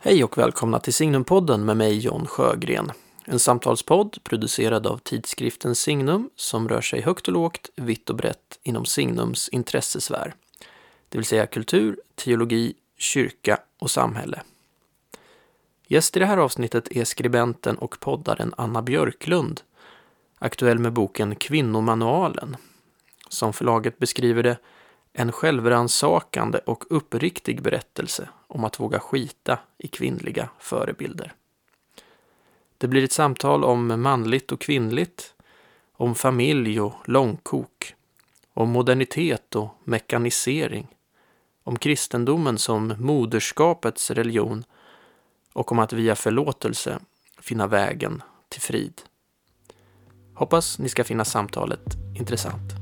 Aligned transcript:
Hej 0.00 0.24
och 0.24 0.38
välkomna 0.38 0.80
till 0.80 0.94
Signumpodden 0.94 1.64
med 1.64 1.76
mig 1.76 1.98
John 1.98 2.26
Sjögren. 2.26 2.92
En 3.24 3.38
samtalspodd 3.38 4.24
producerad 4.24 4.86
av 4.86 4.98
tidskriften 4.98 5.74
Signum 5.74 6.30
som 6.36 6.68
rör 6.68 6.80
sig 6.80 7.00
högt 7.00 7.28
och 7.28 7.32
lågt, 7.32 7.70
vitt 7.76 8.10
och 8.10 8.16
brett 8.16 8.58
inom 8.62 8.84
Signums 8.84 9.48
intressesfär. 9.48 10.34
Det 11.08 11.18
vill 11.18 11.24
säga 11.24 11.46
kultur, 11.46 12.00
teologi, 12.14 12.74
kyrka 12.98 13.58
och 13.78 13.90
samhälle. 13.90 14.42
Gäst 15.86 16.16
i 16.16 16.20
det 16.20 16.26
här 16.26 16.38
avsnittet 16.38 16.96
är 16.96 17.04
skribenten 17.04 17.78
och 17.78 18.00
poddaren 18.00 18.54
Anna 18.56 18.82
Björklund, 18.82 19.60
aktuell 20.38 20.78
med 20.78 20.92
boken 20.92 21.36
Kvinnomanualen. 21.36 22.56
Som 23.28 23.52
förlaget 23.52 23.98
beskriver 23.98 24.42
det, 24.42 24.58
en 25.12 25.32
självransakande 25.32 26.58
och 26.58 26.84
uppriktig 26.90 27.62
berättelse 27.62 28.28
om 28.46 28.64
att 28.64 28.80
våga 28.80 29.00
skita 29.00 29.58
i 29.78 29.88
kvinnliga 29.88 30.48
förebilder. 30.58 31.32
Det 32.78 32.88
blir 32.88 33.04
ett 33.04 33.12
samtal 33.12 33.64
om 33.64 34.02
manligt 34.02 34.52
och 34.52 34.60
kvinnligt, 34.60 35.34
om 35.92 36.14
familj 36.14 36.80
och 36.80 36.94
långkok, 37.04 37.94
om 38.54 38.70
modernitet 38.70 39.56
och 39.56 39.74
mekanisering, 39.84 40.86
om 41.64 41.78
kristendomen 41.78 42.58
som 42.58 42.94
moderskapets 42.98 44.10
religion 44.10 44.64
och 45.52 45.72
om 45.72 45.78
att 45.78 45.92
via 45.92 46.16
förlåtelse 46.16 46.98
finna 47.40 47.66
vägen 47.66 48.22
till 48.48 48.60
frid. 48.60 49.02
Hoppas 50.34 50.78
ni 50.78 50.88
ska 50.88 51.04
finna 51.04 51.24
samtalet 51.24 51.84
intressant. 52.18 52.72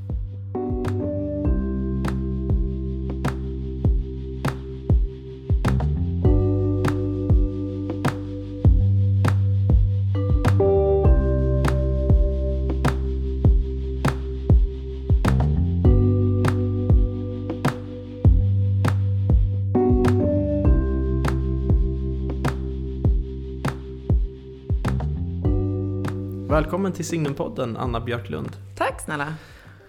Välkommen 26.57 26.93
till 26.93 27.04
Signumpodden, 27.04 27.76
Anna 27.76 28.01
Björklund. 28.01 28.57
Tack 28.76 29.01
snälla. 29.01 29.35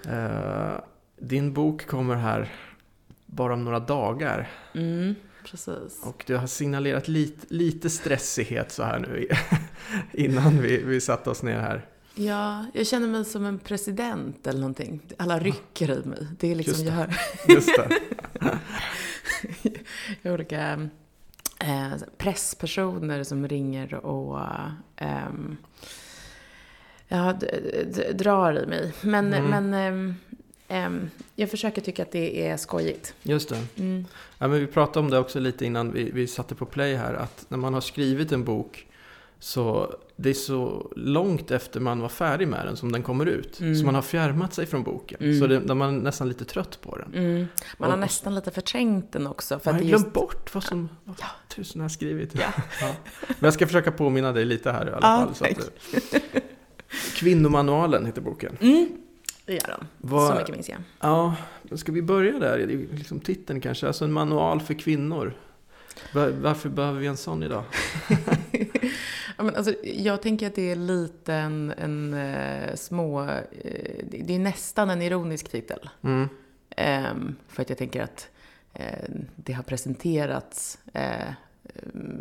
Uh, 0.07 0.79
din 1.19 1.53
bok 1.53 1.87
kommer 1.87 2.15
här 2.15 2.53
bara 3.25 3.53
om 3.53 3.63
några 3.63 3.79
dagar. 3.79 4.49
Mm, 4.73 5.15
precis. 5.45 6.03
Och 6.03 6.23
du 6.27 6.35
har 6.35 6.47
signalerat 6.47 7.07
lite, 7.07 7.45
lite 7.49 7.89
stressighet 7.89 8.71
så 8.71 8.83
här 8.83 8.99
nu 8.99 9.27
innan 10.23 10.61
vi, 10.61 10.83
vi 10.83 11.01
satte 11.01 11.29
oss 11.29 11.43
ner 11.43 11.59
här. 11.59 11.85
Ja, 12.15 12.65
jag 12.73 12.87
känner 12.87 13.07
mig 13.07 13.25
som 13.25 13.45
en 13.45 13.59
president 13.59 14.47
eller 14.47 14.59
någonting. 14.59 15.01
Alla 15.17 15.39
rycker 15.39 15.91
i 15.91 16.05
mig. 16.05 16.27
Det 16.39 16.51
är 16.51 16.55
liksom, 16.55 16.73
Just 16.73 16.85
det. 16.85 16.89
jag 16.89 16.95
hör 16.95 17.17
Just 17.55 17.75
det. 17.77 17.89
jag 20.21 20.33
olika 20.33 20.89
eh, 21.59 21.93
presspersoner 22.17 23.23
som 23.23 23.47
ringer 23.47 23.93
och 23.95 24.39
ehm, 24.95 25.57
ja, 27.07 27.33
d- 27.33 28.11
drar 28.13 28.63
i 28.63 28.65
mig. 28.65 28.93
Men, 29.01 29.33
Mm. 29.33 29.49
men 29.49 29.73
ehm, 29.73 30.15
ehm, 30.67 31.09
jag 31.35 31.49
försöker 31.51 31.81
tycka 31.81 32.03
att 32.03 32.11
det 32.11 32.47
är 32.47 32.57
skojigt. 32.57 33.13
Just 33.23 33.49
det. 33.49 33.59
Mm. 33.77 34.05
Ja, 34.37 34.47
men 34.47 34.59
vi 34.59 34.67
pratade 34.67 34.99
om 34.99 35.09
det 35.11 35.19
också 35.19 35.39
lite 35.39 35.65
innan 35.65 35.91
vi, 35.91 36.11
vi 36.11 36.27
satte 36.27 36.55
på 36.55 36.65
play 36.65 36.95
här. 36.95 37.13
Att 37.13 37.45
när 37.49 37.57
man 37.57 37.73
har 37.73 37.81
skrivit 37.81 38.31
en 38.31 38.43
bok 38.43 38.87
så 39.39 39.95
det 40.15 40.29
är 40.29 40.33
så 40.33 40.91
långt 40.95 41.51
efter 41.51 41.79
man 41.79 41.99
var 41.99 42.09
färdig 42.09 42.47
med 42.47 42.65
den 42.65 42.77
som 42.77 42.91
den 42.91 43.03
kommer 43.03 43.25
ut. 43.25 43.59
Mm. 43.59 43.75
Så 43.75 43.85
man 43.85 43.95
har 43.95 44.01
fjärmat 44.01 44.53
sig 44.53 44.65
från 44.65 44.83
boken. 44.83 45.17
Mm. 45.21 45.39
Så 45.39 45.47
det, 45.47 45.75
man 45.75 45.95
är 45.95 45.99
nästan 46.01 46.27
lite 46.27 46.45
trött 46.45 46.79
på 46.81 46.97
den. 46.97 47.13
Mm. 47.13 47.47
Man 47.77 47.89
har 47.89 47.97
Och- 47.97 48.01
nästan 48.01 48.35
lite 48.35 48.51
förträngt 48.51 49.11
den 49.11 49.27
också. 49.27 49.59
För 49.59 49.71
Man 49.71 49.79
har 49.81 49.87
glömt 49.87 50.03
just... 50.03 50.13
bort 50.13 50.53
vad 50.55 50.63
som 50.63 50.89
vad 51.03 51.15
Ja. 51.19 51.25
tusen 51.55 51.81
har 51.81 51.89
skrivit. 51.89 52.35
Ja. 52.35 52.41
Ja. 52.81 52.95
Men 53.27 53.35
jag 53.39 53.53
ska 53.53 53.65
försöka 53.67 53.91
påminna 53.91 54.31
dig 54.31 54.45
lite 54.45 54.71
här 54.71 54.85
i 54.87 54.91
alla 54.91 54.99
Ja, 55.01 55.25
fall. 55.25 55.35
Så 55.35 55.45
att, 55.45 55.71
Kvinnomanualen 57.17 58.05
heter 58.05 58.21
boken. 58.21 58.57
Mm, 58.61 58.87
det 59.45 59.53
gör 59.53 59.75
de. 59.79 59.87
Vad- 59.97 60.31
Så 60.33 60.35
mycket 60.39 60.55
minns 60.55 60.69
jag. 60.69 60.77
Ja, 60.99 61.35
ska 61.75 61.91
vi 61.91 62.01
börja 62.01 62.39
där? 62.39 62.57
Liksom 62.93 63.19
titeln 63.19 63.61
kanske. 63.61 63.87
Alltså 63.87 64.05
en 64.05 64.11
manual 64.11 64.61
för 64.61 64.73
kvinnor. 64.73 65.33
Var, 66.13 66.29
varför 66.29 66.69
behöver 66.69 66.99
vi 66.99 67.07
en 67.07 67.17
sån 67.17 67.43
idag? 67.43 67.63
Ja, 69.39 69.43
men 69.43 69.55
alltså, 69.55 69.73
jag 69.83 70.21
tänker 70.21 70.47
att 70.47 70.55
det 70.55 70.71
är 70.71 70.75
lite 70.75 71.33
en, 71.33 71.73
en 71.77 72.13
eh, 72.13 72.75
små... 72.75 73.21
eh, 73.23 73.35
det 74.03 74.17
det 74.23 74.35
är 74.35 74.39
nästan 74.39 74.89
en 74.89 75.01
ironisk 75.01 75.49
titel. 75.49 75.89
Mm. 76.01 76.29
Ehm, 76.69 77.35
för 77.47 77.61
att 77.61 77.69
jag 77.69 77.77
tänker 77.77 78.01
att 78.03 78.29
eh, 78.73 79.09
det 79.35 79.53
har 79.53 79.63
presenterats 79.63 80.77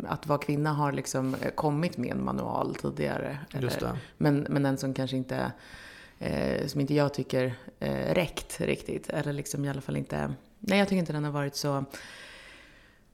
att 0.07 0.27
vara 0.27 0.39
kvinna 0.39 0.73
har 0.73 0.91
liksom 0.91 1.35
eh, 1.35 1.51
kommit 1.51 1.97
med 1.97 2.11
en 2.11 2.23
manual 2.23 2.75
tidigare. 2.75 3.39
Eller, 3.53 3.97
men, 4.17 4.47
men 4.49 4.65
en 4.65 4.77
som 4.77 4.93
kanske 4.93 5.17
inte, 5.17 5.51
eh, 6.19 6.67
som 6.67 6.81
inte 6.81 6.93
jag 6.93 7.13
tycker 7.13 7.53
eh, 7.79 8.13
räckt 8.13 8.61
riktigt. 8.61 9.09
Eller 9.09 9.33
liksom 9.33 9.65
i 9.65 9.69
alla 9.69 9.81
fall 9.81 9.97
inte, 9.97 10.33
nej 10.59 10.79
jag 10.79 10.87
tycker 10.87 10.99
inte 10.99 11.13
den 11.13 11.23
har 11.23 11.31
varit 11.31 11.55
så 11.55 11.85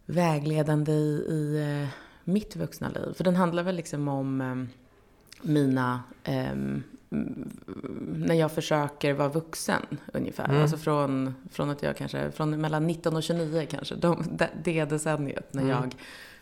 vägledande 0.05 0.91
i, 0.91 1.25
i 1.29 1.61
eh, 1.81 1.89
mitt 2.23 2.55
vuxna 2.55 2.89
liv. 2.89 3.13
För 3.13 3.23
den 3.23 3.35
handlar 3.35 3.63
väl 3.63 3.75
liksom 3.75 4.07
om 4.07 4.41
eh, 4.41 4.55
mina, 5.41 6.03
ehm, 6.23 6.83
när 8.15 8.35
jag 8.35 8.51
försöker 8.51 9.13
vara 9.13 9.29
vuxen 9.29 9.81
ungefär. 10.13 10.45
Mm. 10.45 10.61
Alltså 10.61 10.77
från, 10.77 11.35
från 11.51 11.69
att 11.69 11.83
jag 11.83 11.97
kanske, 11.97 12.31
från 12.31 12.61
mellan 12.61 12.87
19 12.87 13.15
och 13.15 13.23
29 13.23 13.67
kanske, 13.69 13.95
de, 13.95 14.23
det, 14.31 14.49
det 14.63 14.85
decenniet 14.85 15.53
när 15.53 15.61
Mm. 15.61 15.73
jag 15.75 15.95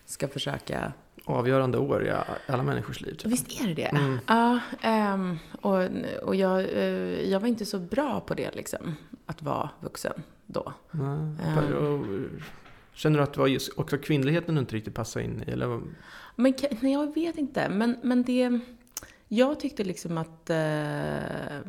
ska 0.05 0.27
försöka 0.27 0.93
Avgörande 1.25 1.77
år 1.77 2.05
i 2.05 2.11
alla 2.51 2.63
människors 2.63 3.01
liv. 3.01 3.17
jag. 3.23 3.29
Visst 3.29 3.61
är 3.61 3.67
det 3.67 3.73
det? 3.73 3.85
Mm. 3.85 4.17
Ja, 4.27 4.59
ehm, 4.81 5.37
och, 5.61 5.79
och 6.23 6.35
jag, 6.35 6.59
eh, 6.59 7.29
jag 7.31 7.39
var 7.39 7.47
inte 7.47 7.65
så 7.65 7.79
bra 7.79 8.19
på 8.19 8.33
det 8.33 8.55
liksom, 8.55 8.95
att 9.25 9.41
vara 9.41 9.69
vuxen 9.79 10.13
då. 10.45 10.73
Ehm. 10.93 11.37
Och, 11.73 12.05
Känner 12.93 13.17
du 13.17 13.23
att 13.23 13.33
det 13.33 13.39
var 13.39 13.47
just 13.47 13.77
också 13.79 13.97
kvinnligheten 13.97 14.55
du 14.55 14.61
inte 14.61 14.75
riktigt 14.75 14.93
passade 14.93 15.25
in 15.25 15.43
i? 15.47 15.51
Eller? 15.51 15.81
Men 16.35 16.53
nej, 16.79 16.93
jag 16.93 17.13
vet 17.13 17.37
inte, 17.37 17.69
men, 17.69 17.97
men 18.03 18.23
det... 18.23 18.59
Jag 19.33 19.59
tyckte 19.59 19.83
liksom 19.83 20.17
att 20.17 20.49
eh, 20.49 21.59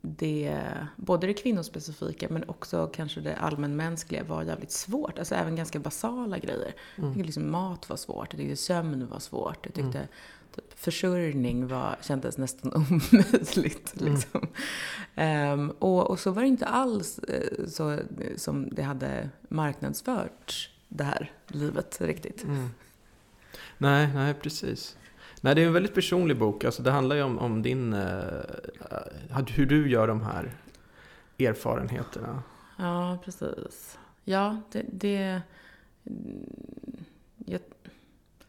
det, 0.00 0.60
både 0.96 1.26
det 1.26 1.34
kvinnospecifika 1.34 2.26
men 2.30 2.48
också 2.48 2.90
kanske 2.94 3.20
det 3.20 3.36
allmänmänskliga 3.36 4.24
var 4.24 4.42
jävligt 4.42 4.70
svårt. 4.70 5.18
Alltså 5.18 5.34
även 5.34 5.56
ganska 5.56 5.78
basala 5.78 6.38
grejer. 6.38 6.74
Jag 6.96 7.06
tyckte 7.06 7.26
liksom 7.26 7.50
mat 7.50 7.88
var 7.88 7.96
svårt, 7.96 8.32
jag 8.32 8.40
tyckte 8.40 8.56
sömn 8.56 9.08
var 9.08 9.18
svårt, 9.18 9.58
jag 9.62 9.74
tyckte 9.74 10.08
typ, 10.54 10.78
försörjning 10.78 11.66
var, 11.66 11.96
kändes 12.02 12.38
nästan 12.38 12.72
omöjligt. 12.74 14.00
Liksom. 14.00 14.48
Ehm, 15.14 15.70
och, 15.70 16.10
och 16.10 16.20
så 16.20 16.30
var 16.30 16.42
det 16.42 16.48
inte 16.48 16.66
alls 16.66 17.18
eh, 17.18 17.66
så 17.66 17.98
som 18.36 18.68
det 18.74 18.82
hade 18.82 19.30
marknadsförts, 19.48 20.70
det 20.88 21.04
här 21.04 21.32
livet 21.46 22.00
riktigt. 22.00 22.44
Mm. 22.44 22.70
Nej, 23.78 24.08
nej, 24.14 24.34
precis. 24.34 24.96
Nej, 25.44 25.54
det 25.54 25.62
är 25.62 25.66
en 25.66 25.72
väldigt 25.72 25.94
personlig 25.94 26.38
bok. 26.38 26.64
Alltså, 26.64 26.82
det 26.82 26.90
handlar 26.90 27.16
ju 27.16 27.22
om, 27.22 27.38
om 27.38 27.62
din, 27.62 27.92
eh, 27.92 28.42
hur 29.54 29.66
du 29.66 29.90
gör 29.90 30.08
de 30.08 30.22
här 30.22 30.52
erfarenheterna. 31.38 32.42
Ja, 32.78 33.18
precis. 33.24 33.98
Ja, 34.24 34.60
det... 34.72 34.84
det 34.92 35.40
jag, 37.46 37.60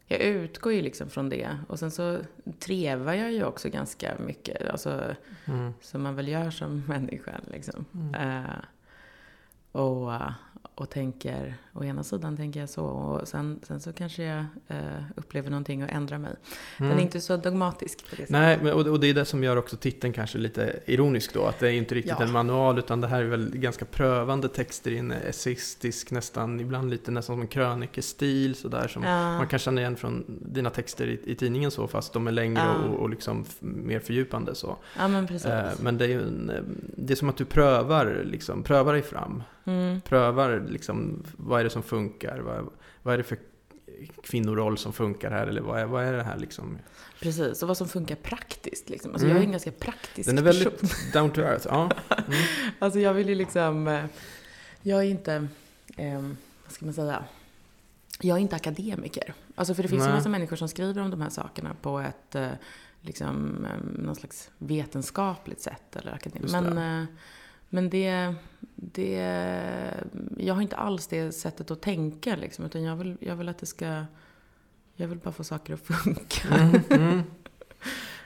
jag 0.07 0.19
utgår 0.19 0.73
ju 0.73 0.81
liksom 0.81 1.09
från 1.09 1.30
det. 1.30 1.57
Och 1.68 1.80
sen 1.80 1.92
så 1.92 2.18
trevar 2.59 3.13
jag 3.13 3.31
ju 3.31 3.44
också 3.44 3.69
ganska 3.69 4.13
mycket. 4.25 4.69
Alltså, 4.69 5.15
Mm. 5.45 5.74
som 5.81 6.01
man 6.03 6.15
väl 6.15 6.27
gör 6.27 6.50
som 6.51 6.83
människa. 6.88 7.39
Liksom. 7.51 7.86
Mm. 7.94 8.15
Eh, 8.44 8.56
och, 9.71 10.12
och 10.77 10.89
tänker, 10.89 11.56
å 11.74 11.83
ena 11.83 12.04
sidan 12.04 12.38
tänker 12.38 12.60
jag 12.60 12.69
så. 12.69 12.86
Och 12.86 13.27
sen, 13.27 13.60
sen 13.63 13.80
så 13.80 13.94
kanske 13.94 14.24
jag 14.24 14.45
eh, 14.68 14.77
upplever 15.16 15.50
någonting 15.50 15.83
och 15.83 15.89
ändrar 15.89 16.18
mig. 16.18 16.31
Den 16.77 16.86
Mm. 16.88 16.98
är 16.98 17.01
inte 17.01 17.22
så 17.22 17.38
dogmatisk 17.38 18.10
på 18.10 18.16
det. 18.16 18.30
Nej, 18.30 18.60
men, 18.63 18.74
och, 18.74 18.88
och 18.88 19.00
det 19.00 19.07
är 19.07 19.13
det 19.13 19.25
som 19.25 19.44
gör 19.44 19.57
också 19.57 19.77
titeln 19.77 20.13
kanske 20.13 20.38
lite 20.38 20.80
ironisk 20.86 21.33
då. 21.33 21.45
Att 21.45 21.60
det 21.60 21.68
är 21.68 21.72
inte 21.72 21.95
riktigt 21.95 22.16
Ja. 22.19 22.24
en 22.25 22.31
manual 22.31 22.80
utan 22.80 23.01
det 23.01 23.07
här 23.07 23.22
är 23.22 23.25
väl 23.27 23.50
ganska 23.57 23.86
prövande 23.86 24.48
texter 24.48 24.92
i 24.92 24.98
en 24.98 25.12
essayistisk, 25.12 26.12
nästan 26.12 26.60
ibland 26.60 26.89
lite 26.89 27.12
nästan 27.12 27.36
som 27.36 27.42
en 27.42 27.48
krönikestil 27.48 28.56
sådär. 28.56 28.88
Som 28.88 29.04
Ja. 29.04 29.38
man 29.38 29.48
kan 29.48 29.60
känna 29.60 29.81
igen 29.81 29.95
från 29.95 30.24
dina 30.27 30.69
texter 30.69 31.07
i, 31.07 31.19
i 31.25 31.36
tidningen 31.36 31.72
så 31.72 31.88
fast 31.88 32.13
de 32.13 32.27
är 32.27 32.31
längre 32.31 32.62
Ja. 32.66 32.74
och, 32.89 33.00
och 33.00 33.10
liksom 33.10 33.45
mer 33.60 34.00
fördjupande 34.00 34.56
så. 34.56 34.77
ja, 34.98 35.07
men 35.07 35.27
precis. 35.27 35.45
Eh, 35.45 35.72
men 35.81 35.98
det 35.98 36.06
är 36.06 36.19
en, 36.19 36.50
eh, 36.50 36.62
det 36.98 37.13
är 37.13 37.16
som 37.18 37.30
att 37.30 37.38
du 37.38 37.45
prövar, 37.45 38.22
liksom, 38.25 38.63
prövar 38.63 38.94
dig 38.94 39.01
fram. 39.01 39.44
Mm. 39.68 40.01
Prövar 40.01 40.63
liksom, 40.69 41.23
vad 41.38 41.59
är 41.59 41.63
det 41.63 41.69
som 41.69 41.83
funkar? 41.83 42.39
Vad, 42.39 42.69
vad 43.03 43.13
är 43.13 43.17
det 43.17 43.23
för 43.23 43.38
kvinnoroll 44.23 44.77
som 44.77 44.94
funkar 44.94 45.31
här 45.31 45.47
eller 45.47 45.62
vad 45.62 45.79
är, 45.79 45.85
vad 45.85 46.03
är 46.03 46.13
det 46.13 46.23
här 46.23 46.38
liksom? 46.38 46.77
Precis, 47.19 47.62
och 47.62 47.67
vad 47.67 47.77
som 47.77 47.88
funkar 47.88 48.15
praktiskt 48.15 48.89
liksom. 48.89 49.12
Alltså 49.12 49.25
mm. 49.25 49.35
jag 49.35 49.44
är 49.44 49.45
en 49.45 49.51
ganska 49.51 49.71
praktisk 49.71 50.29
Den 50.29 50.38
är 50.38 50.41
väldigt 50.41 50.81
person. 50.81 51.00
down 51.13 51.31
to 51.31 51.41
earth, 51.41 51.67
ja. 51.69 51.91
Mm. 52.09 52.39
alltså 52.79 53.00
jag 53.00 53.13
vill 53.13 53.29
ju 53.29 53.35
liksom, 53.35 53.88
eh, 53.88 54.06
jag 54.81 55.00
är 55.00 55.09
inte, 55.09 55.47
eh, 55.97 56.21
vad 56.63 56.71
ska 56.71 56.85
man 56.85 56.94
säga, 56.94 57.23
jag 58.21 58.38
är 58.38 58.41
inte 58.41 58.56
akademiker. 58.56 59.33
Alltså 59.56 59.73
för 59.73 59.83
det 59.83 59.89
finns 59.89 60.00
Nej. 60.00 60.09
en 60.09 60.15
massa 60.15 60.29
människor 60.29 60.56
som 60.56 60.69
skriver 60.69 61.01
om 61.01 61.12
de 61.12 61.21
här 61.21 61.29
sakerna 61.29 61.75
på 61.81 62.00
ett, 62.00 62.35
eh, 62.35 62.50
liksom, 63.01 63.67
någon 63.97 64.15
slags 64.15 64.50
vetenskapligt 64.57 65.62
sätt 65.62 65.95
eller 65.95 66.13
akademiskt. 66.13 66.62
Men, 66.62 67.07
men 67.69 67.89
det, 67.89 68.33
det, 68.75 69.12
jag 70.38 70.53
har 70.53 70.62
inte 70.62 70.75
alls 70.75 71.07
det 71.07 71.31
sättet 71.31 71.71
att 71.71 71.81
tänka 71.81 72.35
liksom, 72.35 72.65
utan 72.65 72.83
jag 72.83 72.95
vill, 72.95 73.17
jag 73.19 73.35
vill 73.35 73.50
att 73.50 73.57
det 73.57 73.65
ska, 73.65 74.06
jag 74.95 75.07
vill 75.07 75.17
bara 75.17 75.31
få 75.31 75.44
saker 75.44 75.73
att 75.73 75.79
funka. 75.79 76.56
Mm, 76.56 76.81
mm. 76.89 77.23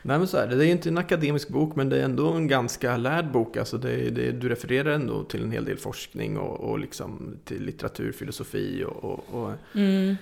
Nej 0.01 0.17
men 0.17 0.27
så 0.27 0.37
är 0.37 0.47
det, 0.47 0.55
det 0.55 0.67
är 0.67 0.71
inte 0.71 0.89
en 0.89 0.97
akademisk 0.97 1.49
bok 1.49 1.75
men 1.75 1.89
det 1.89 1.99
är 1.99 2.03
ändå 2.03 2.33
en 2.33 2.47
ganska 2.47 2.97
lärd 2.97 3.31
bok. 3.31 3.57
Alltså 3.57 3.77
det, 3.77 4.09
det, 4.09 4.31
du 4.31 4.49
refererar 4.49 4.91
ändå 4.91 5.23
till 5.23 5.43
en 5.43 5.51
hel 5.51 5.65
del 5.65 5.77
forskning 5.77 6.37
och, 6.37 6.59
och 6.59 6.79
liksom 6.79 7.37
till 7.45 7.63
litteratur, 7.63 8.11
filosofi 8.11 8.83
och, 8.83 9.03
och, 9.03 9.25
och 9.29 9.51
mm. 9.75 10.15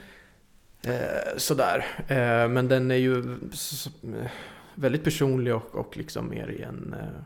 eh, 0.81 1.37
sådär. 1.37 1.85
Eh, 2.07 2.49
men 2.49 2.67
den 2.67 2.91
är 2.91 2.95
ju 2.95 3.37
väldigt 4.75 5.03
personlig 5.03 5.55
och, 5.55 5.75
och 5.75 5.97
liksom 5.97 6.29
mer 6.29 6.47
i 6.47 6.61
en 6.61 6.95
eh, 6.99 7.21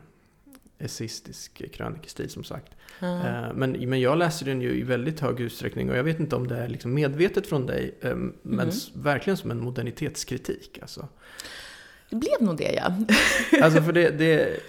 essistisk 0.84 1.72
krönikestil 1.72 2.30
som 2.30 2.44
sagt. 2.44 2.72
Mm. 3.00 3.56
Men, 3.56 3.90
men 3.90 4.00
jag 4.00 4.18
läser 4.18 4.46
den 4.46 4.60
ju 4.60 4.70
i 4.70 4.82
väldigt 4.82 5.20
hög 5.20 5.40
utsträckning 5.40 5.90
och 5.90 5.96
jag 5.96 6.04
vet 6.04 6.20
inte 6.20 6.36
om 6.36 6.46
det 6.46 6.56
är 6.56 6.68
liksom 6.68 6.94
medvetet 6.94 7.46
från 7.46 7.66
dig, 7.66 7.94
eh, 8.00 8.16
men 8.42 8.60
mm. 8.60 8.74
verkligen 8.94 9.36
som 9.36 9.50
en 9.50 9.60
modernitetskritik. 9.60 10.78
Alltså. 10.82 11.08
Det 12.10 12.16
blev 12.16 12.40
nog 12.40 12.56
det 12.56 12.72
ja. 12.72 12.94
alltså 13.62 13.82
för 13.82 13.92
det, 13.92 14.10
det 14.10 14.60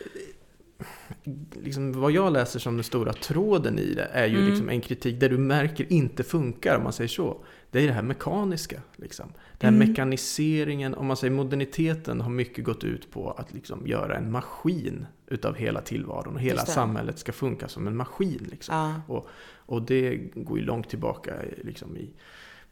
liksom, 1.64 2.02
vad 2.02 2.12
jag 2.12 2.34
läser 2.34 2.60
som 2.60 2.76
den 2.78 2.84
stora 2.84 3.14
tråden 3.14 3.80
i 3.80 3.94
det 3.94 4.08
är 4.12 4.28
ju 4.28 4.38
mm. 4.38 4.50
liksom 4.50 4.70
en 4.70 4.82
kritik 4.82 5.20
där 5.20 5.30
du 5.30 5.38
märker 5.38 5.94
inte 5.94 6.24
funkar, 6.24 6.78
om 6.78 6.84
man 6.84 6.94
säger 6.94 7.08
så. 7.08 7.46
Det 7.72 7.80
är 7.80 7.88
det 7.88 7.94
här 7.94 8.02
mekaniska. 8.02 8.82
Liksom. 8.96 9.34
Den 9.58 9.74
här 9.74 9.82
mm. 9.82 9.90
mekaniseringen, 9.90 10.94
om 10.94 11.06
man 11.06 11.18
säger 11.18 11.34
moderniteten, 11.34 12.22
har 12.22 12.30
mycket 12.30 12.66
gått 12.66 12.84
ut 12.84 13.12
på 13.12 13.32
att 13.32 13.54
liksom 13.54 13.88
göra 13.88 14.18
en 14.18 14.32
maskin 14.32 15.06
utav 15.34 15.56
hela 15.56 15.82
tillvaron. 15.82 16.36
Och 16.36 16.42
hela 16.42 16.66
samhället 16.66 17.20
ska 17.20 17.32
funka 17.32 17.68
som 17.68 17.88
en 17.88 17.96
maskin. 17.96 18.48
Liksom. 18.52 18.76
Ja. 18.76 19.02
Och, 19.08 19.28
och 19.66 19.82
det 19.82 20.16
går 20.36 20.60
ju 20.60 20.66
långt 20.66 20.90
tillbaka 20.90 21.34
liksom, 21.64 21.98
i 21.98 22.10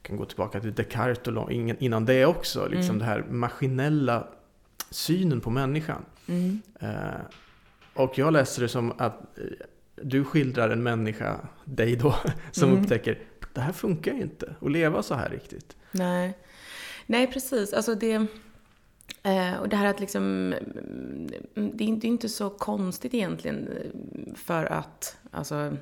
kan 0.02 0.18
gå 0.18 0.26
tillbaka 0.26 0.60
till 0.60 0.74
Descartes 0.74 1.28
och 1.28 1.52
innan 1.52 2.06
det 2.06 2.26
också. 2.26 2.68
Liksom 2.68 2.96
mm. 2.96 3.00
Det 3.00 3.06
här 3.06 3.26
maskinella 3.30 4.28
synen 4.90 5.42
på 5.42 5.50
människan. 5.50 6.06
Mm. 6.28 6.62
Eh, 6.80 7.22
och 7.94 8.18
jag 8.18 8.34
läser 8.34 8.62
det 8.62 8.70
som 8.70 8.92
att 8.98 9.38
eh, 9.38 9.44
du 9.96 10.24
skildrar 10.24 10.70
en 10.70 10.84
människa, 10.84 11.40
dig 11.66 11.96
då, 11.96 12.16
som 12.52 12.70
mm. 12.70 12.84
upptäcker 12.84 13.20
det 13.54 13.62
här 13.62 13.74
funkar 13.74 14.14
inte 14.14 14.56
att 14.62 14.72
leva 14.72 15.04
så 15.04 15.16
här 15.16 15.30
riktigt. 15.30 15.76
Nej, 15.92 16.38
Nej 17.06 17.28
precis. 17.28 17.74
Alltså 17.74 17.96
det, 17.96 18.26
eh, 19.24 19.56
och 19.60 19.70
det 19.70 19.76
här 19.76 19.86
att 19.86 20.00
liksom, 20.00 20.54
det 21.54 21.84
är 21.84 22.06
inte 22.06 22.30
så 22.30 22.50
konstigt 22.50 23.14
egentligen 23.14 23.70
för 24.36 24.66
att, 24.66 25.18
alltså 25.32 25.78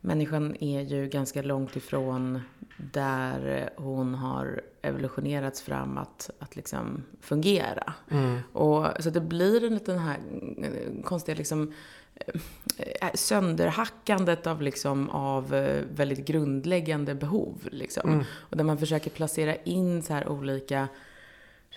människan 0.00 0.56
är 0.60 0.80
ju 0.80 1.08
ganska 1.08 1.42
långt 1.42 1.76
ifrån 1.76 2.40
där 2.76 3.70
hon 3.76 4.14
har 4.14 4.60
evolutionerats 4.82 5.62
fram 5.62 5.98
att, 5.98 6.30
att 6.38 6.56
liksom 6.56 7.04
fungera. 7.20 7.94
Mm. 8.10 8.38
Och, 8.52 8.86
så 9.00 9.10
det 9.10 9.20
blir 9.20 9.64
en 9.64 9.74
liten 9.74 9.98
här 9.98 10.18
konstiga 11.04 11.36
liksom, 11.36 11.72
äh, 12.76 13.10
sönderhackandet 13.14 14.46
av, 14.46 14.62
liksom, 14.62 15.10
av 15.10 15.48
väldigt 15.94 16.26
grundläggande 16.26 17.14
behov. 17.14 17.68
Liksom. 17.70 18.10
Mm. 18.10 18.24
Och 18.34 18.56
där 18.56 18.64
man 18.64 18.78
försöker 18.78 19.10
placera 19.10 19.56
in 19.56 20.02
så 20.02 20.12
här 20.12 20.28
olika, 20.28 20.88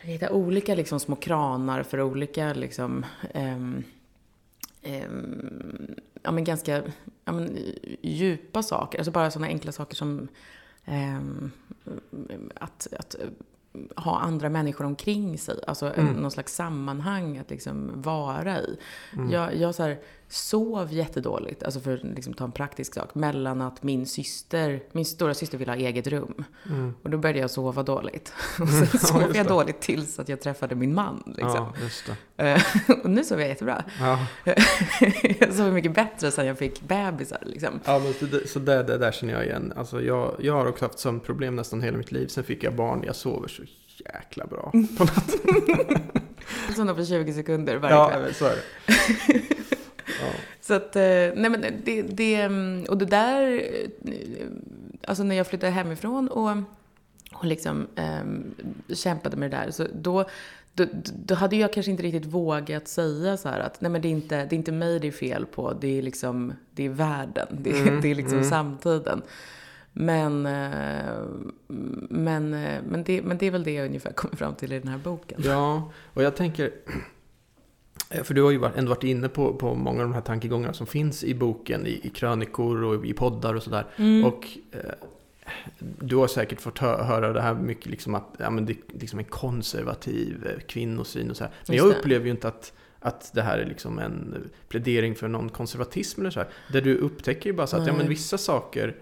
hitta 0.02 0.30
olika 0.32 0.76
liksom, 0.76 1.00
små 1.00 1.16
kranar 1.16 1.84
för 1.84 2.02
olika 2.02 2.54
liksom, 2.54 3.06
ähm, 3.34 3.84
ähm, 4.82 5.96
ja, 6.24 6.32
men 6.32 6.44
ganska 6.44 6.84
ja, 7.26 7.32
men, 7.32 7.58
djupa 8.02 8.64
saker. 8.64 8.98
Alltså 8.98 9.12
bara 9.12 9.32
sådana 9.32 9.48
enkla 9.48 9.72
saker 9.72 9.96
som 9.96 10.28
ähm, 10.86 11.52
att, 12.56 12.88
att 13.00 13.16
ha 13.96 14.20
andra 14.20 14.50
människor 14.50 14.86
omkring 14.86 15.38
sig. 15.38 15.60
Alltså 15.68 15.94
mm. 15.94 16.14
någon 16.14 16.32
slags 16.32 16.56
sammanhang 16.56 17.38
att 17.38 17.50
liksom 17.50 18.02
vara 18.02 18.60
i. 18.60 18.78
Mm. 19.14 19.32
Jag, 19.32 19.56
jag 19.56 19.76
så 19.76 19.84
här, 19.84 20.00
sov 20.30 20.94
jättedåligt, 20.94 21.64
alltså 21.64 21.80
för 21.80 21.94
att 21.94 22.04
liksom 22.04 22.34
ta 22.34 22.44
en 22.44 22.52
praktisk 22.52 22.94
sak, 22.94 23.16
mellan 23.16 23.62
att 23.62 23.84
min 23.84 24.06
syster, 24.06 24.84
min 24.92 25.06
stora 25.06 25.34
syster 25.34 25.58
ville 25.58 25.72
ha 25.72 25.78
eget 25.78 26.08
rum. 26.08 26.44
Mm. 26.70 26.94
Och 27.04 27.10
då 27.10 27.18
började 27.18 27.40
jag 27.40 27.52
sova 27.52 27.84
dåligt. 27.84 28.34
Och 28.60 28.70
sen 28.70 28.78
mm. 28.78 28.88
sov 28.88 29.36
jag 29.36 29.48
dåligt 29.48 29.82
tills 29.82 30.20
att 30.20 30.30
jag 30.30 30.42
träffade 30.42 30.76
min 30.76 30.94
man. 30.94 31.24
Liksom. 31.26 31.74
Ja, 32.38 32.46
eh, 32.46 32.62
och 33.04 33.10
nu 33.10 33.24
sover 33.24 33.42
jag 33.42 33.50
jättebra. 33.50 33.84
Ja. 34.00 34.28
jag 35.40 35.54
sover 35.54 35.72
mycket 35.72 35.96
bättre 35.96 36.32
sen 36.32 36.46
jag 36.46 36.58
fick 36.58 36.82
bebisar. 36.82 37.44
Liksom. 37.46 37.80
Ja, 37.86 38.00
men 38.00 38.14
så, 38.14 38.48
så 38.48 38.60
det, 38.60 38.84
det 38.84 38.98
där 38.98 39.12
känner 39.12 39.34
jag 39.34 39.46
igen. 39.46 39.74
Alltså 39.76 40.02
jag, 40.02 40.36
jag 40.40 40.54
har 40.54 40.66
också 40.66 40.86
haft 40.86 41.00
sömnproblem 41.00 41.56
nästan 41.56 41.82
hela 41.82 41.98
mitt 41.98 42.12
liv. 42.12 42.28
Sen 42.28 42.44
fick 42.44 42.64
jag 42.64 42.76
barn, 42.76 43.04
jag 43.06 43.16
sover 43.16 43.48
så 43.48 43.64
jäkla 43.98 44.46
bra 44.46 44.72
på 44.98 45.04
natten. 45.04 46.02
Somnar 46.76 46.94
på 46.94 47.06
20 47.06 47.34
sekunder 47.34 47.78
varje 47.78 48.10
kväll. 48.10 48.24
Ja, 48.28 48.34
så 48.34 48.46
är 48.46 48.56
det. 48.56 49.56
Så 50.62 50.74
att, 50.74 50.96
eh, 50.96 51.02
nej 51.36 51.50
men 51.50 51.62
det, 51.84 52.02
det, 52.02 52.36
mm, 52.36 52.86
och 52.90 52.98
det 52.98 53.06
där, 53.06 53.62
eh, 54.06 54.48
alltså 55.08 55.24
när 55.24 55.36
jag 55.36 55.48
flyttade 55.48 55.72
hemifrån 55.72 56.28
och, 56.28 56.58
och 57.34 57.46
liksom 57.46 57.88
um, 58.22 58.56
kämpade 58.94 59.38
med 59.38 59.52
det 59.52 59.58
där, 59.58 59.72
så 59.72 59.88
då, 59.94 60.26
då, 60.74 60.86
då, 61.16 61.36
hade 61.36 61.56
jag 61.56 61.74
kanske 61.74 61.92
inte 61.92 62.04
riktigt 62.04 62.26
vågat 62.26 62.88
säga 62.88 63.38
så 63.38 63.50
här 63.50 63.60
att 63.60 63.82
nej 63.82 63.92
men 63.92 64.02
det 64.02 64.08
är 64.08 64.12
inte, 64.12 64.36
det 64.46 64.56
är 64.56 64.58
inte 64.58 64.72
mig 64.72 65.00
det 65.00 65.08
är 65.08 65.12
fel 65.12 65.46
på, 65.46 65.74
det 65.74 65.98
är 65.98 66.02
liksom, 66.02 66.54
det 66.72 66.86
är 66.86 66.90
världen, 66.90 67.48
det, 67.52 67.72
mm, 67.72 68.02
det 68.02 68.12
är 68.12 68.16
liksom 68.16 68.38
mm. 68.38 68.50
samtiden. 68.50 69.22
Men, 69.98 70.42
men, 72.10 72.50
men, 72.90 73.04
det, 73.06 73.22
men 73.22 73.38
det 73.38 73.46
är 73.46 73.52
väl 73.52 73.64
det 73.64 73.72
jag 73.72 73.86
ungefär 73.86 74.12
kommer 74.12 74.36
fram 74.36 74.56
till 74.56 74.74
i 74.74 74.80
den 74.80 74.88
här 74.88 74.98
boken. 74.98 75.42
Ja, 75.46 75.92
och 76.14 76.24
jag 76.24 76.36
tänker, 76.36 76.72
för 78.24 78.34
du 78.34 78.42
har 78.42 78.52
ju 78.52 78.66
ändå 78.76 78.90
varit 78.90 79.04
inne 79.04 79.30
på, 79.30 79.54
på 79.54 79.76
många 79.76 80.02
av 80.02 80.08
de 80.08 80.14
här 80.14 80.22
tankegångarna 80.22 80.74
som 80.74 80.88
finns 80.88 81.24
i 81.24 81.34
boken, 81.34 81.88
i, 81.88 82.00
i 82.04 82.10
krönikor 82.10 82.84
och 82.84 83.06
i 83.06 83.14
poddar 83.14 83.54
och 83.54 83.64
sådär. 83.64 83.86
Mm. 83.98 84.26
Och 84.26 84.48
eh, 84.72 84.80
du 86.00 86.16
har 86.16 86.28
säkert 86.28 86.62
fått 86.62 86.80
hö 86.80 87.04
höra 87.04 87.34
det 87.34 87.42
här 87.42 87.54
mycket, 87.54 87.86
liksom 87.86 88.16
att 88.16 88.36
ja, 88.38 88.50
men 88.50 88.66
det 88.66 88.74
är 88.74 89.00
liksom 89.00 89.20
en 89.20 89.26
konservativ 89.26 90.48
eh, 90.48 90.60
kvinnosyn 90.60 91.30
och 91.30 91.38
så 91.38 91.44
här. 91.44 91.54
Men 91.68 91.78
jag 91.78 91.88
upplever 91.88 92.26
ju 92.26 92.32
inte 92.32 92.48
att, 92.48 92.74
att 93.00 93.32
det 93.34 93.42
här 93.42 93.58
är 93.58 93.66
liksom 93.66 94.00
en 94.00 94.50
plädering 94.68 95.16
för 95.16 95.28
någon 95.28 95.50
konservatism 95.50 96.22
eller 96.22 96.32
så 96.32 96.40
här. 96.40 96.50
Där 96.72 96.82
du 96.82 96.98
upptäcker 96.98 97.50
ju 97.50 97.56
bara 97.56 97.68
så 97.68 97.78
att 97.78 97.88
ja, 97.88 97.94
men 97.94 98.10
vissa 98.10 98.38
saker 98.38 98.96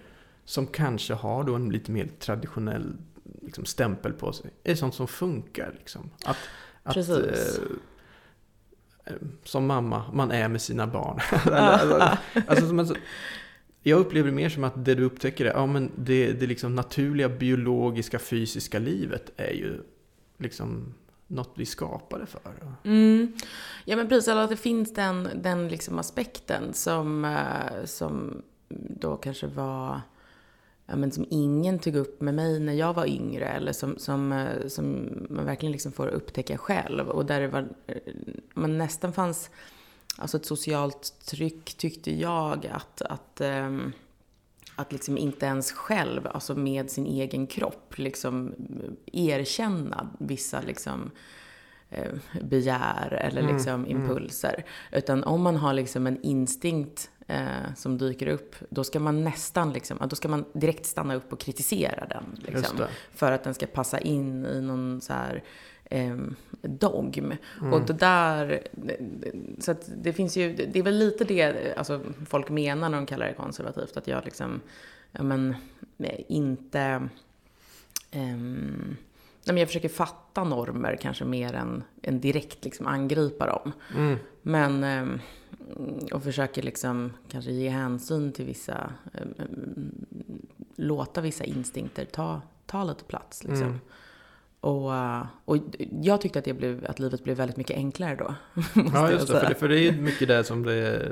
som 0.45 0.67
kanske 0.67 1.13
har 1.13 1.43
då 1.43 1.55
en 1.55 1.69
lite 1.69 1.91
mer 1.91 2.07
traditionell 2.19 2.95
liksom, 3.41 3.65
stämpel 3.65 4.13
på 4.13 4.33
sig 4.33 4.51
är 4.63 4.75
sånt 4.75 4.95
som 4.95 5.07
funkar. 5.07 5.75
Liksom. 5.79 6.09
Att, 6.25 6.37
att 6.83 6.97
eh, 6.97 7.15
Eh, 7.15 7.23
som 9.43 9.65
mamma 9.65 10.03
man 10.13 10.31
är 10.31 10.47
med 10.47 10.61
sina 10.61 10.87
barn. 10.87 11.19
alltså, 11.53 12.17
alltså, 12.47 12.75
alltså, 12.79 12.95
jag 13.83 13.99
upplever 13.99 14.29
det 14.29 14.35
mer 14.35 14.49
som 14.49 14.63
att 14.63 14.85
det 14.85 14.95
du 14.95 15.03
upptäcker 15.03 15.45
är, 15.45 15.49
ja 15.49 15.65
men 15.65 15.91
det, 15.95 16.33
det 16.33 16.47
liksom 16.47 16.75
naturliga 16.75 17.29
biologiska 17.29 18.19
fysiska 18.19 18.79
livet 18.79 19.31
är 19.37 19.53
ju 19.53 19.81
liksom 20.37 20.93
något 21.27 21.53
vi 21.55 21.65
skapade 21.65 22.25
för. 22.25 22.41
Mm. 22.83 23.33
Ja 23.85 23.95
men 23.95 24.09
precis, 24.09 24.27
eller 24.27 24.41
att 24.41 24.49
det 24.49 24.57
finns 24.57 24.93
den, 24.93 25.29
den 25.35 25.67
liksom 25.67 25.99
aspekten 25.99 26.73
som, 26.73 27.25
eh, 27.25 27.85
som 27.85 28.41
då 28.69 29.15
kanske 29.15 29.47
var 29.47 30.01
ja, 30.85 30.95
men 30.95 31.11
som 31.11 31.25
ingen 31.29 31.79
tog 31.79 31.95
upp 31.95 32.21
med 32.21 32.33
mig 32.33 32.59
när 32.59 32.73
jag 32.73 32.93
var 32.93 33.05
yngre 33.05 33.45
eller 33.45 33.73
som, 33.73 33.97
som, 33.97 34.31
eh, 34.31 34.67
som 34.67 35.09
man 35.29 35.45
verkligen 35.45 35.71
liksom 35.71 35.91
får 35.91 36.07
upptäcka 36.07 36.57
själv. 36.57 37.09
Och 37.09 37.25
där 37.25 37.41
det 37.41 37.47
var, 37.47 37.67
eh, 37.87 37.95
man 38.53 38.77
nästan 38.77 39.13
fanns 39.13 39.49
alltså 40.17 40.37
ett 40.37 40.45
socialt 40.45 41.13
tryck 41.25 41.73
tyckte 41.73 42.11
jag 42.11 42.67
att, 42.67 43.01
att, 43.01 43.41
ähm, 43.41 43.93
att 44.75 44.91
liksom 44.91 45.17
inte 45.17 45.45
ens 45.45 45.71
själv, 45.71 46.27
alltså 46.27 46.55
med 46.55 46.89
sin 46.89 47.05
egen 47.05 47.47
kropp, 47.47 47.97
liksom 47.97 48.53
erkänna 49.05 50.09
vissa 50.19 50.61
liksom 50.61 51.11
begär 52.41 53.13
eller 53.13 53.41
mm, 53.41 53.55
liksom 53.55 53.73
mm. 53.73 53.91
impulser. 53.91 54.53
Mm. 54.53 54.99
Utan 54.99 55.23
om 55.23 55.41
man 55.41 55.55
har 55.55 55.73
liksom 55.73 56.07
en 56.07 56.21
instinkt 56.21 57.09
eh, 57.27 57.73
som 57.75 57.97
dyker 57.97 58.27
upp, 58.27 58.55
då 58.69 58.83
ska 58.83 58.99
man 58.99 59.23
nästan 59.23 59.73
liksom, 59.73 59.97
då 60.09 60.15
ska 60.15 60.27
man 60.27 60.45
direkt 60.53 60.85
stanna 60.85 61.15
upp 61.15 61.33
och 61.33 61.39
kritisera 61.39 62.05
den. 62.07 62.23
Liksom, 62.35 62.77
för 63.13 63.31
att 63.31 63.43
den 63.43 63.53
ska 63.53 63.65
passa 63.65 63.99
in 63.99 64.45
i 64.45 64.61
någon 64.61 65.01
så 65.01 65.13
här 65.13 65.43
eh, 65.85 66.17
dogm. 66.61 67.33
Mm. 67.61 67.73
Och 67.73 67.81
det 67.81 67.93
där, 67.93 68.67
så 69.59 69.71
att 69.71 69.89
det 69.97 70.13
finns 70.13 70.37
ju, 70.37 70.55
det 70.55 70.79
är 70.79 70.83
väl 70.83 70.97
lite 70.97 71.23
det 71.23 71.73
alltså, 71.77 72.01
folk 72.29 72.49
menar 72.49 72.89
när 72.89 72.97
de 72.97 73.05
kallar 73.05 73.25
det 73.25 73.33
konservativt, 73.33 73.97
att 73.97 74.07
jag 74.07 74.25
liksom, 74.25 74.61
ja 75.11 75.23
men, 75.23 75.55
inte, 76.27 77.09
um, 78.15 78.97
Nej, 79.45 79.53
men 79.53 79.57
jag 79.57 79.67
försöker 79.67 79.89
fatta 79.89 80.43
normer 80.43 80.97
kanske 81.01 81.25
mer 81.25 81.53
än, 81.53 81.83
än 82.01 82.21
direkt 82.21 82.65
liksom 82.65 82.87
angripa 82.87 83.45
dem. 83.45 83.71
Mm. 83.95 84.17
Men, 84.41 84.83
eh, 84.83 85.19
och 86.13 86.23
försöker 86.23 86.61
liksom 86.61 87.13
kanske 87.31 87.51
ge 87.51 87.69
hänsyn 87.69 88.31
till 88.31 88.45
vissa, 88.45 88.93
eh, 89.13 89.45
låta 90.75 91.21
vissa 91.21 91.43
instinkter 91.43 92.05
ta, 92.05 92.41
ta 92.65 92.83
lite 92.83 93.03
plats. 93.03 93.43
Liksom. 93.43 93.67
Mm. 93.67 93.79
Och, 94.59 94.95
eh, 94.95 95.25
och 95.45 95.57
jag 96.01 96.21
tyckte 96.21 96.39
att, 96.39 96.45
det 96.45 96.53
blev, 96.53 96.85
att 96.89 96.99
livet 96.99 97.23
blev 97.23 97.37
väldigt 97.37 97.57
mycket 97.57 97.77
enklare 97.77 98.15
då. 98.15 98.35
Ja, 98.93 99.11
just 99.11 99.27
det. 99.27 99.39
För, 99.39 99.49
det. 99.49 99.55
för 99.55 99.69
det 99.69 99.87
är 99.87 99.91
mycket 99.91 100.27
det 100.27 100.43
som 100.43 100.63
det, 100.63 101.11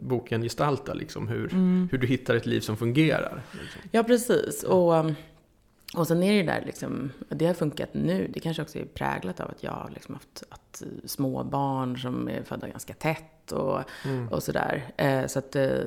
boken 0.00 0.42
gestaltar, 0.42 0.94
liksom, 0.94 1.28
hur, 1.28 1.52
mm. 1.52 1.88
hur 1.92 1.98
du 1.98 2.06
hittar 2.06 2.34
ett 2.34 2.46
liv 2.46 2.60
som 2.60 2.76
fungerar. 2.76 3.42
Liksom. 3.52 3.80
Ja, 3.90 4.02
precis. 4.02 4.62
Och, 4.62 4.96
ehm, 4.96 5.14
och 5.94 6.06
sen 6.06 6.22
är 6.22 6.42
det 6.42 6.52
där 6.52 6.62
liksom, 6.66 7.10
det 7.28 7.46
har 7.46 7.54
funkat 7.54 7.94
nu. 7.94 8.30
Det 8.34 8.40
kanske 8.40 8.62
också 8.62 8.78
är 8.78 8.84
präglat 8.84 9.40
av 9.40 9.50
att 9.50 9.62
jag 9.62 9.72
har 9.72 9.90
liksom 9.94 10.14
haft 10.14 10.42
att 10.48 10.82
små 11.04 11.44
barn 11.44 11.98
som 11.98 12.28
är 12.28 12.42
födda 12.42 12.68
ganska 12.68 12.94
tätt 12.94 13.52
och, 13.52 13.80
mm. 14.04 14.28
och 14.28 14.42
sådär. 14.42 14.84
Eh, 14.96 15.26
så 15.26 15.38
att 15.38 15.56
eh, 15.56 15.78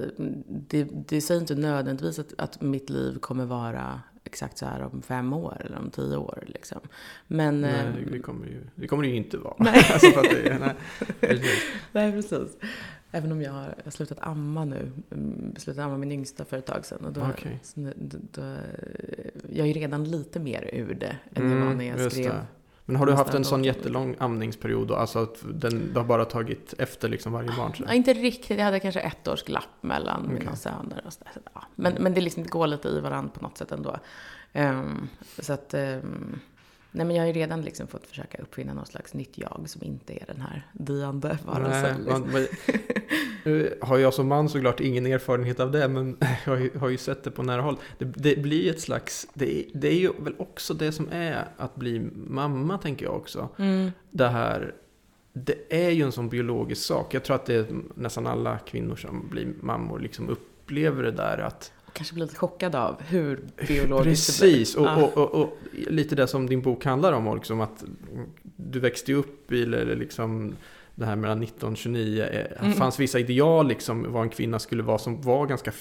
det, 0.47 0.87
det 1.07 1.21
säger 1.21 1.41
inte 1.41 1.55
nödvändigtvis 1.55 2.19
att, 2.19 2.33
att 2.37 2.61
mitt 2.61 2.89
liv 2.89 3.19
kommer 3.19 3.45
vara 3.45 4.01
exakt 4.23 4.57
så 4.57 4.65
här 4.65 4.81
om 4.81 5.01
fem 5.01 5.33
år 5.33 5.61
eller 5.65 5.77
om 5.77 5.89
tio 5.89 6.17
år. 6.17 6.43
Liksom. 6.47 6.79
Men, 7.27 7.61
nej, 7.61 7.71
eh, 7.71 8.11
det, 8.11 8.19
kommer 8.19 8.45
ju, 8.47 8.63
det 8.75 8.87
kommer 8.87 9.03
det 9.03 9.09
ju 9.09 9.15
inte 9.15 9.37
vara. 9.37 9.55
Nej, 9.57 9.73
alltså 9.93 10.21
det, 10.21 10.57
nej, 10.59 10.75
precis. 11.19 11.63
nej, 11.91 12.11
precis. 12.11 12.57
Även 13.11 13.31
om 13.31 13.41
jag 13.41 13.51
har, 13.51 13.63
jag 13.77 13.83
har 13.83 13.91
slutat 13.91 14.17
amma 14.21 14.65
nu. 14.65 14.91
Mm, 15.11 15.55
slutat 15.57 15.85
amma 15.85 15.97
min 15.97 16.11
yngsta 16.11 16.45
för 16.45 16.57
ett 16.57 16.65
tag 16.65 16.85
sedan. 16.85 17.05
Och 17.05 17.13
då, 17.13 17.21
okay. 17.21 17.51
då, 17.75 18.17
då, 18.31 18.41
jag 19.49 19.67
är 19.67 19.73
redan 19.73 20.03
lite 20.03 20.39
mer 20.39 20.69
ur 20.73 20.93
det 20.93 21.17
än 21.33 21.45
mm, 21.45 21.57
jag 21.57 21.65
var 21.65 21.73
när 21.73 21.85
jag 21.85 22.11
skrev. 22.11 22.25
Det. 22.25 22.45
Men 22.85 22.95
har 22.95 23.05
du 23.05 23.13
haft 23.13 23.33
en 23.33 23.45
sån 23.45 23.63
jättelång 23.63 24.15
amningsperiod? 24.19 24.91
Alltså 24.91 25.19
att 25.19 25.43
den, 25.53 25.89
du 25.93 25.99
har 25.99 26.05
bara 26.05 26.25
tagit 26.25 26.73
efter 26.77 27.09
liksom 27.09 27.33
varje 27.33 27.51
barn? 27.57 27.73
Ja, 27.87 27.93
inte 27.93 28.13
riktigt. 28.13 28.57
Jag 28.57 28.65
hade 28.65 28.79
kanske 28.79 28.99
ett 28.99 29.27
års 29.27 29.43
glapp 29.43 29.63
mellan 29.81 30.25
okay. 30.25 30.39
mina 30.39 30.55
söner. 30.55 31.01
Och 31.05 31.13
så 31.13 31.23
där. 31.23 31.41
Ja. 31.53 31.63
Men, 31.75 31.93
men 31.99 32.13
det, 32.13 32.21
liksom, 32.21 32.43
går 32.43 32.67
lite 32.67 32.87
i 32.87 32.99
varandra 32.99 33.31
på 33.33 33.41
något 33.41 33.57
sätt 33.57 33.71
ändå. 33.71 33.97
Um, 34.53 35.09
så 35.39 35.53
att... 35.53 35.73
Um, 35.73 36.39
Nej, 36.91 37.06
men 37.06 37.15
jag 37.15 37.24
har 37.24 37.27
ju 37.27 37.34
redan 37.34 37.62
liksom 37.62 37.88
fått 37.88 38.08
försöka 38.08 38.38
uppfinna 38.38 38.74
någon 38.74 38.86
slags 38.86 39.13
nytt 39.13 39.38
jag 39.38 39.63
som 39.65 39.84
inte 39.84 40.13
är 40.13 40.25
den 40.27 40.41
här 40.41 40.67
diande 40.74 41.38
varelsen. 41.46 42.03
Liksom. 42.03 42.48
Nu 43.48 43.77
har 43.82 43.98
jag 43.98 44.13
som 44.13 44.27
man 44.27 44.50
såklart 44.50 44.79
ingen 44.79 45.06
erfarenhet 45.06 45.60
av 45.60 45.72
det, 45.72 45.88
men 45.88 46.17
jag 46.46 46.70
har 46.79 46.89
ju 46.89 46.98
sett 46.98 47.24
det 47.24 47.32
på 47.32 47.44
nära 47.44 47.62
håll. 47.62 47.77
Det, 47.98 48.06
det 48.06 48.41
blir 48.41 48.70
ett 48.70 48.82
slags, 48.82 49.27
det 49.34 49.60
är, 49.60 49.65
det 49.74 49.88
är 49.88 50.00
ju 50.00 50.12
väl 50.20 50.36
också 50.38 50.74
det 50.74 50.91
som 50.91 51.10
är 51.12 51.48
att 51.58 51.75
bli 51.75 52.00
mamma, 52.15 52.77
tänker 52.77 53.06
jag 53.06 53.15
också. 53.15 53.50
Mm. 53.58 53.91
Det 54.12 54.27
här, 54.27 54.75
det 55.34 55.86
är 55.86 55.89
ju 55.89 56.03
en 56.03 56.12
sån 56.12 56.29
biologisk 56.29 56.86
sak. 56.86 57.13
Jag 57.13 57.24
tror 57.24 57.36
att 57.36 57.46
det 57.46 57.56
är 57.56 57.65
nästan 57.96 58.27
alla 58.27 58.60
kvinnor 58.60 58.96
som 58.96 59.29
blir 59.29 59.53
mammor 59.62 60.00
liksom 60.00 60.29
upplever 60.29 61.03
det 61.03 61.12
där 61.12 61.38
att 61.38 61.72
kanske 61.98 62.13
blir 62.13 62.25
lite 62.25 62.38
chockad 62.38 62.75
av 62.75 63.01
hur 63.01 63.39
biologiskt 63.68 64.39
Precis, 64.39 64.75
det 64.75 64.82
blir. 64.82 65.04
Och, 65.04 65.18
och, 65.18 65.18
och, 65.18 65.42
och, 65.42 65.58
lite 65.74 66.16
det 66.16 66.27
som 66.27 66.48
din 66.48 66.62
bok 66.62 66.86
handlar 66.86 67.13
om, 67.13 67.36
liksom 67.36 67.62
att 67.62 67.84
du 68.56 68.80
växte 68.80 69.13
upp 69.13 69.51
i 69.51 69.63
eller 69.63 69.96
liksom 69.96 70.54
det 70.96 71.06
här 71.06 71.16
mellan 71.16 71.39
19 71.39 71.72
och 71.72 71.77
29. 71.77 72.25
Det 72.32 72.58
mm. 72.60 72.74
fanns 72.74 73.00
vissa 73.00 73.20
ideal 73.20 73.68
liksom 73.68 74.13
vad 74.13 74.24
en 74.24 74.30
kvinna 74.30 74.60
skulle 74.60 74.84
vara 74.84 74.98
som 74.98 75.22
var 75.22 75.46
ganska 75.46 75.72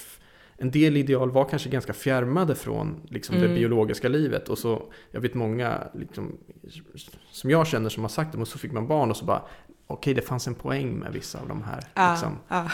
en 0.58 0.70
del 0.70 0.96
ideal 0.96 1.30
var 1.30 1.44
kanske 1.44 1.68
ganska 1.68 1.92
fjärmade 1.92 2.54
från 2.54 3.00
liksom, 3.08 3.36
mm. 3.36 3.48
det 3.48 3.54
biologiska 3.54 4.08
livet. 4.08 4.48
Och 4.48 4.58
så, 4.58 4.92
jag 5.10 5.20
vet 5.20 5.34
många 5.34 5.88
liksom, 5.94 6.36
som 7.30 7.50
jag 7.50 7.66
känner 7.66 7.88
som 7.88 8.04
har 8.04 8.08
sagt 8.08 8.32
det, 8.32 8.38
och 8.38 8.48
så 8.48 8.58
fick 8.58 8.72
man 8.72 8.88
barn 8.88 9.10
och 9.10 9.16
så 9.16 9.24
bara, 9.24 9.42
okej 9.86 10.14
det 10.14 10.22
fanns 10.22 10.46
en 10.46 10.54
poäng 10.54 10.98
med 10.98 11.12
vissa 11.12 11.40
av 11.40 11.48
de 11.48 11.62
här. 11.62 11.84
Ah, 11.94 12.12
liksom. 12.12 12.38
ah. 12.48 12.70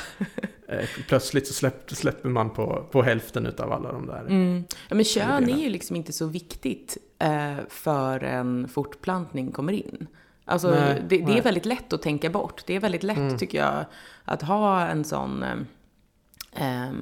Plötsligt 1.08 1.46
så 1.46 1.52
släpp, 1.54 1.90
släpper 1.90 2.28
man 2.28 2.50
på, 2.50 2.86
på 2.90 3.02
hälften 3.02 3.46
av 3.58 3.72
alla 3.72 3.92
de 3.92 4.06
där. 4.06 4.20
Mm. 4.20 4.64
Ja, 4.88 4.94
men 4.94 5.04
kön 5.04 5.50
är 5.50 5.56
ju 5.56 5.68
liksom 5.68 5.96
inte 5.96 6.12
så 6.12 6.26
viktigt 6.26 6.96
eh, 7.18 7.56
för 7.68 8.24
en 8.24 8.68
fortplantning 8.68 9.52
kommer 9.52 9.72
in. 9.72 10.06
Alltså, 10.44 10.70
nej, 10.70 11.02
det, 11.08 11.18
det 11.18 11.38
är 11.38 11.42
väldigt 11.42 11.66
lätt 11.66 11.92
att 11.92 12.02
tänka 12.02 12.30
bort. 12.30 12.62
Det 12.66 12.76
är 12.76 12.80
väldigt 12.80 13.02
lätt, 13.02 13.16
mm. 13.16 13.38
tycker 13.38 13.58
jag, 13.58 13.84
att 14.24 14.42
ha 14.42 14.86
en 14.86 15.04
sån 15.04 15.42
eh, 16.52 16.92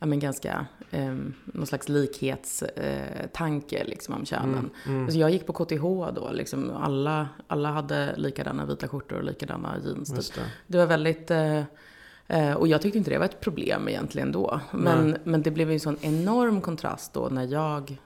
ja, 0.00 0.06
men 0.06 0.18
ganska, 0.18 0.66
eh, 0.90 1.14
någon 1.44 1.66
slags 1.66 1.88
likhetstanke 1.88 3.78
eh, 3.78 3.86
liksom, 3.86 4.14
om 4.14 4.26
könen. 4.26 4.48
Mm, 4.48 4.70
mm. 4.86 5.02
Alltså, 5.02 5.18
jag 5.18 5.30
gick 5.30 5.46
på 5.46 5.52
KTH 5.52 5.82
då, 6.14 6.30
liksom, 6.32 6.70
alla, 6.70 7.28
alla 7.46 7.70
hade 7.70 8.16
likadana 8.16 8.66
vita 8.66 8.88
skjortor 8.88 9.16
och 9.16 9.24
likadana 9.24 9.76
jeans. 9.84 10.30
Det. 10.30 10.42
det. 10.66 10.78
var 10.78 10.86
väldigt... 10.86 11.30
Eh, 11.30 11.62
eh, 12.26 12.52
och 12.52 12.68
jag 12.68 12.82
tyckte 12.82 12.98
inte 12.98 13.10
det 13.10 13.18
var 13.18 13.24
ett 13.24 13.40
problem 13.40 13.88
egentligen 13.88 14.32
då. 14.32 14.60
Men, 14.70 15.16
men 15.24 15.42
det 15.42 15.50
blev 15.50 15.68
ju 15.68 15.74
en 15.74 15.80
sån 15.80 15.98
enorm 16.00 16.60
kontrast 16.60 17.12
då 17.12 17.28
när 17.28 17.44
jag 17.44 17.98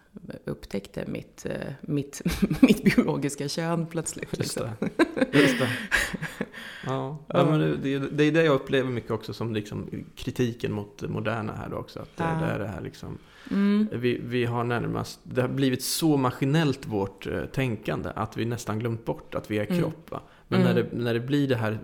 upptäckte 0.45 1.05
mitt, 1.07 1.47
eh, 1.47 1.73
mitt, 1.81 2.23
mitt 2.61 2.85
biologiska 2.85 3.49
kön 3.49 3.87
plötsligt. 3.87 4.39
Just 4.39 4.59
det. 4.59 4.73
Liksom. 4.81 5.41
Just 5.41 5.59
det. 5.59 5.69
Ja, 6.87 7.19
ja. 7.27 7.45
men 7.51 7.61
det, 7.61 7.77
det, 7.77 7.99
det, 7.99 8.25
är 8.25 8.33
det 8.33 8.45
jag 8.45 8.55
upplever 8.55 8.91
mycket 8.91 9.11
också 9.11 9.33
som 9.33 9.55
liksom 9.55 10.05
kritiken 10.17 10.73
mot 10.73 10.99
det 10.99 11.09
moderna 11.09 11.53
här 11.53 11.69
då 11.69 11.77
också. 11.77 12.01
Att 12.01 12.11
ja. 12.17 12.25
det 12.25 12.47
är 12.47 12.59
det 12.59 12.67
här 12.67 12.81
liksom, 12.81 13.19
mm. 13.51 13.89
vi, 13.93 14.21
vi 14.25 14.45
har 14.45 14.65
närmast, 14.65 15.21
det 15.23 15.41
har 15.41 15.49
blivit 15.49 15.83
så 15.83 16.17
maskinellt 16.17 16.87
vårt 16.87 17.27
eh, 17.27 17.45
tänkande 17.45 18.11
att 18.15 18.37
vi 18.37 18.45
nästan 18.45 18.79
glömt 18.79 19.05
bort 19.05 19.35
att 19.35 19.51
vi 19.51 19.59
är 19.59 19.67
mm. 19.67 19.81
kropp. 19.81 20.11
Mm. 20.11 20.23
Men 20.49 20.61
mm. 20.61 20.75
när, 20.75 20.83
det, 20.83 20.89
när 20.93 21.15
det 21.15 21.21
blir 21.21 21.49
det 21.49 21.57
här 21.57 21.79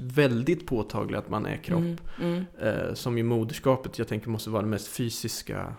väldigt 0.00 0.66
påtagliga 0.66 1.18
att 1.18 1.30
man 1.30 1.46
är 1.46 1.56
kropp, 1.56 1.82
mm. 1.82 2.00
Mm. 2.20 2.44
eh, 2.58 2.94
som 2.94 3.18
i 3.18 3.22
moderskapet 3.22 3.98
jag 3.98 4.08
tänker 4.08 4.30
måste 4.30 4.50
vara 4.50 4.62
det 4.62 4.68
mest 4.68 4.88
fysiska 4.88 5.74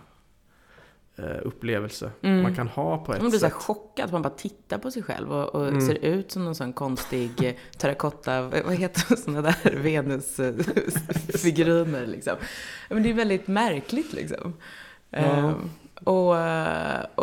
upplevelse 1.42 2.10
mm. 2.22 2.42
man 2.42 2.54
kan 2.54 2.68
ha 2.68 2.98
på 2.98 3.12
ett 3.12 3.16
sätt. 3.16 3.22
Man 3.22 3.30
blir 3.30 3.40
så 3.40 3.50
chockad, 3.50 4.12
man 4.12 4.22
bara 4.22 4.34
tittar 4.34 4.78
på 4.78 4.90
sig 4.90 5.02
själv 5.02 5.32
och, 5.32 5.54
och 5.54 5.68
mm. 5.68 5.80
ser 5.80 6.04
ut 6.04 6.32
som 6.32 6.44
någon 6.44 6.54
sån 6.54 6.72
konstig 6.72 7.44
eh, 7.44 7.54
terrakotta, 7.76 8.42
vad 8.42 8.74
heter 8.74 9.16
sådana 9.16 9.42
där 9.42 9.70
Venusfigurer 9.82 12.06
liksom. 12.06 12.36
Men 12.88 13.02
det 13.02 13.10
är 13.10 13.14
väldigt 13.14 13.48
märkligt 13.48 14.12
liksom. 14.12 14.54
Ja. 15.10 15.38
Um, 15.38 15.70
och, 16.04 16.34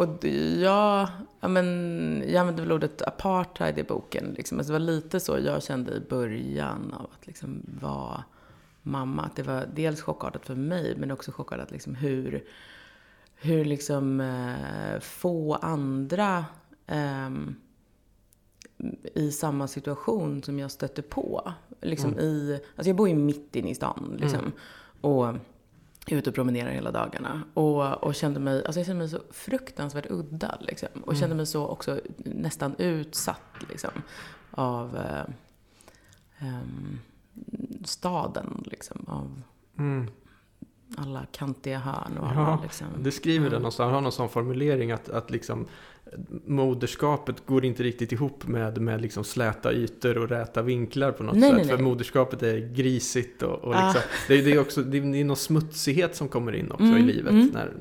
och 0.01 0.25
jag, 0.59 1.07
ja, 1.39 1.47
men, 1.47 2.23
jag 2.27 2.35
använde 2.35 2.61
väl 2.61 2.71
ordet 2.71 3.01
apartheid 3.01 3.79
i 3.79 3.83
boken. 3.83 4.33
Liksom. 4.37 4.57
Alltså 4.57 4.73
det 4.73 4.79
var 4.79 4.85
lite 4.85 5.19
så 5.19 5.39
jag 5.39 5.63
kände 5.63 5.93
i 5.93 5.99
början 6.09 6.93
av 6.93 7.09
att 7.13 7.27
liksom 7.27 7.61
vara 7.81 8.23
mamma. 8.81 9.23
Att 9.23 9.35
det 9.35 9.43
var 9.43 9.65
dels 9.75 10.01
chockartat 10.01 10.45
för 10.45 10.55
mig, 10.55 10.95
men 10.97 11.11
också 11.11 11.31
chockartat 11.31 11.71
liksom 11.71 11.95
hur 11.95 12.43
hur 13.45 13.65
liksom 13.65 14.21
eh, 14.21 14.99
få 14.99 15.55
andra 15.55 16.45
eh, 16.87 17.29
i 19.15 19.31
samma 19.31 19.67
situation 19.67 20.43
som 20.43 20.59
jag 20.59 20.71
stötte 20.71 21.01
på. 21.01 21.53
Liksom 21.81 22.13
mm. 22.13 22.25
i, 22.25 22.59
alltså 22.75 22.89
jag 22.89 22.95
bor 22.95 23.09
ju 23.09 23.15
mitt 23.15 23.55
inne 23.55 23.69
i 23.69 23.75
stan 23.75 24.17
liksom. 24.19 24.39
Mm. 24.39 24.51
Och 25.01 25.27
är 26.07 26.17
ute 26.17 26.29
och 26.29 26.35
promenerar 26.35 26.69
hela 26.69 26.91
dagarna. 26.91 27.43
Och, 27.53 28.03
och 28.03 28.15
kände 28.15 28.39
mig, 28.39 28.65
alltså 28.65 28.79
jag 28.79 28.85
kände 28.85 28.99
mig 28.99 29.09
så 29.09 29.21
fruktansvärt 29.31 30.11
udda 30.11 30.57
liksom. 30.61 30.89
Och 30.93 31.13
mm. 31.13 31.19
kände 31.19 31.35
mig 31.35 31.45
så 31.45 31.67
också 31.67 31.99
nästan 32.17 32.75
utsatt 32.77 33.65
liksom. 33.69 33.91
Av 34.51 34.97
eh, 34.97 35.25
um, 36.41 36.99
staden 37.83 38.63
liksom. 38.65 39.05
Av, 39.07 39.41
mm 39.77 40.07
alla 40.97 41.25
kantiga 41.31 41.79
hörn 41.79 42.17
och 42.17 42.27
alla 42.27 42.41
ja, 42.41 42.59
liksom. 42.63 42.87
Du 42.99 43.11
skriver 43.11 43.49
det 43.49 43.55
någonstans, 43.55 43.91
har 43.91 44.01
någon 44.01 44.11
sån 44.11 44.29
formulering 44.29 44.91
att, 44.91 45.09
att 45.09 45.31
liksom 45.31 45.67
moderskapet 46.45 47.45
går 47.45 47.65
inte 47.65 47.83
riktigt 47.83 48.11
ihop 48.11 48.47
med, 48.47 48.81
med 48.81 49.01
liksom 49.01 49.23
släta 49.23 49.73
ytor 49.73 50.17
och 50.17 50.29
räta 50.29 50.61
vinklar 50.61 51.11
på 51.11 51.23
något 51.23 51.35
nej, 51.35 51.49
sätt. 51.49 51.57
Nej, 51.57 51.65
nej. 51.65 51.77
För 51.77 51.83
moderskapet 51.83 52.43
är 52.43 52.57
grisigt 52.57 53.43
och, 53.43 53.53
och 53.53 53.69
liksom, 53.69 54.01
ah. 54.05 54.27
det, 54.27 54.41
det, 54.41 54.51
är 54.51 54.59
också, 54.59 54.81
det 54.81 54.97
är 54.97 55.23
någon 55.23 55.37
smutsighet 55.37 56.15
som 56.15 56.27
kommer 56.27 56.55
in 56.55 56.71
också 56.71 56.83
mm, 56.83 56.97
i 56.97 57.01
livet. 57.01 57.31
Mm. 57.31 57.49
När, 57.53 57.71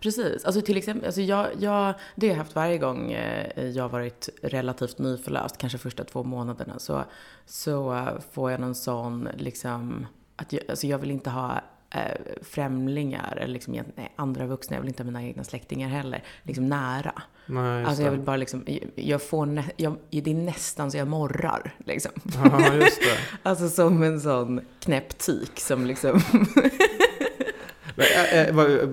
Precis. 0.00 0.44
Alltså 0.44 0.62
till 0.62 0.76
exempel, 0.76 1.06
alltså 1.06 1.20
jag, 1.20 1.46
jag, 1.58 1.94
det 2.16 2.26
har 2.26 2.34
jag 2.34 2.38
haft 2.38 2.54
varje 2.54 2.78
gång 2.78 3.12
eh, 3.12 3.66
jag 3.66 3.84
har 3.84 3.88
varit 3.88 4.28
relativt 4.42 4.98
nyförlöst, 4.98 5.58
kanske 5.58 5.78
första 5.78 6.04
två 6.04 6.22
månaderna, 6.22 6.78
så, 6.78 7.04
så 7.46 8.06
får 8.32 8.50
jag 8.50 8.60
någon 8.60 8.74
sån 8.74 9.28
liksom 9.36 10.06
att 10.36 10.52
jag, 10.52 10.62
alltså 10.68 10.86
jag 10.86 10.98
vill 10.98 11.10
inte 11.10 11.30
ha 11.30 11.60
eh, 11.94 12.00
främlingar 12.42 13.36
eller 13.40 13.54
liksom, 13.54 13.74
nej, 13.74 14.12
andra 14.16 14.46
vuxna, 14.46 14.76
jag 14.76 14.80
vill 14.80 14.88
inte 14.88 15.02
ha 15.02 15.06
mina 15.06 15.22
egna 15.22 15.44
släktingar 15.44 15.88
heller, 15.88 16.22
liksom 16.42 16.68
nära. 16.68 17.22
Nej, 17.46 17.84
alltså 17.84 18.02
jag 18.02 18.10
vill 18.10 18.20
bara 18.20 18.36
liksom, 18.36 18.64
jag 18.94 19.22
får 19.22 19.46
nä, 19.46 19.64
jag, 19.76 19.96
det 20.10 20.30
är 20.30 20.34
nästan 20.34 20.90
så 20.90 20.96
jag 20.96 21.08
morrar 21.08 21.74
liksom. 21.84 22.12
Ja, 22.44 22.74
just 22.74 23.00
det. 23.00 23.18
alltså 23.48 23.68
som 23.68 24.02
en 24.02 24.20
sån 24.20 24.60
knäpp 24.80 25.18
tik 25.18 25.60
som 25.60 25.86
liksom 25.86 26.20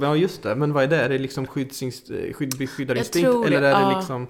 Ja, 0.01 0.16
just 0.16 0.44
det. 0.44 0.56
Men 0.56 0.74
vad 0.74 0.84
är 0.84 0.88
det? 0.88 1.01
Är 1.01 1.10
det 1.10 1.18
liksom 1.18 1.48
skyddsinst, 1.48 2.08
skydd, 2.34 2.58
beskyddarinstinkt? 2.58 3.46
Eller 3.46 3.62
är 3.62 3.89
det 3.89 3.98
liksom... 3.98 4.27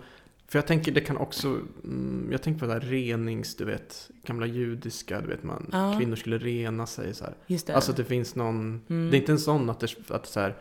För 0.47 0.59
jag 0.59 0.67
tänker 0.67 0.91
det 0.91 1.01
kan 1.01 1.17
också, 1.17 1.47
mm, 1.47 2.27
jag 2.31 2.41
tänker 2.41 2.59
på 2.59 2.65
det 2.65 2.73
här 2.73 2.79
renings, 2.79 3.55
du 3.55 3.65
vet, 3.65 4.09
gamla 4.25 4.45
judiska, 4.45 5.21
du 5.21 5.27
vet 5.27 5.43
man, 5.43 5.69
ja. 5.71 5.95
kvinnor 5.97 6.15
skulle 6.15 6.37
rena 6.37 6.85
sig 6.85 7.13
så 7.13 7.23
här. 7.23 7.33
Just 7.47 7.67
det. 7.67 7.75
Alltså 7.75 7.91
att 7.91 7.97
det 7.97 8.03
finns 8.03 8.35
någon, 8.35 8.81
mm. 8.89 9.11
det 9.11 9.17
är 9.17 9.19
inte 9.19 9.31
en 9.31 9.39
sån 9.39 9.69
att 9.69 9.79
det, 9.79 9.89
att 10.07 10.25
så 10.25 10.39
här, 10.39 10.55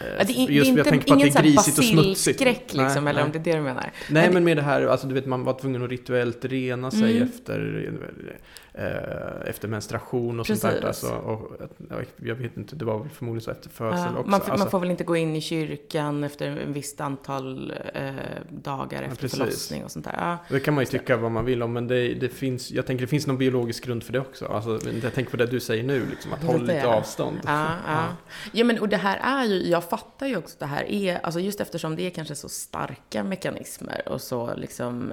Ja, 0.00 0.24
det, 0.24 0.32
är, 0.32 0.48
just, 0.48 0.48
det 0.48 0.54
är 0.54 0.64
inte, 0.64 0.78
jag 0.78 0.86
tänker 0.86 1.06
på 1.06 1.14
att 1.14 1.20
det 1.20 1.38
är 1.38 1.42
grisigt 1.42 1.78
och 1.78 1.84
smutsigt. 1.84 2.40
skräck 2.40 2.74
liksom, 2.74 3.04
nej, 3.04 3.10
eller 3.10 3.12
nej. 3.12 3.22
om 3.22 3.32
det 3.32 3.38
är 3.38 3.52
det 3.52 3.56
du 3.56 3.62
menar. 3.62 3.92
Nej, 4.10 4.24
men, 4.24 4.34
men 4.34 4.44
med 4.44 4.56
det 4.56 4.62
här, 4.62 4.86
alltså 4.86 5.06
du 5.06 5.14
vet 5.14 5.26
man 5.26 5.44
var 5.44 5.58
tvungen 5.60 5.82
att 5.82 5.90
rituellt 5.90 6.44
rena 6.44 6.90
sig 6.90 7.16
mm. 7.16 7.22
efter 7.22 7.90
eh, 8.78 9.50
efter 9.50 9.68
menstruation 9.68 10.40
och 10.40 10.46
Precis. 10.46 10.62
sånt 10.62 10.74
där. 10.74 10.86
Alltså, 10.86 11.08
och, 11.08 11.52
jag 12.16 12.34
vet 12.34 12.56
inte, 12.56 12.76
det 12.76 12.84
var 12.84 13.08
förmodligen 13.14 13.44
så 13.44 13.50
efter 13.50 13.68
födsel 13.68 14.12
ja, 14.14 14.18
också. 14.18 14.30
Man, 14.30 14.40
alltså, 14.40 14.58
man, 14.58 14.70
får 14.70 14.80
väl 14.80 14.90
inte 14.90 15.04
gå 15.04 15.16
in 15.16 15.36
i 15.36 15.40
kyrkan 15.40 16.24
efter 16.24 16.56
ett 16.56 16.68
visst 16.68 17.00
antal 17.00 17.72
eh, 17.94 18.12
dagar 18.50 19.02
efter 19.02 19.24
ja, 19.24 19.28
förlossning 19.28 19.84
och 19.84 19.90
sånt 19.90 20.04
där. 20.04 20.14
Ja, 20.16 20.38
det 20.48 20.60
kan 20.60 20.74
man 20.74 20.82
ju 20.82 20.86
tycka 20.86 21.16
vad 21.16 21.30
man 21.30 21.44
vill 21.44 21.62
om, 21.62 21.72
men 21.72 21.88
det, 21.88 22.14
det, 22.14 22.28
finns, 22.28 22.70
jag 22.70 22.86
tänker 22.86 23.00
det 23.00 23.08
finns 23.08 23.26
någon 23.26 23.38
biologisk 23.38 23.84
grund 23.84 24.04
för 24.04 24.12
det 24.12 24.20
också. 24.20 24.46
Alltså, 24.46 24.90
jag 25.02 25.14
tänker 25.14 25.30
på 25.30 25.36
det 25.36 25.46
du 25.46 25.60
säger 25.60 25.82
nu, 25.82 26.06
liksom, 26.10 26.32
att 26.32 26.44
hålla 26.44 26.74
lite 26.74 26.86
avstånd. 26.86 27.38
Ja, 27.44 27.68
ja. 27.86 28.04
ja, 28.52 28.64
men 28.64 28.78
och 28.78 28.88
det 28.88 28.96
här 28.96 29.18
är 29.22 29.44
ju, 29.44 29.67
jag 29.68 29.84
fattar 29.84 30.26
ju 30.26 30.36
också 30.36 30.54
att 30.54 30.60
det 30.60 30.66
här 30.66 30.84
är, 30.84 31.18
alltså 31.18 31.40
just 31.40 31.60
eftersom 31.60 31.96
det 31.96 32.06
är 32.06 32.10
kanske 32.10 32.34
så 32.34 32.48
starka 32.48 33.24
mekanismer 33.24 34.08
och 34.08 34.20
så 34.20 34.54
liksom 34.54 35.12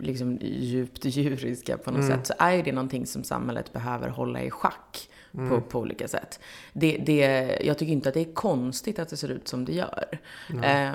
liksom 0.00 0.38
djupt 0.40 1.04
djuriska 1.04 1.78
på 1.78 1.90
något 1.90 2.00
mm. 2.00 2.16
sätt, 2.16 2.26
så 2.26 2.34
är 2.38 2.62
det 2.62 2.72
någonting 2.72 3.06
som 3.06 3.24
samhället 3.24 3.72
behöver 3.72 4.08
hålla 4.08 4.42
i 4.42 4.50
schack 4.50 5.08
mm. 5.34 5.48
på, 5.48 5.60
på 5.60 5.80
olika 5.80 6.08
sätt. 6.08 6.40
Det, 6.72 7.02
det, 7.06 7.58
jag 7.64 7.78
tycker 7.78 7.92
inte 7.92 8.08
att 8.08 8.14
det 8.14 8.20
är 8.20 8.34
konstigt 8.34 8.98
att 8.98 9.08
det 9.08 9.16
ser 9.16 9.28
ut 9.28 9.48
som 9.48 9.64
det 9.64 9.72
gör. 9.72 10.18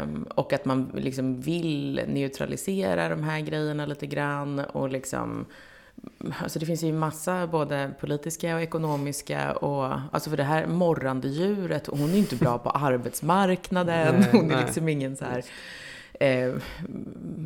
Um, 0.03 0.24
och 0.24 0.53
att 0.53 0.65
man 0.65 0.91
liksom 0.96 1.41
vill 1.41 2.01
neutralisera 2.08 3.10
de 3.10 3.24
här 3.24 3.39
grejerna 3.39 3.86
lite 3.86 4.08
grann 4.08 4.60
och 4.60 4.89
liksom 4.89 5.46
Alltså 6.41 6.60
det 6.60 6.65
finns 6.65 6.84
ju 6.84 6.93
massa 6.93 7.48
både 7.48 7.91
politiska 8.00 8.55
och 8.55 8.62
ekonomiska 8.62 9.51
och 9.51 10.00
alltså 10.12 10.29
för 10.29 10.38
det 10.38 10.43
här 10.43 10.67
morrande 10.67 11.27
djuret, 11.27 11.88
hon 11.88 12.10
är 12.10 12.13
ju 12.13 12.17
inte 12.17 12.36
bra 12.36 12.58
på 12.58 12.70
arbetsmarknaden, 12.74 14.15
nej, 14.20 14.29
hon 14.31 14.51
är 14.51 14.55
nej. 14.55 14.65
liksom 14.65 14.89
ingen 14.89 15.17
så 15.17 15.25
här 15.25 15.43
eh, 16.22 16.53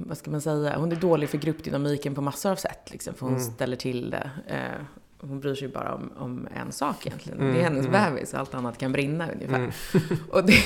vad 0.05 0.17
ska 0.17 0.31
man 0.31 0.41
säga, 0.41 0.77
hon 0.77 0.91
är 0.91 0.95
dålig 0.95 1.29
för 1.29 1.37
gruppdynamiken 1.37 2.15
på 2.15 2.21
massor 2.21 2.51
av 2.51 2.55
sätt. 2.55 2.91
Liksom, 2.91 3.13
för 3.13 3.25
hon 3.25 3.35
mm. 3.35 3.45
ställer 3.45 3.77
till 3.77 4.09
det. 4.09 4.29
Eh, 4.47 4.85
hon 5.19 5.39
bryr 5.39 5.55
sig 5.55 5.67
bara 5.67 5.95
om, 5.95 6.11
om 6.17 6.47
en 6.55 6.71
sak 6.71 7.07
egentligen. 7.07 7.39
Mm, 7.39 7.53
det 7.53 7.59
är 7.59 7.63
hennes 7.63 7.85
mm. 7.85 8.13
bebis 8.13 8.33
allt 8.33 8.53
annat 8.53 8.77
kan 8.77 8.91
brinna 8.91 9.31
ungefär. 9.31 9.55
Mm. 9.55 9.71
och 10.31 10.45
det, 10.45 10.63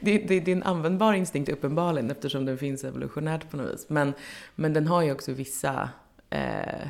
det, 0.00 0.18
det, 0.18 0.40
det, 0.40 0.50
är 0.50 0.56
en 0.56 0.62
användbar 0.62 1.12
instinkt 1.12 1.50
uppenbarligen 1.50 2.10
eftersom 2.10 2.44
den 2.44 2.58
finns 2.58 2.84
evolutionärt 2.84 3.50
på 3.50 3.56
något 3.56 3.72
vis. 3.72 3.86
Men, 3.88 4.12
men 4.54 4.72
den 4.72 4.86
har 4.86 5.02
ju 5.02 5.12
också 5.12 5.32
vissa 5.32 5.88
eh, 6.30 6.88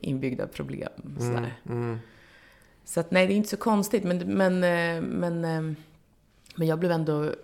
inbyggda 0.00 0.46
problem. 0.46 0.92
Mm, 1.20 1.46
mm. 1.68 1.98
Så 2.84 3.00
att 3.00 3.10
nej, 3.10 3.26
det 3.26 3.32
är 3.32 3.36
inte 3.36 3.48
så 3.48 3.56
konstigt. 3.56 4.04
Men, 4.04 4.18
men, 4.18 4.54
eh, 4.64 5.02
men, 5.02 5.44
eh, 5.44 5.76
men 6.56 6.68
jag 6.68 6.78
blev 6.78 6.92
ändå 6.92 7.34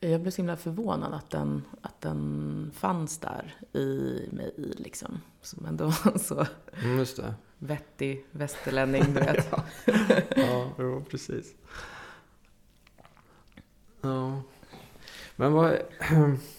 jag 0.00 0.20
blev 0.20 0.30
så 0.30 0.36
himla 0.36 0.56
förvånad 0.56 1.14
att 1.14 1.30
den, 1.30 1.62
att 1.82 2.00
den 2.00 2.70
fanns 2.74 3.18
där 3.18 3.56
i 3.72 4.28
mig, 4.32 4.52
liksom. 4.56 5.20
Som 5.42 5.66
ändå 5.66 5.92
så 6.20 6.46
mm, 6.82 6.98
just 6.98 7.16
det. 7.16 7.34
vettig 7.58 8.24
västerlänning, 8.30 9.04
du 9.14 9.20
vet. 9.20 9.48
ja, 9.52 9.64
ja 10.36 10.70
jo, 10.78 11.04
precis. 11.10 11.54
Ja. 14.00 14.42
Men 15.36 15.52
vad... 15.52 15.78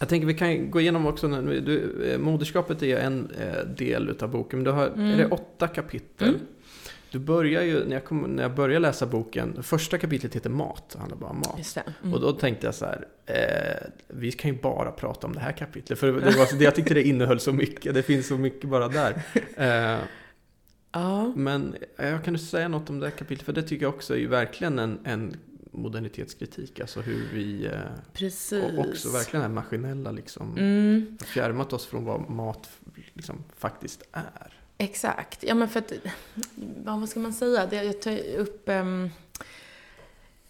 Jag 0.00 0.08
tänker 0.08 0.26
vi 0.26 0.34
kan 0.34 0.70
gå 0.70 0.80
igenom 0.80 1.06
också, 1.06 1.28
du, 1.28 2.04
eh, 2.12 2.18
moderskapet 2.18 2.82
är 2.82 2.98
en 2.98 3.30
eh, 3.40 3.66
del 3.66 4.08
utav 4.08 4.30
boken, 4.30 4.58
men 4.58 4.64
du 4.64 4.70
har, 4.70 4.86
mm. 4.86 5.10
är 5.10 5.16
det 5.16 5.26
åtta 5.26 5.68
kapitel? 5.68 6.28
Mm. 6.28 6.40
Du 7.10 7.18
börjar 7.18 7.62
ju, 7.62 7.84
när 7.84 7.96
jag, 7.96 8.04
kom, 8.04 8.20
när 8.20 8.42
jag 8.42 8.54
började 8.54 8.78
läsa 8.78 9.06
boken, 9.06 9.62
första 9.62 9.98
kapitlet 9.98 10.36
heter 10.36 10.50
Mat, 10.50 10.90
det 10.92 10.98
handlar 10.98 11.16
bara 11.16 11.30
om 11.30 11.38
mat. 11.38 11.78
Mm. 12.02 12.14
Och 12.14 12.20
då 12.20 12.32
tänkte 12.32 12.66
jag 12.66 12.74
så 12.74 12.84
här, 12.84 13.06
eh, 13.26 13.88
vi 14.08 14.32
kan 14.32 14.50
ju 14.50 14.60
bara 14.60 14.90
prata 14.90 15.26
om 15.26 15.32
det 15.32 15.40
här 15.40 15.52
kapitlet. 15.52 15.98
För 15.98 16.06
det 16.06 16.12
var, 16.12 16.62
jag 16.62 16.74
tyckte 16.74 16.94
det 16.94 17.02
innehöll 17.02 17.40
så 17.40 17.52
mycket, 17.52 17.94
det 17.94 18.02
finns 18.02 18.28
så 18.28 18.38
mycket 18.38 18.70
bara 18.70 18.88
där. 18.88 19.22
Eh, 19.56 19.98
ja. 20.92 21.32
Men 21.36 21.76
jag 21.96 22.24
kan 22.24 22.32
du 22.32 22.38
säga 22.38 22.68
något 22.68 22.90
om 22.90 23.00
det 23.00 23.06
här 23.06 23.16
kapitlet, 23.16 23.46
för 23.46 23.52
det 23.52 23.62
tycker 23.62 23.84
jag 23.84 23.94
också 23.94 24.14
är 24.14 24.18
ju 24.18 24.28
verkligen 24.28 24.78
en, 24.78 24.98
en 25.04 25.36
modernitetskritik, 25.76 26.80
alltså 26.80 27.00
hur 27.00 27.28
vi 27.32 27.66
eh, 27.66 27.72
Precis. 28.12 28.64
och 28.64 28.78
också 28.78 29.10
verkligen 29.10 29.44
är 29.44 29.48
maskinella 29.48 30.10
liksom, 30.10 30.56
mm. 30.56 31.18
fjärmat 31.24 31.72
oss 31.72 31.86
från 31.86 32.04
vad 32.04 32.30
mat 32.30 32.68
liksom, 33.14 33.44
faktiskt 33.56 34.02
är. 34.12 34.60
Exakt. 34.78 35.42
Ja, 35.42 35.54
men 35.54 35.68
för 35.68 35.80
att, 35.80 35.92
vad 36.84 37.08
ska 37.08 37.20
man 37.20 37.32
säga? 37.32 37.84
Jag 37.84 38.02
tar 38.02 38.36
upp... 38.36 38.68
Um, 38.68 39.10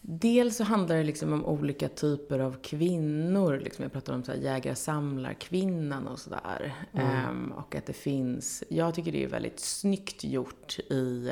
dels 0.09 0.57
så 0.57 0.65
handlar 0.65 0.97
det 0.97 1.05
liksom 1.05 1.33
om 1.33 1.47
olika 1.47 1.89
typer 1.89 2.39
av 2.39 2.57
kvinnor. 2.63 3.61
Liksom 3.65 3.83
jag 3.83 3.93
pratar 3.93 4.15
om 4.15 4.23
jägar-samlarkvinnan 4.43 6.07
och 6.07 6.19
sådär. 6.19 6.75
Mm. 6.93 7.31
Um, 7.31 7.53
och 7.53 7.75
att 7.75 7.87
det 7.87 7.93
finns... 7.93 8.65
Jag 8.69 8.95
tycker 8.95 9.13
det 9.13 9.25
är 9.25 9.29
väldigt 9.29 9.61
snyggt 9.61 10.25
gjort 10.25 10.79
i, 10.79 11.31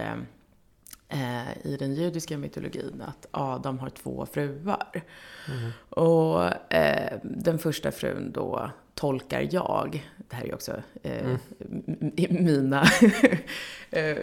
uh, 1.15 1.67
i 1.67 1.77
den 1.77 1.95
judiska 1.95 2.39
mytologin 2.39 3.03
att 3.07 3.27
Adam 3.31 3.79
har 3.79 3.91
två 3.91 4.27
fruar. 4.27 5.03
Mm. 5.49 5.71
Och 5.89 6.45
uh, 6.45 7.19
den 7.23 7.59
första 7.59 7.93
frun 7.93 8.33
då 8.33 8.71
tolkar 8.95 9.49
jag, 9.51 10.11
det 10.29 10.37
här 10.37 10.43
är 10.43 10.47
ju 10.47 10.55
också 10.55 10.73
eh, 11.03 11.27
mm. 11.27 12.45
mina, 12.45 12.83
eh, 13.91 14.17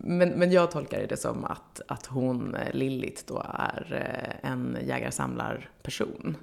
men, 0.00 0.28
men 0.28 0.52
jag 0.52 0.70
tolkar 0.70 1.06
det 1.06 1.16
som 1.16 1.44
att, 1.44 1.80
att 1.88 2.06
hon, 2.06 2.54
eh, 2.54 2.72
Lillit, 2.74 3.24
då 3.26 3.44
är 3.54 3.92
eh, 4.42 4.50
en 4.50 4.78
jägar-samlar-person. 4.82 6.36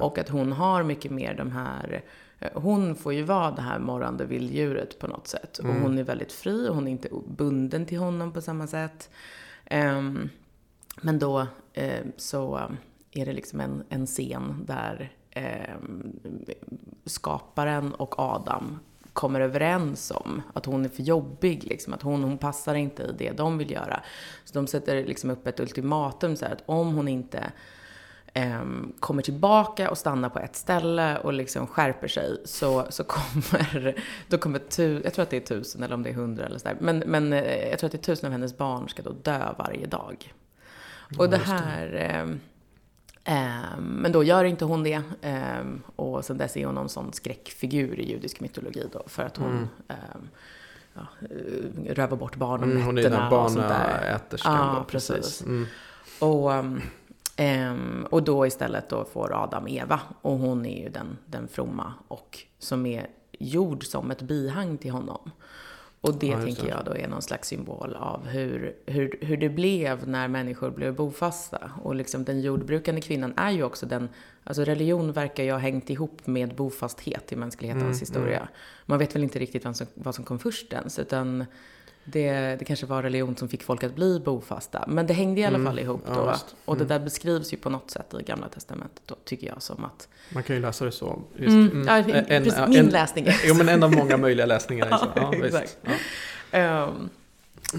Och 0.00 0.18
att 0.18 0.28
hon 0.28 0.52
har 0.52 0.82
mycket 0.82 1.10
mer 1.10 1.34
de 1.34 1.52
här 1.52 2.02
hon 2.54 2.96
får 2.96 3.12
ju 3.12 3.22
vara 3.22 3.50
det 3.50 3.62
här 3.62 3.78
morrande 3.78 4.26
vilddjuret 4.26 4.98
på 4.98 5.06
något 5.06 5.28
sätt. 5.28 5.58
Mm. 5.58 5.76
Och 5.76 5.82
hon 5.82 5.98
är 5.98 6.04
väldigt 6.04 6.32
fri 6.32 6.68
och 6.68 6.74
hon 6.74 6.86
är 6.86 6.92
inte 6.92 7.08
bunden 7.26 7.86
till 7.86 7.98
honom 7.98 8.32
på 8.32 8.40
samma 8.40 8.66
sätt. 8.66 9.10
Um, 9.70 10.28
men 11.00 11.18
då 11.18 11.40
uh, 11.78 12.06
så 12.16 12.70
är 13.10 13.26
det 13.26 13.32
liksom 13.32 13.60
en, 13.60 13.84
en 13.88 14.06
scen 14.06 14.64
där 14.66 15.12
eh, 15.30 15.74
skaparen 17.04 17.94
och 17.94 18.18
Adam 18.18 18.78
kommer 19.12 19.40
överens 19.40 20.12
om 20.14 20.42
att 20.54 20.66
hon 20.66 20.84
är 20.84 20.88
för 20.88 21.02
jobbig, 21.02 21.64
liksom, 21.64 21.92
att 21.92 22.02
hon, 22.02 22.24
hon 22.24 22.38
passar 22.38 22.74
inte 22.74 23.02
i 23.02 23.12
det 23.18 23.32
de 23.32 23.58
vill 23.58 23.70
göra. 23.70 24.02
Så 24.44 24.54
de 24.54 24.66
sätter 24.66 25.04
liksom 25.04 25.30
upp 25.30 25.46
ett 25.46 25.60
ultimatum 25.60 26.36
så 26.36 26.44
här, 26.44 26.52
att 26.52 26.62
om 26.66 26.94
hon 26.94 27.08
inte 27.08 27.38
eh, 27.38 27.44
kommer 29.00 29.22
tillbaka 29.22 29.90
och 29.90 29.98
stannar 29.98 30.28
på 30.28 30.38
ett 30.38 30.56
ställe 30.56 31.18
och 31.18 31.32
liksom 31.32 31.66
skärper 31.66 32.08
sig 32.08 32.36
så, 32.44 32.86
så 32.88 33.04
kommer, 33.04 33.94
då 34.28 34.38
kommer 34.38 34.58
tu, 34.58 35.00
jag 35.04 35.14
tror 35.14 35.22
att 35.22 35.30
det 35.30 35.36
är 35.36 35.40
tusen 35.40 35.82
eller 35.82 35.94
om 35.94 36.02
det 36.02 36.10
är 36.10 36.14
hundra 36.14 36.46
eller 36.46 36.58
sådär, 36.58 36.76
men, 36.80 36.98
men 36.98 37.32
eh, 37.32 37.68
jag 37.68 37.78
tror 37.78 37.88
att 37.88 37.92
det 37.92 37.98
är 37.98 38.14
tusen 38.14 38.26
av 38.26 38.32
hennes 38.32 38.56
barn 38.56 38.88
ska 38.88 39.02
då 39.02 39.12
dö 39.22 39.54
varje 39.58 39.86
dag. 39.86 40.34
Och 41.18 41.30
det 41.30 41.36
här, 41.36 41.94
eh, 41.94 42.36
Ehm, 43.28 43.84
men 43.84 44.12
då 44.12 44.24
gör 44.24 44.44
inte 44.44 44.64
hon 44.64 44.82
det. 44.82 45.02
Ehm, 45.22 45.82
och 45.96 46.24
sen 46.24 46.38
dess 46.38 46.56
är 46.56 46.66
hon 46.66 46.74
någon 46.74 46.88
sån 46.88 47.12
skräckfigur 47.12 48.00
i 48.00 48.10
judisk 48.10 48.40
mytologi 48.40 48.88
då, 48.92 49.02
för 49.06 49.22
att 49.22 49.36
hon 49.36 49.50
mm. 49.50 49.68
Ehm, 49.88 50.28
ja, 50.94 51.06
eh, 51.30 51.94
rövar 51.94 52.16
bort 52.16 52.36
barn 52.36 52.62
om 52.62 52.70
mm, 52.70 52.74
nätterna. 52.74 52.86
Hon 52.86 52.98
är 52.98 53.10
den 53.10 53.30
barnäterskan 53.30 54.76
ja, 54.76 54.84
precis. 54.88 55.16
precis. 55.16 55.42
Mm. 55.42 55.66
Och, 56.18 56.52
um, 57.38 58.06
och 58.10 58.22
då 58.22 58.46
istället 58.46 58.88
då 58.88 59.04
får 59.04 59.42
Adam 59.42 59.68
Eva. 59.68 60.00
Och 60.22 60.38
hon 60.38 60.66
är 60.66 60.82
ju 60.82 60.88
den, 60.88 61.18
den 61.26 61.48
fromma 61.48 61.92
och 62.08 62.38
som 62.58 62.86
är 62.86 63.06
gjord 63.38 63.84
som 63.84 64.10
ett 64.10 64.22
bihang 64.22 64.78
till 64.78 64.90
honom. 64.90 65.30
Och 66.00 66.14
det 66.14 66.26
ja, 66.26 66.42
tänker 66.42 66.68
jag 66.68 66.84
då 66.84 66.96
är 66.96 67.08
någon 67.08 67.22
slags 67.22 67.48
symbol 67.48 67.94
av 67.94 68.26
hur, 68.26 68.76
hur, 68.86 69.18
hur 69.20 69.36
det 69.36 69.48
blev 69.48 70.08
när 70.08 70.28
människor 70.28 70.70
blev 70.70 70.94
bofasta. 70.94 71.70
Och 71.82 71.94
liksom 71.94 72.24
den 72.24 72.40
jordbrukande 72.40 73.00
kvinnan 73.00 73.34
är 73.36 73.50
ju 73.50 73.62
också 73.62 73.86
den, 73.86 74.08
alltså 74.44 74.64
religion 74.64 75.12
verkar 75.12 75.44
ju 75.44 75.50
ha 75.50 75.58
hängt 75.58 75.90
ihop 75.90 76.26
med 76.26 76.54
bofasthet 76.54 77.32
i 77.32 77.36
mänsklighetens 77.36 77.82
mm, 77.82 77.98
historia. 77.98 78.38
Mm. 78.38 78.48
Man 78.86 78.98
vet 78.98 79.14
väl 79.14 79.22
inte 79.22 79.38
riktigt 79.38 79.64
vad 79.64 79.76
som, 79.76 79.86
vad 79.94 80.14
som 80.14 80.24
kom 80.24 80.38
först 80.38 80.72
ens, 80.72 80.98
utan 80.98 81.44
det, 82.08 82.56
det 82.58 82.64
kanske 82.64 82.86
var 82.86 83.02
religion 83.02 83.36
som 83.36 83.48
fick 83.48 83.62
folk 83.62 83.84
att 83.84 83.94
bli 83.94 84.20
bofasta. 84.20 84.84
Men 84.88 85.06
det 85.06 85.14
hängde 85.14 85.40
i 85.40 85.44
alla 85.44 85.54
Mm. 85.58 85.66
fall 85.66 85.78
ihop 85.78 86.02
Ja, 86.06 86.14
då. 86.14 86.30
visst. 86.30 86.54
Och 86.64 86.76
det 86.76 86.84
Mm. 86.84 86.98
där 86.98 87.04
beskrivs 87.04 87.52
ju 87.52 87.56
på 87.56 87.70
något 87.70 87.90
sätt 87.90 88.14
i 88.20 88.22
Gamla 88.22 88.48
Testamentet 88.48 89.02
då, 89.06 89.14
tycker 89.24 89.46
jag 89.46 89.62
som 89.62 89.84
att... 89.84 90.08
Man 90.30 90.42
kan 90.42 90.56
ju 90.56 90.62
läsa 90.62 90.84
det 90.84 90.92
så. 90.92 91.22
Visst. 91.32 91.48
Mm, 91.52 91.70
Mm. 91.70 91.86
ja, 91.88 91.96
En- 91.96 92.04
precis, 92.44 92.58
en- 92.58 92.70
min 92.70 92.78
en- 92.78 92.86
läsning 92.86 93.26
Jo, 93.44 93.54
men 93.54 93.68
en 93.68 93.82
av 93.82 93.92
många 93.92 94.16
möjliga 94.16 94.46
läsningar. 94.54 94.88
Ja, 94.90 95.08
Ja, 95.16 95.34
exakt. 95.46 95.78
Ja. 95.82 95.92
Ehm, 96.50 97.08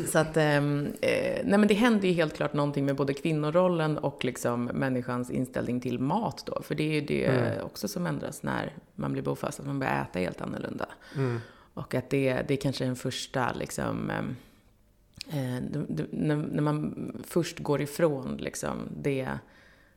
så 0.08 0.20
att, 0.20 0.38
ehm, 0.38 0.88
eh, 1.02 1.42
nej 1.44 1.60
men 1.60 1.68
det 1.68 1.74
händer 1.74 2.08
ju 2.08 2.14
helt 2.14 2.36
klart 2.36 2.54
någonting 2.54 2.86
med 2.86 2.96
både 2.96 3.14
kvinnorollen 3.14 3.98
och 3.98 4.26
liksom 4.26 4.66
människans 4.66 5.30
inställning 5.32 5.82
till 5.82 6.00
mat 6.00 6.44
då. 6.46 6.62
För 6.62 6.76
det 6.76 6.84
är 6.84 6.94
ju 6.94 7.02
det 7.02 7.26
Mm. 7.26 7.66
också 7.66 7.88
som 7.88 8.06
ändras 8.08 8.44
när 8.44 8.74
man 8.96 9.12
blir 9.14 9.24
bofast, 9.24 9.60
att 9.60 9.66
man 9.66 9.80
börjar 9.80 10.02
äta 10.02 10.20
helt 10.20 10.42
annorlunda. 10.42 10.86
Mm. 11.16 11.42
Och 11.78 11.96
att 11.96 12.10
det, 12.10 12.34
det 12.48 12.54
är 12.54 12.58
kanske 12.58 12.86
en 12.86 12.96
första 12.96 13.54
liksom, 13.54 14.10
ehm, 14.10 14.36
eh, 15.30 15.64
när, 16.12 16.36
när 16.36 16.62
man 16.62 17.12
först 17.28 17.60
går 17.60 17.82
ifrån 17.82 18.38
liksom 18.38 18.78
det 19.02 19.30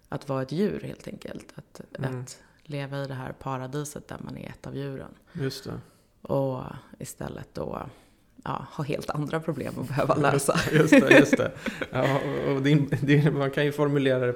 att 0.08 0.28
vara 0.28 0.42
ett 0.42 0.52
djur 0.52 0.80
helt 0.80 1.08
enkelt. 1.08 1.52
Att, 1.54 1.80
Mm. 1.98 2.20
att 2.20 2.42
leva 2.62 3.04
i 3.04 3.06
det 3.06 3.14
här 3.14 3.32
paradiset 3.32 4.08
där 4.08 4.18
man 4.20 4.36
är 4.36 4.48
ett 4.48 4.66
av 4.66 4.76
djuren. 4.76 5.14
Just 5.32 5.64
det. 5.64 5.80
Och 6.22 6.62
istället 6.98 7.48
då 7.54 7.86
ja, 8.44 8.66
ha 8.70 8.84
helt 8.84 9.10
andra 9.10 9.40
problem 9.40 9.74
att 9.80 9.88
behöva 9.88 10.14
lösa. 10.14 10.60
Just 10.72 10.90
det, 10.90 11.18
just 11.18 11.36
det. 11.36 11.52
Ja, 11.92 12.18
och 12.48 12.62
din, 12.62 12.88
din, 13.02 13.38
man 13.38 13.50
kan 13.50 13.64
ju 13.64 13.72
formulera 13.72 14.26
det, 14.26 14.34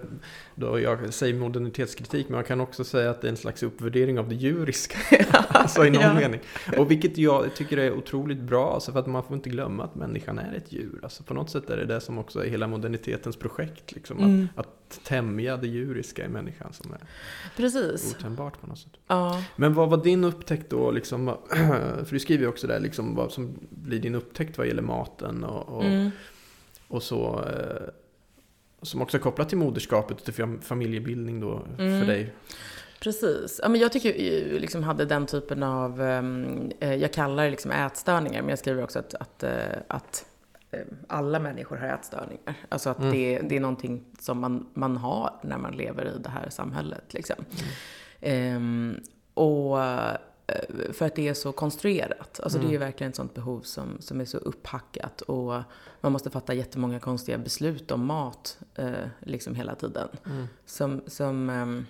då 0.55 0.81
jag 0.81 1.15
säger 1.15 1.35
modernitetskritik, 1.35 2.29
men 2.29 2.35
man 2.35 2.45
kan 2.45 2.61
också 2.61 2.85
säga 2.85 3.11
att 3.11 3.21
det 3.21 3.27
är 3.27 3.31
en 3.31 3.37
slags 3.37 3.63
uppvärdering 3.63 4.19
av 4.19 4.29
det 4.29 4.35
djuriska. 4.35 4.99
alltså 5.49 5.87
i 5.87 5.91
någon 5.91 6.03
Ja. 6.03 6.15
mening. 6.15 6.41
Och 6.79 6.91
vilket 6.91 7.19
jag 7.19 7.55
tycker 7.55 7.77
är 7.77 7.93
otroligt 7.93 8.41
bra, 8.41 8.75
alltså 8.75 8.93
för 8.93 9.01
att 9.01 9.07
man 9.07 9.23
får 9.25 9.37
inte 9.37 9.49
glömma 9.51 9.85
att 9.85 9.95
människan 9.95 10.39
är 10.39 10.55
ett 10.57 10.73
djur. 10.73 11.01
Alltså 11.03 11.23
på 11.23 11.35
något 11.35 11.51
sätt 11.51 11.71
är 11.71 11.77
det 11.77 11.85
det 11.85 12.01
som 12.01 12.19
också 12.19 12.45
är 12.45 12.49
hela 12.51 12.67
modernitetens 12.67 13.37
projekt, 13.37 13.93
liksom. 13.93 14.19
Mm. 14.19 14.49
Att, 14.57 14.67
att 14.67 14.84
tämja 14.89 15.57
det 15.57 15.67
djuriska 15.67 16.25
i 16.25 16.29
människan 16.29 16.73
som 16.73 16.93
är 16.93 16.99
Precis. 17.57 18.15
otämjbart 18.19 18.61
på 18.61 18.67
något 18.67 18.79
sätt. 18.79 18.93
Ja. 19.07 19.43
Men 19.57 19.75
vad 19.75 19.91
var 19.91 19.97
din 20.05 20.25
upptäckt 20.25 20.71
då, 20.71 20.91
liksom, 20.91 21.37
för 22.05 22.11
du 22.11 22.19
skriver 22.19 22.43
ju 22.43 22.49
också 22.49 22.67
där, 22.67 22.81
liksom, 22.81 23.15
vad 23.15 23.33
som 23.33 23.59
blir 23.71 23.99
din 24.01 24.15
upptäckt 24.15 24.59
vad 24.59 24.67
gäller 24.67 24.83
maten 24.83 25.45
och, 25.45 25.77
och 25.77 25.85
Mm. 25.85 26.11
och 26.89 27.03
så 27.03 27.45
eh, 27.49 27.89
som 28.83 29.03
också 29.03 29.17
är 29.17 29.21
kopplat 29.21 29.49
till 29.49 29.59
moderskapet 29.59 30.17
och 30.19 30.25
till 30.35 30.59
familjebildning 30.63 31.41
då 31.41 31.63
Mm. 31.79 32.01
för 32.01 32.07
dig. 32.07 32.35
Precis. 33.01 33.61
Ja, 33.63 33.69
men 33.69 33.81
jag 33.81 33.93
tycker 33.93 34.13
ju 34.15 34.59
liksom 34.59 34.83
hade 34.83 35.05
den 35.05 35.27
typen 35.27 35.63
av, 35.63 36.03
ehm, 36.03 36.71
eh, 36.81 36.95
jag 36.95 37.13
kallar 37.13 37.45
det 37.45 37.51
liksom 37.51 37.71
ätstörningar, 37.71 38.43
men 38.43 38.49
jag 38.49 38.59
skriver 38.59 38.85
också 38.85 38.99
att, 38.99 39.15
att, 39.15 39.43
eh, 39.43 39.53
att 39.89 40.27
alla 41.09 41.39
människor 41.39 41.77
har 41.77 41.87
ätstörningar. 41.89 42.55
Alltså 42.69 42.91
att 42.91 42.99
Mm. 42.99 43.13
det, 43.13 43.39
det 43.39 43.57
är 43.57 43.61
någonting 43.61 44.05
som 44.19 44.41
man, 44.41 44.67
man 44.75 44.97
har 44.97 45.31
när 45.43 45.59
man 45.59 45.73
lever 45.77 46.05
i 46.07 46.19
det 46.23 46.29
här 46.29 46.51
samhället. 46.51 47.15
Liksom. 47.15 47.37
Ehm, 48.21 49.01
och 49.35 49.83
eh, 49.83 50.17
för 50.93 51.07
att 51.07 51.15
det 51.17 51.29
är 51.29 51.35
så 51.35 51.53
konstruerat. 51.53 52.41
Alltså 52.43 52.59
det 52.59 52.65
är 52.65 52.69
Mm. 52.69 52.81
verkligen 52.81 53.11
ett 53.11 53.17
sånt 53.17 53.35
behov 53.35 53.61
som, 53.61 53.97
som 54.01 54.21
är 54.21 54.25
så 54.25 54.39
upphackat. 54.39 55.21
Och 55.21 55.53
man 56.01 56.13
måste 56.13 56.31
fatta 56.31 56.55
jättemånga 56.55 56.99
konstiga 57.01 57.39
beslut 57.39 57.91
om 57.91 58.07
mat 58.07 58.59
eh, 58.75 58.93
liksom 59.21 59.55
hela 59.55 59.75
tiden. 59.75 60.09
Mm. 60.27 60.47
Som, 60.67 61.03
som, 61.07 61.51
ehm, 61.51 61.87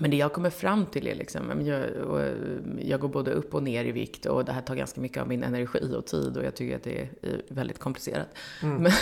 men 0.00 0.10
det 0.10 0.16
jag 0.16 0.32
kommer 0.32 0.50
fram 0.50 0.86
till 0.86 1.06
är 1.06 1.14
liksom, 1.14 1.66
jag, 1.66 1.80
eh, 1.80 2.32
jag 2.80 3.00
går 3.00 3.08
både 3.08 3.30
upp 3.30 3.54
och 3.54 3.62
ner 3.62 3.84
i 3.84 3.92
vikt 3.92 4.26
och 4.26 4.44
det 4.44 4.52
här 4.52 4.62
tar 4.62 4.74
ganska 4.74 5.00
mycket 5.00 5.22
av 5.22 5.28
min 5.28 5.42
energi 5.42 5.94
och 5.96 6.06
tid 6.06 6.36
och 6.36 6.44
jag 6.44 6.54
tycker 6.54 6.76
att 6.76 6.82
det 6.82 6.98
är 7.00 7.08
eh, 7.22 7.30
väldigt 7.48 7.78
komplicerat. 7.78 8.28
Mm. 8.62 8.82
Men, 8.82 8.92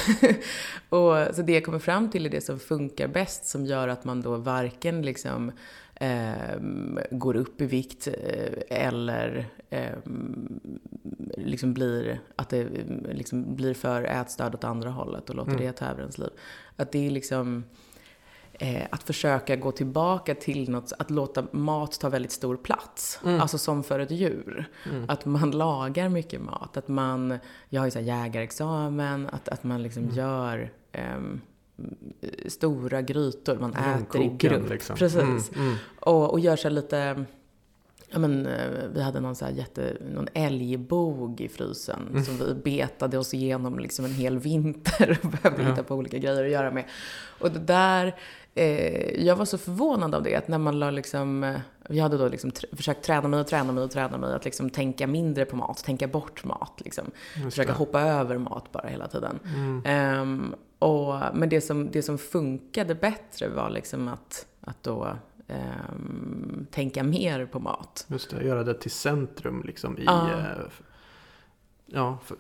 och, 0.89 1.35
så 1.35 1.43
det 1.43 1.53
jag 1.53 1.65
kommer 1.65 1.79
fram 1.79 2.11
till 2.11 2.27
är 2.27 2.31
det 2.31 2.41
som 2.41 2.59
funkar 2.59 3.09
bäst 3.09 3.47
som 3.47 3.67
gör 3.67 3.89
att 3.89 4.05
man 4.05 4.21
då 4.23 4.37
varken 4.37 5.03
liksom 5.03 5.53
ehm, 5.95 6.99
går 7.11 7.37
upp 7.37 7.61
i 7.61 7.67
vikt 7.67 8.07
eh, 8.07 8.79
eller 8.87 9.47
ehm, 9.71 10.61
liksom 11.37 11.75
blir, 11.75 12.21
att 12.37 12.49
det 12.49 12.69
liksom 13.13 13.57
blir 13.57 13.75
för 13.75 14.05
ätstörd 14.05 14.55
åt 14.55 14.65
andra 14.65 14.91
hållet 14.91 15.31
och 15.31 15.37
låter 15.37 15.51
Mm. 15.53 15.63
det 15.67 15.73
ta 15.73 15.87
över 15.87 16.01
ens 16.01 16.19
liv. 16.19 16.31
Att 16.77 16.93
det 16.93 17.07
är 17.07 17.11
liksom 17.11 17.65
eh, 18.59 18.87
att 18.91 19.03
försöka 19.03 19.57
gå 19.57 19.73
tillbaka 19.73 20.35
till 20.35 20.71
något, 20.71 20.93
att 20.99 21.11
låta 21.11 21.47
mat 21.53 22.01
ta 22.01 22.09
väldigt 22.09 22.33
stor 22.33 22.57
plats. 22.57 23.21
Mm. 23.25 23.41
Alltså 23.41 23.59
som 23.59 23.83
för 23.85 23.99
ett 24.01 24.11
djur. 24.11 24.69
Mm. 24.91 25.05
Att 25.09 25.25
man 25.25 25.51
lagar 25.51 26.09
mycket 26.09 26.41
mat. 26.41 26.77
Att 26.77 26.89
man, 26.89 27.39
jag 27.69 27.81
har 27.81 27.87
ju 27.87 27.91
så 27.91 27.99
här 27.99 28.07
jägarexamen, 28.07 29.29
att, 29.33 29.49
att 29.49 29.65
man 29.65 29.83
liksom 29.83 30.03
Mm. 30.03 30.15
gör 30.17 30.73
ehm, 30.93 31.41
stora 32.47 33.03
grytor, 33.03 33.59
man 33.61 33.75
äter 33.75 34.23
i 34.23 34.29
grupp. 34.39 34.71
liksom. 34.71 34.97
Precis. 34.97 35.21
Mm, 35.21 35.67
mm. 35.67 35.75
Och, 36.01 36.31
och 36.31 36.41
gör 36.41 36.57
så 36.57 36.69
lite, 36.69 37.25
ja 38.11 38.19
men 38.19 38.47
eh, 38.47 38.69
vi 38.95 39.03
hade 39.03 39.21
någon 39.21 39.37
så 39.37 39.45
här 39.45 39.53
jätte, 39.53 39.97
någon 40.15 40.29
älgbog 40.35 41.41
i 41.41 41.49
frysen 41.49 42.09
Mm. 42.11 42.25
som 42.25 42.37
vi 42.39 42.55
betade 42.55 43.19
oss 43.19 43.35
igenom 43.35 43.79
liksom 43.79 44.05
en 44.05 44.15
hel 44.15 44.39
vinter 44.39 45.19
och 45.23 45.31
behövde 45.31 45.63
Ja. 45.63 45.69
hitta 45.71 45.83
på 45.83 45.95
olika 45.95 46.19
grejer 46.19 46.45
att 46.45 46.51
göra 46.51 46.71
med. 46.71 46.85
Och 47.41 47.51
det 47.51 47.59
där, 47.61 48.15
eh, 48.55 49.25
jag 49.27 49.37
var 49.37 49.45
så 49.45 49.59
förvånad 49.59 50.15
av 50.15 50.23
det, 50.23 50.35
att 50.37 50.49
när 50.49 50.59
man 50.59 50.79
la 50.79 50.91
liksom, 50.91 51.45
eh, 51.45 51.61
vi 51.89 51.99
hade 52.01 52.17
då 52.19 52.29
liksom 52.29 52.51
tr- 52.51 52.77
försökt 52.77 53.05
träna 53.05 53.29
mig 53.29 53.41
och 53.41 53.47
träna 53.47 53.73
mig 53.73 53.85
och 53.85 53.91
träna 53.91 54.19
mig 54.19 54.35
att 54.35 54.45
liksom 54.45 54.71
tänka 54.71 55.07
mindre 55.07 55.45
på 55.45 55.57
mat, 55.57 55.85
tänka 55.85 56.07
bort 56.09 56.45
mat 56.45 56.73
liksom. 56.85 57.05
Försöka 57.45 57.73
hoppa 57.73 58.01
över 58.01 58.39
mat 58.39 58.73
bara 58.73 58.89
hela 58.89 59.09
tiden. 59.09 59.39
Mm. 59.57 59.83
Ehm, 59.85 60.55
och, 60.79 61.15
men 61.35 61.49
det 61.49 61.61
som, 61.61 61.91
det 61.91 62.03
som 62.03 62.19
funkade 62.19 62.95
bättre 62.95 63.49
var 63.49 63.71
liksom 63.71 64.09
att, 64.09 64.47
att 64.61 64.83
då 64.83 65.09
ehm, 65.49 66.67
tänka 66.71 67.03
mer 67.03 67.47
på 67.47 67.59
mat. 67.61 68.07
Just 68.09 68.31
det, 68.31 68.45
göra 68.45 68.65
det 68.65 68.75
till 68.75 68.91
centrum 68.91 69.63
liksom 69.67 69.99
i 69.99 70.05
Ja. 70.07 70.31
eh, 70.31 70.45
f- 70.67 70.83
ja, 71.87 72.19
för, 72.25 72.37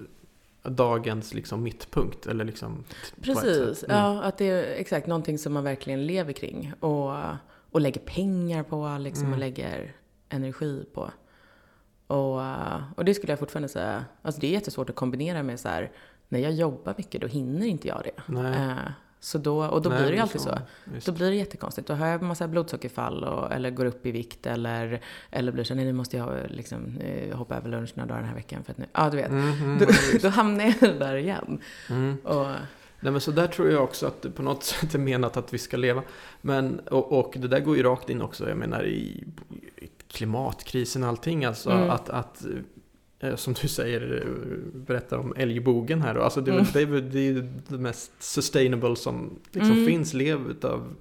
dagens 0.65 1.35
liksom 1.35 1.63
mittpunkt. 1.63 2.27
Eller 2.27 2.45
liksom 2.45 2.85
Precis. 3.23 3.85
Mm. 3.85 3.97
ja, 3.97 4.23
att 4.23 4.39
det 4.39 4.45
är 4.51 4.81
exakt 4.81 5.07
någonting 5.07 5.39
som 5.39 5.53
man 5.53 5.65
verkligen 5.65 6.07
lever 6.07 6.33
kring. 6.33 6.73
Och, 6.81 7.13
och 7.71 7.81
lägger 7.81 8.01
pengar 8.01 8.63
på 8.63 8.97
liksom, 9.01 9.23
Mm. 9.25 9.33
och 9.33 9.39
lägger 9.39 9.93
energi 10.29 10.85
på. 10.95 11.11
Och, 12.07 12.43
och 12.97 13.05
det 13.05 13.15
skulle 13.15 13.33
jag 13.33 13.39
fortfarande 13.39 13.69
säga, 13.69 14.05
alltså 14.23 14.41
det 14.41 14.47
är 14.47 14.51
jättesvårt 14.51 14.91
att 14.91 14.97
kombinera 14.97 15.43
med 15.43 15.61
så 15.61 15.69
här, 15.69 15.93
när 16.29 16.39
jag 16.39 16.53
jobbar 16.53 16.95
mycket 16.99 17.21
då 17.21 17.27
hinner 17.27 17.67
inte 17.67 17.89
jag 17.89 18.03
det. 18.05 18.23
Nej. 18.33 18.79
Så 19.25 19.39
då, 19.39 19.65
och 19.65 19.83
då 19.83 19.91
Nej, 19.91 19.99
blir 19.99 20.09
det 20.11 20.17
ju 20.17 20.23
alltid 20.23 20.41
så. 20.41 20.59
Visst. 20.85 21.07
Då 21.07 21.13
blir 21.13 21.31
det 21.31 21.37
jättekonstigt. 21.37 21.89
Då 21.89 21.95
har 21.95 22.07
jag 22.07 22.21
en 22.21 22.27
massa 22.27 22.49
blodsockerfall 22.49 23.25
och, 23.25 23.53
eller 23.53 23.71
går 23.71 23.85
upp 23.85 24.07
i 24.07 24.11
vikt 24.11 24.47
eller, 24.47 25.01
eller 25.31 25.53
blir 25.53 25.65
så 25.65 25.75
nej 25.75 25.85
nu 25.85 25.93
måste 25.93 26.17
jag 26.17 26.31
liksom, 26.49 26.97
eh, 27.01 27.37
hoppa 27.37 27.57
över 27.57 27.69
lunch 27.71 27.91
några 27.95 28.09
dagar 28.09 28.21
den 28.21 28.29
här 28.29 28.37
veckan 28.37 28.65
för 28.65 28.73
att 28.73 28.79
nu, 28.79 28.87
ja 28.93 29.11
du 29.11 29.17
vet. 29.17 29.29
Mm, 29.29 29.53
mm, 29.53 29.79
Då, 29.79 29.87
då 30.23 30.29
hamnar 30.29 30.65
jag 30.65 30.99
där 30.99 31.15
igen. 31.15 31.59
Mm. 31.91 32.17
Och, 32.25 32.47
Nej 33.01 33.13
men 33.13 33.21
så 33.21 33.31
där 33.31 33.47
tror 33.47 33.71
jag 33.71 33.85
också 33.85 34.07
att 34.07 34.23
det 34.23 34.31
på 34.31 34.43
något 34.43 34.63
sätt 34.65 34.95
är 34.95 34.99
menat 34.99 35.37
att 35.37 35.55
vi 35.55 35.59
ska 35.59 35.77
leva. 35.77 36.03
Men, 36.41 36.79
och, 36.79 37.13
och 37.13 37.35
det 37.39 37.49
där 37.49 37.61
går 37.61 37.77
ju 37.77 37.83
rakt 37.83 38.11
in 38.11 38.23
också, 38.23 38.49
jag 38.49 38.59
menar 38.59 38.87
i, 38.87 39.25
i 39.77 39.89
klimatkrisen 40.09 41.03
och 41.03 41.09
allting. 41.09 41.45
Alltså 41.45 41.71
Mm. 41.71 41.91
att, 41.91 42.09
att 42.09 42.45
som 43.37 43.55
du 43.63 43.69
säger, 43.69 44.23
eh, 44.23 44.79
berättar 44.81 45.19
om 45.19 45.35
älgbogen 45.37 46.03
här. 46.03 46.15
då. 46.15 46.23
Alltså 46.23 46.41
det, 46.41 46.51
Mm. 46.53 46.65
det 46.73 46.81
är 46.83 46.87
det, 47.01 47.29
är 47.29 47.49
det 47.69 47.79
mest 47.79 48.13
sustainable 48.23 48.97
som 48.97 49.39
liksom 49.53 49.73
Mm. 49.73 49.87
finns. 49.87 50.15
Lev 50.15 50.51
utav 50.51 50.95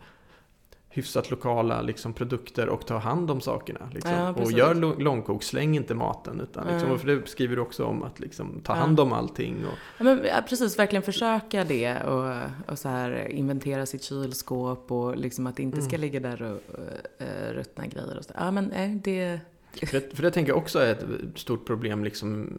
hyfsat 0.90 1.32
lokala 1.32 1.82
liksom, 1.82 2.14
produkter 2.14 2.70
och 2.70 2.88
ta 2.88 2.98
hand 2.98 3.32
om 3.32 3.42
sakerna. 3.42 3.90
Liksom. 3.94 4.12
Ja, 4.12 4.30
och 4.34 4.52
gör 4.52 4.74
lång- 4.76 5.00
långkok, 5.04 5.44
släng 5.44 5.76
inte 5.76 5.96
maten. 5.96 6.40
Utan, 6.42 6.68
liksom, 6.74 6.92
och 6.92 7.00
för 7.00 7.08
det 7.08 7.28
skriver 7.30 7.56
du 7.56 7.62
också 7.62 7.86
om 7.86 8.04
att 8.04 8.20
liksom, 8.20 8.60
ta 8.64 8.74
hand 8.74 9.00
om 9.00 9.14
allting. 9.14 9.56
Och, 9.66 9.78
ja, 9.98 10.04
men, 10.04 10.20
precis, 10.50 10.80
verkligen 10.80 11.04
försöka 11.04 11.64
det 11.64 12.02
och, 12.02 12.34
och 12.72 12.80
så 12.80 12.90
här 12.90 13.28
inventera 13.32 13.86
sitt 13.86 14.04
kylskåp 14.04 14.92
och 14.92 15.18
liksom 15.18 15.48
att 15.48 15.56
det 15.56 15.64
inte 15.64 15.82
ska 15.82 15.96
Mm. 15.96 16.02
ligga 16.02 16.20
där 16.20 16.42
och 16.42 16.80
uh, 16.80 17.54
ruttna 17.54 17.88
grejer 17.88 18.18
och 18.18 18.26
så. 18.26 18.34
Ja 18.38 18.52
men 18.52 18.72
det, 19.04 19.40
För 19.80 20.00
det, 20.00 20.16
för 20.16 20.24
det 20.24 20.32
tänker 20.32 20.52
jag 20.52 20.58
också 20.58 20.80
är 20.80 20.92
ett 20.92 21.06
stort 21.36 21.66
problem 21.66 22.04
liksom 22.04 22.58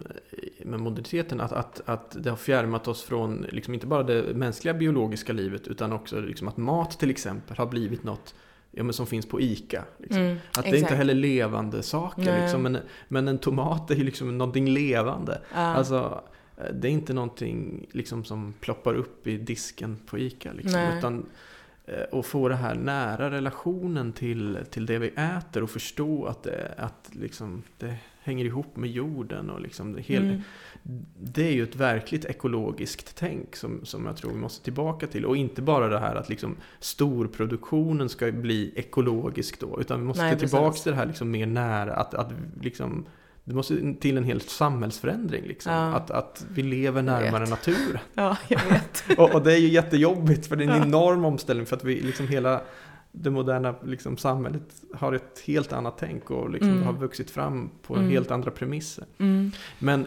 med 0.58 0.80
moderniteten. 0.80 1.40
Att, 1.40 1.52
att, 1.52 1.80
att 1.84 2.16
det 2.18 2.30
har 2.30 2.36
fjärmat 2.36 2.88
oss 2.88 3.02
från 3.02 3.46
liksom 3.48 3.74
inte 3.74 3.86
bara 3.86 4.02
det 4.02 4.34
mänskliga 4.34 4.74
biologiska 4.74 5.32
livet 5.32 5.68
utan 5.68 5.92
också 5.92 6.20
liksom 6.20 6.48
att 6.48 6.56
mat 6.56 6.98
till 6.98 7.10
exempel 7.10 7.56
har 7.56 7.66
blivit 7.66 8.04
något 8.04 8.34
ja, 8.70 8.82
men 8.82 8.92
som 8.92 9.06
finns 9.06 9.28
på 9.28 9.40
ICA. 9.40 9.84
Liksom. 9.98 10.22
mm, 10.22 10.36
Att 10.56 10.64
det 10.64 10.70
är 10.70 10.76
inte 10.76 10.94
heller 10.94 11.14
levande 11.14 11.82
saker. 11.82 12.22
Nej. 12.22 12.42
Liksom, 12.42 12.62
men, 12.62 12.78
men 13.08 13.28
en 13.28 13.38
tomat 13.38 13.90
är 13.90 13.94
ju 13.94 14.04
liksom 14.04 14.38
någonting 14.38 14.68
levande. 14.68 15.40
Ja. 15.54 15.58
Alltså, 15.58 16.24
det 16.72 16.88
är 16.88 16.92
inte 16.92 17.12
någonting 17.12 17.86
liksom 17.92 18.24
som 18.24 18.54
ploppar 18.60 18.94
upp 18.94 19.26
i 19.26 19.36
disken 19.36 19.96
på 20.06 20.18
ICA. 20.18 20.52
Liksom, 20.52 20.80
Nej. 20.80 20.98
utan 20.98 21.26
och 22.10 22.26
få 22.26 22.48
det 22.48 22.56
här 22.56 22.74
nära 22.74 23.30
relationen 23.30 24.12
till, 24.12 24.58
till 24.70 24.86
det 24.86 24.98
vi 24.98 25.08
äter 25.08 25.62
och 25.62 25.70
förstå 25.70 26.26
att 26.26 26.42
det, 26.42 26.74
att 26.78 27.10
liksom, 27.12 27.62
det 27.78 27.96
hänger 28.22 28.44
ihop 28.44 28.76
med 28.76 28.90
jorden 28.90 29.50
och 29.50 29.60
liksom 29.60 29.92
det, 29.92 30.02
hel, 30.02 30.22
mm. 30.22 30.40
det 31.18 31.48
är 31.48 31.52
ju 31.52 31.62
ett 31.62 31.76
verkligt 31.76 32.24
ekologiskt 32.24 33.16
tänk 33.16 33.56
som, 33.56 33.84
som 33.84 34.06
jag 34.06 34.16
tror 34.16 34.30
vi 34.30 34.36
måste 34.36 34.64
tillbaka 34.64 35.06
till. 35.06 35.24
Och 35.24 35.36
inte 35.36 35.62
bara 35.62 35.88
det 35.88 35.98
här 35.98 36.14
att 36.14 36.28
liksom 36.28 36.56
storproduktionen 36.80 38.08
ska 38.08 38.32
bli 38.32 38.72
ekologisk 38.76 39.60
då, 39.60 39.80
utan 39.80 40.00
vi 40.00 40.06
måste 40.06 40.22
Nej, 40.22 40.38
tillbaka 40.38 40.76
till 40.76 40.92
det 40.92 40.98
här 40.98 41.06
liksom 41.06 41.30
mer 41.30 41.46
nära, 41.46 41.94
att, 41.94 42.14
att 42.14 42.32
liksom 42.60 43.06
det 43.44 43.54
måste 43.54 43.94
till 44.00 44.16
en 44.16 44.24
hel 44.24 44.40
samhällsförändring. 44.40 45.44
Liksom. 45.44 45.72
Ja. 45.72 45.94
Att, 45.94 46.10
att 46.10 46.46
vi 46.50 46.62
lever 46.62 47.02
närmare 47.02 47.46
naturen. 47.46 47.98
Ja, 48.14 48.36
jag 48.48 48.60
vet. 48.70 49.04
och, 49.18 49.34
och, 49.34 49.42
det 49.42 49.52
är 49.52 49.58
ju 49.58 49.68
jättejobbigt 49.68 50.46
för 50.46 50.56
det 50.56 50.64
är 50.64 50.68
en 50.68 50.76
ja. 50.76 50.84
enorm 50.84 51.24
omställning 51.24 51.66
för 51.66 51.76
att 51.76 51.84
vi 51.84 52.00
liksom 52.00 52.28
hela 52.28 52.60
det 53.16 53.30
moderna 53.30 53.74
liksom, 53.84 54.16
samhället 54.16 54.62
har 54.94 55.12
ett 55.12 55.42
helt 55.46 55.72
annat 55.72 55.98
tänk 55.98 56.30
och 56.30 56.50
liksom, 56.50 56.70
mm. 56.70 56.82
har 56.82 56.92
vuxit 56.92 57.30
fram 57.30 57.70
på 57.82 57.96
mm. 57.96 58.10
helt 58.10 58.30
andra 58.30 58.50
premisser. 58.50 59.04
Mm. 59.18 59.50
Men, 59.78 60.06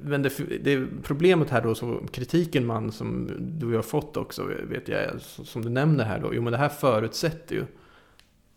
men 0.00 0.22
det, 0.22 0.30
det, 0.64 0.86
problemet 1.02 1.50
här 1.50 1.62
då, 1.62 1.74
så 1.74 2.00
kritiken 2.12 2.66
man 2.66 2.92
som 2.92 3.30
du 3.38 3.74
har 3.74 3.82
fått 3.82 4.16
också, 4.16 4.44
vet 4.62 4.88
jag, 4.88 5.20
som 5.20 5.62
du 5.62 5.68
nämner 5.68 6.04
här 6.04 6.20
då, 6.20 6.34
jo 6.34 6.42
men 6.42 6.52
det 6.52 6.58
här 6.58 6.68
förutsätter 6.68 7.54
ju 7.54 7.64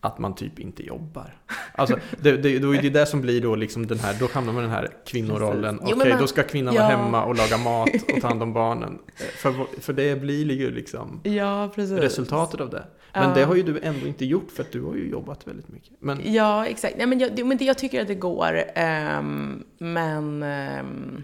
att 0.02 0.20
man 0.20 0.36
typ 0.36 0.60
inte 0.60 0.86
jobbar. 0.86 1.38
Alltså, 1.72 2.00
det, 2.22 2.38
det, 2.38 2.60
då 2.60 2.76
är 2.76 2.82
det 2.82 2.90
det 2.90 3.06
som 3.06 3.22
blir 3.22 3.42
då 3.42 3.56
liksom 3.56 3.88
den 3.88 4.00
här, 4.00 4.16
då 4.20 4.28
hamnar 4.34 4.54
man 4.54 4.64
i 4.64 4.66
den 4.66 4.76
här 4.76 4.90
kvinnorollen. 5.06 5.80
Okej, 5.80 5.94
okay, 5.94 6.12
då 6.20 6.28
ska 6.28 6.44
kvinnan 6.44 6.74
ja. 6.74 6.82
vara 6.82 6.98
hemma 6.98 7.26
och 7.26 7.36
laga 7.36 7.58
mat 7.58 7.90
och 8.16 8.22
ta 8.22 8.28
hand 8.28 8.44
om 8.44 8.54
barnen. 8.54 9.00
För, 9.18 9.82
för 9.82 9.94
det 9.94 10.22
blir 10.22 10.52
ju 10.52 10.72
liksom 10.72 11.22
ja, 11.24 11.72
resultatet 11.76 12.62
av 12.62 12.70
det. 12.70 12.84
Men 13.14 13.24
ja. 13.24 13.36
det 13.36 13.44
har 13.44 13.56
ju 13.56 13.64
du 13.64 13.80
ändå 13.84 14.08
inte 14.08 14.26
gjort 14.26 14.52
för 14.52 14.64
att 14.64 14.72
du 14.72 14.82
har 14.82 14.96
ju 14.96 15.10
jobbat 15.10 15.48
väldigt 15.48 15.70
mycket. 15.70 15.94
Men... 16.00 16.34
Ja, 16.34 16.66
exakt. 16.66 16.98
Nej, 16.98 17.08
men, 17.08 17.20
jag, 17.20 17.46
men 17.46 17.58
det, 17.58 17.66
jag 17.66 17.78
tycker 17.78 18.02
att 18.02 18.08
det 18.08 18.16
går. 18.16 18.64
Um, 19.20 19.64
men 19.78 20.44
um, 20.44 21.24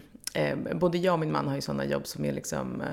um, 0.71 0.79
både 0.79 0.97
jag 0.97 1.13
och 1.13 1.19
min 1.19 1.31
man 1.31 1.47
har 1.47 1.55
ju 1.55 1.61
sådana 1.61 1.85
jobb 1.85 2.07
som 2.07 2.25
är 2.25 2.31
liksom 2.31 2.83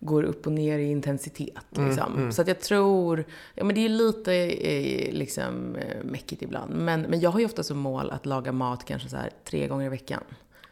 går 0.00 0.22
upp 0.22 0.46
och 0.46 0.52
ner 0.52 0.78
i 0.78 0.90
intensitet. 0.90 1.76
Mm, 1.76 1.88
liksom. 1.88 2.06
Mm, 2.06 2.18
mm. 2.18 2.32
Så 2.32 2.42
att 2.42 2.48
jag 2.48 2.60
tror, 2.60 3.24
ja 3.54 3.64
men 3.64 3.74
det 3.74 3.84
är 3.84 3.88
lite 3.88 4.34
eh, 4.34 5.12
liksom 5.12 5.76
eh, 5.76 6.04
mäckigt 6.04 6.42
ibland. 6.42 6.74
Men, 6.74 7.02
men 7.02 7.20
jag 7.20 7.30
har 7.30 7.40
ju 7.40 7.46
ofta 7.46 7.62
som 7.62 7.78
mål 7.78 8.10
att 8.10 8.26
laga 8.26 8.52
mat 8.52 8.84
kanske 8.84 9.08
så 9.08 9.16
här 9.16 9.30
tre 9.44 9.66
gånger 9.66 9.86
i 9.86 9.88
veckan. 9.88 10.20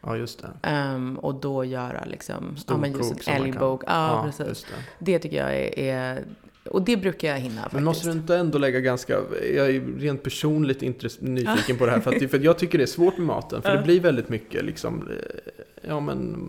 Ja, 0.01 0.17
just 0.17 0.43
det. 0.43 0.71
Um, 0.95 1.19
och 1.19 1.35
då 1.35 1.65
göra 1.65 2.05
liksom, 2.05 2.57
ja 2.67 2.77
men 2.77 2.93
just 2.93 3.29
en 3.29 3.43
älgbog. 3.43 3.83
Ja, 3.87 4.27
ja, 4.27 4.31
precis. 4.31 4.67
Det. 4.99 5.13
det. 5.13 5.19
tycker 5.19 5.37
jag 5.37 5.57
är, 5.57 5.79
är, 5.79 6.25
och 6.65 6.83
det 6.83 6.97
brukar 6.97 7.29
jag 7.29 7.39
hinna 7.39 7.55
faktiskt. 7.57 7.75
Men 7.75 7.85
måste 7.85 8.09
du 8.09 8.13
inte 8.13 8.37
ändå 8.37 8.59
lägga 8.59 8.81
ganska, 8.81 9.21
jag 9.55 9.71
är 9.71 9.99
rent 9.99 10.23
personligt 10.23 10.81
nyfiken 11.21 11.77
på 11.79 11.87
det 11.87 11.93
här. 11.93 12.01
För, 12.01 12.15
att, 12.15 12.31
för 12.31 12.39
jag 12.39 12.59
tycker 12.59 12.79
det 12.79 12.85
är 12.85 12.87
svårt 12.87 13.17
med 13.19 13.27
maten. 13.27 13.63
För 13.63 13.77
det 13.77 13.83
blir 13.83 14.01
väldigt 14.01 14.29
mycket 14.29 14.65
liksom, 14.65 15.09
eh, 15.09 15.89
ja 15.89 16.01
men 16.01 16.47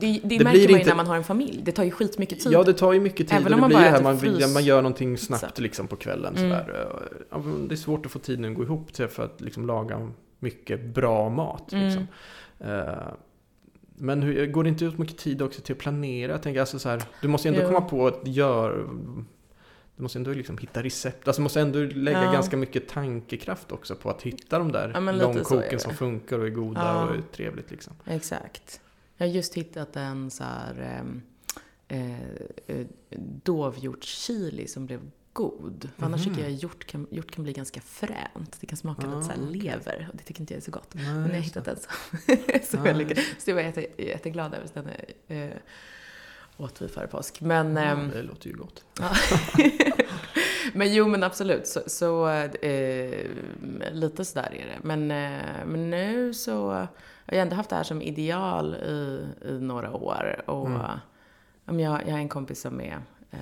det, 0.00 0.20
det, 0.24 0.38
det 0.38 0.44
märker 0.44 0.60
man 0.60 0.70
ju 0.70 0.78
inte... 0.78 0.88
när 0.88 0.96
man 0.96 1.06
har 1.06 1.16
en 1.16 1.24
familj. 1.24 1.60
Det 1.64 1.72
tar 1.72 1.84
ju 1.84 1.90
skitmycket 1.90 2.40
tid. 2.40 2.52
Ja, 2.52 2.62
det 2.62 2.72
tar 2.72 2.92
ju 2.92 3.00
mycket 3.00 3.28
tid. 3.28 3.38
Även 3.38 3.54
om 3.54 3.60
man 3.60 3.70
det 3.70 3.76
blir 3.76 3.84
bara 3.90 4.00
det 4.00 4.06
här, 4.06 4.42
man, 4.42 4.52
man 4.52 4.64
gör 4.64 4.82
någonting 4.82 5.18
snabbt 5.18 5.58
liksom, 5.58 5.88
på 5.88 5.96
kvällen. 5.96 6.36
Mm. 6.36 6.50
Sådär. 6.50 7.68
det 7.68 7.74
är 7.74 7.76
svårt 7.76 8.06
att 8.06 8.12
få 8.12 8.18
tiden 8.18 8.44
att 8.44 8.54
gå 8.54 8.62
ihop 8.62 8.92
till 8.92 9.08
för 9.08 9.24
att 9.24 9.40
liksom, 9.40 9.66
laga 9.66 10.10
mycket 10.38 10.84
bra 10.84 11.28
mat. 11.28 11.72
Mm. 11.72 11.84
Liksom. 11.84 12.06
Uh, 12.70 13.12
men 13.98 14.22
hur, 14.22 14.46
går 14.46 14.62
det 14.62 14.68
inte 14.68 14.84
ut 14.84 14.98
mycket 14.98 15.18
tid 15.18 15.42
också 15.42 15.60
till 15.60 15.72
att 15.72 15.78
planera? 15.78 16.32
Jag 16.32 16.42
tänker, 16.42 16.60
alltså, 16.60 16.78
så 16.78 16.88
här, 16.88 17.02
du 17.22 17.28
måste 17.28 17.48
ändå 17.48 17.60
jo. 17.60 17.66
komma 17.66 17.80
på 17.80 18.06
att 18.06 18.26
göra 18.26 18.72
du 19.96 20.02
måste 20.02 20.18
ändå 20.18 20.32
liksom 20.32 20.58
hitta 20.58 20.82
recept. 20.82 21.28
Alltså 21.28 21.40
du 21.40 21.42
måste 21.42 21.60
ändå 21.60 21.78
lägga 21.78 22.24
ja. 22.24 22.32
ganska 22.32 22.56
mycket 22.56 22.88
tankekraft 22.88 23.72
också 23.72 23.94
på 23.94 24.10
att 24.10 24.22
hitta 24.22 24.58
de 24.58 24.72
där 24.72 24.92
ja, 24.94 25.12
långkoken 25.12 25.80
som 25.80 25.94
funkar 25.94 26.38
och 26.38 26.46
är 26.46 26.50
goda 26.50 26.80
ja. 26.80 27.04
och 27.04 27.14
är 27.14 27.22
trevligt. 27.32 27.70
Liksom. 27.70 27.94
Exakt. 28.04 28.80
Jag 29.16 29.26
har 29.26 29.32
just 29.32 29.54
hittat 29.54 29.96
en 29.96 30.30
så 30.30 30.44
här 30.44 30.80
ehm, 30.80 31.22
eh, 31.88 32.20
eh, 32.66 32.86
dovhjort 33.44 34.04
chili 34.04 34.68
som 34.68 34.86
blev 34.86 35.10
god. 35.32 35.88
För 35.96 36.06
annars 36.06 36.26
mm 36.26 36.34
tycker 36.34 36.48
jag 36.48 36.58
hjort 36.58 36.84
kan, 36.86 37.06
hjort 37.10 37.30
kan 37.30 37.44
bli 37.44 37.52
ganska 37.52 37.80
fränt. 37.80 38.56
Det 38.60 38.66
kan 38.66 38.76
smaka 38.76 39.06
ah, 39.06 39.20
lite 39.20 39.34
så 39.34 39.40
lever 39.50 40.08
och 40.10 40.16
det 40.16 40.22
tycker 40.22 40.40
inte 40.40 40.54
jag 40.54 40.60
är 40.60 40.64
så 40.64 40.70
gott. 40.70 40.94
Nej, 40.94 41.04
Men 41.04 41.22
jag 41.22 41.34
har 41.34 41.40
hittat 41.40 41.68
en 41.68 41.76
som, 42.62 42.86
är 42.86 42.94
lika. 42.94 43.14
Så 43.14 43.50
jag 43.50 43.54
var 43.54 43.62
jätte, 43.62 43.86
jätteglad 44.02 44.54
över 44.54 44.68
den. 44.74 44.88
Eh, 45.28 45.56
åt 46.56 46.82
vi 46.82 46.88
före 46.88 47.06
påsk. 47.06 47.40
Men, 47.40 47.76
ja, 47.76 47.82
ehm, 47.82 48.10
det 48.10 48.22
låter 48.22 48.48
ju 48.48 48.56
gott. 48.56 48.84
men 50.72 50.94
jo, 50.94 51.08
men 51.08 51.22
absolut. 51.22 51.66
Så, 51.66 51.82
så 51.86 52.28
eh, 52.28 53.26
lite 53.92 54.24
sådär 54.24 54.54
är 54.54 54.66
det. 54.66 54.78
Men, 54.82 55.10
eh, 55.10 55.66
men 55.66 55.90
nu 55.90 56.34
så 56.34 56.86
jag 57.26 57.36
har 57.36 57.42
ändå 57.42 57.56
haft 57.56 57.70
det 57.70 57.76
här 57.76 57.82
som 57.82 58.02
ideal 58.02 58.74
i, 58.74 59.26
i 59.48 59.58
några 59.60 59.92
år. 59.92 60.42
Och 60.46 60.66
mm. 60.66 61.80
jag, 61.80 62.02
jag 62.06 62.12
har 62.12 62.18
en 62.18 62.28
kompis 62.28 62.60
som 62.60 62.80
är 62.80 63.00
eh, 63.30 63.38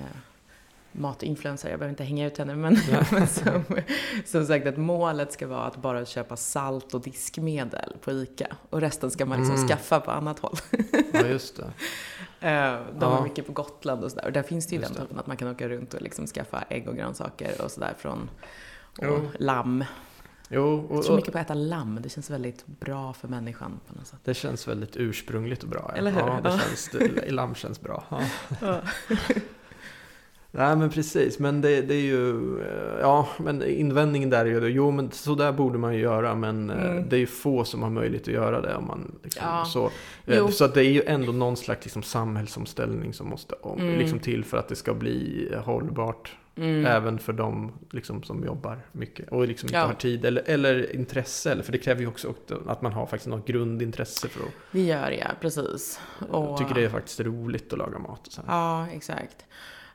matinfluencer, 0.91 1.69
jag 1.69 1.79
behöver 1.79 1.91
inte 1.91 2.03
hänga 2.03 2.25
ut 2.25 2.37
henne, 2.37 2.55
men, 2.55 2.77
men 3.11 3.27
som, 3.27 3.63
som 4.25 4.45
sagt 4.45 4.67
att 4.67 4.77
målet 4.77 5.33
ska 5.33 5.47
vara 5.47 5.63
att 5.63 5.77
bara 5.77 6.05
köpa 6.05 6.37
salt 6.37 6.93
och 6.93 7.01
diskmedel 7.01 7.93
på 8.01 8.11
ICA. 8.11 8.55
Och 8.69 8.81
resten 8.81 9.11
ska 9.11 9.25
man 9.25 9.37
liksom 9.37 9.55
mm. 9.55 9.67
skaffa 9.67 9.99
på 9.99 10.11
annat 10.11 10.39
håll. 10.39 10.55
ja, 11.13 11.25
just 11.25 11.57
det. 11.57 11.67
Eh, 12.39 12.51
de 12.99 13.11
ja. 13.11 13.19
är 13.19 13.23
mycket 13.23 13.45
på 13.45 13.51
Gotland 13.51 14.03
och 14.03 14.11
sådär. 14.11 14.25
Och 14.25 14.31
där 14.31 14.43
finns 14.43 14.67
det 14.67 14.75
ju 14.75 14.81
just 14.81 14.93
den 14.93 15.03
typen 15.03 15.19
att 15.19 15.27
man 15.27 15.37
kan 15.37 15.47
åka 15.47 15.69
runt 15.69 15.93
och 15.93 16.01
liksom 16.01 16.27
skaffa 16.27 16.63
ägg 16.69 16.87
och 16.87 16.95
grönsaker 16.95 17.61
och 17.61 17.71
sådär 17.71 17.93
från 17.97 18.29
och 18.97 19.19
lamm. 19.39 19.83
Jo, 20.49 20.87
och, 20.89 20.97
jag 20.97 21.03
tror 21.03 21.15
mycket 21.15 21.33
på 21.33 21.39
att 21.39 21.45
äta 21.45 21.53
lamm. 21.53 21.99
Det 22.01 22.09
känns 22.09 22.29
väldigt 22.29 22.67
bra 22.67 23.13
för 23.13 23.27
människan 23.27 23.79
på 23.87 23.95
något 23.95 24.07
sätt. 24.07 24.19
Det 24.23 24.33
känns 24.33 24.67
väldigt 24.67 24.97
ursprungligt 24.97 25.63
och 25.63 25.69
bra. 25.69 25.85
Ja. 25.89 25.97
Eller 25.97 26.11
hur? 26.11 26.19
Ja, 26.19 26.39
det 26.43 26.49
känns, 26.49 26.89
det, 26.91 27.31
lamm 27.31 27.55
känns 27.55 27.81
bra. 27.81 28.03
Ja. 28.09 28.21
ja. 28.61 28.81
Nej 30.57 30.75
men 30.75 30.89
precis, 30.89 31.39
men 31.39 31.61
det, 31.61 31.81
det, 31.81 31.93
är 31.93 32.01
ju, 32.01 32.57
ja 33.01 33.27
men 33.37 33.63
invändningen 33.63 34.29
där 34.29 34.45
är 34.45 34.61
ju, 34.61 34.67
jo 34.67 34.91
men 34.91 35.11
så 35.11 35.35
där 35.35 35.51
borde 35.51 35.77
man 35.77 35.93
ju 35.93 35.99
göra 35.99 36.35
men 36.35 36.69
eh, 36.69 36.85
mm. 36.85 37.09
det 37.09 37.15
är 37.15 37.19
ju 37.19 37.27
få 37.27 37.63
som 37.63 37.83
har 37.83 37.89
möjlighet 37.89 38.27
att 38.27 38.33
göra 38.33 38.61
det 38.61 38.75
om 38.75 38.87
man 38.87 39.15
liksom, 39.23 39.43
ja. 39.45 39.65
så. 39.65 39.85
Eh, 40.25 40.37
jo. 40.37 40.51
Så 40.51 40.65
att 40.65 40.73
det 40.73 40.85
är 40.85 40.89
ju 40.89 41.03
ändå 41.07 41.31
någon 41.31 41.57
slags 41.57 41.85
liksom, 41.85 42.03
samhällsomställning 42.03 43.13
som 43.13 43.29
måste 43.29 43.55
om, 43.61 43.79
mm. 43.79 43.99
liksom, 43.99 44.19
till 44.19 44.45
för 44.45 44.57
att 44.57 44.67
det 44.67 44.75
ska 44.75 44.93
bli 44.93 45.49
hållbart. 45.63 46.35
Mm. 46.57 46.85
Även 46.85 47.19
för 47.19 47.33
de 47.33 47.73
liksom, 47.91 48.23
som 48.23 48.45
jobbar 48.45 48.79
mycket 48.91 49.31
och 49.31 49.47
liksom 49.47 49.67
inte 49.67 49.77
ja. 49.77 49.85
har 49.85 49.93
tid 49.93 50.25
eller, 50.25 50.43
eller 50.45 50.95
intresse. 50.95 51.63
För 51.63 51.71
det 51.71 51.77
kräver 51.77 52.01
ju 52.01 52.07
också 52.07 52.33
att 52.67 52.81
man 52.81 52.93
har 52.93 53.05
faktiskt 53.05 53.27
något 53.27 53.47
grundintresse 53.47 54.27
för 54.27 54.45
att... 54.45 54.51
Det 54.71 54.81
gör 54.81 55.11
jag, 55.11 55.31
precis. 55.41 55.99
Och... 56.29 56.43
Jag 56.43 56.57
tycker 56.57 56.75
det 56.75 56.83
är 56.83 56.89
faktiskt 56.89 57.19
roligt 57.19 57.73
att 57.73 57.79
laga 57.79 57.99
mat. 57.99 58.27
Och 58.27 58.33
så. 58.33 58.41
Ja, 58.47 58.87
exakt. 58.87 59.45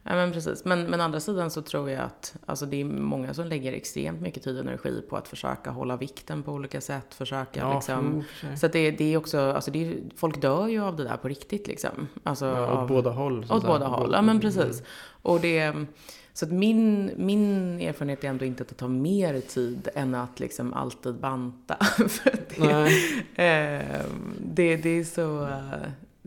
Ja, 0.02 0.14
men 0.14 0.32
precis. 0.32 0.64
Men, 0.64 0.84
men 0.84 1.00
andra 1.00 1.20
sidan 1.20 1.50
så 1.50 1.62
tror 1.62 1.90
jag 1.90 2.00
att 2.00 2.34
alltså, 2.46 2.66
det 2.66 2.80
är 2.80 2.84
många 2.84 3.34
som 3.34 3.46
lägger 3.46 3.72
extremt 3.72 4.20
mycket 4.20 4.42
tid 4.42 4.54
och 4.56 4.64
energi 4.64 5.02
på 5.08 5.16
att 5.16 5.28
försöka 5.28 5.70
hålla 5.70 5.96
vikten 5.96 6.42
på 6.42 6.52
olika 6.52 6.80
sätt. 6.80 7.14
Försöka 7.14 7.60
ja, 7.60 7.74
liksom. 7.74 8.24
Så 8.56 8.66
att 8.66 8.72
det, 8.72 8.90
det 8.90 9.14
är 9.14 9.16
också, 9.16 9.40
alltså 9.40 9.70
det 9.70 9.86
är, 9.86 9.96
folk 10.16 10.40
dör 10.40 10.68
ju 10.68 10.82
av 10.82 10.96
det 10.96 11.04
där 11.04 11.16
på 11.16 11.28
riktigt 11.28 11.66
liksom. 11.66 12.08
Alltså, 12.22 12.46
ja, 12.46 12.72
åt 12.72 12.78
av, 12.78 12.88
båda 12.88 13.10
håll. 13.10 13.46
Åt 13.50 13.66
båda 13.66 13.86
håll, 13.86 14.10
ja 14.12 14.22
men 14.22 14.40
precis. 14.40 14.82
Och 15.22 15.40
det, 15.40 15.74
så 16.32 16.44
att 16.46 16.52
min, 16.52 17.10
min 17.16 17.80
erfarenhet 17.80 18.24
är 18.24 18.28
ändå 18.28 18.44
inte 18.44 18.62
att 18.62 18.68
det 18.68 18.74
tar 18.74 18.88
mer 18.88 19.40
tid 19.40 19.88
än 19.94 20.14
att 20.14 20.40
liksom 20.40 20.74
alltid 20.74 21.14
banta. 21.14 21.76
För 22.08 22.32
det, 22.48 22.86
eh, 23.44 24.06
det, 24.40 24.76
det 24.76 24.90
är 24.90 25.04
så 25.04 25.48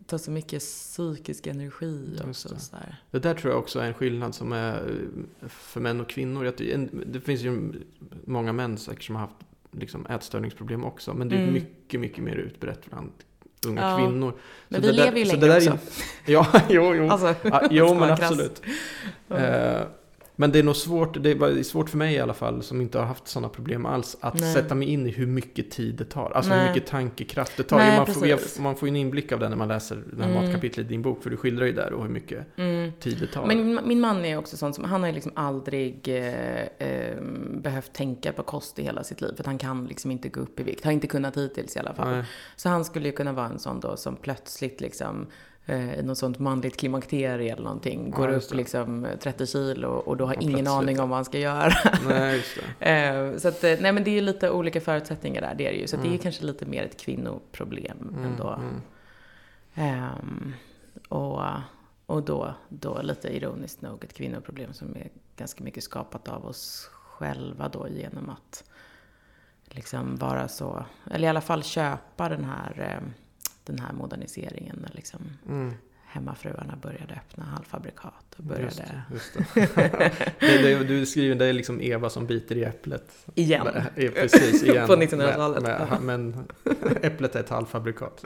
tar 0.06 0.18
så 0.18 0.32
mycket 0.32 0.62
psykisk 0.62 1.48
energi 1.48 2.20
också. 2.28 2.50
Det. 2.50 2.60
Så 2.60 2.76
där. 2.76 2.96
det 3.12 3.20
där 3.20 3.34
tror 3.34 3.54
jag 3.54 3.60
också 3.60 3.80
är 3.80 3.88
en 3.88 3.94
skillnad 3.94 4.36
som 4.36 4.52
är 4.52 4.76
eh, 5.42 5.48
för 5.48 5.82
män 5.82 6.02
och 6.02 6.10
kvinnor. 6.10 6.54
Det 7.06 7.20
finns 7.20 7.42
ju 7.42 7.74
många 8.26 8.54
män 8.54 8.78
säkert 8.78 9.04
som 9.04 9.16
har 9.16 9.22
haft 9.22 9.36
liksom 9.72 10.06
ätstörningsproblem 10.06 10.84
också. 10.84 11.13
Men 11.13 11.30
det 11.30 11.36
är 11.36 11.42
mm. 11.42 11.54
mycket, 11.54 12.00
mycket 12.00 12.24
mer 12.24 12.36
utbrett 12.36 12.89
bland 12.89 13.12
unga 13.65 13.89
ja. 13.89 13.97
kvinnor. 13.97 14.34
Men 14.67 14.82
så 14.82 14.88
vi 14.88 14.93
lever 14.93 15.19
ju 15.19 15.26
längre 15.26 15.58
också. 15.58 15.78
ja, 16.26 16.47
jo, 16.69 16.95
jo. 16.95 17.10
Alltså, 17.10 17.36
ja, 17.43 17.62
jo 17.71 17.93
men 17.93 18.12
absolut. 18.12 18.62
Mm. 19.30 19.43
Uh, 19.43 19.82
men 20.36 20.52
det 20.52 20.60
är 20.60 20.63
nog 20.63 20.76
svårt, 20.76 21.24
det 21.24 21.32
är 21.32 21.63
svårt 21.63 21.89
för 21.89 21.98
mig 21.98 22.15
i 22.15 22.19
alla 22.19 22.34
fall, 22.34 22.63
som 22.63 22.82
inte 22.82 23.00
har 23.00 23.06
haft 23.06 23.28
sådana 23.28 23.50
problem 23.50 23.86
alls, 23.86 24.17
att 24.19 24.39
Nej. 24.39 24.54
sätta 24.54 24.76
mig 24.76 24.88
in 24.88 25.08
i 25.08 25.10
hur 25.10 25.28
mycket 25.28 25.72
tid 25.72 25.96
det 25.96 26.06
tar. 26.06 26.32
Alltså 26.32 26.52
Nej. 26.52 26.60
hur 26.60 26.67
mycket 26.67 26.89
tankekraft 26.89 27.58
det 27.58 27.63
tar. 27.63 27.78
Nej, 27.78 27.98
man, 27.98 28.08
får, 28.08 28.28
jag, 28.28 28.39
man 28.60 28.76
får 28.76 28.88
en 28.88 28.96
inblick 28.96 29.32
av 29.32 29.39
det 29.39 29.50
när 29.50 29.56
man 29.56 29.67
läser 29.67 30.04
det 30.13 30.24
här 30.24 30.32
mm. 30.32 30.43
matkapitlet 30.43 30.86
i 30.86 30.89
din 30.89 31.02
bok, 31.02 31.24
för 31.24 31.30
du 31.30 31.38
skildrar 31.38 31.65
ju 31.65 31.72
där 31.72 31.93
och 31.93 32.04
hur 32.04 32.10
mycket 32.10 32.58
mm. 32.58 32.91
tid 33.00 33.17
det 33.19 33.28
tar. 33.28 33.46
Men 33.46 33.88
min 33.88 34.00
man 34.00 34.26
är 34.26 34.38
också 34.38 34.58
sån 34.58 34.74
som, 34.74 34.84
han 34.84 35.02
har 35.02 35.08
ju 35.08 35.13
liksom 35.13 35.32
aldrig 35.36 36.08
eh, 36.08 36.88
eh, 36.88 37.22
behövt 37.52 37.93
tänka 37.93 38.34
på 38.34 38.43
kost 38.43 38.80
i 38.80 38.84
hela 38.84 39.04
sitt 39.04 39.22
liv, 39.22 39.34
för 39.38 39.43
han 39.43 39.58
kan 39.58 39.86
liksom 39.86 40.12
inte 40.12 40.30
gå 40.30 40.39
upp 40.39 40.60
i 40.60 40.63
vikt. 40.63 40.86
Har 40.86 40.91
inte 40.91 41.08
kunnat 41.08 41.38
hittills 41.38 41.76
i 41.76 41.80
alla 41.80 41.93
fall. 41.93 42.24
Så 42.56 42.69
han 42.69 42.86
skulle 42.86 43.08
ju 43.08 43.12
kunna 43.12 43.34
vara 43.34 43.48
en 43.48 43.60
sån 43.60 43.80
då 43.80 43.98
som 43.98 44.15
plötsligt 44.15 44.82
liksom 44.82 45.28
eh, 45.65 46.04
något 46.06 46.17
sånt 46.17 46.39
manligt 46.39 46.78
klimakterie 46.78 47.54
eller 47.54 47.63
någonting. 47.63 48.10
Ja, 48.12 48.17
Går 48.17 48.32
just 48.32 48.52
upp 48.52 48.58
liksom 48.58 49.08
30 49.19 49.45
kilo 49.47 49.88
och 49.89 50.17
då 50.17 50.26
har 50.26 50.34
Ja, 50.34 50.39
ingen 50.41 50.54
plötsligt. 50.54 50.78
aning 50.78 50.99
om 50.99 51.10
vad 51.10 51.17
han 51.17 51.26
ska 51.26 51.39
göra. 51.39 51.73
Nej. 52.08 52.43
Eh, 52.80 53.38
så 53.38 53.47
att, 53.47 53.63
eh, 53.63 53.76
nej 53.82 53.91
men 53.91 54.04
det 54.04 54.10
är 54.10 54.15
ju 54.15 54.21
lite 54.21 54.49
olika 54.52 54.82
förutsättningar 54.82 55.41
där, 55.41 55.56
det 55.56 55.67
är 55.67 55.71
det 55.71 55.78
ju. 55.78 55.88
Så 55.88 55.95
att 55.95 56.02
det 56.02 56.08
är 56.08 56.10
Mm. 56.10 56.21
kanske 56.21 56.45
lite 56.45 56.65
mer 56.65 56.84
ett 56.84 56.99
kvinnoproblem 57.02 57.97
Mm, 58.10 58.26
ändå. 58.26 58.49
mm. 58.49 58.82
Ehm, 59.76 60.54
och 61.10 61.41
och 62.06 62.23
då, 62.23 62.54
då 62.69 63.02
lite 63.02 63.36
ironiskt 63.36 63.82
nog 63.82 64.04
ett 64.04 64.13
kvinnoproblem 64.13 64.73
som 64.73 64.95
är 64.95 65.08
ganska 65.38 65.63
mycket 65.63 65.84
skapat 65.84 66.28
av 66.28 66.45
oss 66.45 66.89
själva 66.93 67.69
då 67.69 67.88
genom 67.88 68.30
att 68.30 68.63
liksom 69.65 70.15
vara 70.15 70.47
så, 70.47 70.86
eller 71.12 71.28
i 71.28 71.30
alla 71.30 71.41
fall 71.41 71.63
köpa 71.63 72.30
den 72.30 72.43
här, 72.45 72.82
eh, 73.02 73.08
den 73.65 73.80
här 73.80 73.93
moderniseringen 73.93 74.80
när 74.82 74.91
liksom 74.95 75.21
Mm. 75.49 75.73
hemmafruarna 76.06 76.76
började 76.82 77.13
öppna 77.13 77.43
halvfabrikat 77.43 78.26
och 78.38 78.45
Just 78.45 78.49
började 78.49 78.76
det, 78.76 79.13
just 79.13 79.34
det. 80.39 80.58
det. 80.62 80.84
Du 80.84 81.06
skriver, 81.06 81.36
det 81.36 81.45
är 81.45 81.54
liksom 81.54 81.82
Eva 81.82 82.10
som 82.10 82.26
biter 82.26 82.56
i 82.58 82.63
äpplet. 82.63 83.26
igen. 83.36 83.67
Ja, 83.95 84.10
precis, 84.15 84.63
igen. 84.63 84.88
På 84.88 84.95
1900-talet. 84.95 86.02
Men, 86.02 86.47
äpplet 87.02 87.36
är 87.36 87.39
ett 87.39 87.49
halvfabrikat. 87.49 88.26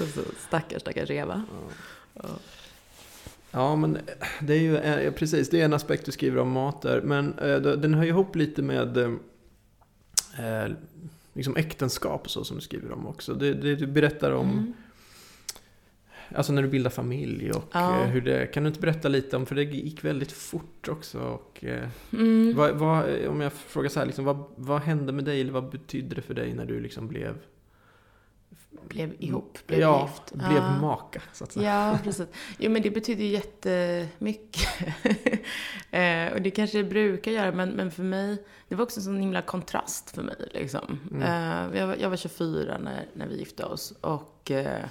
Just 0.00 0.18
Stackars, 0.48 0.80
stackars 0.80 1.10
Eva. 1.10 1.42
Ja. 2.14 2.22
Ja, 3.50 3.76
men 3.76 3.98
det 4.40 4.54
är 4.54 4.58
ju 4.60 4.76
eh, 4.76 5.12
precis, 5.12 5.50
det 5.50 5.60
är 5.60 5.64
en 5.64 5.72
aspekt 5.72 6.06
du 6.06 6.12
skriver 6.12 6.38
om 6.40 6.50
mat 6.50 6.82
där. 6.82 7.00
Men 7.00 7.38
eh, 7.38 7.56
den 7.60 7.94
hör 7.94 8.02
ju 8.02 8.08
ihop 8.08 8.36
lite 8.36 8.62
med 8.62 8.96
eh, 8.98 10.66
liksom 11.36 11.56
äktenskap 11.56 12.30
så 12.30 12.44
som 12.44 12.56
du 12.56 12.62
skriver 12.62 12.92
om 12.92 13.06
också. 13.06 13.34
Det, 13.34 13.54
det 13.54 13.76
du 13.76 13.86
berättar 13.86 14.30
om, 14.32 14.50
Mm. 14.50 14.72
alltså 16.34 16.52
när 16.52 16.62
du 16.62 16.68
bildar 16.68 16.90
familj 16.90 17.50
och 17.52 17.64
Ja. 17.72 18.00
eh, 18.00 18.06
hur 18.06 18.20
det, 18.20 18.46
kan 18.46 18.62
du 18.62 18.68
inte 18.68 18.80
berätta 18.80 19.08
lite 19.08 19.36
om, 19.36 19.46
för 19.46 19.54
det 19.54 19.62
gick 19.62 20.04
väldigt 20.04 20.32
fort 20.32 20.88
också. 20.88 21.18
Och, 21.20 21.64
eh, 21.64 21.88
Mm. 22.12 22.54
vad, 22.56 22.70
vad, 22.78 23.26
om 23.26 23.40
jag 23.40 23.52
frågar 23.52 23.88
så 23.88 23.98
här, 23.98 24.06
liksom, 24.06 24.24
vad, 24.24 24.44
vad 24.56 24.80
hände 24.82 25.12
med 25.12 25.24
dig 25.24 25.40
eller 25.40 25.52
vad 25.52 25.70
betydde 25.70 26.14
det 26.14 26.22
för 26.22 26.34
dig 26.34 26.54
när 26.54 26.66
du 26.66 26.80
liksom 26.80 27.08
blev, 27.08 27.34
Blev 28.88 29.14
ihop, 29.18 29.58
blev 29.66 29.80
ja, 29.80 30.02
gift. 30.02 30.34
blev 30.34 30.56
Ja. 30.56 30.80
maka 30.80 31.22
så 31.32 31.44
att 31.44 31.52
säga? 31.52 31.90
Ja, 31.92 31.98
precis. 32.04 32.26
Jo, 32.58 32.70
men 32.70 32.82
det 32.82 32.90
betyder 32.90 33.24
ju 33.24 33.30
jättemycket. 33.30 34.68
eh, 35.90 36.32
och 36.32 36.42
det 36.42 36.50
kanske 36.50 36.78
det 36.78 36.84
brukar 36.84 37.30
göra, 37.30 37.52
men, 37.52 37.70
men 37.70 37.90
för 37.90 38.02
mig, 38.02 38.44
det 38.68 38.74
var 38.74 38.82
också 38.82 39.00
en 39.00 39.04
sån 39.04 39.20
himla 39.20 39.42
kontrast 39.42 40.10
för 40.10 40.22
mig. 40.22 40.48
Liksom. 40.54 41.00
Mm. 41.10 41.22
Eh, 41.22 41.78
jag, 41.78 41.86
var, 41.86 41.96
jag 41.96 42.10
var 42.10 42.16
24 42.16 42.78
när, 42.78 43.06
när 43.14 43.26
vi 43.26 43.38
gifte 43.38 43.64
oss. 43.64 43.90
Och, 44.00 44.50
eh, 44.50 44.84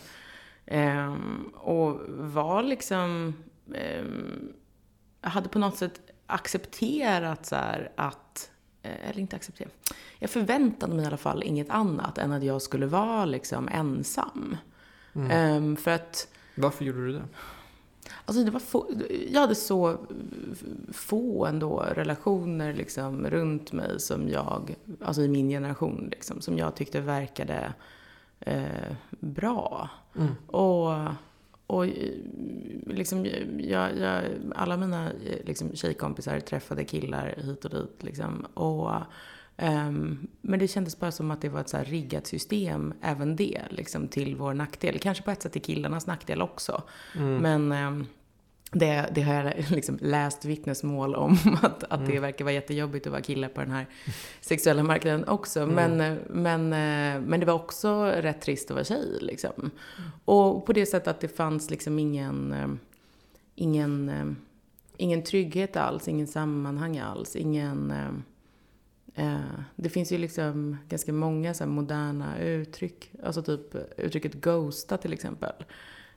ehm, 0.66 1.52
och 1.54 2.00
var 2.08 2.64
liksom, 2.64 3.34
ehm, 3.74 4.54
hade 5.22 5.50
på 5.50 5.60
något 5.60 5.78
sätt 5.78 6.02
accepterat 6.28 7.46
så 7.46 7.56
här 7.56 7.92
att, 7.96 8.52
eller 9.04 9.20
inte 9.20 9.36
accepterat, 9.36 9.94
jag 10.20 10.30
förväntade 10.30 10.94
mig 10.94 11.04
i 11.04 11.08
alla 11.08 11.18
fall 11.18 11.44
inget 11.44 11.70
annat 11.70 12.18
än 12.18 12.32
att 12.32 12.44
jag 12.44 12.62
skulle 12.62 12.86
vara 12.86 13.26
liksom 13.26 13.70
ensam. 13.72 14.58
Mm. 15.14 15.32
Ehm, 15.32 15.76
för 15.76 15.92
att 15.92 16.28
Varför 16.56 16.86
gjorde 16.86 17.06
du 17.06 17.14
det? 17.14 17.24
Alltså 18.26 18.44
det 18.44 18.52
var 18.52 18.60
få, 18.60 18.88
jag 19.32 19.42
hade 19.42 19.56
så 19.56 19.98
få 20.92 21.46
ändå 21.46 21.80
relationer 21.80 22.74
liksom 22.74 23.30
runt 23.30 23.72
mig 23.72 24.00
som 24.00 24.30
jag, 24.30 24.76
alltså 25.02 25.22
i 25.22 25.28
min 25.28 25.50
generation 25.50 26.08
liksom, 26.12 26.42
som 26.42 26.58
jag 26.58 26.76
tyckte 26.76 27.02
verkade 27.02 27.74
eh, 28.40 28.96
bra. 29.10 29.90
Mm. 30.16 30.36
Och, 30.48 30.94
och 31.68 31.86
eh, 31.86 32.14
liksom, 32.86 33.26
jag, 33.60 33.98
jag, 33.98 34.24
alla 34.56 34.78
mina 34.78 35.06
eh, 35.06 35.46
liksom, 35.46 35.76
tjejkompisar 35.76 36.40
träffade 36.40 36.86
killar 36.86 37.36
hit 37.38 37.66
och 37.66 37.72
dit. 37.72 38.04
Liksom, 38.04 38.46
och, 38.54 38.92
ehm, 39.58 40.28
men 40.42 40.60
det 40.60 40.68
kändes 40.68 41.00
bara 41.00 41.12
som 41.12 41.32
att 41.32 41.42
det 41.42 41.50
var 41.50 41.62
ett 41.62 41.70
så 41.70 41.78
här 41.78 41.86
riggat 41.86 42.28
system, 42.28 42.94
även 43.02 43.36
det, 43.36 43.62
liksom, 43.70 44.08
till 44.08 44.36
vår 44.36 44.54
nackdel. 44.54 45.00
Kanske 45.00 45.24
på 45.24 45.32
ett 45.32 45.42
sätt 45.42 45.52
till 45.52 45.62
killarnas 45.62 46.08
nackdel 46.08 46.42
också. 46.42 46.84
Mm. 47.16 47.38
Men 47.38 47.72
ehm, 47.72 48.06
det, 48.72 49.10
det 49.16 49.22
har 49.22 49.34
jag 49.34 49.54
liksom 49.72 49.98
läst 50.02 50.46
vittnesmål 50.46 51.16
om, 51.16 51.38
att, 51.62 51.84
att 51.84 52.00
Mm. 52.00 52.12
det 52.12 52.20
verkar 52.20 52.46
vara 52.46 52.54
jättejobbigt 52.54 53.06
att 53.08 53.12
vara 53.12 53.22
kille 53.22 53.48
på 53.48 53.62
den 53.62 53.72
här 53.72 53.86
sexuella 54.42 54.84
marknaden 54.84 55.28
också. 55.28 55.60
Mm. 55.60 55.76
Men, 55.98 56.20
men, 56.30 56.74
eh, 56.74 57.22
men 57.28 57.40
det 57.40 57.46
var 57.46 57.54
också 57.54 58.04
rätt 58.06 58.42
trist 58.42 58.72
att 58.72 58.76
vara 58.76 58.84
tjej. 58.86 59.18
Liksom. 59.22 59.72
Och 60.26 60.66
på 60.66 60.74
det 60.74 60.86
sättet 60.86 61.08
att 61.08 61.20
det 61.22 61.28
fanns 61.28 61.70
liksom 61.70 62.00
ingen, 62.00 62.54
eh, 62.54 62.68
ingen, 63.56 64.10
eh, 64.10 64.26
ingen 64.98 65.24
trygghet 65.24 65.76
alls, 65.78 66.08
ingen 66.08 66.28
sammanhang 66.28 66.98
alls, 66.98 67.36
ingen... 67.36 67.92
eh, 67.92 69.38
det 69.76 69.90
finns 69.90 70.12
ju 70.12 70.18
liksom 70.18 70.78
ganska 70.90 71.14
många 71.14 71.54
så 71.54 71.66
moderna 71.66 72.40
uttryck. 72.40 73.12
Alltså 73.24 73.42
typ 73.44 73.76
uttrycket 73.98 74.34
ghosta 74.34 74.98
till 74.98 75.14
exempel. 75.14 75.54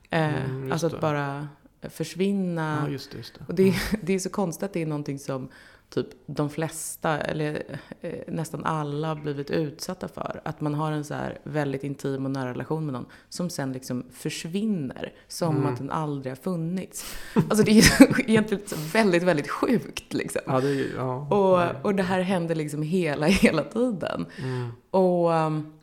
Eh, 0.09 0.45
Mm, 0.45 0.71
alltså 0.71 0.87
att 0.87 1.01
bara 1.01 1.47
försvinna. 1.81 2.81
Ja, 2.85 2.91
just 2.91 3.11
det. 3.11 3.17
Just 3.17 3.33
det. 3.33 3.45
Och 3.47 3.55
det, 3.55 3.73
det 4.01 4.13
är 4.13 4.19
så 4.19 4.29
konstigt 4.29 4.63
att 4.63 4.73
det 4.73 4.81
är 4.81 4.85
någonting 4.85 5.19
som 5.19 5.49
typ 5.89 6.07
de 6.25 6.49
flesta, 6.49 7.17
eller 7.17 7.63
eh, 8.01 8.19
nästan 8.27 8.65
alla 8.65 9.07
har 9.07 9.15
blivit 9.15 9.49
utsatta 9.51 10.07
för. 10.07 10.41
Att 10.45 10.61
man 10.61 10.73
har 10.73 10.91
en 10.91 11.03
så 11.03 11.13
här 11.13 11.39
väldigt 11.43 11.83
intim 11.83 12.25
och 12.25 12.31
nära 12.31 12.49
relation 12.49 12.85
med 12.85 12.93
någon 12.93 13.05
som 13.29 13.49
sen 13.49 13.73
liksom 13.73 14.05
försvinner. 14.11 15.13
Som 15.27 15.57
Mm. 15.57 15.73
att 15.73 15.77
den 15.77 15.91
aldrig 15.91 16.31
har 16.31 16.35
funnits. 16.37 17.15
Alltså 17.33 17.63
det 17.63 17.71
är 17.71 17.73
ju 17.73 18.13
egentligen 18.27 18.63
väldigt, 18.93 19.23
väldigt 19.23 19.49
sjukt 19.49 20.13
liksom. 20.13 20.41
Ja, 20.45 20.59
det 20.61 20.73
ja. 20.95 21.15
Och, 21.27 21.85
och 21.85 21.95
det 21.95 22.03
här 22.03 22.21
händer 22.21 22.55
liksom 22.55 22.81
hela, 22.81 23.25
hela 23.27 23.63
tiden. 23.63 24.25
Mm. 24.43 24.69
Och 24.91 25.29
um, 25.31 25.73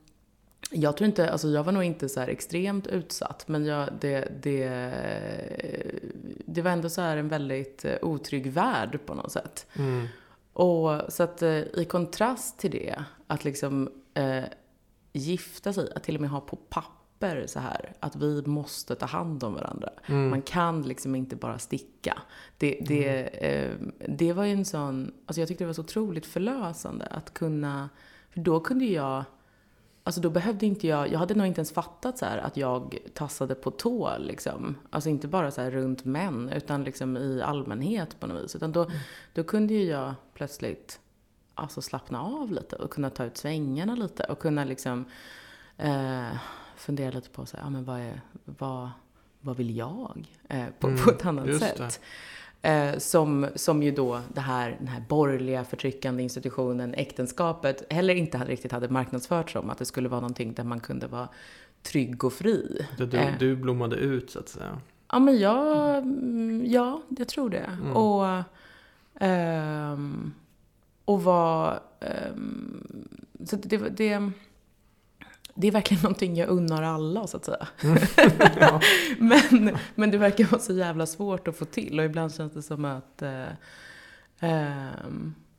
jag 0.70 0.96
tror 0.96 1.06
inte, 1.06 1.30
alltså 1.30 1.48
jag 1.48 1.64
var 1.64 1.72
nog 1.72 1.84
inte 1.84 2.08
så 2.08 2.20
extremt 2.20 2.86
utsatt, 2.86 3.48
men 3.48 3.64
jag, 3.64 3.88
det, 4.00 4.42
det, 4.42 4.70
det 6.46 6.62
var 6.62 6.70
ändå 6.70 6.88
så 6.88 7.00
här 7.00 7.16
en 7.16 7.28
väldigt 7.28 7.84
eh, 7.84 7.96
otrygg 8.02 8.46
värld 8.46 8.98
på 9.06 9.14
något 9.14 9.32
sätt. 9.32 9.66
Mm. 9.78 10.06
Och 10.52 11.00
så 11.08 11.22
att 11.22 11.42
eh, 11.42 11.58
i 11.58 11.86
kontrast 11.88 12.58
till 12.58 12.70
det, 12.70 13.04
att 13.26 13.44
liksom 13.44 13.90
eh, 14.14 14.44
gifta 15.12 15.72
sig, 15.72 15.92
att 15.94 16.02
till 16.02 16.14
och 16.14 16.20
med 16.20 16.30
ha 16.30 16.40
på 16.40 16.56
papper 16.56 17.44
så 17.46 17.58
här, 17.58 17.92
att 18.00 18.16
vi 18.16 18.42
måste 18.46 18.94
ta 18.94 19.06
hand 19.06 19.44
om 19.44 19.54
varandra. 19.54 19.90
Mm. 20.06 20.30
Man 20.30 20.42
kan 20.42 20.82
liksom 20.82 21.14
inte 21.14 21.36
bara 21.36 21.58
sticka. 21.58 22.18
Det, 22.58 22.78
det, 22.86 23.22
eh, 23.22 23.72
det 24.08 24.32
var 24.32 24.44
ju 24.44 24.52
en 24.52 24.64
sån, 24.64 25.12
alltså 25.26 25.40
jag 25.40 25.48
tyckte 25.48 25.64
det 25.64 25.68
var 25.68 25.74
så 25.74 25.82
otroligt 25.82 26.26
förlösande 26.26 27.06
att 27.06 27.34
kunna, 27.34 27.88
för 28.30 28.40
då 28.40 28.60
kunde 28.60 28.84
jag, 28.84 29.24
alltså 30.06 30.20
då 30.20 30.30
behövde 30.30 30.66
inte 30.66 30.86
jag, 30.86 31.12
jag 31.12 31.18
hade 31.18 31.34
nog 31.34 31.46
inte 31.46 31.58
ens 31.58 31.72
fattat 31.72 32.18
så 32.18 32.24
här 32.24 32.38
att 32.38 32.56
jag 32.56 32.98
tassade 33.14 33.54
på 33.54 33.70
tå 33.70 34.18
liksom. 34.18 34.76
Alltså 34.90 35.10
inte 35.10 35.28
bara 35.28 35.50
så 35.50 35.60
här 35.60 35.70
runt 35.70 36.04
män, 36.04 36.48
utan 36.48 36.84
liksom 36.84 37.16
i 37.16 37.42
allmänhet 37.42 38.20
på 38.20 38.26
något 38.26 38.44
vis. 38.44 38.56
Utan 38.56 38.72
då, 38.72 38.90
då 39.34 39.44
kunde 39.44 39.74
ju 39.74 39.84
jag 39.84 40.14
plötsligt 40.34 41.00
alltså 41.54 41.82
slappna 41.82 42.22
av 42.22 42.52
lite 42.52 42.76
och 42.76 42.90
kunna 42.90 43.10
ta 43.10 43.24
ut 43.24 43.36
svängarna 43.36 43.94
lite 43.94 44.22
och 44.22 44.38
kunna 44.38 44.64
liksom 44.64 45.04
eh, 45.76 46.36
fundera 46.76 47.10
lite 47.10 47.30
på 47.30 47.46
så 47.46 47.56
här, 47.56 47.64
ja, 47.64 47.70
men 47.70 47.84
vad, 47.84 48.00
är, 48.00 48.20
vad, 48.44 48.90
vad 49.40 49.56
vill 49.56 49.76
jag? 49.76 50.28
Eh, 50.48 50.66
på, 50.80 50.86
Mm, 50.86 51.04
på 51.04 51.10
ett 51.10 51.26
annat 51.26 51.46
just 51.46 51.60
sätt. 51.60 52.00
Eh, 52.62 52.98
som, 52.98 53.46
som 53.54 53.82
ju 53.82 53.90
då 53.90 54.20
det 54.34 54.40
här, 54.40 54.76
den 54.78 54.88
här 54.88 55.04
borgerliga 55.08 55.64
förtryckande 55.64 56.22
institutionen, 56.22 56.94
äktenskapet, 56.94 57.92
heller 57.92 58.14
inte 58.14 58.38
hade, 58.38 58.50
riktigt 58.50 58.72
hade 58.72 58.88
marknadsfört 58.88 59.50
som. 59.50 59.70
Att 59.70 59.78
det 59.78 59.84
skulle 59.84 60.08
vara 60.08 60.20
någonting 60.20 60.52
där 60.54 60.64
man 60.64 60.80
kunde 60.80 61.06
vara 61.06 61.28
trygg 61.82 62.24
och 62.24 62.32
fri. 62.32 62.86
Det, 62.98 63.06
du, 63.06 63.16
Eh. 63.16 63.34
du 63.38 63.56
blommade 63.56 63.96
ut 63.96 64.30
så 64.30 64.38
att 64.38 64.48
säga. 64.48 64.80
Ja, 65.12 65.18
men 65.18 65.38
jag, 65.38 65.96
mm, 65.98 66.62
ja, 66.66 67.02
jag 67.08 67.28
tror 67.28 67.50
det. 67.50 67.70
Mm. 67.82 67.96
Och, 67.96 68.42
ehm, 69.20 70.34
och 71.04 71.22
var, 71.24 71.80
ehm, 72.00 73.08
så 73.44 73.56
det, 73.56 73.76
det, 73.76 74.30
det 75.56 75.66
är 75.66 75.72
verkligen 75.72 76.02
någonting 76.02 76.36
jag 76.36 76.48
unnar 76.48 76.82
alla, 76.82 77.26
så 77.26 77.36
att 77.36 77.44
säga. 77.44 77.68
Ja. 78.60 78.80
Men, 79.18 79.76
men 79.94 80.10
det 80.10 80.18
verkar 80.18 80.44
vara 80.44 80.60
så 80.60 80.72
jävla 80.72 81.06
svårt 81.06 81.48
att 81.48 81.56
få 81.56 81.64
till 81.64 81.98
och 81.98 82.04
ibland 82.04 82.34
känns 82.34 82.52
det 82.52 82.62
som 82.62 82.84
att 82.84 83.22
eh, 83.22 83.44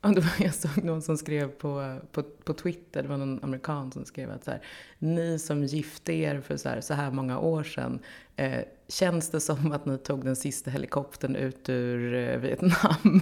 var, 0.01 0.45
jag 0.45 0.53
såg 0.53 0.83
någon 0.83 1.01
som 1.01 1.17
skrev 1.17 1.47
på, 1.47 1.99
på, 2.11 2.23
på 2.47 2.53
Twitter, 2.53 3.03
det 3.03 3.09
var 3.09 3.17
någon 3.17 3.43
amerikan 3.43 3.91
som 3.91 4.05
skrev 4.05 4.31
att 4.31 4.43
så 4.43 4.51
här, 4.51 4.61
ni 4.99 5.39
som 5.39 5.63
gifte 5.63 6.13
er 6.13 6.41
för 6.41 6.57
så 6.57 6.69
här, 6.69 6.81
så 6.81 6.93
här 6.93 7.11
många 7.11 7.39
år 7.39 7.63
sedan 7.63 7.99
eh, 8.35 8.61
känns 8.87 9.29
det 9.29 9.39
som 9.39 9.71
att 9.71 9.85
ni 9.85 9.97
tog 9.97 10.25
den 10.25 10.35
sista 10.35 10.71
helikoptern 10.71 11.35
ut 11.35 11.69
ur 11.69 12.13
eh, 12.15 12.37
Vietnam? 12.37 13.21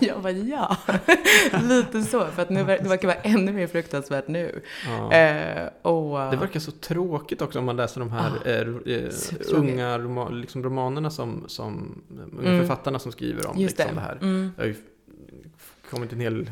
jag 0.00 0.22
bara, 0.22 0.32
ja. 0.32 0.76
Lite 1.62 2.02
så, 2.02 2.26
för 2.26 2.42
att 2.42 2.50
nu, 2.50 2.64
det 2.64 2.88
verkar 2.88 3.08
vara 3.08 3.18
ännu 3.18 3.52
mer 3.52 3.66
fruktansvärt 3.66 4.28
nu. 4.28 4.62
Ja. 4.86 5.12
Eh, 5.12 5.68
och, 5.82 6.30
Det 6.30 6.36
verkar 6.36 6.60
så 6.60 6.70
tråkigt 6.70 7.42
också 7.42 7.58
om 7.58 7.64
man 7.64 7.76
läser 7.76 8.00
de 8.00 8.10
här 8.12 8.30
eh, 8.44 8.54
eh, 8.94 9.10
supertråkigt. 9.10 9.52
unga 9.52 9.98
roma, 9.98 10.28
liksom 10.28 10.62
romanerna 10.64 11.10
som, 11.10 11.44
som 11.46 12.02
unga 12.38 12.48
Mm. 12.48 12.60
författarna 12.60 12.98
som 12.98 13.12
skriver 13.12 13.46
om 13.46 13.58
Just 13.58 13.78
liksom 13.78 13.94
det. 13.96 14.00
det 14.00 14.06
här. 14.06 14.18
Mm. 14.22 14.50
Ju 14.58 14.74
kommit 15.90 16.12
en 16.12 16.20
hel 16.20 16.50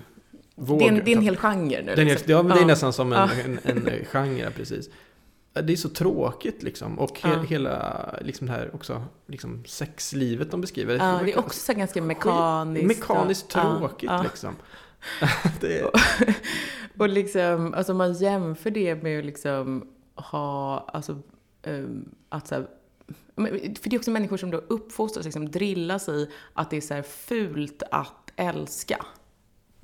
våg. 0.61 0.79
Det 0.79 0.85
är, 0.85 0.89
en, 0.89 1.03
det 1.05 1.13
är 1.13 1.17
en 1.17 1.23
hel 1.23 1.37
genre 1.37 1.83
nu. 1.83 1.95
Den 1.95 2.09
liksom. 2.09 2.33
ja, 2.33 2.43
men 2.43 2.57
det 2.57 2.63
är 2.63 2.67
nästan 2.67 2.93
som 2.93 3.13
en, 3.13 3.19
Ja. 3.19 3.29
en, 3.45 3.59
en 3.89 4.05
genre, 4.05 4.51
precis. 4.51 4.89
Det 5.53 5.73
är 5.73 5.77
så 5.77 5.89
tråkigt 5.89 6.63
liksom. 6.63 6.99
Och 6.99 7.21
he, 7.21 7.47
hela 7.47 8.05
liksom 8.21 8.47
det 8.47 8.53
här 8.53 8.75
också, 8.75 9.03
liksom 9.27 9.65
sexlivet 9.67 10.51
de 10.51 10.61
beskriver. 10.61 10.95
Ja, 10.95 11.21
det 11.25 11.33
är 11.33 11.39
också 11.39 11.61
så 11.61 11.73
ganska 11.75 12.03
mekaniskt. 12.03 12.87
Mekaniskt 12.87 13.45
och- 13.45 13.51
tråkigt 13.51 14.11
liksom. 14.25 14.57
är, 15.63 15.91
Och 16.99 17.09
liksom, 17.09 17.75
alltså 17.75 17.95
man 17.95 18.13
jämför 18.15 18.71
det 18.71 19.03
med 19.03 19.19
att 19.19 19.25
liksom 19.25 19.87
ha, 20.15 20.79
alltså, 20.93 21.19
um, 21.67 22.15
att 22.29 22.49
så 22.49 22.55
här, 22.55 22.67
för 23.81 23.91
det 23.91 23.97
är 23.97 23.99
också 23.99 24.11
människor 24.11 24.37
som 24.37 24.51
då 24.51 24.59
uppfostras, 24.59 25.25
liksom 25.25 25.51
drillas 25.51 26.09
i 26.09 26.31
att 26.55 26.71
det 26.71 26.77
är 26.77 26.81
så 26.81 27.03
fult 27.03 27.83
att 27.91 28.33
älska. 28.37 29.05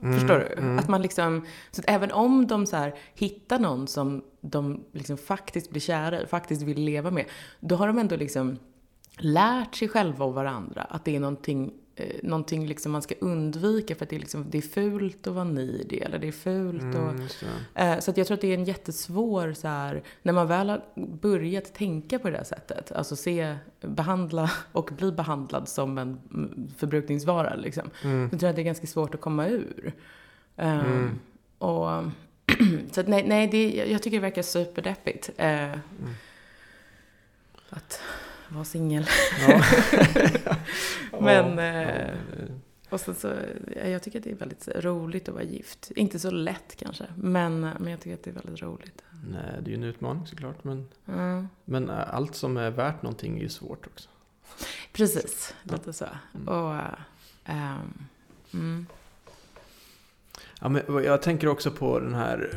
Förstår 0.02 0.38
du? 0.38 0.62
mm. 0.62 0.78
Att 0.78 0.88
man 0.88 1.02
liksom, 1.02 1.46
så 1.70 1.80
att 1.80 1.90
även 1.90 2.12
om 2.12 2.46
de 2.46 2.66
så 2.66 2.76
här 2.76 2.94
hittar 3.14 3.58
någon 3.58 3.86
som 3.86 4.22
de 4.40 4.84
liksom 4.92 5.16
faktiskt 5.16 5.70
blir 5.70 5.80
kära 5.80 6.22
i, 6.22 6.26
faktiskt 6.26 6.62
vill 6.62 6.80
leva 6.80 7.10
med, 7.10 7.24
då 7.60 7.76
har 7.76 7.86
de 7.86 7.98
ändå 7.98 8.16
liksom 8.16 8.58
lärt 9.18 9.74
sig 9.74 9.88
själva 9.88 10.24
och 10.24 10.34
varandra 10.34 10.82
att 10.82 11.04
det 11.04 11.16
är 11.16 11.20
någonting, 11.20 11.72
eh, 11.96 12.16
någonting 12.22 12.66
liksom 12.66 12.92
man 12.92 13.02
ska 13.02 13.14
undvika 13.20 13.94
för 13.94 14.04
att 14.04 14.10
det 14.10 14.16
är, 14.16 14.20
liksom, 14.20 14.46
det 14.50 14.58
är 14.58 14.62
fult 14.62 15.26
att 15.26 15.34
vara 15.34 15.44
nidig 15.44 16.02
eller 16.02 16.18
det 16.18 16.28
är 16.28 16.32
fult 16.32 16.82
och... 16.82 17.10
Mm, 17.10 17.26
det. 17.74 17.80
Eh, 17.82 17.98
Så 17.98 18.10
att 18.10 18.16
jag 18.16 18.26
tror 18.26 18.34
att 18.34 18.40
det 18.40 18.48
är 18.48 18.54
en 18.54 18.64
jättesvår 18.64 19.52
så 19.52 19.68
här, 19.68 20.02
när 20.22 20.32
man 20.32 20.46
väl 20.48 20.68
har 20.68 20.82
börjat 20.94 21.74
tänka 21.74 22.18
på 22.18 22.30
det 22.30 22.36
här 22.36 22.44
sättet, 22.44 22.92
alltså 22.92 23.16
se, 23.16 23.56
behandla 23.80 24.50
och 24.72 24.90
bli 24.96 25.12
behandlad 25.12 25.68
som 25.68 25.98
en 25.98 26.20
mm, 26.34 26.68
förbrukningsvara 26.76 27.54
liksom. 27.54 27.90
Mm. 28.04 28.30
Så 28.30 28.38
tror 28.38 28.46
jag 28.46 28.50
att 28.50 28.56
det 28.56 28.62
är 28.62 28.64
ganska 28.64 28.86
svårt 28.86 29.14
att 29.14 29.20
komma 29.20 29.46
ur. 29.48 29.92
Eh, 30.56 30.80
Mm. 30.80 31.18
Och, 31.58 31.88
så 32.92 33.00
att 33.00 33.08
nej, 33.08 33.24
nej 33.28 33.46
det, 33.48 33.74
jag 33.90 34.02
tycker 34.02 34.16
det 34.16 34.20
verkar 34.22 34.42
superdeppigt. 34.42 35.30
eh, 35.36 35.70
Att 37.70 38.00
vara 38.48 38.64
singel. 38.64 39.06
Ja. 39.48 39.62
Men, 41.20 41.58
Ja, 41.58 41.64
eh. 41.64 42.14
Och 42.90 43.00
sen 43.00 43.14
så, 43.14 43.32
ja, 43.76 43.82
jag 43.86 44.02
tycker 44.02 44.18
att 44.18 44.24
det 44.24 44.30
är 44.30 44.34
väldigt 44.34 44.68
roligt 44.68 45.28
att 45.28 45.34
vara 45.34 45.44
gift. 45.44 45.90
Inte 45.96 46.18
så 46.18 46.30
lätt 46.30 46.76
kanske, 46.76 47.04
men, 47.16 47.60
men 47.60 47.86
jag 47.86 48.00
tycker 48.00 48.14
att 48.14 48.22
det 48.22 48.30
är 48.30 48.34
väldigt 48.34 48.62
roligt. 48.62 49.02
Nej, 49.30 49.42
det 49.60 49.68
är 49.68 49.70
ju 49.70 49.74
en 49.74 49.82
utmaning 49.84 50.26
såklart. 50.26 50.64
Men, 50.64 50.88
Mm. 51.08 51.48
men 51.64 51.90
allt 51.90 52.34
som 52.34 52.56
är 52.56 52.70
värt 52.70 53.02
någonting 53.02 53.38
är 53.38 53.42
ju 53.42 53.48
svårt 53.48 53.86
också. 53.86 54.08
Precis, 54.92 55.54
lite 55.62 55.92
så. 55.92 56.06
Mm. 56.34 56.48
Och, 56.48 56.74
ehm, 57.44 58.04
mm. 58.54 58.86
Ja, 60.60 60.68
men 60.68 60.82
jag 61.04 61.22
tänker 61.22 61.48
också 61.48 61.70
på 61.70 62.00
den 62.00 62.14
här... 62.14 62.50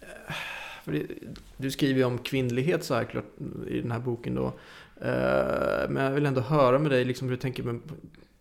eh, 0.00 0.34
det, 0.84 1.06
du 1.56 1.70
skriver 1.70 1.98
ju 1.98 2.04
om 2.04 2.18
kvinnlighet 2.18 2.84
så 2.84 2.94
här 2.94 3.04
klart 3.04 3.24
i 3.68 3.80
den 3.80 3.90
här 3.90 3.98
boken 4.00 4.34
då. 4.34 4.52
Eh, 5.04 5.88
Men 5.90 6.04
jag 6.04 6.10
vill 6.10 6.26
ändå 6.26 6.40
höra 6.40 6.78
med 6.78 6.90
dig 6.90 7.04
liksom 7.04 7.28
hur 7.28 7.36
du 7.36 7.40
tänker 7.40 7.62
med 7.62 7.80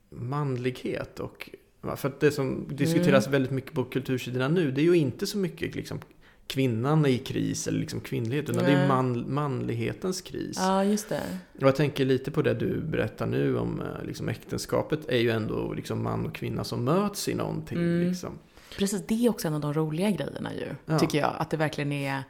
manlighet. 0.09 1.19
Och, 1.19 1.49
för 1.95 2.07
att 2.09 2.19
det 2.19 2.31
som 2.31 2.67
diskuteras 2.69 3.25
Mm. 3.27 3.31
väldigt 3.31 3.51
mycket 3.51 3.73
på 3.73 3.83
kultursidorna 3.83 4.47
nu, 4.47 4.71
det 4.71 4.81
är 4.81 4.85
ju 4.85 4.97
inte 4.97 5.27
så 5.27 5.37
mycket 5.37 5.75
liksom 5.75 5.99
kvinnan 6.47 7.05
i 7.05 7.17
kris 7.17 7.67
eller 7.67 7.79
liksom 7.79 7.99
kvinnlighet, 8.01 8.49
utan 8.49 8.63
det 8.63 8.71
är 8.71 8.75
Nej. 8.77 8.87
man, 8.87 9.33
manlighetens 9.33 10.21
kris. 10.21 10.57
Ja, 10.59 10.83
just 10.83 11.09
det. 11.09 11.21
Och 11.55 11.63
jag 11.67 11.75
tänker 11.75 12.05
lite 12.05 12.31
på 12.31 12.41
det 12.41 12.53
du 12.53 12.81
berättar 12.81 13.27
nu 13.27 13.57
om 13.57 13.81
eh, 13.81 14.05
liksom 14.05 14.29
äktenskapet 14.29 14.99
är 15.09 15.17
ju 15.17 15.29
ändå 15.29 15.73
liksom 15.73 16.03
man 16.03 16.25
och 16.25 16.35
kvinna 16.35 16.63
som 16.63 16.83
möts 16.83 17.29
i 17.29 17.35
någonting. 17.35 17.77
Mm. 17.77 18.07
Liksom. 18.07 18.29
Precis, 18.77 19.03
det 19.07 19.25
är 19.25 19.29
också 19.29 19.47
en 19.47 19.53
av 19.53 19.61
de 19.61 19.73
roliga 19.73 20.09
grejerna 20.11 20.53
ju, 20.53 20.67
Ja. 20.85 20.99
tycker 20.99 21.17
jag. 21.19 21.33
Att 21.37 21.49
det 21.49 21.57
verkligen 21.57 21.91
är 21.91 22.23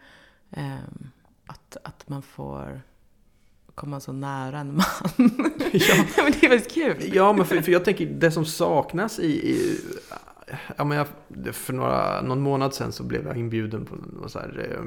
ehm, 0.52 1.10
att, 1.46 1.78
att 1.84 2.10
man 2.10 2.22
får 2.22 2.82
komma 3.82 4.00
så 4.00 4.12
nära 4.12 4.60
en 4.60 4.76
man. 4.76 4.86
Ja. 5.74 5.96
men 6.24 6.32
det 6.32 6.46
är 6.46 6.50
väldigt 6.50 6.72
kul. 6.74 6.96
Ja, 7.14 7.34
men 7.34 7.46
för, 7.46 7.62
för 7.62 7.72
jag 7.72 7.86
tänker 7.86 8.06
det 8.06 8.32
som 8.32 8.46
saknas 8.46 9.20
i... 9.20 9.26
i 9.50 9.80
ja, 10.78 10.84
men 10.84 10.98
jag, 10.98 11.08
för 11.56 11.74
några, 11.74 12.22
någon 12.22 12.42
månad 12.42 12.74
sedan 12.74 12.92
så 12.92 13.04
blev 13.04 13.28
jag 13.28 13.38
inbjuden 13.38 13.86
på 13.86 14.30
så 14.30 14.40
här, 14.40 14.68
eh, 14.72 14.86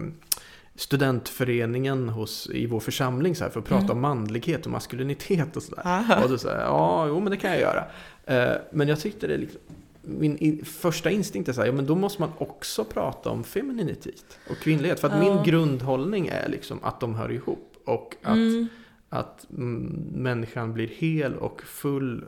studentföreningen 0.77 2.09
hos, 2.09 2.51
i 2.53 2.67
vår 2.67 2.81
församling 2.81 3.37
så 3.37 3.45
här, 3.45 3.51
för 3.51 3.61
att 3.61 3.67
prata 3.67 3.85
Mm. 3.85 3.97
om 3.97 4.01
manlighet 4.01 4.67
och 4.67 4.73
maskulinitet 4.73 5.57
och 5.57 5.63
sådär. 5.63 6.21
Och 6.25 6.31
då 6.31 6.39
sa 6.39 6.51
ja, 6.53 7.07
jo 7.09 7.21
men 7.21 7.31
det 7.31 7.37
kan 7.37 7.51
jag 7.51 7.61
göra. 7.61 7.85
Eh, 8.27 8.57
men 8.73 8.89
jag 8.89 9.01
tyckte 9.01 9.27
det 9.27 9.37
liksom, 9.37 9.61
min 10.03 10.37
i, 10.39 10.65
första 10.65 11.11
instinkt 11.11 11.49
är 11.49 11.53
så 11.53 11.61
här, 11.61 11.67
ja 11.69 11.73
men 11.73 11.87
då 11.87 11.95
måste 11.95 12.23
man 12.23 12.31
också 12.39 12.85
prata 12.85 13.31
om 13.31 13.45
femininitet 13.45 14.39
och 14.51 14.57
kvinnlighet. 14.57 15.01
För 15.01 15.09
att 15.09 15.15
Ja. 15.25 15.35
min 15.35 15.45
grundhållning 15.45 16.27
är 16.29 16.49
liksom 16.49 16.79
att 16.83 17.01
de 17.01 17.15
hör 17.15 17.33
ihop. 17.33 17.73
Och 17.85 18.15
att 18.23 18.35
Mm. 18.37 18.69
Att 19.15 19.47
mm, 19.51 19.83
människan 20.15 20.73
blir 20.75 20.89
hel 20.89 21.35
och 21.37 21.63
full 21.63 22.25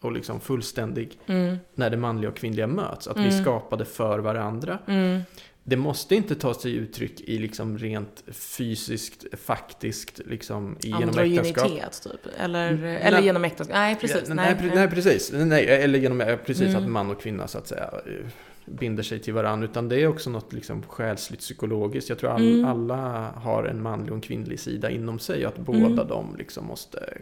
och 0.00 0.12
liksom 0.12 0.40
fullständig 0.40 1.18
Mm. 1.26 1.56
när 1.74 1.90
det 1.90 1.96
manliga 1.96 2.30
och 2.30 2.36
kvinnliga 2.36 2.66
möts. 2.66 3.08
Att 3.08 3.16
vi 3.16 3.20
Mm. 3.22 3.34
är 3.34 3.42
skapade 3.42 3.84
för 3.84 4.18
varandra. 4.18 4.78
Mm. 4.86 5.20
Det 5.64 5.76
måste 5.76 6.14
inte 6.14 6.34
ta 6.34 6.54
sig 6.54 6.74
uttryck 6.74 7.20
i 7.20 7.38
liksom 7.38 7.78
rent 7.78 8.24
fysiskt, 8.32 9.24
faktiskt, 9.44 10.20
liksom 10.26 10.76
genom 10.80 11.18
äktenskap. 11.18 11.92
Typ. 12.02 12.12
Eller, 12.38 12.68
Mm, 12.72 12.84
eller 12.84 13.10
nej. 13.16 13.24
genom 13.24 13.44
äktenskap. 13.44 13.74
Nej, 13.76 13.96
precis. 14.00 14.22
Ja, 14.28 14.34
nej, 14.34 14.56
nej, 14.60 14.70
nej, 14.74 14.90
precis. 14.90 15.32
Nej, 15.32 15.66
eller 15.66 15.98
genom 15.98 16.20
eh, 16.20 16.36
precis 16.36 16.68
Mm. 16.68 16.82
att 16.82 16.90
man 16.90 17.10
och 17.10 17.22
kvinna 17.22 17.48
så 17.48 17.58
att 17.58 17.66
säga 17.68 17.90
eh, 18.06 18.26
binder 18.66 19.02
sig 19.02 19.18
till 19.18 19.34
varandra. 19.34 19.64
Utan 19.68 19.88
det 19.88 19.96
är 20.02 20.06
också 20.06 20.30
något 20.30 20.52
liksom 20.52 20.82
själsligt 20.82 21.40
psykologiskt. 21.40 22.08
Jag 22.08 22.18
tror 22.18 22.30
all, 22.30 22.48
Mm. 22.52 22.64
alla 22.64 23.30
har 23.30 23.64
en 23.64 23.82
manlig 23.82 24.10
och 24.10 24.14
en 24.16 24.20
kvinnlig 24.20 24.60
sida 24.60 24.90
inom 24.90 25.18
sig. 25.18 25.46
Och 25.46 25.52
att 25.52 25.58
båda 25.58 25.78
Mm. 25.86 26.08
de 26.08 26.36
liksom 26.38 26.66
måste 26.66 27.18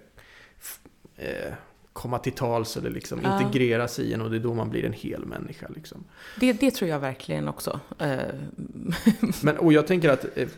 eh, 1.16 1.53
komma 1.93 2.18
till 2.18 2.32
tals 2.32 2.76
eller 2.76 2.91
liksom 2.91 3.20
Ja. 3.22 3.43
integreras 3.43 3.99
i 3.99 4.12
en. 4.12 4.20
Och 4.22 4.30
det 4.30 4.36
är 4.36 4.41
då 4.41 4.55
man 4.55 4.70
blir 4.70 4.84
en 4.84 4.93
hel 4.93 5.26
människa. 5.26 5.66
Liksom. 5.74 6.05
Det, 6.41 6.53
det 6.53 6.70
tror 6.70 6.91
jag 6.91 7.01
verkligen 7.01 7.49
också. 7.49 7.80
Eh, 7.99 8.18
Men, 9.43 9.57
och 9.59 9.72
jag 9.72 9.86
tänker 9.86 10.09
att 10.09 10.26
eh, 10.39 10.49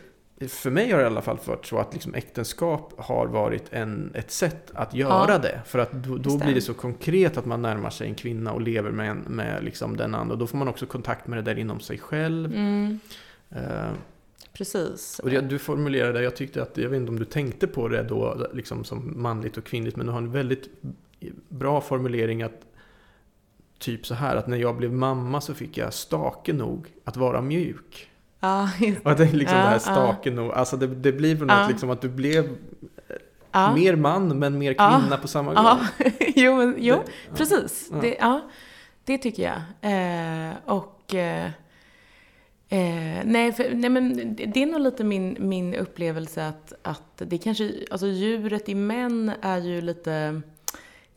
för 0.47 0.69
mig 0.69 0.91
har 0.91 0.97
det 0.97 1.03
i 1.03 1.07
alla 1.07 1.21
fall 1.21 1.37
varit 1.45 1.65
så 1.65 1.77
att 1.77 1.93
liksom 1.93 2.13
äktenskap 2.15 2.93
har 2.97 3.27
varit 3.27 3.63
en, 3.69 4.11
ett 4.15 4.31
sätt 4.31 4.71
att 4.73 4.93
göra 4.93 5.31
Ja. 5.31 5.37
det. 5.37 5.61
För 5.65 5.79
att 5.79 5.91
då, 5.91 6.17
då 6.17 6.37
blir 6.37 6.53
det 6.55 6.61
så 6.61 6.73
konkret 6.73 7.37
att 7.37 7.45
man 7.45 7.61
närmar 7.61 7.89
sig 7.89 8.07
en 8.07 8.15
kvinna 8.15 8.51
och 8.53 8.61
lever 8.61 8.91
med, 8.91 9.29
med 9.29 9.63
liksom 9.63 9.97
den 9.97 10.15
andra. 10.15 10.33
Och 10.33 10.39
då 10.39 10.47
får 10.47 10.57
man 10.57 10.67
också 10.67 10.85
kontakt 10.85 11.27
med 11.27 11.37
det 11.37 11.41
där 11.53 11.59
inom 11.59 11.79
sig 11.79 11.97
själv. 11.97 12.45
mm, 12.53 12.99
Eh, 13.55 13.91
precis. 14.53 15.19
och 15.19 15.29
det, 15.29 15.41
du 15.41 15.59
formulerade 15.59 16.23
jag 16.23 16.35
tyckte 16.35 16.61
att, 16.61 16.77
jag 16.77 16.89
vet 16.89 16.97
inte 16.97 17.09
om 17.11 17.19
du 17.19 17.25
tänkte 17.25 17.67
på 17.67 17.87
det 17.87 18.03
då, 18.03 18.47
liksom 18.53 18.83
som 18.83 19.13
manligt 19.21 19.57
och 19.57 19.63
kvinnligt, 19.63 19.95
men 19.97 20.05
du 20.05 20.11
har 20.11 20.19
en 20.19 20.31
väldigt 20.31 20.69
bra 21.49 21.81
formulering 21.81 22.43
att 22.43 22.61
Typ 23.79 24.05
så 24.05 24.13
här 24.13 24.35
att 24.35 24.47
när 24.47 24.57
jag 24.57 24.77
blev 24.77 24.93
mamma 24.93 25.41
så 25.41 25.53
fick 25.53 25.77
jag 25.77 25.93
stake 25.93 26.53
nog 26.53 26.87
att 27.03 27.17
vara 27.17 27.41
mjuk. 27.41 28.10
Ja, 28.43 28.69
just- 28.79 29.01
Och 29.05 29.11
att 29.11 29.17
det 29.17 29.23
är 29.23 29.31
liksom 29.33 29.57
Ja, 29.57 29.63
det 29.63 29.69
här 29.69 29.79
staken 29.79 30.39
och, 30.39 30.57
alltså 30.57 30.77
det, 30.77 30.87
det 30.87 31.11
blir 31.11 31.35
väl 31.35 31.47
något 31.47 31.69
liksom 31.69 31.89
att 31.89 32.01
du 32.01 32.09
blev 32.09 32.49
mer 33.75 33.95
man 33.95 34.39
men 34.39 34.57
mer 34.57 34.73
kvinna 34.73 35.17
på 35.21 35.27
samma 35.27 35.53
gång. 35.53 35.79
Jo, 36.35 36.55
men, 36.55 36.75
jo 36.79 36.95
Det- 36.95 37.37
precis. 37.37 37.91
Det, 38.01 38.15
ja, 38.19 38.41
det 39.05 39.17
tycker 39.17 39.43
jag. 39.43 39.61
Eh, 39.91 40.53
och... 40.65 41.15
Eh, 41.15 41.45
eh, 42.69 43.21
nej, 43.25 43.51
för, 43.53 43.73
nej, 43.75 43.89
men 43.89 44.35
det, 44.35 44.45
det 44.45 44.61
är 44.63 44.65
nog 44.65 44.81
lite 44.81 45.03
min, 45.03 45.37
min 45.39 45.75
upplevelse 45.75 46.47
att, 46.47 46.73
att 46.81 47.13
det 47.17 47.37
kanske... 47.37 47.71
Alltså 47.91 48.07
djuret 48.07 48.69
i 48.69 48.75
män 48.75 49.31
är 49.41 49.57
ju 49.57 49.81
lite... 49.81 50.41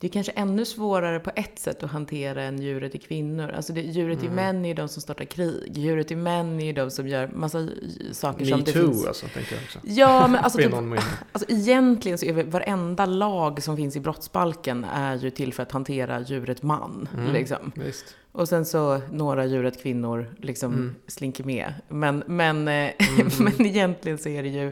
Det 0.05 0.09
är 0.09 0.11
kanske 0.11 0.31
ännu 0.31 0.65
svårare 0.65 1.19
på 1.19 1.31
ett 1.35 1.59
sätt 1.59 1.83
att 1.83 1.91
hantera 1.91 2.43
än 2.43 2.61
djuret 2.61 2.95
i 2.95 2.97
kvinnor. 2.97 3.49
Alltså 3.49 3.73
det, 3.73 3.81
djuret 3.81 4.23
i 4.23 4.25
Mm. 4.25 4.35
män 4.35 4.65
är 4.65 4.69
ju 4.69 4.73
de 4.73 4.87
som 4.87 5.01
startar 5.01 5.25
krig. 5.25 5.77
Djuret 5.77 6.11
i 6.11 6.15
män 6.15 6.59
är 6.59 6.65
ju 6.65 6.73
de 6.73 6.91
som 6.91 7.07
gör 7.07 7.27
massa 7.27 7.67
saker 8.11 8.45
som 8.45 8.59
Me 8.59 8.65
det 8.65 8.71
too 8.71 8.87
finns... 8.87 9.05
alltså, 9.05 9.27
tänker 9.27 9.55
jag 9.55 9.63
också. 9.63 9.79
Ja, 9.83 10.27
men 10.27 10.39
alltså 10.43 10.57
typ. 10.61 10.73
Alltså 11.31 11.51
egentligen 11.51 12.17
så 12.17 12.25
är 12.25 12.43
varenda 12.43 13.05
lag 13.05 13.63
som 13.63 13.77
finns 13.77 13.95
i 13.95 13.99
brottsbalken 13.99 14.83
är 14.83 15.15
ju 15.15 15.29
till 15.29 15.53
för 15.53 15.63
att 15.63 15.71
hantera 15.71 16.19
djuret 16.21 16.63
man. 16.63 17.07
Mm. 17.17 17.33
Liksom. 17.33 17.71
Visst. 17.75 18.15
Och 18.31 18.49
sen 18.49 18.65
så 18.65 19.01
några 19.11 19.45
djuret 19.45 19.81
kvinnor 19.81 20.35
liksom 20.41 20.73
Mm. 20.73 20.95
slinker 21.07 21.43
med. 21.43 21.73
Men, 21.87 22.23
men, 22.27 22.67
eh, 22.67 22.73
Mm. 22.73 23.27
men 23.57 23.65
egentligen 23.65 24.17
så 24.17 24.29
är 24.29 24.43
det 24.43 24.49
ju 24.49 24.71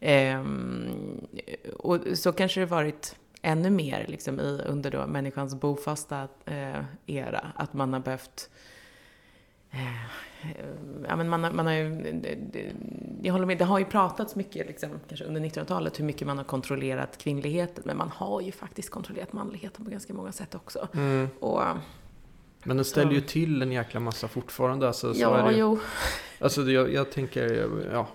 Ehm, 0.00 0.86
och 1.78 1.98
så 2.14 2.32
kanske 2.32 2.60
det 2.60 2.66
varit 2.66 3.16
ännu 3.42 3.70
mer 3.70 4.06
liksom, 4.08 4.40
i, 4.40 4.62
under 4.66 4.90
då 4.90 5.06
människans 5.06 5.54
bofasta 5.54 6.28
eh, 6.44 6.84
era. 7.06 7.52
Att 7.54 7.72
man 7.72 7.92
har 7.92 8.00
behövt 8.00 8.50
eh, 9.70 9.78
ja, 11.08 11.16
men 11.16 11.28
man, 11.28 11.44
har, 11.44 11.50
man 11.50 11.66
har 11.66 11.72
ju, 11.72 12.12
det, 12.22 12.72
jag 13.22 13.32
håller 13.32 13.46
med, 13.46 13.58
det 13.58 13.64
har 13.64 13.78
ju 13.78 13.84
pratats 13.84 14.36
mycket, 14.36 14.66
liksom, 14.66 14.90
kanske 15.08 15.24
under 15.24 15.40
1900-talet, 15.40 16.00
hur 16.00 16.04
mycket 16.04 16.26
man 16.26 16.38
har 16.38 16.44
kontrollerat 16.44 17.18
kvinnligheten. 17.18 17.82
Men 17.86 17.96
man 17.96 18.10
har 18.14 18.40
ju 18.40 18.52
faktiskt 18.52 18.90
kontrollerat 18.90 19.32
manligheten 19.32 19.84
på 19.84 19.90
ganska 19.90 20.14
många 20.14 20.32
sätt 20.32 20.54
också. 20.54 20.88
Mm. 20.94 21.28
Och, 21.40 21.62
Men 22.64 22.76
den 22.76 22.84
ställer 22.84 23.12
ju 23.12 23.20
till 23.20 23.62
en 23.62 23.72
jäkla 23.72 24.00
massa 24.00 24.28
fortfarande. 24.28 24.86
Alltså, 24.86 25.14
så 25.14 25.20
ja, 25.20 25.38
är 25.38 25.52
det, 25.52 25.58
jo. 25.58 25.78
Alltså 26.40 26.62
jag, 26.62 26.92
jag 26.92 27.12
tänker, 27.12 27.68
ja. 27.92 28.08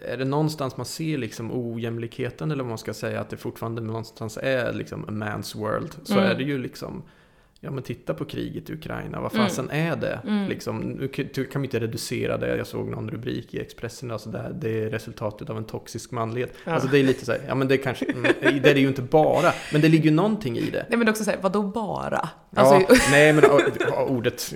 Är 0.00 0.16
det 0.16 0.24
någonstans 0.24 0.76
man 0.76 0.86
ser 0.86 1.18
liksom 1.18 1.50
ojämlikheten 1.52 2.50
eller 2.50 2.62
vad 2.64 2.68
man 2.68 2.78
ska 2.78 2.94
säga 2.94 3.20
att 3.20 3.30
det 3.30 3.36
fortfarande 3.36 3.82
någonstans 3.82 4.38
är 4.42 4.72
liksom 4.72 5.04
a 5.04 5.10
man's 5.10 5.56
world. 5.58 5.94
Så 6.02 6.12
Mm. 6.12 6.24
är 6.30 6.34
det 6.34 6.42
ju 6.44 6.58
liksom, 6.58 7.02
ja 7.64 7.70
men 7.70 7.82
titta 7.82 8.14
på 8.14 8.24
kriget 8.24 8.70
i 8.70 8.72
Ukraina, 8.72 9.20
vad 9.20 9.34
Mm. 9.34 9.46
fasen 9.46 9.70
är 9.70 9.96
det? 9.96 10.20
Mm. 10.26 10.48
Liksom, 10.48 10.78
nu 10.80 11.08
kan 11.52 11.62
vi 11.62 11.66
inte 11.66 11.80
reducera 11.80 12.36
det, 12.36 12.56
jag 12.56 12.66
såg 12.66 12.88
någon 12.88 13.10
rubrik 13.10 13.54
i 13.54 13.60
Expressen, 13.60 14.10
alltså 14.10 14.30
det, 14.30 14.38
här, 14.38 14.50
det 14.52 14.82
är 14.84 14.90
resultatet 14.90 15.50
av 15.50 15.56
en 15.56 15.64
toxisk 15.64 16.10
manlighet. 16.10 16.54
Ja. 16.64 16.72
Alltså 16.72 16.88
det 16.88 16.98
är 16.98 17.02
lite 17.04 17.24
så 17.24 17.32
här, 17.32 17.40
ja 17.48 17.54
men 17.54 17.68
det 17.68 17.76
kanske, 17.76 18.04
mm, 18.12 18.32
det 18.62 18.70
är 18.70 18.74
ju 18.74 18.88
inte 18.88 19.02
bara, 19.02 19.52
men 19.72 19.80
det 19.80 19.88
ligger 19.88 20.04
ju 20.04 20.10
någonting 20.10 20.56
i 20.58 20.70
det. 20.70 20.86
Nej 20.88 20.98
men 20.98 21.08
också 21.08 21.24
såhär, 21.24 21.38
vadå 21.42 21.62
bara? 21.62 22.28
Ja, 22.50 22.60
Alltså, 22.62 22.94
nej 23.10 23.32
men 23.32 23.44
ja, 23.80 24.04
ordet, 24.04 24.54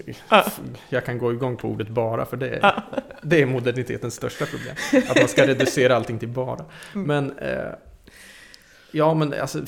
jag 0.89 1.05
kan 1.05 1.19
gå 1.19 1.33
igång 1.33 1.57
på 1.57 1.69
ordet 1.69 1.89
bara 1.89 2.25
för 2.27 2.37
det, 2.37 2.49
är- 2.57 2.83
det 3.23 3.43
är 3.43 3.47
modernitetens 3.47 4.15
största 4.15 4.47
problem. 4.47 4.75
Att 5.11 5.19
man 5.21 5.29
ska 5.29 5.47
reducera 5.47 5.97
allting 5.97 6.19
till 6.19 6.29
bara. 6.29 6.65
Mm. 6.95 7.07
Men, 7.07 7.39
eh, 7.39 7.73
ja 8.91 9.15
men 9.15 9.35
alltså, 9.41 9.59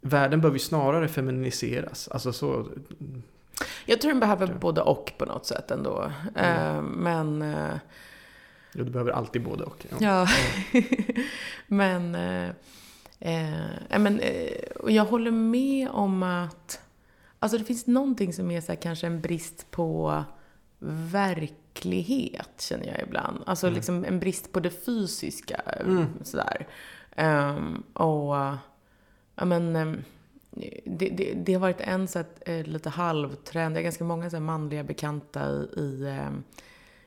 världen 0.00 0.40
behöver 0.40 0.58
ju 0.58 0.64
snarare 0.64 1.08
feminiseras. 1.08 2.08
Alltså 2.08 2.32
så, 2.32 2.66
jag 3.86 4.00
tror 4.00 4.10
den 4.10 4.20
behöver 4.20 4.46
både 4.54 4.80
och 4.80 5.12
på 5.18 5.24
något 5.24 5.46
sätt 5.46 5.70
ändå. 5.70 6.12
Eh, 6.34 6.82
men... 6.82 7.42
eh, 7.42 7.74
jo, 8.74 8.84
du 8.84 8.90
behöver 8.90 9.12
alltid 9.12 9.44
både 9.44 9.64
och. 9.64 9.86
Ja. 9.90 9.96
Ja, 10.00 10.28
men, 11.66 12.14
eh, 12.14 12.48
eh, 13.20 13.98
men 13.98 14.20
och 14.80 14.90
jag 14.90 15.04
håller 15.04 15.30
med 15.30 15.88
om 15.90 16.22
att 16.22 16.80
alltså 17.38 17.58
det 17.58 17.64
finns 17.64 17.86
någonting 17.86 18.32
som 18.32 18.50
är 18.50 18.60
så 18.60 18.72
här, 18.72 18.80
kanske 18.82 19.06
en 19.06 19.20
brist 19.20 19.70
på 19.70 20.24
verklighet, 21.12 22.50
känner 22.60 22.86
jag 22.86 23.02
ibland. 23.02 23.42
Alltså 23.46 23.66
Mm. 23.66 23.76
liksom 23.76 24.04
en 24.04 24.20
brist 24.20 24.52
på 24.52 24.60
det 24.60 24.70
fysiska. 24.70 25.56
Mm. 25.56 26.06
Sådär. 26.22 26.66
Ehm, 27.16 27.82
och, 27.92 28.34
ja 29.38 29.44
men, 29.44 29.76
ehm, 29.76 30.04
det, 30.84 31.08
det, 31.08 31.32
det 31.34 31.52
har 31.52 31.60
varit 31.60 31.80
en 31.80 32.08
så 32.08 32.18
att, 32.18 32.42
eh, 32.46 32.66
lite 32.66 32.90
halvtrend. 32.90 33.76
Jag 33.76 33.80
har 33.80 33.84
ganska 33.84 34.04
många 34.04 34.30
så 34.30 34.36
här, 34.36 34.42
manliga 34.42 34.84
bekanta 34.84 35.50
i, 35.50 35.80
i 35.80 36.06
ehm, 36.08 36.42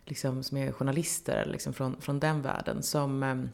liksom, 0.05 0.43
som 0.43 0.57
är 0.57 0.71
journalister 0.71 1.45
liksom, 1.45 1.73
från, 1.73 2.01
från 2.01 2.19
den 2.19 2.41
världen 2.41 2.83
som 2.83 3.23
ehm, 3.23 3.49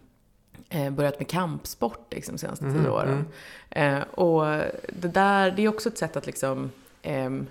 eh, 0.69 0.89
börjat 0.89 1.19
med 1.19 1.28
kampsport 1.28 2.13
liksom, 2.13 2.36
de 2.36 2.39
senaste 2.39 2.71
tio 2.71 2.89
åren. 2.89 3.25
Eh, 3.69 4.01
och 4.01 4.45
det 4.89 5.07
där, 5.07 5.51
det 5.51 5.61
är 5.61 5.69
också 5.69 5.89
ett 5.89 5.97
sätt 5.97 6.15
att 6.15 6.25
liksom 6.25 6.71
ehm, 7.01 7.47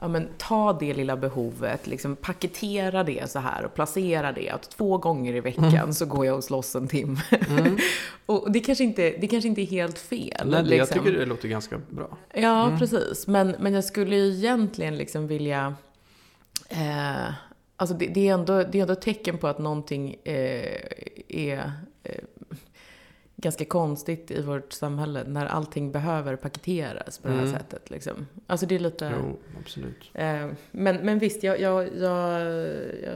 ja, 0.00 0.08
men, 0.08 0.28
ta 0.38 0.72
det 0.72 0.94
lilla 0.94 1.16
behovet, 1.16 1.86
liksom 1.86 2.16
paketera 2.16 3.04
det 3.04 3.30
så 3.30 3.38
här 3.38 3.64
och 3.64 3.74
placera 3.74 4.32
det. 4.32 4.50
Att 4.50 4.70
två 4.70 4.98
gånger 4.98 5.34
i 5.34 5.40
veckan 5.40 5.94
så 5.94 6.06
går 6.06 6.26
jag 6.26 6.36
och 6.36 6.44
slåss 6.44 6.76
en 6.76 6.88
timme. 6.88 7.20
Mm. 7.48 7.78
och 8.26 8.52
det 8.52 8.60
kanske, 8.60 8.84
inte, 8.84 9.10
det 9.20 9.28
kanske 9.28 9.48
inte 9.48 9.62
är 9.62 9.66
helt 9.66 9.98
fel. 9.98 10.50
Nej, 10.50 10.50
det, 10.50 10.56
jag 10.56 10.68
liksom. 10.68 10.98
tycker 11.04 11.18
det 11.18 11.26
låter 11.26 11.48
ganska 11.48 11.80
bra. 11.90 12.18
Ja, 12.34 12.66
Mm. 12.66 12.78
precis. 12.78 13.26
Men, 13.26 13.56
men 13.60 13.74
jag 13.74 13.84
skulle 13.84 14.16
ju 14.16 14.32
egentligen 14.34 14.96
liksom 14.96 15.26
vilja... 15.26 15.74
Eh, 16.68 17.32
alltså 17.76 17.96
det, 17.96 18.06
det, 18.06 18.28
är 18.28 18.34
ändå, 18.34 18.62
det 18.62 18.78
är 18.78 18.82
ändå 18.82 18.92
ett 18.92 19.02
tecken 19.02 19.38
på 19.38 19.48
att 19.48 19.58
någonting 19.58 20.16
eh, 20.24 20.76
är 21.28 21.72
eh, 22.02 22.14
ganska 23.40 23.64
konstigt 23.64 24.30
i 24.30 24.42
vårt 24.42 24.72
samhälle 24.72 25.24
när 25.24 25.46
allting 25.46 25.92
behöver 25.92 26.36
paketeras 26.36 27.18
på 27.18 27.28
det 27.28 27.34
här 27.34 27.40
Mm. 27.42 27.52
sättet. 27.52 27.90
Liksom. 27.90 28.26
Alltså 28.46 28.66
det 28.66 28.74
är 28.74 28.78
lite... 28.78 29.12
Jo, 29.20 29.38
absolut. 29.60 30.10
Eh, 30.14 30.46
men, 30.70 30.96
men 30.96 31.18
visst, 31.18 31.42
jag, 31.42 31.60
jag, 31.60 31.88
jag, 31.96 32.40
jag 33.02 33.14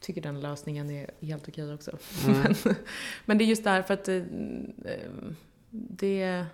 tycker 0.00 0.20
den 0.20 0.40
lösningen 0.40 0.90
är 0.90 1.10
helt 1.20 1.48
okej 1.48 1.74
också. 1.74 1.98
Mm. 2.26 2.40
Men, 2.64 2.74
men 3.24 3.38
det 3.38 3.44
är 3.44 3.46
just 3.46 3.64
därför 3.64 3.94
att 3.94 4.04
det, 4.04 4.24
det, 5.70 6.44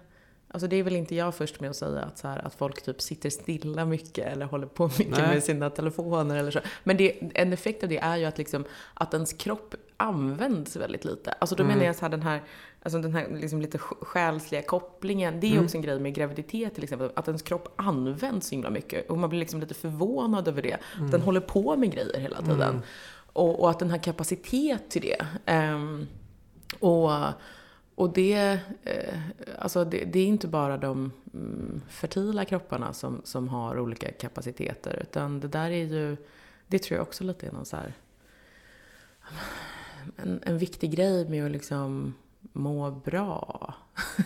alltså 0.54 0.68
det 0.68 0.76
är 0.76 0.82
väl 0.82 0.96
inte 0.96 1.14
jag 1.14 1.34
först 1.34 1.60
med 1.60 1.70
att 1.70 1.76
säga 1.76 2.00
att, 2.00 2.18
så 2.18 2.28
här, 2.28 2.46
att 2.46 2.54
folk 2.54 2.82
typ 2.82 3.00
sitter 3.00 3.30
stilla 3.30 3.84
mycket 3.84 4.26
eller 4.32 4.46
håller 4.46 4.66
på 4.66 4.86
mycket 4.98 5.18
Nej. 5.18 5.28
med 5.34 5.42
sina 5.42 5.70
telefoner 5.70 6.36
eller 6.36 6.50
så. 6.50 6.60
Men 6.84 6.96
det, 6.96 7.18
en 7.34 7.52
effekt 7.52 7.82
av 7.82 7.88
det 7.88 7.98
är 7.98 8.16
ju 8.16 8.24
att, 8.24 8.38
liksom, 8.38 8.64
att 8.94 9.14
ens 9.14 9.32
kropp 9.32 9.74
används 9.96 10.76
väldigt 10.76 11.04
lite. 11.04 11.32
Alltså 11.32 11.56
då 11.56 11.62
Mm. 11.62 11.74
menar 11.76 11.86
jag 11.86 11.96
så 11.96 12.00
här 12.02 12.08
den 12.08 12.22
här, 12.22 12.42
alltså 12.82 12.98
den 12.98 13.14
här 13.14 13.28
liksom 13.40 13.60
lite 13.60 13.78
sj- 13.78 14.04
själsliga 14.04 14.62
kopplingen. 14.62 15.40
Det 15.40 15.46
är 15.46 15.52
Mm. 15.52 15.64
också 15.64 15.76
en 15.76 15.82
grej 15.82 16.00
med 16.00 16.14
graviditet 16.14 16.74
till 16.74 16.82
exempel, 16.84 17.10
att 17.16 17.28
ens 17.28 17.42
kropp 17.42 17.68
används 17.76 18.46
så 18.48 18.54
himla 18.54 18.70
mycket. 18.70 19.10
Och 19.10 19.18
man 19.18 19.28
blir 19.30 19.40
liksom 19.40 19.60
lite 19.60 19.74
förvånad 19.74 20.48
över 20.48 20.62
det. 20.62 20.74
Att 21.00 21.10
den 21.10 21.20
håller 21.20 21.40
på 21.40 21.76
med 21.76 21.92
grejer 21.92 22.18
hela 22.20 22.36
tiden. 22.42 22.62
Mm. 22.62 22.80
Och, 23.32 23.60
och 23.60 23.70
att 23.70 23.78
den 23.78 23.90
har 23.90 23.98
kapacitet 23.98 24.90
till 24.90 25.02
det. 25.02 25.26
Ehm, 25.46 26.06
och, 26.80 27.10
och 27.94 28.12
det, 28.12 28.60
eh, 28.82 29.18
alltså 29.58 29.84
det, 29.84 30.04
det 30.04 30.18
är 30.18 30.26
inte 30.26 30.48
bara 30.48 30.76
de 30.76 31.12
mm, 31.34 31.82
fertila 31.88 32.44
kropparna 32.44 32.92
som, 32.92 33.20
som 33.24 33.48
har 33.48 33.78
olika 33.78 34.12
kapaciteter. 34.12 34.98
Utan 35.02 35.40
det 35.40 35.48
där 35.48 35.70
är 35.70 35.84
ju, 35.84 36.16
det 36.66 36.78
tror 36.78 36.96
jag 36.96 37.06
också 37.06 37.24
lite 37.24 37.46
är 37.46 37.52
någon 37.52 37.64
så 37.64 37.76
här, 37.76 37.92
en, 40.16 40.40
en 40.42 40.58
viktig 40.58 40.90
grej 40.90 41.28
med 41.28 41.46
att 41.46 41.52
liksom 41.52 42.14
må 42.52 42.90
bra. 42.90 43.74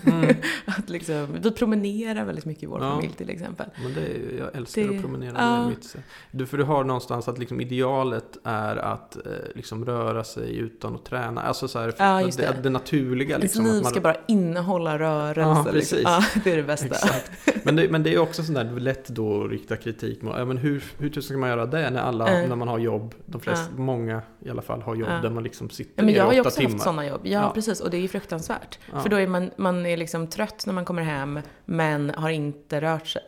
Mm. 0.07 0.37
att 0.66 0.89
liksom, 0.91 1.27
vi 1.43 1.51
promenerar 1.51 2.25
väldigt 2.25 2.45
mycket 2.45 2.62
i 2.62 2.66
vår 2.66 2.83
Ja. 2.83 2.91
familj 2.91 3.12
till 3.16 3.31
exempel. 3.31 3.66
Men 3.83 3.95
det 3.95 4.37
jag 4.39 4.57
älskar 4.57 4.83
Det- 4.89 4.97
att 4.97 5.01
promenera. 5.03 5.35
ja. 5.39 5.57
Det 5.62 5.69
mitt, 5.69 5.97
du, 6.31 6.47
för 6.47 6.59
du 6.59 6.64
har 6.64 6.85
någonstans 6.85 7.29
att 7.29 7.39
liksom 7.39 7.61
idealet 7.61 8.37
är 8.45 8.77
att 8.77 9.16
eh, 9.16 9.33
liksom 9.55 9.85
röra 9.85 10.25
sig 10.25 10.57
utan 10.57 10.95
att 10.95 11.05
träna. 11.05 11.43
Alltså 11.43 11.69
så 11.69 11.79
här, 11.79 11.95
Ja, 11.99 12.23
det, 12.25 12.37
det. 12.37 12.57
det 12.62 12.71
naturliga. 12.71 13.39
Liksom, 13.39 13.64
liv 13.64 13.75
att 13.77 13.83
man, 13.83 13.91
ska 13.91 14.01
bara 14.01 14.16
innehålla 14.29 14.99
rörelse. 14.99 15.41
Ja, 15.41 15.73
liksom. 15.73 15.73
precis. 15.73 16.03
Ja, 16.05 16.25
det 16.45 16.53
är 16.53 16.57
det 16.57 16.62
bästa. 16.62 16.87
Exakt. 16.87 17.31
Men 17.64 17.77
det, 17.77 17.89
men 17.91 18.03
det 18.03 18.14
är 18.14 18.19
också 18.19 18.43
sådär 18.43 18.64
lätt 18.64 19.09
då 19.09 19.45
att 19.45 19.51
rikta 19.51 19.77
kritik 19.77 20.23
mot, 20.23 20.35
ja, 20.39 20.45
men 20.45 20.57
hur, 20.57 20.85
hur 20.99 21.09
tusan 21.09 21.23
ska 21.23 21.37
man 21.39 21.49
göra 21.49 21.66
det 21.66 21.91
när 21.91 22.01
alla, 22.01 22.29
Mm. 22.29 22.49
när 22.49 22.57
man 22.57 22.69
har 22.69 22.79
jobb, 22.79 23.14
de 23.27 23.41
flesta, 23.41 23.73
många 23.77 24.23
i 24.45 24.51
alla 24.51 24.62
fall 24.62 24.83
har 24.83 24.95
jobb 24.95 25.09
där 25.23 25.31
man 25.31 25.43
liksom 25.43 25.71
sitter 25.71 25.93
Ja, 25.97 26.05
men 26.05 26.14
jag 26.14 26.25
har 26.25 26.33
ju 26.33 26.41
också 26.41 26.51
timmar. 26.61 26.73
haft 26.73 26.83
sådana 26.85 27.07
jobb. 27.07 27.21
Ja, 27.25 27.51
precis. 27.55 27.81
Och 27.81 27.91
det 27.91 27.97
är 27.97 28.01
ju 28.01 28.09
fruktansvärt. 28.09 28.79
För 29.03 29.09
då 29.09 29.16
är 29.16 29.27
man, 29.27 29.51
man 29.59 29.87
är 29.87 29.97
liksom 29.97 30.27
trött 30.27 30.67
när 30.67 30.75
man 30.75 30.85
kommer 30.85 31.03
hem, 31.03 31.41
men 31.65 32.11
har 32.17 32.31
inte 32.31 32.81
rört 32.81 33.07
sig. 33.07 33.23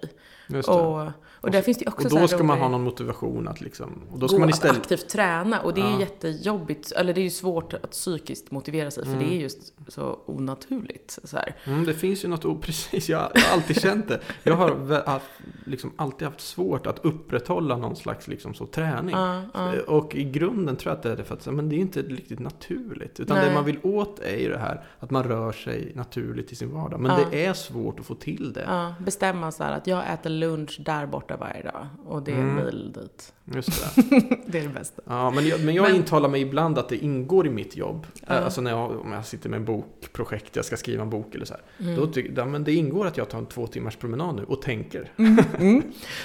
just 0.47 0.69
det. 0.69 0.75
Och, 0.75 1.13
och 1.41 1.51
där 1.51 1.63
finns 1.63 1.79
det 1.79 1.87
också 1.87 2.15
och 2.15 2.21
då 2.21 2.29
ska 2.29 2.43
man 2.43 2.59
ha 2.59 2.69
någon 2.69 2.83
motivation 2.83 3.49
att 3.49 3.61
liksom, 3.61 4.03
och 4.11 4.19
då 4.19 4.29
ska 4.29 4.39
man 4.39 4.49
att 4.49 4.55
istället, 4.55 4.77
aktivt 4.77 5.09
träna. 5.09 5.61
Och 5.61 5.75
det 5.75 5.81
är 5.81 5.91
Ja. 5.91 6.01
jättejobbigt, 6.01 6.93
eller 6.93 7.15
det 7.15 7.21
är 7.21 7.23
ju 7.23 7.31
svårt 7.31 7.75
att 7.75 7.91
psykiskt 7.91 8.51
motivera 8.51 8.91
sig, 8.91 9.05
för 9.05 9.13
Mm. 9.13 9.25
det 9.29 9.35
är 9.35 9.39
just 9.41 9.73
så 9.89 10.19
onaturligt. 10.27 11.19
Så. 11.25 11.39
Mm, 11.65 11.85
det 11.85 11.95
finns 11.95 12.25
ju 12.25 12.29
något, 12.29 12.61
precis, 12.63 13.09
jag, 13.09 13.19
har 13.19 13.31
alltid 13.53 13.81
känt 13.81 14.09
det. 14.09 14.21
Jag 14.43 14.55
har 14.57 15.21
liksom 15.67 15.93
alltid 15.97 16.29
haft 16.29 16.41
svårt 16.41 16.87
att 16.87 16.99
upprätthålla 17.05 17.77
någon 17.77 17.97
slags 17.97 18.29
liksom, 18.29 18.55
så, 18.55 18.67
träning. 18.67 19.15
Ja, 19.15 19.43
ja. 19.55 19.73
Och 19.87 20.15
i 20.15 20.25
grunden 20.25 20.77
tror 20.77 20.91
jag 20.91 20.97
att 20.97 21.03
det 21.03 21.13
är 21.13 21.17
det 21.17 21.25
för 21.25 21.35
att 21.35 21.47
men 21.47 21.69
det 21.69 21.77
är 21.77 21.79
inte 21.81 22.03
riktigt 22.03 22.39
naturligt. 22.39 23.21
Utan 23.21 23.37
Nej. 23.37 23.49
det 23.49 23.55
man 23.55 23.65
vill 23.65 23.79
åt 23.83 24.19
är 24.19 24.37
ju 24.37 24.49
det 24.49 24.59
här 24.59 24.85
att 24.99 25.11
man 25.11 25.25
rör 25.25 25.53
sig 25.53 25.93
naturligt 25.95 26.53
i 26.53 26.55
sin 26.57 26.71
vardag. 26.75 27.01
Men 27.01 27.21
det 27.31 27.47
är 27.47 27.53
svårt 27.53 28.01
att 28.01 28.07
få 28.07 28.15
till 28.15 28.53
det. 28.53 28.95
Bestämma 28.99 29.53
så 29.53 29.65
här 29.65 29.73
att 29.73 29.87
jag 29.87 30.13
äter 30.13 30.31
lunch 30.31 30.81
där 30.81 31.07
borta 31.07 31.30
varje 31.37 31.63
dag. 31.63 31.87
Och 32.07 32.23
det 32.23 32.33
är 32.33 32.37
en 32.37 32.51
Mm. 32.51 32.65
mil 32.65 32.93
dit. 32.93 33.33
Just 33.55 33.95
det. 33.97 34.37
Det 34.47 34.59
är 34.59 34.63
det 34.63 34.69
bästa. 34.69 35.03
Ja, 35.07 35.31
men 35.31 35.47
jag, 35.49 35.65
men 35.65 35.75
jag 35.75 35.83
Men- 35.83 35.97
intalar 35.97 36.29
mig 36.29 36.41
ibland 36.41 36.79
att 36.79 36.89
det 36.89 36.97
ingår 36.97 37.47
i 37.47 37.51
mitt 37.51 37.77
jobb. 37.77 38.07
Ja. 38.27 38.35
Alltså 38.35 38.61
när 38.61 38.71
jag, 38.71 39.01
om 39.01 39.13
jag 39.13 39.27
sitter 39.27 39.49
med 39.49 39.57
en 39.57 39.65
bokprojekt, 39.65 40.57
jag 40.57 40.65
ska 40.65 40.77
skriva 40.77 41.03
en 41.03 41.11
bok 41.11 41.35
eller 41.35 41.45
så 41.45 41.55
här. 41.55 41.63
Mm. 41.87 41.97
Då 42.01 42.07
tycker 42.07 42.33
ja, 42.37 42.45
men 42.45 42.65
det 42.65 42.75
ingår 42.75 43.07
att 43.07 43.17
jag 43.17 43.29
tar 43.29 43.39
en 43.39 43.47
två 43.47 43.67
timmars 43.67 43.97
promenad 43.97 44.35
nu 44.37 44.45
och 44.45 44.63
tänker. 44.63 45.13
Mm. 45.17 45.83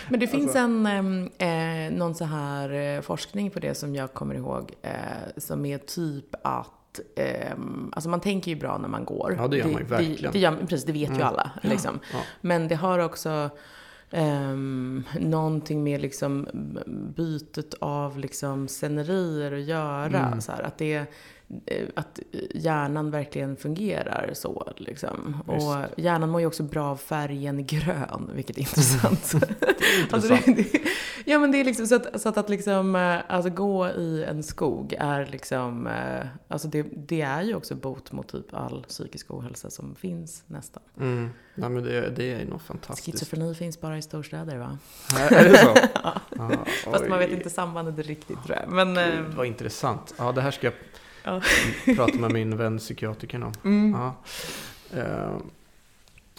Men 0.10 0.20
det 0.20 0.28
finns 0.32 0.56
Alltså- 0.56 0.60
en, 0.60 1.30
eh, 1.38 1.98
någon 1.98 2.16
så 2.16 2.26
här 2.26 2.96
eh, 2.96 3.02
forskning 3.02 3.50
på 3.52 3.60
det 3.60 3.76
som 3.76 3.96
jag 3.96 4.14
kommer 4.14 4.36
ihåg, 4.36 4.72
eh, 4.82 4.92
som 5.38 5.66
är 5.66 5.78
typ 5.78 6.36
att 6.44 6.72
alltså 7.92 8.10
man 8.10 8.20
tänker 8.22 8.52
ju 8.52 8.58
bra 8.60 8.78
när 8.78 8.88
man 8.88 9.06
går. 9.06 9.36
Ja, 9.40 9.48
det 9.48 9.58
gör 9.58 9.66
man 9.66 9.82
ju 9.82 9.88
verkligen. 9.88 10.22
Det, 10.22 10.30
det 10.32 10.40
gör, 10.40 10.58
precis, 10.70 10.86
det 10.86 10.92
vet 10.92 11.18
ju 11.18 11.22
alla. 11.22 11.52
Liksom. 11.62 12.00
Ja. 12.14 12.20
Men 12.42 12.68
det 12.68 12.76
har 12.76 13.00
också 13.00 13.50
Um, 14.12 15.04
någonting 15.20 15.84
med 15.84 16.02
liksom 16.02 16.48
bytet 17.16 17.74
av 17.80 18.20
liksom 18.20 18.68
scenerier 18.68 19.52
att 19.52 19.64
göra. 19.64 20.28
Mm. 20.28 20.42
Så 20.42 20.52
här, 20.52 20.62
att, 20.62 20.78
det, 20.78 21.06
att 21.96 22.20
hjärnan 22.54 23.12
verkligen 23.12 23.56
fungerar 23.56 24.30
så. 24.34 24.74
Liksom. 24.78 25.44
Och 25.46 25.76
hjärnan 25.98 26.30
mår 26.30 26.42
ju 26.42 26.48
också 26.48 26.64
bra 26.64 26.86
av 26.86 26.98
färgen 26.98 27.66
grön, 27.66 28.30
vilket 28.34 28.58
är 28.58 28.62
intressant. 28.70 29.32
det 29.32 29.86
är 29.86 30.02
intressant. 30.02 30.14
alltså 30.14 30.52
det, 30.52 30.82
ja 31.26 31.40
men 31.40 31.52
det 31.52 31.60
är 31.60 31.64
liksom 31.64 31.88
så 31.88 31.96
att, 31.96 32.22
så 32.22 32.30
att, 32.30 32.38
att 32.38 32.50
liksom, 32.50 32.96
eh, 32.96 33.18
alltså 33.28 33.50
gå 33.50 33.88
i 33.88 34.24
en 34.24 34.44
skog 34.44 34.96
är 35.00 35.26
liksom, 35.26 35.88
eh, 35.88 36.28
alltså 36.48 36.68
det, 36.68 36.84
det 36.84 37.22
är 37.22 37.42
ju 37.42 37.56
också 37.56 37.76
bot 37.76 38.12
mot 38.12 38.32
typ 38.32 38.54
all 38.54 38.86
psykisk 38.88 39.32
ohälsa 39.32 39.70
som 39.70 39.96
finns 39.96 40.44
nästan. 40.48 40.84
Mm. 41.00 41.30
Ja 41.56 41.70
men 41.70 41.84
det, 41.84 42.10
det 42.10 42.34
är 42.34 42.46
nog 42.46 42.62
fantastiskt. 42.62 43.06
Schizofreni 43.20 43.56
finns 43.56 43.82
bara 43.82 43.98
i 43.98 44.02
storstäder 44.02 44.58
va? 44.58 44.78
är 45.30 45.44
det 45.44 45.58
så? 45.58 45.74
ja. 46.04 46.22
Ah, 46.40 46.50
Fast 46.84 47.08
man 47.08 47.20
vet 47.20 47.32
inte 47.32 47.50
sambandet 47.50 48.08
riktigt 48.08 48.44
tror 48.46 48.58
jag. 48.58 48.70
Men, 48.70 48.88
Gud, 48.88 48.98
eh, 48.98 49.36
vad 49.36 49.46
intressant. 49.46 50.14
Ja 50.18 50.32
det 50.32 50.42
här 50.42 50.52
ska 50.52 50.68
jag 50.68 50.74
ja. 51.26 52.08
med 52.14 52.34
min 52.34 52.58
vän 52.58 52.78
psykiatrikern 52.78 53.44
om. 53.44 53.54
Mm. 53.64 53.92
Ja. 53.92 54.16
Uh, 54.98 55.38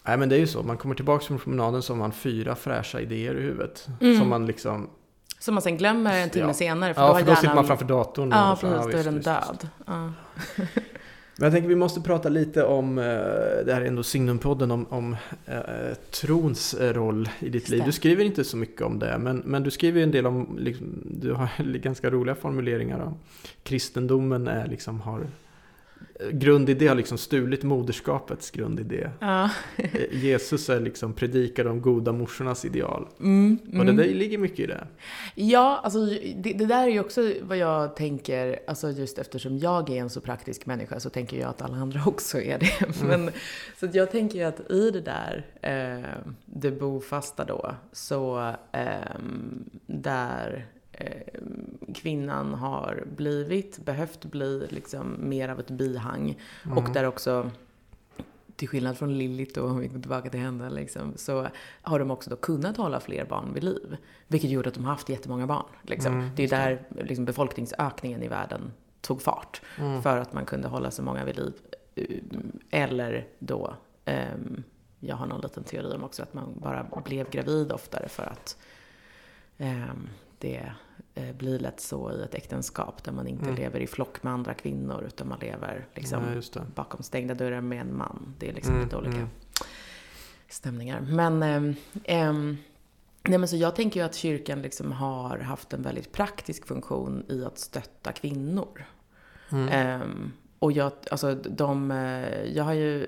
Nej 0.09 0.17
men 0.17 0.29
det 0.29 0.37
är 0.37 0.39
ju 0.39 0.47
så, 0.47 0.63
man 0.63 0.77
kommer 0.77 0.95
tillbaka 0.95 1.25
från 1.25 1.39
promenaden 1.39 1.83
så 1.83 1.93
har 1.93 1.99
man 1.99 2.13
fyra 2.13 2.55
fräscha 2.55 3.01
idéer 3.01 3.35
i 3.35 3.43
huvudet. 3.43 3.89
Mm. 4.01 4.19
Som 4.19 4.29
man 4.29 4.47
liksom... 4.47 4.91
Som 5.39 5.55
man 5.55 5.63
sen 5.63 5.77
glömmer 5.77 6.19
en 6.19 6.31
timme 6.31 6.47
ja. 6.47 6.55
senare. 6.55 6.95
För 6.95 7.03
ja, 7.03 7.09
då 7.09 7.15
för 7.15 7.27
då 7.27 7.37
sitter 7.37 7.55
man 7.55 7.67
framför 7.67 7.85
datorn. 7.85 8.31
Ja, 8.31 8.59
precis. 8.61 8.93
Då 8.93 8.99
är 8.99 9.05
den 9.05 9.21
död. 9.21 9.69
Ja. 9.87 10.13
Men 11.39 11.47
jag 11.47 11.53
tänker 11.53 11.69
vi 11.69 11.77
måste 11.77 12.01
prata 12.01 12.29
lite 12.29 12.65
om, 12.65 12.99
eh, 12.99 13.05
det 13.65 13.75
här 13.75 13.81
är 13.81 13.85
ändå 13.85 14.03
Signumpodden, 14.03 14.71
om, 14.71 14.87
om 14.89 15.17
äh, 15.47 15.95
trons 16.11 16.77
roll 16.81 17.29
i 17.41 17.49
ditt 17.49 17.69
liv. 17.69 17.83
Du 17.87 17.93
skriver 17.93 18.25
inte 18.25 18.45
så 18.45 18.57
mycket 18.57 18.83
om 18.83 18.99
det, 18.99 19.19
men, 19.19 19.43
men 19.45 19.63
du 19.63 19.71
skriver 19.71 20.03
en 20.03 20.11
del 20.11 20.27
om, 20.27 20.57
liksom, 20.59 21.03
du 21.05 21.33
har 21.33 21.49
ganska 21.79 22.11
roliga 22.11 22.35
formuleringar 22.35 23.01
om 23.01 23.15
kristendomen 23.63 24.47
är 24.47 24.67
liksom, 24.67 25.01
har 25.01 25.27
grundidé 26.33 26.89
har 26.89 26.95
liksom 26.95 27.19
stulit 27.19 27.63
moderskapets 27.63 28.51
grundidé. 28.51 29.11
Ja. 29.21 29.51
Eh, 29.77 30.25
Jesus 30.25 30.69
är 30.69 30.81
liksom 30.81 31.13
predikar 31.13 31.65
de 31.65 31.81
goda 31.81 32.13
morsornas 32.13 32.65
ideal. 32.65 33.09
Mm, 33.21 33.59
mm. 33.67 33.81
Och 33.81 33.87
det 33.87 33.93
där 33.93 34.15
ligger 34.15 34.39
mycket 34.39 34.61
i 34.61 34.67
det. 34.67 34.87
Ja, 35.35 35.81
alltså 35.85 36.07
det, 36.37 36.53
det, 36.53 36.67
där 36.67 36.83
är 36.83 36.91
ju 36.91 37.01
också 37.01 37.33
vad 37.43 37.59
jag 37.59 37.97
tänker, 37.97 38.59
alltså 38.67 38.91
just 38.91 39.19
eftersom 39.19 39.59
jag 39.59 39.91
är 39.91 40.01
en 40.01 40.11
så 40.11 40.21
praktisk 40.21 40.67
människa 40.67 41.01
så 41.01 41.11
tänker 41.11 41.41
jag 41.41 41.51
att 41.51 41.63
alla 41.63 41.77
andra 41.77 42.01
också 42.07 42.41
är 42.41 42.59
det. 42.59 43.03
Mm. 43.03 43.09
Men, 43.09 43.33
så 43.81 43.89
jag 43.93 44.11
tänker 44.11 44.39
ju 44.39 44.45
att 44.45 44.71
i 44.71 44.91
det 44.91 45.01
där, 45.01 45.47
eh, 45.63 46.11
det 46.45 46.71
bofasta 46.71 47.45
då, 47.45 47.75
så 47.93 48.55
eh, 48.73 49.21
där 49.87 50.67
kvinnan 51.95 52.55
har 52.55 53.05
blivit, 53.17 53.79
behövt 53.79 54.25
bli 54.25 54.67
liksom 54.71 55.17
mer 55.19 55.49
av 55.49 55.61
ett 55.61 55.71
bihang. 55.71 56.39
Mm. 56.65 56.79
Och 56.79 56.93
där 56.93 57.05
också, 57.05 57.51
till 58.57 58.69
skillnad 58.69 58.99
från 58.99 59.19
Lilith 59.19 59.61
och 59.61 59.71
om 59.71 59.79
vi 59.79 59.89
går 59.89 60.01
tillbaka 60.01 60.31
till 60.31 60.41
henne, 60.41 60.71
liksom, 60.71 61.13
så 61.17 61.49
har 61.83 61.99
de 61.99 62.11
också 62.11 62.31
då 62.31 62.37
kunnat 62.37 62.77
hålla 62.77 63.01
fler 63.01 63.25
barn 63.25 63.55
vid 63.55 63.65
liv. 63.65 63.97
Vilket 64.27 64.51
gjorde 64.51 64.69
att 64.69 64.75
de 64.75 64.85
har 64.85 64.93
haft 64.93 65.09
jättemånga 65.09 65.47
barn. 65.47 65.67
Liksom. 65.83 66.15
Mm, 66.15 66.31
det 66.37 66.45
är 66.45 66.49
där 66.49 66.85
liksom, 66.91 67.25
befolkningsökningen 67.25 68.23
i 68.23 68.29
världen 68.29 68.73
tog 69.01 69.23
fart. 69.23 69.63
Mm. 69.79 70.03
För 70.03 70.19
att 70.19 70.33
man 70.33 70.45
kunde 70.45 70.69
hålla 70.69 70.91
så 70.91 71.03
många 71.03 71.25
vid 71.25 71.37
liv. 71.37 71.53
Eller 72.71 73.29
då, 73.39 73.77
um, 74.05 74.63
jag 75.01 75.17
har 75.17 75.27
någon 75.27 75.41
liten 75.41 75.65
teori 75.65 75.95
om 75.95 76.05
också, 76.05 76.23
att 76.23 76.35
man 76.35 76.61
bara 76.61 76.87
blev 77.05 77.31
gravid 77.31 77.73
oftare 77.73 78.09
för 78.09 78.23
att 78.23 78.57
um, 79.59 80.09
det 80.39 80.57
eh, 80.57 80.73
blir 81.39 81.59
lätt 81.59 81.81
så 81.81 82.13
i 82.13 82.23
ett 82.23 82.35
äktenskap 82.35 83.05
där 83.05 83.13
man 83.13 83.27
inte 83.27 83.45
mm. 83.45 83.57
lever 83.57 83.81
i 83.81 83.87
flock 83.87 84.23
med 84.23 84.33
andra 84.33 84.55
kvinnor 84.55 85.05
utan 85.07 85.29
man 85.29 85.39
lever 85.39 85.87
liksom 85.95 86.41
ja, 86.55 86.61
bakom 86.75 87.03
stängda 87.03 87.35
dörrar 87.35 87.61
med 87.61 87.81
en 87.81 87.97
man. 87.97 88.35
Det 88.39 88.49
är 88.49 88.53
liksom 88.53 88.75
mm, 88.75 88.85
lite 88.85 88.97
olika 88.97 89.17
mm. 89.17 89.29
stämningar. 90.49 91.01
Men, 91.01 91.43
eh, 92.05 92.33
nej, 93.23 93.39
men 93.39 93.49
så 93.49 93.57
jag 93.57 93.77
tänker 93.77 94.01
ju 94.01 94.07
att 94.07 94.15
kyrkan 94.15 94.63
liksom 94.63 94.93
har 94.93 95.39
haft 95.39 95.73
en 95.73 95.83
väldigt 95.83 96.13
praktisk 96.13 96.67
funktion 96.67 97.25
i 97.29 97.45
att 97.45 97.59
stötta 97.59 98.13
kvinnor. 98.13 98.85
Eh, 99.51 100.01
och 100.59 100.73
jag, 100.73 100.93
alltså 101.11 101.35
de, 101.35 101.91
eh, 101.91 102.45
jag 102.45 102.65
har 102.65 102.73
ju, 102.73 103.07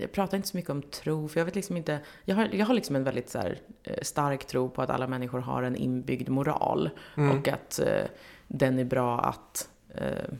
jag 0.00 0.12
pratar 0.12 0.36
inte 0.36 0.48
så 0.48 0.56
mycket 0.56 0.70
om 0.70 0.82
tro, 0.82 1.28
för 1.28 1.40
jag 1.40 1.44
vet 1.44 1.54
liksom 1.54 1.76
inte, 1.76 1.98
jag 2.24 2.36
har, 2.36 2.48
jag 2.52 2.66
har 2.66 2.74
liksom 2.74 2.96
en 2.96 3.04
väldigt 3.04 3.30
så 3.30 3.38
här, 3.38 3.58
eh, 3.82 4.02
stark 4.02 4.44
tro 4.44 4.68
på 4.68 4.82
att 4.82 4.90
alla 4.90 5.06
människor 5.06 5.38
har 5.38 5.62
en 5.62 5.76
inbyggd 5.76 6.28
moral. 6.28 6.90
Mm. 7.16 7.38
Och 7.38 7.48
att 7.48 7.78
eh, 7.78 8.04
den 8.48 8.78
är 8.78 8.84
bra 8.84 9.20
att 9.20 9.68
eh, 9.94 10.30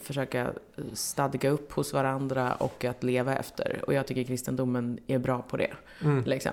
försöka 0.00 0.52
stadga 0.92 1.50
upp 1.50 1.72
hos 1.72 1.92
varandra 1.92 2.54
och 2.54 2.84
att 2.84 3.02
leva 3.02 3.36
efter. 3.36 3.84
Och 3.86 3.94
jag 3.94 4.06
tycker 4.06 4.24
kristendomen 4.24 4.98
är 5.06 5.18
bra 5.18 5.42
på 5.42 5.56
det. 5.56 5.70
Mm. 6.02 6.24
Liksom. 6.24 6.52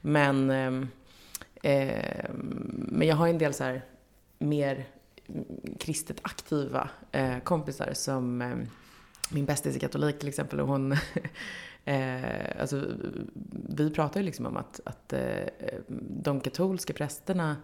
Men, 0.00 0.50
eh, 0.50 2.30
men 2.72 3.08
jag 3.08 3.16
har 3.16 3.28
en 3.28 3.38
del 3.38 3.54
så 3.54 3.64
här 3.64 3.82
mer 4.38 4.86
kristet 5.78 6.20
aktiva 6.22 6.88
eh, 7.12 7.38
kompisar 7.38 7.92
som 7.92 8.42
eh, 8.42 8.56
min 9.30 9.44
bästis 9.44 9.76
är 9.76 9.80
katolik 9.80 10.18
till 10.18 10.28
exempel 10.28 10.60
och 10.60 10.68
hon 10.68 10.92
eh, 11.84 12.60
alltså, 12.60 12.84
vi 13.68 13.90
pratar 13.90 14.20
ju 14.20 14.26
liksom 14.26 14.46
om 14.46 14.56
att, 14.56 14.80
att 14.84 15.12
eh, 15.12 15.46
de 16.08 16.40
katolska 16.40 16.92
prästerna 16.92 17.56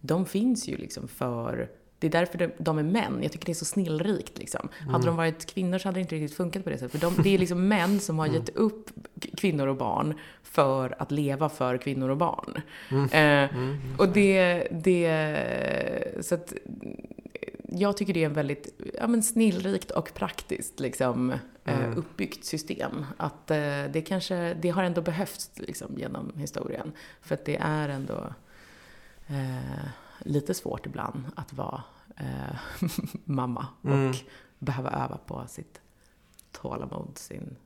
de 0.00 0.26
finns 0.26 0.68
ju 0.68 0.76
liksom 0.76 1.08
för 1.08 1.70
det 2.04 2.16
är 2.18 2.20
därför 2.20 2.52
de 2.58 2.78
är 2.78 2.82
män. 2.82 3.18
Jag 3.22 3.32
tycker 3.32 3.46
det 3.46 3.52
är 3.52 3.54
så 3.54 3.64
snillrikt. 3.64 4.38
Liksom. 4.38 4.68
Mm. 4.80 4.92
Hade 4.92 5.06
de 5.06 5.16
varit 5.16 5.46
kvinnor 5.46 5.78
så 5.78 5.88
hade 5.88 5.96
det 5.96 6.00
inte 6.00 6.14
riktigt 6.14 6.36
funkat 6.36 6.64
på 6.64 6.70
det 6.70 6.78
sättet. 6.78 7.00
För 7.00 7.10
de, 7.10 7.22
det 7.22 7.34
är 7.34 7.38
liksom 7.38 7.68
män 7.68 8.00
som 8.00 8.18
har 8.18 8.26
mm. 8.26 8.40
gett 8.40 8.56
upp 8.56 8.90
kvinnor 9.36 9.66
och 9.66 9.76
barn 9.76 10.14
för 10.42 10.94
att 10.98 11.10
leva 11.10 11.48
för 11.48 11.78
kvinnor 11.78 12.08
och 12.08 12.16
barn. 12.16 12.60
Mm. 12.90 13.04
Eh, 13.04 13.56
mm. 13.56 13.78
och 13.98 14.08
det, 14.08 14.68
det, 14.70 16.18
så 16.20 16.34
att 16.34 16.54
jag 17.68 17.96
tycker 17.96 18.14
det 18.14 18.22
är 18.22 18.26
en 18.26 18.34
väldigt 18.34 18.74
ja, 18.94 19.06
men 19.06 19.22
snillrikt 19.22 19.90
och 19.90 20.14
praktiskt 20.14 20.80
liksom, 20.80 21.30
eh, 21.64 21.84
mm. 21.84 21.98
uppbyggt 21.98 22.44
system. 22.44 23.06
Att 23.16 23.50
eh, 23.50 23.84
det 23.92 24.04
kanske, 24.06 24.54
det 24.54 24.70
har 24.70 24.82
ändå 24.82 25.00
behövts 25.00 25.50
liksom, 25.54 25.98
genom 25.98 26.32
historien. 26.36 26.92
För 27.22 27.34
att 27.34 27.44
det 27.44 27.56
är 27.56 27.88
ändå 27.88 28.34
eh, 29.26 29.88
lite 30.24 30.54
svårt 30.54 30.86
ibland 30.86 31.24
att 31.36 31.52
vara 31.52 31.82
eh, 32.16 32.56
mamma 33.24 33.66
och 33.82 33.90
mm. 33.90 34.12
behöva 34.58 34.90
öva 34.90 35.18
på 35.26 35.44
sitt 35.46 35.80
tålamod, 36.52 37.18
sin 37.18 37.56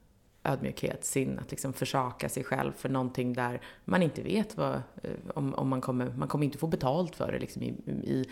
ödmjukhet, 0.44 1.04
sin 1.04 1.38
att 1.38 1.50
liksom 1.50 1.72
försaka 1.72 2.28
sig 2.28 2.44
själv 2.44 2.72
för 2.72 2.88
någonting 2.88 3.32
där 3.32 3.60
man 3.84 4.02
inte 4.02 4.22
vet 4.22 4.56
vad, 4.56 4.74
eh, 4.74 5.10
om, 5.34 5.54
om 5.54 5.68
man 5.68 5.80
kommer, 5.80 6.10
man 6.16 6.28
kommer 6.28 6.44
inte 6.44 6.58
få 6.58 6.66
betalt 6.66 7.16
för 7.16 7.32
det 7.32 7.38
liksom 7.38 7.62
i, 7.62 7.68
i 7.88 8.24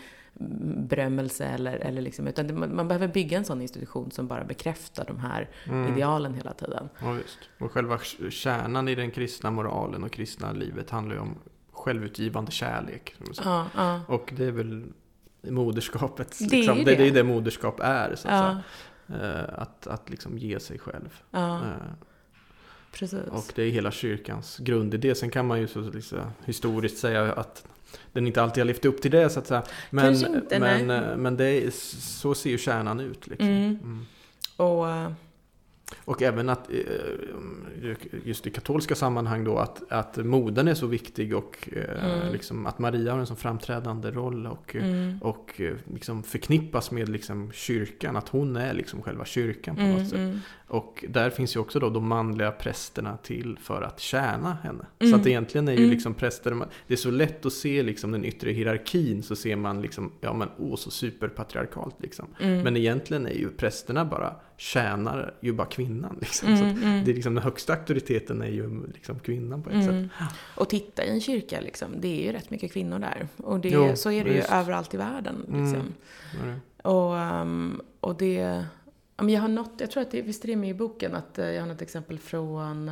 berömmelse 0.89 1.45
eller, 1.45 1.75
eller 1.75 2.01
liksom, 2.01 2.27
utan 2.27 2.47
det, 2.47 2.53
man 2.53 2.87
behöver 2.87 3.07
bygga 3.07 3.37
en 3.37 3.45
sån 3.45 3.61
institution 3.61 4.11
som 4.11 4.27
bara 4.27 4.43
bekräftar 4.43 5.05
de 5.05 5.19
här 5.19 5.49
mm. 5.65 5.93
idealen 5.93 6.33
hela 6.33 6.53
tiden. 6.53 6.89
Ja, 7.01 7.11
visst. 7.11 7.39
Och 7.59 7.71
själva 7.71 7.99
kärnan 8.29 8.87
i 8.87 8.95
den 8.95 9.11
kristna 9.11 9.51
moralen 9.51 10.03
och 10.03 10.11
kristna 10.11 10.51
livet 10.51 10.89
handlar 10.89 11.15
ju 11.15 11.21
om 11.21 11.35
självutgivande 11.71 12.51
kärlek. 12.51 13.15
Ja, 13.43 13.67
ja. 13.75 14.01
Och 14.07 14.33
det 14.37 14.45
är 14.45 14.51
väl 14.51 14.85
moderskapet. 15.41 16.37
Det 16.39 16.57
liksom. 16.57 16.79
är 16.79 16.85
det. 16.85 16.95
Det, 16.95 17.07
är 17.07 17.11
det 17.11 17.23
moderskap 17.23 17.79
är. 17.83 18.15
Så 18.15 18.27
att, 18.27 18.63
ja. 19.07 19.15
uh, 19.15 19.61
att, 19.61 19.87
att 19.87 20.09
liksom 20.09 20.37
ge 20.37 20.59
sig 20.59 20.79
själv. 20.79 21.21
Uh, 21.35 21.71
Precis. 22.91 23.19
Och 23.31 23.51
det 23.55 23.63
är 23.63 23.71
hela 23.71 23.91
kyrkans 23.91 24.57
grundidé. 24.57 25.15
Sen 25.15 25.29
kan 25.29 25.47
man 25.47 25.59
ju 25.59 25.67
så 25.67 25.81
liksom, 25.81 26.19
historiskt 26.45 26.97
säga 26.97 27.33
att 27.33 27.67
den 28.13 28.27
inte 28.27 28.41
alltid 28.41 28.61
har 28.61 28.65
levt 28.65 28.85
upp 28.85 29.01
till 29.01 29.11
det 29.11 29.29
så 29.29 29.39
att 29.39 29.47
säga. 29.47 29.63
Men, 29.89 30.15
inte, 30.15 30.59
men, 30.59 30.87
nej. 30.87 30.97
Eh, 30.97 31.17
men 31.17 31.37
det 31.37 31.45
är, 31.45 31.71
så 32.01 32.35
ser 32.35 32.49
ju 32.49 32.57
kärnan 32.57 32.99
ut. 32.99 33.27
Liksom. 33.27 33.47
Mm. 33.47 33.79
Mm. 33.83 34.05
Och 34.57 34.85
och 35.95 36.21
även 36.21 36.49
att, 36.49 36.69
eh, 36.69 37.95
just 38.23 38.47
i 38.47 38.49
katolska 38.49 38.95
sammanhang 38.95 39.43
då, 39.43 39.57
att, 39.57 39.91
att 39.91 40.17
modern 40.17 40.67
är 40.67 40.73
så 40.73 40.87
viktig 40.87 41.35
och 41.35 41.69
eh, 41.71 42.05
mm. 42.05 42.33
liksom, 42.33 42.65
att 42.65 42.79
Maria 42.79 43.11
har 43.11 43.19
en 43.19 43.27
så 43.27 43.35
framträdande 43.35 44.11
roll 44.11 44.47
och, 44.47 44.75
mm. 44.75 45.19
och 45.21 45.61
eh, 45.61 45.75
liksom 45.93 46.23
förknippas 46.23 46.91
med 46.91 47.09
liksom 47.09 47.51
kyrkan, 47.51 48.15
att 48.15 48.29
hon 48.29 48.55
är 48.55 48.73
liksom 48.73 49.01
själva 49.01 49.25
kyrkan 49.25 49.75
på 49.75 49.81
något 49.81 50.13
mm, 50.13 50.33
sätt. 50.33 50.43
Mm. 50.69 50.81
Och 50.81 51.05
där 51.09 51.29
finns 51.29 51.55
ju 51.55 51.59
också 51.59 51.79
då 51.79 51.89
de 51.89 52.07
manliga 52.07 52.51
prästerna 52.51 53.17
till 53.17 53.57
för 53.61 53.81
att 53.81 53.99
tjäna 53.99 54.57
henne. 54.63 54.85
Så 54.99 55.05
att 55.05 55.13
mm. 55.13 55.27
egentligen 55.27 55.67
är 55.67 55.71
ju 55.71 55.77
mm. 55.77 55.89
liksom 55.89 56.13
präster, 56.13 56.67
det 56.87 56.93
är 56.93 56.97
så 56.97 57.11
lätt 57.11 57.45
att 57.45 57.53
se 57.53 57.83
liksom 57.83 58.11
den 58.11 58.25
yttre 58.25 58.51
hierarkin 58.51 59.23
så 59.23 59.35
ser 59.35 59.55
man 59.55 59.81
liksom, 59.81 60.11
ja 60.21 60.33
men 60.33 60.49
åh 60.57 60.75
så 60.75 60.91
superpatriarkalt 60.91 61.95
liksom. 61.99 62.27
Men 62.39 62.77
egentligen 62.77 63.25
är 63.25 63.33
ju 63.33 63.49
prästerna 63.49 64.05
bara 64.05 64.35
tjänar 64.57 65.33
ju 65.41 65.53
bara 65.53 65.67
kvinnan. 65.67 66.17
Liksom. 66.21 66.57
så 66.57 66.63
Mm, 66.63 66.83
mm. 66.83 67.05
det 67.05 67.11
är 67.11 67.15
liksom, 67.15 67.33
den 67.35 67.43
högsta 67.43 67.73
auktoriteten 67.73 68.41
är 68.41 68.47
ju 68.47 68.87
liksom 68.93 69.19
kvinnan 69.19 69.63
på 69.63 69.69
ett 69.69 69.75
Mm. 69.75 70.09
sätt. 70.09 70.27
Och 70.55 70.69
titta 70.69 71.05
i 71.05 71.09
en 71.09 71.21
kyrka, 71.21 71.61
liksom, 71.61 71.87
det 72.01 72.07
är 72.07 72.25
ju 72.25 72.31
rätt 72.31 72.49
mycket 72.49 72.73
kvinnor 72.73 72.99
där. 72.99 73.27
Och 73.37 73.59
det, 73.59 73.69
Jo, 73.69 73.95
så 73.95 74.11
är 74.11 74.23
det 74.23 74.29
ju 74.29 74.35
visst. 74.35 74.51
överallt 74.51 74.93
i 74.93 74.97
världen. 74.97 75.35
Liksom. 75.39 75.93
Mm. 76.43 76.59
Och, 76.83 77.17
ehm, 77.17 77.81
och 77.99 78.17
det... 78.17 78.65
Jag 79.17 79.41
har 79.41 79.47
något, 79.47 79.73
jag 79.77 79.91
tror 79.91 80.03
att 80.03 80.11
det, 80.11 80.21
visst 80.21 80.43
är 80.43 80.47
det 80.47 80.55
med 80.55 80.69
i 80.69 80.73
boken, 80.73 81.15
att 81.15 81.39
eh, 81.39 81.45
jag 81.45 81.61
har 81.61 81.67
något 81.67 81.81
exempel 81.81 82.19
från 82.19 82.89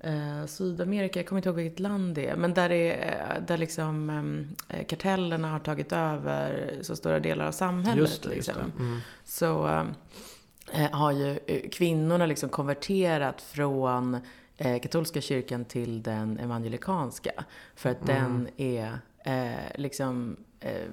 eh, 0.00 0.46
Sydamerika, 0.46 1.18
jag 1.18 1.26
kommer 1.26 1.38
inte 1.38 1.48
ihåg 1.48 1.56
vilket 1.56 1.80
land 1.80 2.14
det 2.14 2.26
är, 2.28 2.36
men 2.36 2.54
där, 2.54 2.70
är, 2.72 3.40
där 3.46 3.58
liksom 3.58 4.10
eh, 4.68 4.84
kartellerna 4.86 5.50
har 5.50 5.58
tagit 5.58 5.92
över 5.92 6.78
så 6.82 6.96
stora 6.96 7.20
delar 7.20 7.46
av 7.46 7.52
samhället. 7.52 7.98
Just 7.98 8.22
det, 8.22 8.34
just 8.34 8.48
liksom. 8.48 8.72
det. 8.76 8.82
Mm. 8.82 8.98
så 9.24 9.66
eh, 10.72 10.90
har 10.90 11.12
ju 11.12 11.38
eh, 11.46 11.70
kvinnorna 11.70 12.26
liksom 12.26 12.48
konverterat 12.48 13.42
från 13.42 14.18
eh, 14.56 14.80
katolska 14.80 15.20
kyrkan 15.20 15.64
till 15.64 16.02
den 16.02 16.38
evangelikanska. 16.38 17.44
För 17.74 17.90
att 17.90 18.08
Mm. 18.08 18.22
den 18.22 18.48
är 18.56 18.98
eh, 19.24 19.80
liksom 19.80 20.36
eh, 20.60 20.88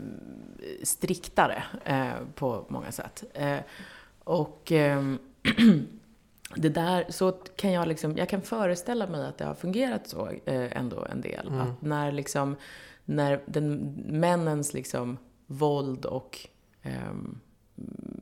striktare 0.84 1.64
eh, 1.86 2.10
på 2.36 2.66
många 2.70 2.92
sätt. 2.92 3.24
Eh, 4.26 4.32
och 4.34 4.72
ehm, 4.72 5.20
det 6.56 6.70
där, 6.70 7.06
så 7.10 7.32
kan 7.32 7.72
jag 7.72 7.88
liksom, 7.88 8.18
jag 8.18 8.30
kan 8.30 8.42
föreställa 8.42 9.08
mig 9.08 9.26
att 9.28 9.38
det 9.38 9.46
har 9.46 9.54
fungerat 9.56 10.08
så 10.08 10.28
eh, 10.46 10.78
ändå 10.78 11.06
en 11.12 11.22
del. 11.22 11.48
Mm. 11.48 11.60
Att 11.62 11.82
när 11.82 12.12
liksom, 12.12 12.56
när 13.06 13.42
den, 13.46 13.94
männens 14.10 14.74
liksom 14.74 15.18
våld 15.48 16.06
och, 16.06 16.40
ehm, 16.82 17.40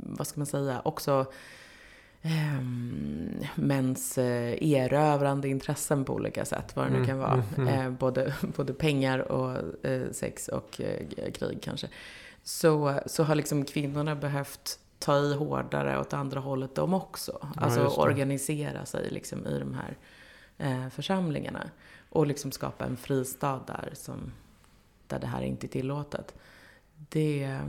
vad 0.04 0.28
ska 0.28 0.40
man 0.40 0.46
säga, 0.48 0.82
också 0.86 1.26
ehm, 2.22 3.40
mäns 3.56 4.18
eh, 4.18 4.64
erövrande 4.64 5.48
intressen 5.50 6.06
på 6.06 6.14
olika 6.14 6.46
sätt, 6.46 6.76
vad 6.76 6.86
det 6.86 6.90
nu 6.90 6.96
Mm, 6.96 7.08
kan 7.08 7.18
vara. 7.20 7.44
mm, 7.58 7.68
mm. 7.68 7.86
Eh, 7.86 7.92
både, 7.92 8.36
både 8.56 8.74
pengar 8.74 9.20
och 9.32 9.86
eh, 9.86 10.12
sex 10.12 10.48
och 10.48 10.82
eh, 10.82 11.32
krig 11.32 11.60
kanske. 11.62 11.88
Så, 12.44 13.00
så 13.06 13.24
har 13.24 13.36
liksom 13.36 13.66
kvinnorna 13.66 14.16
behövt 14.16 14.80
ta 15.02 15.18
i 15.18 15.34
hårdare 15.34 16.00
åt 16.00 16.14
andra 16.14 16.40
hållet 16.40 16.76
de 16.76 16.94
också. 16.94 17.38
Ja, 17.42 17.50
Alltså 17.56 17.88
organisera 17.88 18.86
sig 18.86 19.10
liksom 19.10 19.48
i 19.48 19.60
de 19.60 19.74
här 19.74 19.98
eh, 20.58 20.90
församlingarna. 20.90 21.70
Och 22.10 22.28
liksom 22.28 22.52
skapa 22.52 22.86
en 22.86 22.98
fristad 22.98 23.60
där, 23.68 23.90
som, 23.94 24.32
där 25.08 25.20
det 25.20 25.28
här 25.28 25.42
inte 25.42 25.66
är 25.66 25.70
tillåtet. 25.70 26.36
Det, 27.10 27.60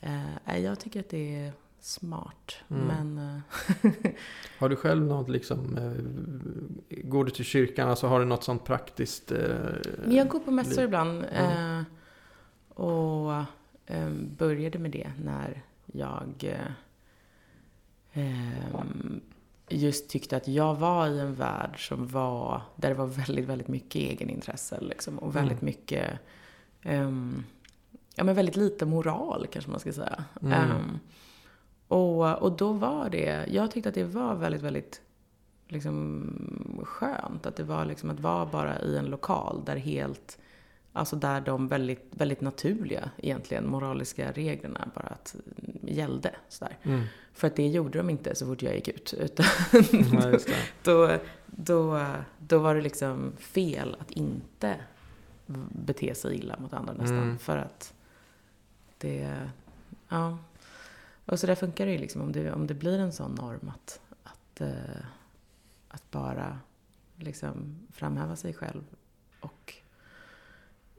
eh, 0.00 0.58
jag 0.58 0.80
tycker 0.80 1.00
att 1.00 1.08
det 1.08 1.36
är 1.36 1.52
smart. 1.80 2.56
Mm. 2.68 2.86
Men 2.86 3.18
eh, 3.18 4.10
Har 4.58 4.68
du 4.68 4.76
själv 4.76 5.06
något 5.06 5.28
liksom, 5.28 5.76
eh, 5.78 7.00
går 7.02 7.24
du 7.24 7.30
till 7.30 7.44
kyrkan, 7.44 7.88
alltså 7.88 8.06
har 8.06 8.20
du 8.20 8.26
något 8.26 8.44
sånt 8.44 8.64
praktiskt? 8.64 9.32
Eh, 9.32 9.48
jag 10.08 10.28
går 10.28 10.38
på 10.38 10.50
mässor 10.50 10.84
ibland. 10.84 11.24
Mm. 11.30 11.78
Eh, 11.78 11.84
och 12.82 13.32
eh, 13.86 14.10
började 14.38 14.78
med 14.78 14.90
det 14.90 15.12
när 15.24 15.62
jag 15.96 16.54
eh, 18.12 18.82
just 19.68 20.08
tyckte 20.08 20.36
att 20.36 20.48
jag 20.48 20.74
var 20.74 21.08
i 21.08 21.20
en 21.20 21.34
värld 21.34 21.88
som 21.88 22.06
var, 22.08 22.62
där 22.76 22.88
det 22.88 22.94
var 22.94 23.06
väldigt, 23.06 23.44
väldigt 23.44 23.68
mycket 23.68 23.94
egenintresse 23.96 24.80
liksom, 24.80 25.18
och 25.18 25.36
väldigt 25.36 25.62
Mm. 25.62 25.64
mycket, 25.66 26.10
ehm, 26.82 27.44
ja 28.14 28.24
men 28.24 28.34
väldigt 28.34 28.56
lite 28.56 28.86
moral 28.86 29.46
kanske 29.50 29.70
man 29.70 29.80
ska 29.80 29.92
säga. 29.92 30.24
Mm. 30.42 30.52
Ehm, 30.52 30.98
och, 31.88 32.34
och 32.42 32.52
då 32.52 32.72
var 32.72 33.10
det, 33.10 33.46
jag 33.50 33.70
tyckte 33.70 33.88
att 33.88 33.94
det 33.94 34.04
var 34.04 34.34
väldigt, 34.34 34.62
väldigt 34.62 35.00
liksom 35.68 36.80
skönt. 36.84 37.46
Att 37.46 37.56
det 37.56 37.64
var 37.64 37.84
liksom 37.84 38.10
att 38.10 38.20
vara 38.20 38.46
bara 38.46 38.80
i 38.80 38.96
en 38.96 39.04
lokal 39.06 39.62
där 39.66 39.76
helt, 39.76 40.38
alltså 40.96 41.16
där 41.16 41.40
de 41.40 41.68
väldigt, 41.68 42.06
väldigt 42.10 42.40
naturliga 42.40 43.10
egentligen 43.16 43.68
moraliska 43.68 44.32
reglerna 44.32 44.88
bara 44.94 45.06
att, 45.06 45.36
gällde. 45.82 46.34
Sådär. 46.48 46.78
Mm. 46.82 47.04
För 47.32 47.46
att 47.46 47.56
det 47.56 47.68
gjorde 47.68 47.98
de 47.98 48.10
inte 48.10 48.34
så 48.34 48.46
fort 48.46 48.62
jag 48.62 48.74
gick 48.74 48.88
ut. 48.88 49.14
Utan 49.18 49.46
det. 49.72 50.46
då, 50.82 51.18
då, 51.46 52.06
då 52.38 52.58
var 52.58 52.74
det 52.74 52.80
liksom 52.80 53.32
fel 53.38 53.96
att 54.00 54.10
inte 54.10 54.76
bete 55.68 56.14
sig 56.14 56.34
illa 56.36 56.58
mot 56.58 56.72
andra 56.72 56.92
nästan. 56.92 57.22
Mm. 57.22 57.38
För 57.38 57.56
att 57.56 57.94
det, 58.98 59.40
ja. 60.08 60.38
Och 61.24 61.40
så 61.40 61.46
där 61.46 61.54
funkar 61.54 61.86
det 61.86 61.92
ju 61.92 61.98
liksom 61.98 62.22
om 62.22 62.32
det, 62.32 62.52
om 62.52 62.66
det 62.66 62.74
blir 62.74 62.98
en 62.98 63.12
sån 63.12 63.34
norm 63.34 63.72
att, 63.74 64.00
att, 64.22 64.60
eh, 64.60 65.04
att 65.88 66.10
bara 66.10 66.58
liksom 67.16 67.76
framhäva 67.92 68.36
sig 68.36 68.54
själv 68.54 68.82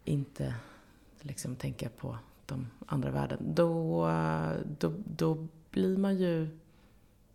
inte 0.07 0.53
liksom 1.21 1.55
tänka 1.55 1.89
på 1.89 2.17
de 2.45 2.67
andra 2.85 3.11
värden. 3.11 3.37
Då, 3.41 4.09
då, 4.79 4.93
då 5.05 5.47
blir 5.71 5.97
man 5.97 6.17
ju, 6.17 6.47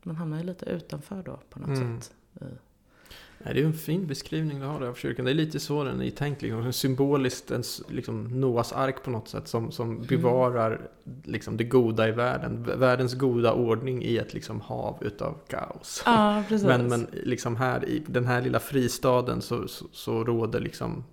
man 0.03 0.17
hamnar 0.17 0.39
ju 0.39 0.45
lite 0.45 0.67
utanför 0.67 1.23
då 1.23 1.41
på 1.51 1.59
något 1.59 1.69
Mm. 1.79 2.01
sätt. 2.01 2.13
Nej, 3.45 3.55
det 3.55 3.61
är 3.61 3.65
en 3.65 3.73
fin 3.73 4.07
beskrivning 4.07 4.61
du 4.61 4.67
har 4.67 4.81
där 4.81 4.87
av 4.87 4.95
kyrkan. 4.95 5.25
Det 5.25 5.31
är 5.31 5.35
lite 5.35 5.61
så 5.61 5.85
den 5.85 6.03
är 6.03 6.11
tänkt. 6.11 6.43
Liksom. 6.43 6.73
Symboliskt 6.73 7.51
en 7.51 7.63
liksom, 7.89 8.41
Noas 8.41 8.73
ark 8.73 9.03
på 9.05 9.11
något 9.11 9.29
sätt. 9.29 9.49
Som, 9.49 9.63
Mm. 9.63 9.73
som 9.73 10.03
bevarar 10.03 10.89
liksom, 11.25 11.57
det 11.57 11.65
goda 11.65 12.09
i 12.09 12.13
världen. 12.13 12.63
Världens 12.79 13.15
goda 13.15 13.53
ordning 13.53 14.03
i 14.03 14.17
ett 14.17 14.35
liksom, 14.35 14.61
hav 14.61 14.99
utav 15.01 15.39
kaos. 15.49 16.03
Ja. 16.07 16.45
Men, 16.51 16.89
men 16.89 17.07
liksom 17.13 17.57
här 17.57 17.85
i 17.89 18.03
den 18.07 18.27
här 18.27 18.43
lilla 18.43 18.61
fristaden 18.61 19.43
så, 19.43 19.69
så, 19.69 19.85
så 19.93 20.25
råder 20.25 20.61
liksom 20.61 21.05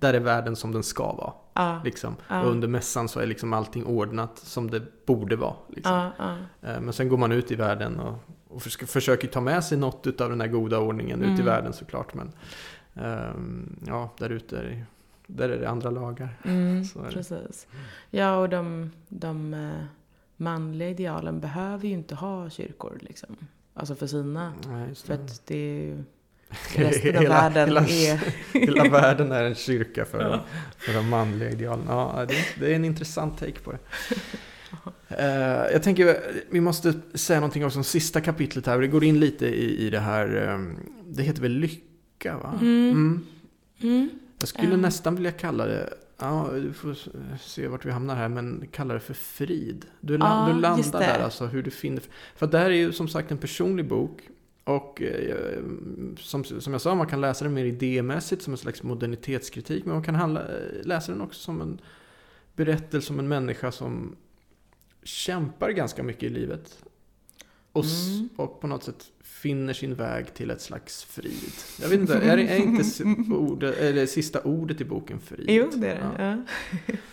där 0.00 0.14
är 0.14 0.20
världen 0.20 0.56
som 0.56 0.72
den 0.72 0.82
ska 0.82 1.12
vara. 1.12 1.32
ja, 1.54 1.80
Liksom. 1.84 2.16
Ja. 2.28 2.42
Och 2.42 2.50
under 2.50 2.68
mässan 2.68 3.08
så 3.08 3.20
är 3.20 3.26
liksom 3.26 3.52
allting 3.52 3.84
ordnat 3.84 4.38
som 4.38 4.70
det 4.70 5.06
borde 5.06 5.36
vara. 5.36 5.54
Liksom. 5.68 6.10
Eh, 6.62 6.80
Men 6.80 6.92
sen 6.92 7.08
går 7.08 7.16
man 7.16 7.32
ut 7.32 7.50
i 7.50 7.54
världen 7.54 8.00
och, 8.00 8.14
och 8.48 8.62
förs- 8.62 8.86
försöker 8.90 9.28
ta 9.28 9.40
med 9.40 9.64
sig 9.64 9.78
något 9.78 10.20
av 10.20 10.30
den 10.30 10.40
här 10.40 10.48
goda 10.48 10.78
ordningen 10.78 11.20
ut 11.22 11.28
i 11.28 11.32
Mm. 11.32 11.46
världen 11.46 11.72
såklart. 11.72 12.14
Men 12.14 12.32
ehm, 12.94 13.76
ja, 13.86 14.10
där 14.18 14.30
ute 14.30 14.58
är 14.58 14.62
det, 14.64 14.84
där 15.26 15.48
är 15.48 15.60
det 15.60 15.68
andra 15.70 15.90
lagar. 15.90 16.36
Mm, 16.44 16.78
är 16.96 17.04
det. 17.06 17.10
precis. 17.12 17.66
Ja, 18.10 18.36
och 18.36 18.48
de, 18.48 18.90
de 19.08 19.54
eh, 19.54 19.84
manliga 20.36 20.88
idealen 20.88 21.40
behöver 21.40 21.86
ju 21.88 21.92
inte 21.94 22.14
ha 22.14 22.50
kyrkor 22.50 22.98
liksom. 23.00 23.36
Alltså 23.74 23.94
för 23.94 24.06
sina. 24.06 24.52
Nej, 24.68 24.94
För 24.94 25.14
att 25.14 25.46
det 25.46 25.56
är 25.56 26.04
resten 26.74 27.16
av 27.16 27.22
Hela- 27.22 27.34
världen 27.50 27.66
hela- 27.68 27.80
är... 27.80 28.20
Hela 28.60 28.88
världen 28.88 29.32
är 29.32 29.44
en 29.44 29.54
kyrka 29.54 30.04
för, 30.04 30.20
Ja. 30.20 30.44
för 30.78 30.92
de 30.92 31.08
manliga 31.08 31.50
idealen. 31.50 31.84
Ja, 31.88 32.24
det, 32.28 32.34
det 32.60 32.72
är 32.72 32.76
en 32.76 32.84
intressant 32.84 33.38
take 33.38 33.60
på 33.60 33.72
det. 33.72 33.78
Eh, 35.08 35.72
jag 35.72 35.82
tänker, 35.82 36.16
vi 36.50 36.60
måste 36.60 36.94
säga 37.14 37.40
någonting 37.40 37.64
också 37.66 37.78
om 37.78 37.84
sista 37.84 38.20
kapitlet 38.20 38.66
här. 38.66 38.78
Det 38.80 38.86
går 38.86 39.04
in 39.04 39.20
lite 39.20 39.46
i, 39.46 39.86
i 39.86 39.90
det 39.90 39.98
här, 39.98 40.48
ehm, 40.48 40.76
det 41.06 41.22
heter 41.22 41.42
väl 41.42 41.52
lycka 41.52 42.36
va? 42.38 42.58
Mm. 42.60 43.26
Mm. 43.82 44.08
Jag 44.38 44.48
skulle 44.48 44.76
nästan 44.76 45.14
vilja 45.14 45.32
kalla 45.32 45.66
det, 45.66 45.94
ja 46.18 46.48
du 46.54 46.72
får 46.72 46.96
se 47.40 47.68
vart 47.68 47.84
vi 47.84 47.90
hamnar 47.90 48.14
här, 48.16 48.28
men 48.28 48.68
kalla 48.72 48.94
det 48.94 49.00
för 49.00 49.14
frid. 49.14 49.84
Du, 50.00 50.14
Ja, 50.14 50.50
du 50.54 50.60
landar 50.60 51.00
där 51.00 51.18
alltså, 51.24 51.46
hur 51.46 51.62
du 51.62 51.70
finner, 51.70 52.02
för 52.36 52.46
det 52.46 52.58
här 52.58 52.70
är 52.70 52.74
ju 52.74 52.92
som 52.92 53.08
sagt 53.08 53.30
en 53.30 53.38
personlig 53.38 53.88
bok. 53.88 54.20
Och 54.64 55.02
eh, 55.02 55.58
som, 56.18 56.44
som 56.44 56.72
jag 56.72 56.80
sa, 56.82 56.94
man 56.94 57.06
kan 57.06 57.20
läsa 57.20 57.44
den 57.44 57.54
mer 57.54 57.64
idémässigt 57.64 58.42
som 58.42 58.52
en 58.52 58.58
slags 58.58 58.82
modernitetskritik. 58.82 59.84
Men 59.84 59.94
man 59.94 60.04
kan 60.04 60.14
handla, 60.14 60.42
läsa 60.82 61.12
den 61.12 61.20
också 61.20 61.40
som 61.40 61.60
en 61.60 61.80
berättelse 62.56 63.12
om 63.12 63.18
en 63.18 63.28
människa 63.28 63.72
som 63.72 64.16
kämpar 65.02 65.70
ganska 65.70 66.02
mycket 66.02 66.22
i 66.22 66.28
livet. 66.28 66.78
Och, 67.72 67.84
Mm. 67.84 68.28
och 68.36 68.60
på 68.60 68.66
något 68.66 68.84
sätt 68.84 69.04
finner 69.22 69.72
sin 69.72 69.94
väg 69.94 70.34
till 70.34 70.50
ett 70.50 70.60
slags 70.60 71.04
frid. 71.04 71.52
Jag 71.80 71.88
vet 71.88 72.00
inte, 72.00 72.14
är, 72.14 72.38
är 72.38 72.56
inte 72.56 72.84
ordet, 73.34 73.76
eller 73.78 74.06
sista 74.06 74.40
ordet 74.40 74.80
i 74.80 74.84
boken 74.84 75.20
frid? 75.20 75.46
Jo, 75.48 75.70
det 75.76 75.88
är 75.90 75.94
det. 75.94 76.22
Ja. 76.24 76.36
Ja. 76.86 76.94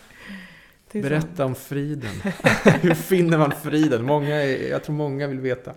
Det 0.92 0.98
är 0.98 1.02
sant. 1.02 1.10
Berätta 1.10 1.44
om 1.44 1.54
friden. 1.54 2.10
Hur 2.80 2.94
finner 2.94 3.38
man 3.38 3.52
friden? 3.52 4.04
Många 4.04 4.44
jag 4.44 4.84
tror 4.84 4.94
många 4.94 5.26
vill 5.26 5.40
veta. 5.40 5.72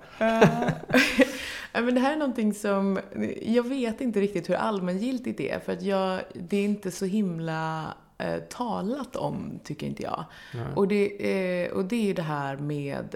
Ja. 1.73 1.81
Men 1.81 1.95
det 1.95 2.01
här 2.01 2.13
är 2.13 2.17
någonting 2.17 2.53
som, 2.53 2.99
jag 3.41 3.67
vet 3.69 4.01
inte 4.01 4.21
riktigt 4.21 4.49
hur 4.49 4.55
allmängiltigt 4.55 5.37
det 5.37 5.51
är, 5.51 5.59
för 5.59 5.73
att 5.73 5.81
jag, 5.81 6.21
det 6.33 6.57
är 6.57 6.63
inte 6.63 6.91
så 6.91 7.05
himla 7.05 7.93
eh, 8.17 8.39
talat 8.39 9.15
om, 9.15 9.59
tycker 9.63 9.87
inte 9.87 10.03
jag. 10.03 10.25
Ja. 10.53 10.65
Och 10.75 10.87
det, 10.87 11.63
eh, 11.65 11.71
och 11.71 11.85
det 11.85 11.95
är 11.95 12.05
ju 12.05 12.13
det 12.13 12.21
här 12.21 12.57
med, 12.57 13.15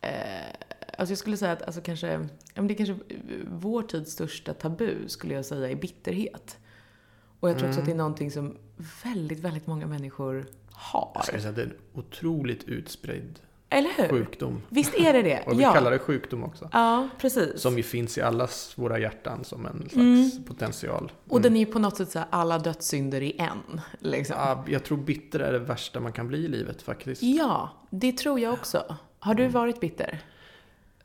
eh, 0.00 0.10
alltså 0.98 1.12
jag 1.12 1.18
skulle 1.18 1.36
säga 1.36 1.52
att 1.52 1.62
alltså 1.62 1.80
kanske, 1.80 2.12
ja, 2.12 2.18
men 2.54 2.66
det 2.66 2.74
är 2.74 2.86
kanske 2.86 3.04
vår 3.48 3.82
tids 3.82 4.12
största 4.12 4.54
tabu, 4.54 5.08
skulle 5.08 5.34
jag 5.34 5.44
säga, 5.44 5.70
är 5.70 5.74
bitterhet. 5.74 6.58
Och 7.40 7.50
jag 7.50 7.58
tror 7.58 7.68
också 7.68 7.80
Mm. 7.80 7.82
att 7.82 7.86
det 7.86 7.92
är 7.92 7.96
någonting 7.96 8.30
som 8.30 8.56
väldigt, 9.04 9.38
väldigt 9.40 9.66
många 9.66 9.86
människor 9.86 10.46
har. 10.70 11.10
Jag 11.14 11.24
skulle 11.24 11.40
säga 11.40 11.50
att 11.50 11.56
det 11.56 11.62
är 11.62 11.66
en 11.66 11.76
otroligt 11.94 12.64
utspridd 12.64 13.40
Eller 13.74 13.90
hur? 13.96 14.08
sjukdom. 14.08 14.62
Visst 14.68 14.94
är 14.94 15.12
det 15.12 15.22
det? 15.22 15.40
Och 15.46 15.58
vi 15.58 15.62
ja. 15.62 15.72
kallar 15.72 15.90
det 15.90 15.98
sjukdom 15.98 16.44
också. 16.44 16.68
Ja, 16.72 17.08
precis. 17.18 17.60
Som 17.60 17.76
ju 17.76 17.82
finns 17.82 18.18
i 18.18 18.22
allas 18.22 18.72
våra 18.76 18.98
hjärtan 18.98 19.44
som 19.44 19.66
en 19.66 19.78
slags 19.78 19.94
Mm. 19.94 20.30
potential. 20.46 21.12
Och 21.28 21.40
den 21.40 21.56
är 21.56 21.60
ju 21.60 21.66
på 21.66 21.78
något 21.78 21.96
sätt 21.96 22.10
så 22.10 22.18
här, 22.18 22.28
alla 22.30 22.58
dödssynder 22.58 23.20
i 23.22 23.36
en. 23.38 23.80
Liksom. 23.98 24.36
Ja, 24.38 24.64
jag 24.68 24.84
tror 24.84 24.98
bitter 24.98 25.40
är 25.40 25.52
det 25.52 25.58
värsta 25.58 26.00
man 26.00 26.12
kan 26.12 26.28
bli 26.28 26.38
i 26.44 26.48
livet 26.48 26.82
faktiskt. 26.82 27.22
Ja, 27.22 27.70
det 27.90 28.12
tror 28.12 28.40
jag 28.40 28.52
också. 28.52 28.96
Har 29.18 29.32
Mm. 29.32 29.44
du 29.46 29.50
varit 29.52 29.80
bitter? 29.80 30.20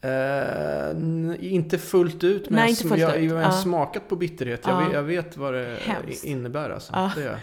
N- 0.02 1.38
inte 1.40 1.78
fullt 1.78 2.24
ut, 2.24 2.50
men 2.50 2.56
Nej, 2.60 2.70
jag, 2.70 2.78
fullt 2.90 3.02
jag, 3.02 3.24
jag 3.24 3.36
har 3.36 3.42
Ja. 3.42 3.52
smakat 3.52 4.10
på 4.10 4.16
bitterhet. 4.16 4.62
Jag, 4.68 4.74
Ja. 4.82 4.86
vet, 4.86 4.94
jag 4.94 5.04
vet 5.04 5.38
vad 5.38 5.54
det 5.54 5.78
Hemskt. 5.82 6.24
innebär. 6.24 6.70
Alltså. 6.70 7.12
Det 7.16 7.40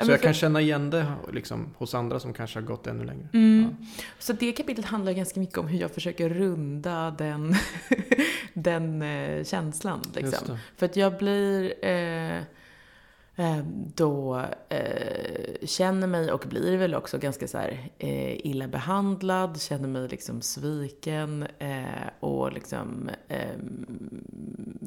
Så 0.00 0.10
jag 0.10 0.22
kan 0.22 0.34
känna 0.34 0.60
igen 0.60 0.90
det 0.90 1.06
liksom, 1.32 1.74
hos 1.78 1.94
andra 1.94 2.20
som 2.20 2.32
kanske 2.32 2.58
har 2.58 2.66
gått 2.66 2.86
ännu 2.86 3.04
längre. 3.04 3.28
Mm. 3.32 3.76
Så 4.18 4.32
det 4.32 4.52
kapitlet 4.52 4.86
handlar 4.86 5.12
ganska 5.12 5.40
mycket 5.40 5.58
om 5.58 5.66
hur 5.68 5.78
jag 5.78 5.90
försöker 5.90 6.28
runda 6.28 7.10
den, 7.10 7.54
den 8.54 9.02
eh, 9.02 9.44
känslan. 9.44 10.02
Liksom. 10.14 10.58
För 10.76 10.86
att 10.86 10.96
jag 10.96 11.18
blir 11.18 11.74
eh, 11.84 12.36
eh, 13.36 13.64
då 13.94 14.44
eh, 14.68 15.66
känner 15.66 16.06
mig 16.06 16.32
och 16.32 16.44
blir 16.48 16.76
väl 16.76 16.94
också 16.94 17.18
ganska 17.18 17.48
så 17.48 17.58
här 17.58 17.90
eh, 17.98 18.46
illa 18.46 18.68
behandlad, 18.68 19.60
känner 19.60 19.88
mig 19.88 20.08
liksom 20.08 20.40
sviken 20.40 21.46
eh, 21.58 22.08
och 22.20 22.52
liksom 22.52 23.10
eh, 23.28 23.58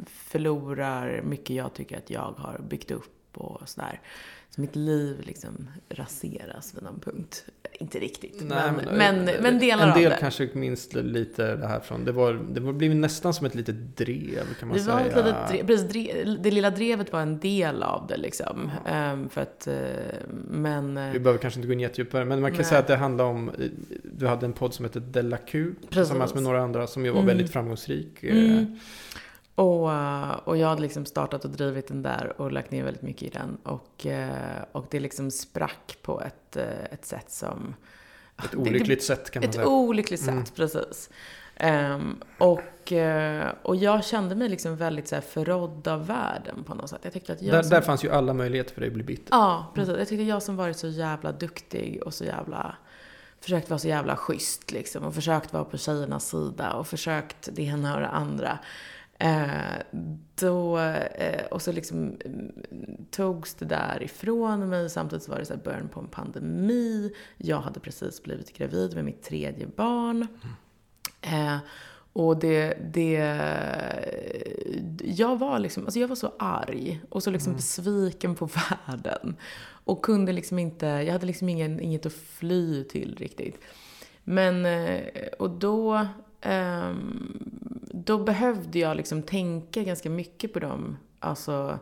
förlorar 0.07 1.21
mycket 1.21 1.55
jag 1.55 1.73
tycker 1.73 1.97
att 1.97 2.09
jag 2.09 2.33
har 2.37 2.59
byggt 2.69 2.91
upp 2.91 3.37
och 3.37 3.69
sådär. 3.69 4.01
Så 4.49 4.61
mitt 4.61 4.75
liv 4.75 5.15
liksom 5.25 5.69
raseras 5.89 6.75
vid 6.75 6.83
någon 6.83 6.99
punkt. 6.99 7.45
Inte 7.79 7.99
riktigt, 7.99 8.41
men, 8.43 8.75
men, 8.75 9.25
men, 9.25 9.27
eh, 9.55 9.59
delar 9.59 9.83
En 9.83 9.89
av 9.89 9.97
del 9.97 10.09
det. 10.11 10.17
kanske 10.19 10.49
minns 10.53 10.93
lite 10.93 11.55
det 11.55 11.67
här 11.67 11.79
från. 11.79 12.05
Det 12.05 12.11
var, 12.11 12.33
det 12.53 12.59
var 12.59 12.73
blivit 12.73 12.97
nästan 12.97 13.33
som 13.33 13.45
ett 13.45 13.55
litet 13.55 13.97
drev 13.97 14.53
kan 14.59 14.67
man 14.67 14.77
Det 14.77 14.83
säga. 14.83 14.95
var 14.95 15.01
ett 15.01 15.15
litet 15.15 15.47
drev, 15.49 15.67
precis, 15.67 15.89
drev, 15.89 16.41
det 16.41 16.51
lilla 16.51 16.69
drevet 16.69 17.13
var 17.13 17.21
en 17.21 17.39
del 17.39 17.83
av 17.83 18.07
det 18.07 18.17
liksom. 18.17 18.71
Ehm, 18.85 19.29
för 19.29 19.41
att, 19.41 19.67
eh, 19.67 19.75
men... 20.49 20.97
eh, 20.97 21.11
Vi 21.11 21.19
behöver 21.19 21.39
kanske 21.39 21.59
inte 21.59 21.67
gå 21.67 21.73
in 21.73 21.79
jättedjupare, 21.79 22.25
men 22.25 22.41
man 22.41 22.51
kan 22.51 22.57
Nej. 22.57 22.65
säga 22.65 22.79
att 22.79 22.87
det 22.87 22.95
handlar 22.95 23.25
om, 23.25 23.51
du 24.03 24.27
hade 24.27 24.45
en 24.45 24.53
podd 24.53 24.73
som 24.73 24.85
hette 24.85 24.99
Della 24.99 25.37
Q, 25.37 25.73
Precis. 25.75 25.89
tillsammans 25.95 26.33
med 26.33 26.43
några 26.43 26.61
andra, 26.61 26.87
som 26.87 27.05
ju 27.05 27.11
var 27.11 27.19
Mm. 27.21 27.27
väldigt 27.27 27.51
framgångsrik. 27.51 28.23
Mm. 28.23 28.79
Och, 29.55 29.93
eh, 29.93 30.31
och 30.31 30.57
jag 30.57 30.67
hade 30.67 30.81
liksom 30.81 31.05
startat 31.05 31.45
och 31.45 31.51
drivit 31.51 31.87
den 31.87 32.01
där 32.01 32.33
och 32.41 32.51
lagt 32.51 32.71
ner 32.71 32.83
väldigt 32.83 33.01
mycket 33.03 33.23
i 33.23 33.29
den. 33.29 33.57
Och, 33.63 34.05
eh, 34.05 34.63
och 34.71 34.85
det 34.89 34.99
liksom 34.99 35.31
sprack 35.31 35.97
på 36.01 36.21
ett, 36.21 36.55
eh, 36.57 36.83
ett 36.91 37.05
sätt 37.05 37.31
som... 37.31 37.75
Ett 38.37 38.51
Det- 38.51 38.57
olyckligt 38.57 39.03
sätt 39.03 39.31
kan 39.31 39.41
man 39.41 39.49
Ett 39.49 39.55
säga. 39.55 39.67
olyckligt 39.67 40.21
sätt, 40.21 40.29
Mm. 40.29 40.45
precis. 40.55 41.09
Ehm, 41.55 42.17
och, 42.37 42.93
och 43.61 43.75
jag 43.75 44.05
kände 44.05 44.35
mig 44.35 44.49
liksom 44.49 44.75
väldigt 44.75 45.07
så 45.07 45.15
här 45.15 45.21
förrådd 45.21 45.87
av 45.87 46.07
världen 46.07 46.63
på 46.63 46.73
något 46.75 46.89
sätt. 46.89 46.99
Jag 47.03 47.13
tyckte 47.13 47.33
att 47.33 47.41
jag 47.41 47.55
Där, 47.55 47.61
som, 47.61 47.69
där 47.69 47.81
fanns 47.81 48.03
ju 48.05 48.09
alla 48.11 48.33
möjligheter 48.33 48.73
för 48.73 48.81
dig 48.81 48.87
att 48.87 48.93
bli 48.93 49.03
bitter. 49.03 49.27
Ja, 49.31 49.71
precis. 49.75 49.97
Jag 49.97 50.07
tyckte 50.07 50.23
jag 50.23 50.43
som 50.43 50.55
varit 50.55 50.77
så 50.77 50.87
jävla 50.87 51.31
duktig 51.31 52.01
och 52.05 52.13
så 52.13 52.23
jävla 52.25 52.75
försökt 53.39 53.69
vara 53.69 53.79
så 53.79 53.87
jävla 53.87 54.15
schysst 54.15 54.71
liksom 54.71 55.03
och 55.03 55.15
försökt 55.15 55.53
vara 55.53 55.63
på 55.63 55.77
tjejernas 55.77 56.29
sida 56.29 56.73
och 56.73 56.87
försökt 56.87 57.49
det 57.53 57.63
ena 57.63 57.93
och 57.95 58.01
det 58.01 58.07
andra. 58.07 58.59
Eh, 59.19 60.01
då, 60.35 60.79
eh, 60.79 61.45
och 61.45 61.61
så 61.61 61.71
liksom 61.71 62.17
mm, 62.25 62.51
togs 63.11 63.53
det 63.53 63.65
där 63.65 64.03
ifrån 64.03 64.69
mig. 64.69 64.89
Samtidigt 64.89 65.23
så 65.23 65.31
var 65.31 65.39
det 65.39 65.45
så 65.45 65.53
här 65.53 65.61
början 65.61 65.89
på 65.89 65.99
en 65.99 66.07
pandemi. 66.07 67.13
Jag 67.37 67.59
hade 67.61 67.79
precis 67.79 68.23
blivit 68.23 68.57
gravid 68.57 68.95
med 68.95 69.05
mitt 69.05 69.23
tredje 69.23 69.67
barn. 69.67 70.27
Eh, 71.21 71.57
och 72.13 72.39
det, 72.39 72.77
det, 72.93 73.13
jag 75.03 75.39
var 75.39 75.59
liksom, 75.59 75.83
alltså 75.85 75.99
jag 75.99 76.07
var 76.07 76.15
så 76.15 76.33
arg 76.39 77.01
och 77.09 77.23
så 77.23 77.31
liksom 77.31 77.53
besviken 77.53 78.35
på 78.35 78.49
världen. 78.87 79.35
Och 79.85 80.01
kunde 80.01 80.31
liksom 80.31 80.59
inte, 80.59 80.85
jag 80.85 81.13
hade 81.13 81.25
liksom 81.25 81.49
ingen, 81.49 81.79
inget 81.79 82.05
att 82.05 82.13
fly 82.13 82.83
till 82.83 83.15
riktigt. 83.19 83.59
Men, 84.23 84.65
eh, 84.65 85.27
och 85.39 85.49
då, 85.49 86.07
då 87.91 88.17
behövde 88.17 88.79
jag 88.79 88.97
liksom 88.97 89.23
tänka 89.23 89.83
ganska 89.83 90.09
mycket 90.09 90.53
på 90.53 90.59
dem, 90.59 90.97
alltså 91.19 91.79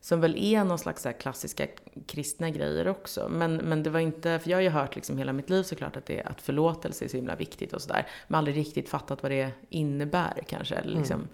som 0.00 0.20
väl 0.20 0.36
är 0.36 0.64
någon 0.64 0.78
slags 0.78 1.02
så 1.02 1.12
klassiska 1.12 1.66
kristna 2.06 2.50
grejer 2.50 2.88
också. 2.88 3.28
Men, 3.30 3.56
men 3.56 3.82
det 3.82 3.90
var 3.90 4.00
inte, 4.00 4.38
för 4.38 4.50
jag 4.50 4.56
har 4.56 4.62
ju 4.62 4.68
hört 4.68 4.94
liksom 4.94 5.18
hela 5.18 5.32
mitt 5.32 5.50
liv 5.50 5.62
såklart 5.62 5.96
att, 5.96 6.06
det, 6.06 6.22
att 6.22 6.42
förlåtelse 6.42 7.04
är 7.04 7.08
så 7.08 7.16
himla 7.16 7.36
viktigt 7.36 7.72
och 7.72 7.82
sådär. 7.82 8.06
Men 8.28 8.38
aldrig 8.38 8.56
riktigt 8.56 8.88
fattat 8.88 9.22
vad 9.22 9.32
det 9.32 9.50
innebär 9.68 10.42
kanske. 10.46 10.74
Eller 10.74 10.98
liksom. 10.98 11.28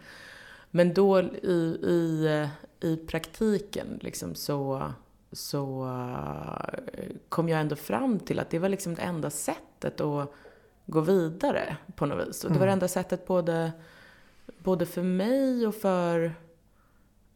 Men 0.70 0.94
då 0.94 1.20
i, 1.22 1.78
i, 1.82 2.48
i 2.80 2.96
praktiken 2.96 3.98
liksom 4.00 4.34
så, 4.34 4.92
så 5.32 5.84
eh, 5.86 7.16
kom 7.28 7.48
jag 7.48 7.60
ändå 7.60 7.76
fram 7.76 8.20
till 8.20 8.38
att 8.38 8.50
det 8.50 8.58
var 8.58 8.68
liksom 8.68 8.94
det 8.94 9.02
enda 9.02 9.30
sättet 9.30 10.00
att 10.00 10.34
gå 10.88 11.00
vidare 11.00 11.76
på 11.96 12.06
något 12.06 12.28
vis. 12.28 12.44
Och 12.44 12.52
det 12.52 12.58
var 12.58 12.66
det 12.66 12.72
enda 12.72 12.88
sättet 12.88 13.26
både, 13.26 13.72
både 14.58 14.86
för 14.86 15.02
mig 15.02 15.66
och 15.66 15.74
för 15.74 16.34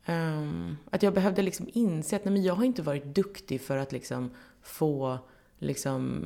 Ehm, 0.04 0.76
att 0.90 1.02
jag 1.02 1.14
behövde 1.14 1.42
liksom 1.42 1.68
inse 1.72 2.16
att 2.16 2.24
nej, 2.24 2.32
men 2.32 2.42
jag 2.42 2.54
har 2.54 2.64
inte 2.64 2.82
varit 2.82 3.04
duktig 3.04 3.60
för 3.60 3.76
att 3.76 3.92
liksom 3.92 4.30
få 4.62 5.18
liksom, 5.58 6.24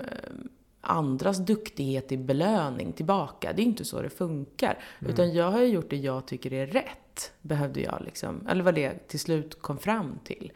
ehm, 0.00 0.48
andras 0.80 1.38
duktighet 1.38 2.12
i 2.12 2.16
belöning 2.16 2.92
tillbaka. 2.92 3.52
Det 3.52 3.62
är 3.62 3.66
inte 3.66 3.84
så 3.84 4.02
det 4.02 4.10
funkar. 4.10 4.78
Utan 5.00 5.34
jag 5.34 5.50
har 5.50 5.60
ju 5.60 5.66
gjort 5.66 5.90
det 5.90 5.96
jag 5.96 6.26
tycker 6.26 6.52
är 6.52 6.66
rätt. 6.66 7.32
Behövde 7.42 7.80
jag 7.80 8.02
liksom, 8.04 8.46
eller 8.48 8.62
vad 8.62 8.74
det 8.74 9.08
till 9.08 9.20
slut 9.20 9.62
kom 9.62 9.78
fram 9.78 10.18
till. 10.24 10.52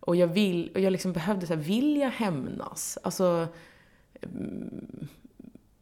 Och 0.00 0.16
jag, 0.16 0.26
vill, 0.26 0.70
och 0.74 0.80
jag 0.80 0.92
liksom 0.92 1.12
behövde 1.12 1.46
så 1.46 1.54
här, 1.54 1.62
vill 1.62 1.96
jag 1.96 2.10
hämnas? 2.10 2.98
Alltså, 3.02 3.46
mm, 4.22 5.08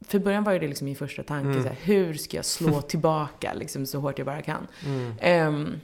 för 0.06 0.18
i 0.18 0.20
början 0.20 0.44
var 0.44 0.52
ju 0.52 0.58
det 0.58 0.68
liksom 0.68 0.84
min 0.84 0.96
första 0.96 1.22
tanke, 1.22 1.48
Mm. 1.48 1.62
så 1.62 1.68
här, 1.68 1.76
hur 1.82 2.14
ska 2.14 2.36
jag 2.36 2.44
slå 2.44 2.80
tillbaka 2.88 3.52
liksom, 3.54 3.86
så 3.86 3.98
hårt 4.00 4.18
jag 4.18 4.26
bara 4.26 4.42
kan? 4.42 4.66
Mm. 4.86 5.12
Ehm, 5.20 5.80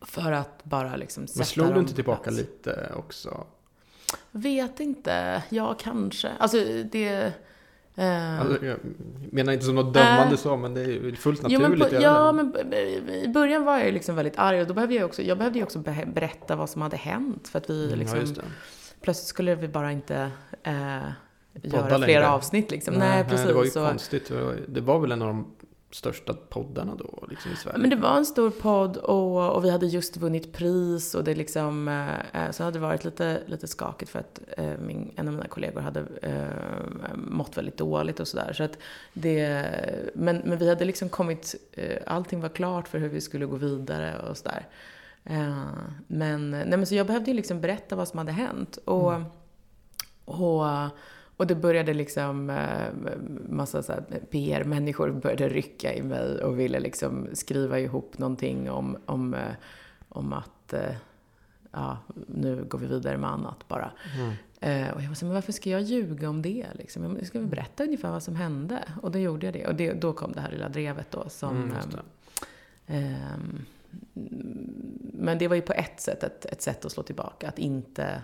för 0.00 0.32
att 0.32 0.64
bara 0.64 0.96
liksom 0.96 1.26
sätta 1.26 1.38
Men 1.38 1.46
slog 1.46 1.66
dem 1.66 1.74
du 1.74 1.80
inte 1.80 1.94
tillbaka 1.94 2.22
plats. 2.22 2.36
lite 2.38 2.92
också? 2.96 3.44
Vet 4.30 4.80
inte. 4.80 5.42
Ja, 5.48 5.74
kanske. 5.80 6.30
Alltså, 6.38 6.58
det... 6.92 7.32
eh, 7.96 8.40
Alltså, 8.40 8.64
jag 8.66 8.78
menar 9.32 9.52
inte 9.52 9.64
som 9.64 9.74
något 9.74 9.94
dömande 9.94 10.34
Äh. 10.34 10.38
så, 10.40 10.56
men 10.56 10.74
det 10.74 10.80
är 10.80 10.86
ju 10.86 11.16
fullt 11.16 11.40
jo, 11.48 11.60
men 11.60 11.70
naturligt. 11.70 11.96
på, 11.96 12.02
ja, 12.02 12.32
men 12.32 12.72
i 13.08 13.28
början 13.34 13.64
var 13.64 13.76
jag 13.78 13.86
ju 13.86 13.92
liksom 13.92 14.16
väldigt 14.16 14.38
arg 14.38 14.60
och 14.60 14.66
då 14.66 14.74
behövde 14.74 14.94
jag 14.94 15.04
också, 15.06 15.22
jag 15.22 15.38
behövde 15.38 15.58
ju 15.58 15.64
också 15.64 15.78
be- 15.78 16.06
berätta 16.14 16.56
vad 16.56 16.70
som 16.70 16.82
hade 16.82 16.96
hänt. 16.96 17.48
För 17.48 17.58
att 17.58 17.70
vi 17.70 17.86
Mm, 17.86 17.98
liksom, 17.98 18.18
ja, 18.36 18.42
plötsligt 19.00 19.28
skulle 19.28 19.54
vi 19.54 19.68
bara 19.68 19.92
inte 19.92 20.30
Podda 20.62 21.14
göra 21.62 21.86
fler 21.88 21.98
längre. 21.98 22.28
avsnitt 22.28 22.70
liksom. 22.70 22.94
Nej, 22.94 23.24
precis. 23.24 23.46
det 23.46 23.52
var 23.52 23.64
ju 23.64 23.70
så, 23.70 23.86
konstigt. 23.86 24.32
Det 24.66 24.80
var, 24.80 24.98
väl 24.98 25.12
en 25.12 25.22
av 25.22 25.28
de 25.28 25.54
största 25.90 26.34
poddarna 26.34 26.94
då, 26.94 27.26
liksom 27.30 27.52
i 27.52 27.56
Sverige. 27.56 27.78
Men 27.78 27.90
det 27.90 27.96
var 27.96 28.16
en 28.16 28.26
stor 28.26 28.50
podd 28.50 28.96
och, 28.96 29.56
och 29.56 29.64
vi 29.64 29.70
hade 29.70 29.86
just 29.86 30.16
vunnit 30.16 30.52
pris 30.52 31.14
och 31.14 31.24
det 31.24 31.34
liksom, 31.34 31.88
eh, 32.32 32.50
så 32.50 32.64
hade 32.64 32.78
det 32.78 32.82
varit 32.82 33.04
lite, 33.04 33.42
lite 33.46 33.66
skakigt 33.66 34.10
för 34.10 34.18
att 34.18 34.40
eh, 34.56 34.78
min, 34.78 35.12
en 35.16 35.28
av 35.28 35.34
mina 35.34 35.48
kollegor 35.48 35.80
hade 35.80 36.00
eh, 36.22 37.14
mått 37.14 37.56
väldigt 37.56 37.76
dåligt 37.76 38.20
och 38.20 38.28
sådär. 38.28 38.52
Så 38.52 38.62
att 38.62 38.78
det, 39.12 39.66
men, 40.14 40.36
men 40.36 40.58
vi 40.58 40.68
hade 40.68 40.84
liksom 40.84 41.08
kommit, 41.08 41.54
eh, 41.72 41.98
allting 42.06 42.40
var 42.40 42.48
klart 42.48 42.88
för 42.88 42.98
hur 42.98 43.08
vi 43.08 43.20
skulle 43.20 43.46
gå 43.46 43.56
vidare 43.56 44.18
och 44.28 44.36
sådär. 44.36 44.68
Eh, 45.24 45.66
men, 46.06 46.50
nej 46.50 46.66
men 46.66 46.86
så 46.86 46.94
jag 46.94 47.06
behövde 47.06 47.30
ju 47.30 47.36
liksom 47.36 47.60
berätta 47.60 47.96
vad 47.96 48.08
som 48.08 48.18
hade 48.18 48.32
hänt. 48.32 48.76
Och, 48.76 49.14
och 50.24 50.66
och 51.36 51.46
det 51.46 51.54
började 51.54 51.94
liksom, 51.94 52.50
eh, 52.50 52.88
massa 53.48 53.82
så 53.82 53.92
PR-människor 54.30 55.10
började 55.10 55.48
rycka 55.48 55.94
i 55.94 56.02
mig 56.02 56.42
och 56.44 56.60
ville 56.60 56.80
liksom 56.80 57.28
skriva 57.32 57.78
ihop 57.78 58.18
någonting 58.18 58.70
om, 58.70 58.96
om, 59.06 59.34
eh, 59.34 59.52
om 60.08 60.32
att, 60.32 60.72
eh, 60.72 60.94
ja, 61.72 61.98
nu 62.26 62.64
går 62.64 62.78
vi 62.78 62.86
vidare 62.86 63.16
med 63.18 63.30
annat 63.30 63.68
bara. 63.68 63.90
Mm. 64.16 64.34
Och 64.94 65.02
jag 65.02 65.08
var 65.08 65.14
så, 65.14 65.24
men 65.24 65.34
varför 65.34 65.52
ska 65.52 65.70
jag 65.70 65.82
ljuga 65.82 66.28
om 66.28 66.42
det 66.42 66.66
liksom? 66.74 67.16
Jag 67.18 67.26
ska 67.26 67.38
väl 67.38 67.48
berätta 67.48 67.84
ungefär 67.84 68.10
vad 68.10 68.22
som 68.22 68.36
hände? 68.36 68.84
Och 69.02 69.10
då 69.10 69.18
gjorde 69.18 69.46
jag 69.46 69.54
det. 69.54 69.66
Och 69.66 69.74
det, 69.74 69.92
då 69.92 70.12
kom 70.12 70.32
det 70.32 70.40
här 70.40 70.50
lilla 70.50 70.68
drevet 70.68 71.10
då 71.10 71.28
som, 71.28 71.56
Mm, 71.56 71.70
det. 71.90 72.02
ehm, 72.86 73.64
men 75.12 75.38
det 75.38 75.48
var 75.48 75.56
ju 75.56 75.62
på 75.62 75.72
ett 75.72 76.00
sätt 76.00 76.22
ett, 76.22 76.44
ett 76.44 76.62
sätt 76.62 76.84
att 76.84 76.92
slå 76.92 77.02
tillbaka. 77.02 77.48
Att 77.48 77.58
inte, 77.58 78.22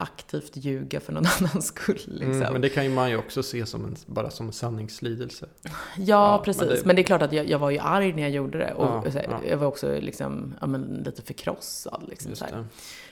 aktivt 0.00 0.56
ljuga 0.56 1.00
för 1.00 1.12
någon 1.12 1.24
annans 1.40 1.66
skull. 1.66 2.00
Liksom. 2.06 2.32
Mm, 2.32 2.52
men 2.52 2.62
det 2.62 2.68
kan 2.68 2.84
ju 2.84 2.90
man 2.90 3.10
ju 3.10 3.16
också 3.16 3.42
se 3.42 3.66
som 3.66 3.84
en, 3.84 3.96
bara 4.06 4.30
som 4.30 4.46
en 4.46 4.52
sanningslidelse. 4.52 5.46
Ja, 5.62 5.70
Ja, 5.96 6.42
precis. 6.44 6.62
men 6.62 6.68
Men 6.84 6.86
det- 6.86 6.92
det... 6.94 7.00
är 7.00 7.04
klart 7.04 7.22
att 7.22 7.32
jag, 7.32 7.48
jag 7.48 7.58
var 7.58 7.70
ju 7.70 7.78
arg 7.78 8.12
när 8.12 8.22
jag 8.22 8.30
gjorde 8.30 8.58
det. 8.58 8.72
Och 8.74 8.84
Ja, 8.86 9.04
här, 9.12 9.26
ja. 9.30 9.40
jag 9.48 9.56
var 9.56 9.66
också 9.66 9.98
liksom, 10.00 10.54
men, 10.66 11.02
lite 11.06 11.22
förkrossad. 11.22 12.04
Liksom, 12.08 12.34
så, 12.36 12.44
det. 12.44 12.64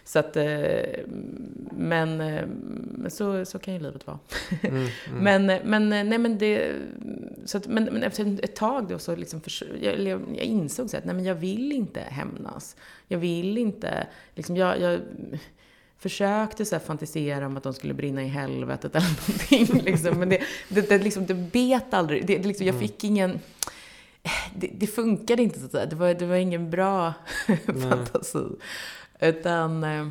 så 0.04 0.18
att, 0.18 0.36
eh, 0.36 0.44
men 1.76 2.20
eh, 2.20 2.44
så, 3.08 3.44
så 3.44 3.58
kan 3.58 3.74
ju 3.74 3.80
livet 3.80 4.06
vara. 4.06 4.18
Mm, 4.62 4.76
mm. 4.76 4.88
Men, 5.46 5.46
men, 5.64 5.88
nej, 6.08 6.18
men, 6.18 6.38
det, 6.38 6.72
så 7.44 7.58
att, 7.58 7.66
men, 7.66 7.84
men 7.84 8.02
efter 8.02 8.44
ett 8.44 8.56
tag 8.56 8.88
då 8.88 8.98
så 8.98 9.16
liksom 9.16 9.40
jag, 9.80 10.00
jag, 10.00 10.20
jag 10.36 10.44
insåg 10.44 10.90
så 10.90 10.96
att 10.96 11.04
nej, 11.04 11.14
men 11.14 11.24
jag 11.24 11.34
vill 11.34 11.72
inte 11.72 12.00
hämnas. 12.00 12.76
Jag 13.08 13.18
vill 13.18 13.58
inte, 13.58 14.06
liksom, 14.34 14.56
jag, 14.56 14.80
jag 14.80 15.00
försökte 15.98 16.64
så 16.64 16.78
fantisera 16.78 17.46
om 17.46 17.56
att 17.56 17.62
de 17.62 17.74
skulle 17.74 17.94
brinna 17.94 18.22
i 18.22 18.28
helvetet 18.28 18.96
eller 18.96 19.08
någonting. 19.08 19.84
Liksom. 19.92 20.18
Men 20.18 20.28
det, 20.28 20.42
det, 20.68 20.88
det, 20.88 20.98
liksom, 20.98 21.26
det 21.26 21.34
bet 21.34 21.94
aldrig. 21.94 22.26
Det, 22.26 22.38
det 22.38 22.48
liksom, 22.48 22.66
jag 22.66 22.78
fick 22.78 23.04
ingen... 23.04 23.40
Det, 24.54 24.70
det 24.74 24.86
funkade 24.86 25.42
inte 25.42 25.58
så 25.58 25.66
att 25.66 25.72
säga. 25.72 25.86
Det 25.86 25.96
var, 25.96 26.14
det 26.14 26.26
var 26.26 26.36
ingen 26.36 26.70
bra 26.70 27.14
fantasi. 27.66 28.46
Utan 29.20 29.84
eh, 29.84 30.08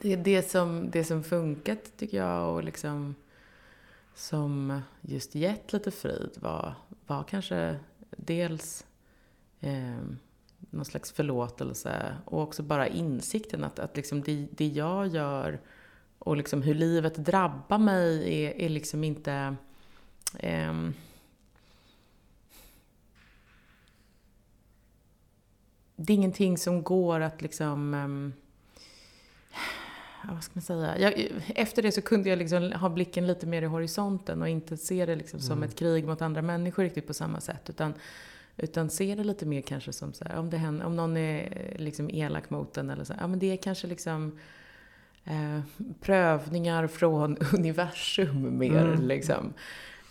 det, 0.00 0.16
det, 0.16 0.50
som, 0.50 0.90
det 0.90 1.04
som 1.04 1.24
funkat 1.24 1.78
tycker 1.98 2.16
jag 2.16 2.54
och 2.54 2.64
liksom 2.64 3.14
som 4.14 4.82
just 5.00 5.34
gett 5.34 5.72
lite 5.72 5.90
frid 5.90 6.30
var, 6.34 6.74
var 7.06 7.22
kanske 7.22 7.76
dels 8.16 8.84
eh, 9.60 10.02
någon 10.72 10.84
slags 10.84 11.12
förlåtelse 11.12 12.16
och 12.24 12.42
också 12.42 12.62
bara 12.62 12.88
insikten 12.88 13.64
att, 13.64 13.78
att 13.78 13.96
liksom 13.96 14.22
det, 14.22 14.46
det 14.50 14.66
jag 14.66 15.06
gör 15.06 15.60
och 16.18 16.36
liksom 16.36 16.62
hur 16.62 16.74
livet 16.74 17.14
drabbar 17.14 17.78
mig 17.78 18.34
är, 18.44 18.60
är 18.60 18.68
liksom 18.68 19.04
inte 19.04 19.56
ehm, 20.38 20.94
det 25.96 26.12
är 26.12 26.14
ingenting 26.14 26.58
som 26.58 26.82
går 26.82 27.20
att 27.20 27.42
liksom 27.42 27.94
ja, 30.22 30.34
vad 30.34 30.44
ska 30.44 30.52
man 30.54 30.62
säga? 30.62 30.98
Jag, 30.98 31.28
efter 31.46 31.82
det 31.82 31.92
så 31.92 32.02
kunde 32.02 32.28
jag 32.28 32.38
liksom 32.38 32.72
ha 32.72 32.88
blicken 32.88 33.26
lite 33.26 33.46
mer 33.46 33.62
i 33.62 33.66
horisonten 33.66 34.42
och 34.42 34.48
inte 34.48 34.76
se 34.76 35.06
det 35.06 35.16
liksom 35.16 35.40
som 35.40 35.62
ett 35.62 35.76
krig 35.76 36.06
mot 36.06 36.22
andra 36.22 36.42
människor 36.42 36.82
riktigt 36.82 37.06
på 37.06 37.14
samma 37.14 37.40
sätt. 37.40 37.70
Utan, 37.70 37.94
utan 38.62 38.90
se 38.90 39.14
det 39.14 39.24
lite 39.24 39.46
mer 39.46 39.60
kanske 39.60 39.92
som 39.92 40.12
så 40.12 40.24
här, 40.24 40.36
om, 40.38 40.50
det 40.50 40.56
händer, 40.56 40.86
om 40.86 40.96
någon 40.96 41.16
är 41.16 41.72
liksom 41.78 42.10
elak 42.10 42.50
mot 42.50 42.76
en 42.78 42.90
eller 42.90 43.04
så, 43.04 43.14
ja 43.20 43.26
men 43.26 43.38
det 43.38 43.52
är 43.52 43.56
kanske 43.56 43.86
liksom 43.86 44.38
eh, 45.24 45.60
prövningar 46.00 46.86
från 46.86 47.36
universum 47.52 48.58
mer 48.58 48.86
Mm. 48.86 49.02
liksom. 49.06 49.52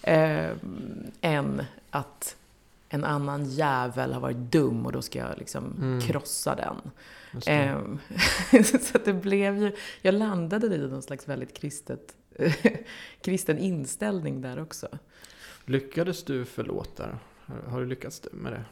Eh, 0.04 0.50
än 1.22 1.64
att 1.90 2.36
en 2.90 3.04
annan 3.04 3.46
jävel 3.46 4.14
har 4.14 4.22
varit 4.22 4.38
dum 4.52 4.86
och 4.86 4.92
då 4.92 5.02
ska 5.02 5.20
jag 5.20 5.38
liksom 5.38 5.76
Mm. 5.78 6.02
krossa 6.02 6.56
den. 6.56 6.92
Ehm, 7.46 8.00
så 8.64 8.98
att 8.98 9.06
det 9.06 9.14
blev 9.14 9.58
ju, 9.58 9.76
jag 10.02 10.14
landade 10.14 10.76
i 10.76 10.78
någon 10.78 11.02
slags 11.02 11.28
väldigt 11.30 11.58
kristet, 11.58 12.16
kristen 13.22 13.58
inställning 13.58 14.42
där 14.42 14.62
också. 14.62 14.88
Lyckades 15.66 16.24
du 16.24 16.46
förlåta? 16.46 17.20
Har- 17.52 17.72
Har 17.72 17.80
du 17.80 17.86
lyckats 17.86 18.22
med 18.32 18.54
det? 18.54 18.64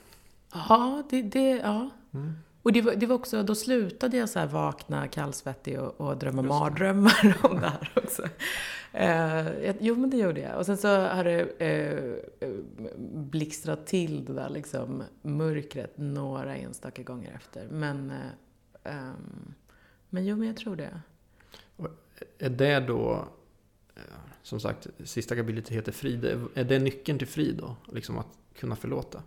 Ja, 0.53 1.03
det, 1.09 1.21
det, 1.21 1.49
ja. 1.57 1.89
Mm. 2.13 2.33
Och 2.61 2.73
det 2.73 2.81
var, 2.81 2.95
det 2.95 3.05
var 3.05 3.15
också, 3.15 3.43
då 3.43 3.55
slutade 3.55 4.17
jag 4.17 4.29
så 4.29 4.45
vakna 4.45 5.07
kallsvettig 5.07 5.79
och, 5.79 6.01
och 6.01 6.17
drömma 6.17 6.41
mardrömmar 6.41 7.37
om 7.43 7.59
det 7.61 7.67
här 7.69 7.91
också. 7.95 8.23
Eh, 8.93 9.71
jo, 9.79 9.95
men 9.95 10.09
det 10.09 10.17
gjorde 10.17 10.41
jag. 10.41 10.57
Och 10.57 10.65
sen 10.65 10.77
så 10.77 10.87
har 10.87 11.23
det 11.23 11.41
eh, 11.61 12.49
blixtrat 13.07 13.87
till 13.87 14.25
det 14.25 14.33
där 14.33 14.49
liksom 14.49 15.03
mörkret 15.21 15.97
några 15.97 16.55
enstaka 16.55 17.03
gånger 17.03 17.31
efter. 17.35 17.67
Men, 17.71 18.11
eh, 18.11 18.93
ehm, 18.93 19.53
men 20.09 20.25
jo, 20.25 20.35
men 20.35 20.47
jag 20.47 20.57
tror 20.57 20.75
det. 20.75 21.01
Är 22.39 22.49
det 22.49 22.79
då, 22.79 23.27
eh, 23.95 24.01
som 24.43 24.59
sagt, 24.59 24.87
sista 25.03 25.35
kapitlet 25.35 25.69
heter 25.69 25.91
frid. 25.91 26.25
Är 26.53 26.63
det 26.63 26.79
nyckeln 26.79 27.17
till 27.19 27.27
frid 27.27 27.57
då? 27.57 27.75
Liksom 27.93 28.17
att 28.17 28.27
kunna 28.59 28.75
förlåta? 28.75 29.23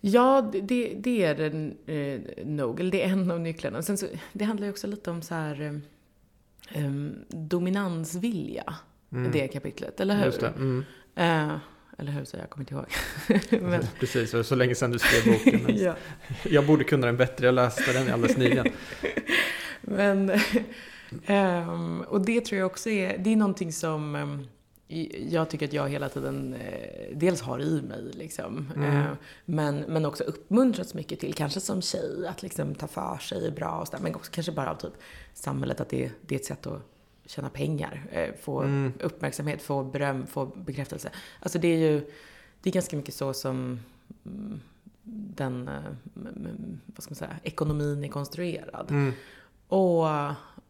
Ja, 0.00 0.50
det, 0.52 0.94
det, 0.98 1.24
är 1.24 1.34
det 1.34 1.46
eh, 1.94 2.46
nog. 2.46 2.80
Eller 2.80 2.90
det 2.90 3.02
är 3.02 3.08
en 3.08 3.30
av 3.30 3.40
nycklarna. 3.40 3.82
Sen 3.82 3.98
så, 3.98 4.06
det 4.32 4.44
handlar 4.44 4.66
ju 4.66 4.70
också 4.72 4.86
lite 4.86 5.10
om 5.10 5.22
så 5.22 5.34
här 5.34 5.60
eh, 5.60 6.84
em, 6.84 7.14
dominansvilja. 7.28 8.74
Mm. 9.12 9.32
Det 9.32 9.48
kapitlet, 9.48 10.00
eller 10.00 10.16
hur? 10.16 10.24
Just 10.24 10.40
det. 10.40 10.48
Mm. 10.56 10.84
Eh, 11.14 11.56
eller 11.98 12.12
hur, 12.12 12.24
säger 12.24 12.44
jag, 12.44 12.50
kommer 12.50 12.62
inte 12.62 12.74
ihåg. 12.74 13.62
Men, 13.62 13.82
Precis, 14.00 14.46
så 14.48 14.54
länge 14.54 14.74
sedan 14.74 14.90
du 14.90 14.98
skrev 14.98 15.32
boken. 15.34 15.76
Ja. 15.78 15.94
Jag 16.44 16.66
borde 16.66 16.84
kunna 16.84 17.06
den 17.06 17.16
bättre, 17.16 17.46
jag 17.46 17.54
läste 17.54 17.92
den 17.92 18.12
alldeles 18.12 18.36
nyligen. 18.36 18.66
Men, 19.82 20.32
ehm, 21.26 22.00
och 22.00 22.20
det 22.26 22.40
tror 22.40 22.58
jag 22.58 22.66
också 22.66 22.90
är, 22.90 23.18
det 23.18 23.32
är 23.32 23.36
någonting 23.36 23.72
som 23.72 24.16
i- 24.16 24.48
jag 25.28 25.50
tycker 25.50 25.66
att 25.66 25.72
jag 25.72 25.88
hela 25.88 26.08
tiden 26.08 26.54
eh, 26.54 27.16
dels 27.16 27.40
har 27.40 27.60
i 27.60 27.82
mig, 27.82 28.02
liksom. 28.12 28.72
Mm. 28.76 28.96
Eh, 28.96 29.12
men, 29.44 29.78
men 29.78 30.04
också 30.04 30.24
uppmuntrats 30.24 30.94
mycket 30.94 31.20
till, 31.20 31.34
kanske 31.34 31.60
som 31.60 31.82
tjej, 31.82 32.26
att 32.26 32.42
liksom 32.42 32.74
ta 32.74 32.86
för 32.86 33.18
sig 33.18 33.46
är 33.46 33.50
bra 33.50 33.70
och 33.70 33.86
sådär. 33.86 34.02
Men 34.02 34.14
också 34.14 34.32
kanske 34.34 34.52
bara 34.52 34.70
av 34.70 34.74
typ 34.74 34.92
samhället, 35.34 35.80
att 35.80 35.88
det, 35.88 36.10
det 36.20 36.34
är 36.34 36.38
ett 36.38 36.44
sätt 36.44 36.66
att 36.66 36.82
tjäna 37.26 37.48
pengar, 37.48 38.06
eh, 38.12 38.34
få 38.40 38.62
Mm. 38.62 38.92
uppmärksamhet, 39.00 39.62
få 39.62 39.84
beröm, 39.84 40.26
få 40.26 40.46
bekräftelse. 40.46 41.10
Alltså 41.40 41.58
det 41.58 41.68
är 41.68 41.78
ju, 41.78 42.10
det 42.62 42.70
är 42.70 42.74
ganska 42.74 42.96
mycket 42.96 43.14
så 43.14 43.32
som 43.32 43.80
mm, 44.26 44.60
den, 45.34 45.68
eh, 45.68 45.82
vad 46.86 47.02
ska 47.02 47.10
man 47.10 47.16
säga, 47.16 47.36
ekonomin 47.42 48.04
är 48.04 48.08
konstruerad. 48.08 48.90
Mm. 48.90 49.12
Och 49.68 50.08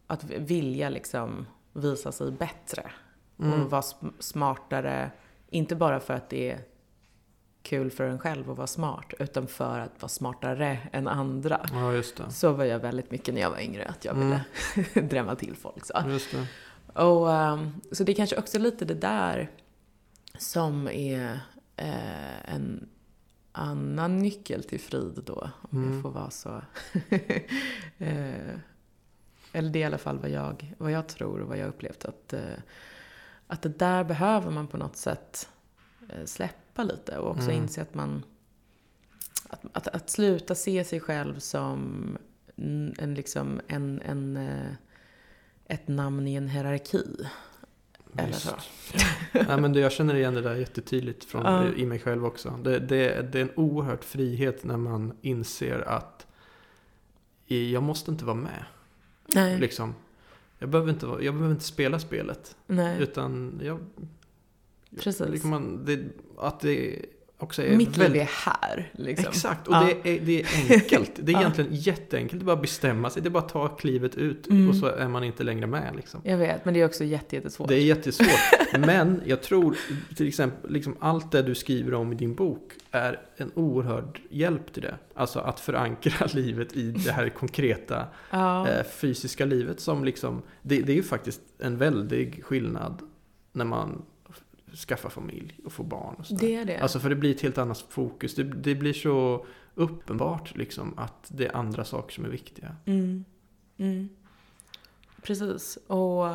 att 0.07 0.23
vilja 0.23 0.89
liksom 0.89 1.45
visa 1.73 2.11
sig 2.11 2.31
bättre. 2.31 2.91
Mm. 3.39 3.61
Och 3.63 3.69
vara 3.71 3.81
sm- 3.81 4.13
smartare, 4.19 5.11
inte 5.49 5.75
bara 5.75 5.99
för 5.99 6.13
att 6.13 6.29
det 6.29 6.51
är 6.51 6.59
kul 7.61 7.91
för 7.91 8.03
en 8.03 8.19
själv 8.19 8.51
att 8.51 8.57
vara 8.57 8.67
smart, 8.67 9.13
utan 9.19 9.47
för 9.47 9.79
att 9.79 10.01
vara 10.01 10.09
smartare 10.09 10.79
än 10.91 11.07
andra. 11.07 11.69
Ja. 11.71 12.03
Så 12.29 12.51
var 12.51 12.65
jag 12.65 12.79
väldigt 12.79 13.11
mycket 13.11 13.33
när 13.33 13.41
jag 13.41 13.49
var 13.49 13.59
yngre, 13.59 13.85
att 13.85 14.05
jag 14.05 14.15
Mm. 14.15 14.39
ville 14.75 15.07
drämma 15.07 15.35
till 15.35 15.55
folk. 15.55 15.85
Så. 15.85 15.93
Det. 15.99 16.47
Och, 17.01 17.33
ehm, 17.33 17.71
så 17.91 18.03
det 18.03 18.11
är 18.11 18.15
kanske 18.15 18.37
också 18.37 18.59
lite 18.59 18.85
det 18.85 18.93
där 18.93 19.51
som 20.37 20.87
är 20.87 21.39
eh, 21.75 22.53
en 22.53 22.89
annan 23.51 24.19
nyckel 24.19 24.63
till 24.63 24.79
frid 24.79 25.21
då, 25.25 25.49
om 25.71 25.77
Mm. 25.83 25.93
jag 25.93 26.01
får 26.01 26.11
vara 26.11 26.29
så. 26.29 26.49
eh, 27.97 28.55
eller 29.53 29.69
det 29.69 29.79
är 29.79 29.81
i 29.81 29.83
alla 29.83 29.97
fall 29.97 30.19
vad 30.19 30.29
jag, 30.29 30.75
vad 30.77 30.91
jag 30.91 31.07
tror 31.07 31.41
och 31.41 31.47
vad 31.47 31.57
jag 31.57 31.67
upplevt. 31.67 32.05
Att, 32.05 32.33
eh, 32.33 32.41
att 33.51 33.61
det 33.61 33.79
där 33.79 34.03
behöver 34.03 34.51
man 34.51 34.67
på 34.67 34.77
något 34.77 34.97
sätt 34.97 35.49
eh, 36.09 36.25
släppa 36.25 36.83
lite 36.83 37.17
och 37.17 37.29
också 37.31 37.49
Mm. 37.49 37.63
inse 37.63 37.81
att 37.81 37.93
man 37.93 38.23
att, 39.49 39.61
att, 39.73 39.87
att 39.87 40.09
sluta 40.09 40.55
se 40.55 40.83
sig 40.83 40.99
själv 40.99 41.39
som 41.39 42.17
en, 42.97 43.13
liksom, 43.15 43.61
en, 43.67 44.01
en, 44.01 44.37
eh, 44.37 44.71
ett 45.65 45.87
namn 45.87 46.27
i 46.27 46.35
en 46.35 46.47
hierarki. 46.47 47.03
Eller 48.17 48.33
så. 48.33 48.49
Nej, 49.33 49.61
men 49.61 49.73
det, 49.73 49.79
jag 49.79 49.91
känner 49.91 50.15
igen 50.15 50.33
det 50.33 50.41
där 50.41 50.55
jättetydligt 50.55 51.25
från, 51.25 51.45
Ja. 51.45 51.65
i 51.75 51.85
mig 51.85 51.99
själv 51.99 52.25
också. 52.25 52.59
Det, 52.63 52.79
det, 52.79 53.31
det 53.31 53.39
är 53.39 53.43
en 53.43 53.51
oerhört 53.55 54.03
frihet 54.03 54.63
när 54.63 54.77
man 54.77 55.13
inser 55.21 55.79
att 55.87 56.27
jag 57.45 57.83
måste 57.83 58.11
inte 58.11 58.25
vara 58.25 58.35
med. 58.35 58.65
Nej, 59.35 59.59
Liksom. 59.59 59.95
Jag, 60.59 60.69
behöver 60.69 60.89
inte, 60.91 61.05
jag 61.05 61.33
behöver 61.33 61.51
inte 61.51 61.63
spela 61.63 61.99
spelet. 61.99 62.57
nej. 62.67 63.01
Utan 63.01 63.61
jag... 63.63 63.79
Precis. 64.99 65.29
Liksom 65.29 65.49
man, 65.49 65.85
det, 65.85 65.99
att 66.37 66.59
det 66.59 67.05
också 67.41 67.63
är 67.63 67.75
Mitt 67.77 67.97
liv 67.97 68.03
väldigt- 68.03 68.21
är 68.21 68.29
här, 68.45 68.91
liksom. 68.93 69.27
Exakt, 69.29 69.67
och 69.67 69.73
Ja. 69.73 69.89
det, 70.03 70.09
är, 70.17 70.19
det 70.21 70.41
är 70.41 70.47
enkelt. 70.73 71.11
Det 71.15 71.31
är 71.31 71.33
Ja. 71.33 71.39
egentligen 71.39 71.69
jätteenkelt. 71.73 72.39
Det 72.39 72.43
är 72.43 72.45
bara 72.45 72.55
att 72.55 72.61
bestämma 72.61 73.09
sig. 73.09 73.21
Det 73.21 73.27
är 73.27 73.31
bara 73.31 73.43
att 73.43 73.49
ta 73.49 73.67
klivet 73.67 74.15
ut 74.15 74.47
Mm. 74.47 74.69
och 74.69 74.75
så 74.75 74.85
är 74.85 75.07
man 75.07 75.23
inte 75.23 75.43
längre 75.43 75.67
med. 75.67 75.95
Liksom. 75.95 76.21
Jag 76.23 76.37
vet, 76.37 76.65
men 76.65 76.73
det 76.73 76.81
är 76.81 76.85
också 76.85 77.03
jätte, 77.03 77.35
jättesvårt. 77.35 77.67
Det 77.67 77.75
är 77.75 77.83
jättesvårt. 77.83 78.27
Men 78.79 79.21
jag 79.25 79.43
tror 79.43 79.77
till 80.15 80.27
exempel 80.27 80.71
liksom 80.71 80.95
allt 80.99 81.31
det 81.31 81.41
du 81.41 81.55
skriver 81.55 81.93
om 81.93 82.11
i 82.13 82.15
din 82.15 82.35
bok 82.35 82.71
är 82.91 83.19
en 83.37 83.51
oerhörd 83.55 84.19
hjälp 84.29 84.73
till 84.73 84.83
det. 84.83 84.95
Alltså 85.15 85.39
att 85.39 85.59
förankra 85.59 86.27
livet 86.33 86.73
i 86.77 86.91
det 86.91 87.11
här 87.11 87.29
konkreta 87.29 88.05
ja. 88.31 88.67
eh, 88.67 88.83
fysiska 88.83 89.45
livet 89.45 89.79
som 89.79 90.03
liksom, 90.05 90.41
det, 90.61 90.81
det 90.81 90.91
är 90.91 90.95
ju 90.95 91.03
faktiskt 91.03 91.41
en 91.59 91.77
väldig 91.77 92.43
skillnad 92.43 93.01
när 93.53 93.65
man 93.65 94.01
skaffar 94.75 95.09
familj 95.09 95.59
och 95.65 95.71
får 95.71 95.83
barn 95.83 96.15
och 96.15 96.25
sådär. 96.25 96.47
det 96.47 96.55
är 96.55 96.65
det. 96.65 96.77
Alltså 96.77 96.99
för 96.99 97.09
det 97.09 97.15
blir 97.15 97.35
ett 97.35 97.41
helt 97.41 97.57
annat 97.57 97.85
fokus. 97.89 98.35
Det, 98.35 98.43
det 98.43 98.75
blir 98.75 98.93
så 98.93 99.45
uppenbart 99.75 100.55
liksom 100.55 100.99
att 100.99 101.25
det 101.27 101.45
är 101.45 101.55
andra 101.55 101.85
saker 101.85 102.13
som 102.13 102.25
är 102.25 102.29
viktiga. 102.29 102.75
Mm. 102.85 103.25
Mm. 103.77 104.09
precis. 105.21 105.77
Och, 105.87 106.27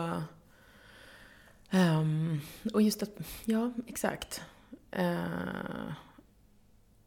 ehm, 1.70 2.41
och 2.74 2.82
just 2.82 3.03
att, 3.03 3.18
ja, 3.45 3.72
exakt. 3.87 4.43
Eh, 4.91 5.93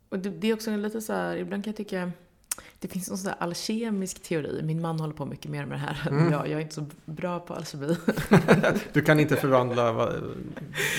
och 0.09 0.19
det, 0.19 0.30
det 0.30 0.47
är 0.47 0.53
också 0.53 0.75
lite 0.75 1.01
så 1.01 1.13
här, 1.13 1.38
ibland 1.38 1.63
kan 1.63 1.71
jag 1.71 1.78
tycka, 1.78 2.11
det 2.80 2.88
finns 2.88 3.10
någon 3.10 3.18
sån 3.18 3.30
här 3.30 3.38
alkemisk 3.39 4.24
teori. 4.24 4.62
Min 4.64 4.82
man 4.82 4.99
håller 4.99 5.14
på 5.14 5.26
mycket 5.26 5.51
mer 5.51 5.66
med 5.66 5.78
det 5.78 5.82
här 5.82 6.08
än 6.12 6.18
Mm. 6.20 6.32
jag. 6.32 6.47
Jag 6.47 6.53
är 6.58 6.60
inte 6.60 6.76
så 6.76 6.86
bra 7.05 7.39
på 7.39 7.53
alkemi. 7.53 7.97
Du 8.93 9.01
kan 9.01 9.20
inte 9.20 9.36
förvandla, 9.36 9.91
va- 9.91 10.14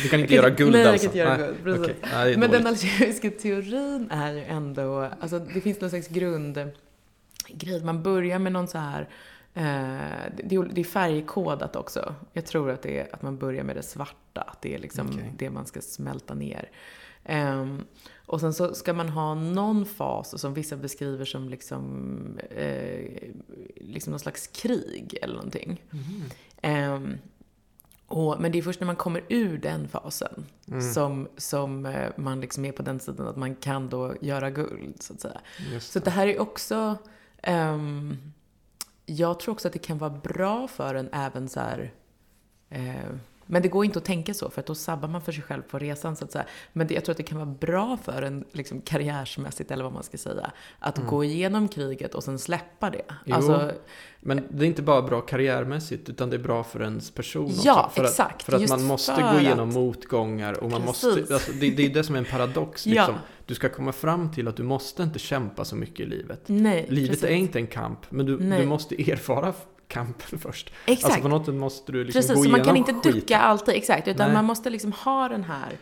du 0.02 0.08
kan 0.08 0.20
inte 0.20 0.34
Jag 0.34 0.44
göra 0.44 0.54
guld 0.54 0.72
nej, 0.72 0.80
jag 0.80 0.92
alltså? 0.92 1.08
kan 1.08 1.08
inte 1.08 1.18
göra 1.18 1.36
guld, 1.36 1.56
precis. 1.64 1.82
okej. 1.84 1.96
Nej, 2.12 2.36
Men 2.36 2.50
den 2.50 2.66
alkemiska 2.66 3.30
teorin 3.30 4.08
är 4.10 4.32
ju 4.32 4.44
ändå, 4.44 5.08
alltså 5.20 5.38
det 5.38 5.60
finns 5.60 5.80
någon 5.80 5.90
slags 5.90 6.08
grund 6.08 6.70
grej. 7.48 7.84
Man 7.84 8.02
börjar 8.02 8.38
med 8.38 8.52
någon 8.52 8.68
så 8.68 8.78
här, 8.78 9.00
eh, 9.54 9.62
det, 10.44 10.54
är- 10.56 10.72
det 10.74 10.80
är 10.80 10.84
färgkodat 10.84 11.76
också. 11.76 12.14
Jag 12.32 12.46
tror 12.46 12.70
att 12.70 12.82
det 12.82 12.98
är 13.00 13.14
att 13.14 13.22
man 13.22 13.38
börjar 13.38 13.64
med 13.64 13.76
det 13.76 13.82
svarta, 13.82 14.40
att 14.40 14.62
det 14.62 14.74
är 14.74 14.78
liksom 14.78 15.06
Okej. 15.12 15.32
det 15.38 15.50
man 15.50 15.66
ska 15.66 15.80
smälta 15.80 16.34
ner. 16.34 16.70
Ehm, 17.24 17.84
och 18.28 18.40
sen 18.40 18.54
så 18.54 18.74
ska 18.74 18.92
man 18.92 19.08
ha 19.08 19.34
någon 19.34 19.86
fas 19.86 20.40
som 20.40 20.54
vissa 20.54 20.76
beskriver 20.76 21.24
som 21.24 21.48
liksom, 21.48 22.18
eh, 22.50 23.22
liksom 23.76 24.10
någon 24.10 24.20
slags 24.20 24.46
krig 24.46 25.18
eller 25.22 25.34
någonting. 25.34 25.82
Mhm. 25.90 26.22
Ehm, 26.62 27.18
och, 28.06 28.40
men 28.40 28.52
det 28.52 28.58
är 28.58 28.62
först 28.62 28.80
när 28.80 28.86
man 28.86 28.96
kommer 28.96 29.22
ur 29.28 29.58
den 29.58 29.88
fasen 29.88 30.46
Mm. 30.68 30.92
som, 30.92 31.28
som 31.36 31.86
eh, 31.86 32.08
man 32.16 32.40
liksom 32.40 32.64
är 32.64 32.72
på 32.72 32.82
den 32.82 33.00
sidan 33.00 33.28
att 33.28 33.36
man 33.36 33.54
kan 33.56 33.88
då 33.88 34.14
göra 34.20 34.50
guld, 34.50 35.02
så 35.02 35.12
att 35.12 35.20
säga. 35.20 35.40
Just 35.72 35.92
Så 35.92 35.98
det 35.98 36.10
här 36.10 36.26
är 36.26 36.40
också... 36.40 36.96
ehm, 37.42 38.16
jag 39.06 39.40
tror 39.40 39.52
också 39.52 39.68
att 39.68 39.72
det 39.72 39.78
kan 39.78 39.98
vara 39.98 40.10
bra 40.10 40.68
för 40.68 40.94
en 40.94 41.08
även 41.12 41.48
så 41.48 41.60
här... 41.60 41.92
Eh, 42.70 42.94
men 43.50 43.62
det 43.62 43.68
går 43.68 43.84
inte 43.84 43.98
att 43.98 44.04
tänka 44.04 44.34
så, 44.34 44.50
för 44.50 44.60
att 44.60 44.66
då 44.66 44.74
sabbar 44.74 45.08
man 45.08 45.20
för 45.22 45.32
sig 45.32 45.42
själv 45.42 45.62
på 45.62 45.78
resan, 45.78 46.16
så 46.16 46.24
att 46.24 46.32
säga. 46.32 46.44
Men 46.72 46.86
det, 46.86 46.94
jag 46.94 47.04
tror 47.04 47.12
att 47.12 47.16
det 47.16 47.22
kan 47.22 47.38
vara 47.38 47.56
bra 47.60 47.98
för 48.04 48.22
en 48.22 48.44
liksom, 48.52 48.80
karriärsmässigt, 48.80 49.70
eller 49.70 49.84
vad 49.84 49.92
man 49.92 50.02
ska 50.02 50.18
säga, 50.18 50.50
att 50.78 50.98
gå 51.06 51.24
igenom 51.24 51.68
kriget 51.68 52.14
och 52.14 52.24
sen 52.24 52.38
släppa 52.38 52.90
det. 52.90 52.98
Mm. 53.08 53.16
Jo. 53.24 53.34
Alltså, 53.34 53.72
Men 54.20 54.46
det 54.50 54.64
är 54.64 54.66
inte 54.68 54.82
bara 54.82 55.02
bra 55.02 55.20
karriärmässigt, 55.20 56.08
utan 56.08 56.30
det 56.30 56.36
är 56.36 56.40
bra 56.40 56.64
för 56.64 56.82
ens 56.82 57.10
person 57.10 57.52
Ja, 57.64 57.84
också. 57.84 57.94
För 57.94 58.04
att, 58.04 58.10
exakt. 58.10 58.42
För 58.42 58.52
att 58.52 58.68
man 58.68 58.82
måste 58.84 59.14
för 59.14 59.32
gå 59.34 59.40
igenom 59.40 59.68
att- 59.68 59.74
motgångar 59.74 60.52
och 60.64 60.70
man 60.70 60.82
Precis. 60.82 61.04
måste, 61.16 61.34
alltså, 61.34 61.52
det, 61.52 61.70
det 61.70 61.84
är 61.86 61.88
det 61.94 62.04
som 62.04 62.14
är 62.14 62.18
en 62.18 62.24
paradox. 62.24 62.86
Ja. 62.86 62.92
Liksom. 62.92 63.14
Du 63.46 63.54
ska 63.54 63.68
komma 63.68 63.92
fram 63.92 64.32
till 64.32 64.48
att 64.48 64.56
du 64.56 64.62
måste 64.62 65.02
inte 65.02 65.18
kämpa 65.18 65.64
så 65.64 65.76
mycket 65.76 66.00
i 66.00 66.06
livet. 66.06 66.42
nej, 66.46 66.86
Livet 66.88 67.10
precis. 67.10 67.24
är 67.24 67.34
inte 67.34 67.58
en 67.58 67.66
kamp, 67.66 67.98
men 68.10 68.26
du, 68.26 68.36
du 68.38 68.66
måste 68.66 69.10
erfara 69.12 69.52
kampen 69.88 70.38
först. 70.42 70.72
Exakt. 70.86 71.04
Alltså 71.04 71.22
på 71.22 71.28
något 71.28 71.46
sätt 71.46 71.54
måste 71.54 71.92
du 71.92 72.04
liksom 72.04 72.20
Precis, 72.20 72.36
gå 72.36 72.42
så 72.42 72.50
man 72.50 72.64
kan 72.64 72.76
inte 72.76 72.92
skiten. 72.92 73.12
ducka 73.12 73.38
alltid, 73.38 73.74
exakt. 73.74 74.08
Utan 74.08 74.26
Nej. 74.26 74.34
man 74.34 74.44
måste 74.44 74.70
liksom 74.70 74.92
ha 74.92 75.28
den 75.28 75.44
här... 75.44 75.72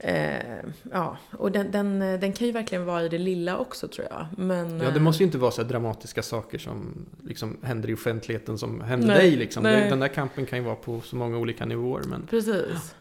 Eh, 0.00 0.70
ja, 0.92 1.16
och 1.30 1.52
den, 1.52 1.70
den, 1.70 1.98
den 1.98 2.32
kan 2.32 2.46
ju 2.46 2.52
verkligen 2.52 2.84
vara 2.84 3.02
i 3.04 3.08
det 3.08 3.18
lilla 3.18 3.58
också 3.58 3.88
tror 3.88 4.06
jag. 4.10 4.26
Men, 4.36 4.80
Ja, 4.80 4.90
det 4.90 4.96
eh, 4.96 5.02
måste 5.02 5.22
ju 5.22 5.26
inte 5.26 5.38
vara 5.38 5.50
så 5.50 5.62
dramatiska 5.62 6.22
saker 6.22 6.58
som 6.58 7.06
liksom 7.24 7.56
händer 7.62 7.90
i 7.90 7.94
offentligheten 7.94 8.58
som 8.58 8.80
händer 8.80 9.06
Nej, 9.08 9.16
dig. 9.18 9.36
Liksom. 9.36 9.62
nej. 9.62 9.90
Den 9.90 10.00
där 10.00 10.08
kampen 10.08 10.46
kan 10.46 10.58
ju 10.58 10.64
vara 10.64 10.76
på 10.76 11.00
så 11.00 11.16
många 11.16 11.38
olika 11.38 11.66
nivåer. 11.66 12.02
Men 12.02 12.26
Precis. 12.26 12.94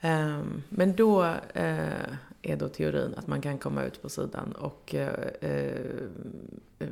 Ehm, 0.00 0.62
men 0.68 0.96
då 0.96 1.24
eh, 1.54 2.14
är 2.42 2.56
då 2.56 2.68
teorin 2.68 3.14
att 3.16 3.26
man 3.26 3.40
kan 3.40 3.58
komma 3.58 3.84
ut 3.84 4.02
på 4.02 4.08
sidan 4.08 4.52
och 4.52 4.94
eh, 4.94 5.08
eh, 5.40 5.80
eh, 6.78 6.88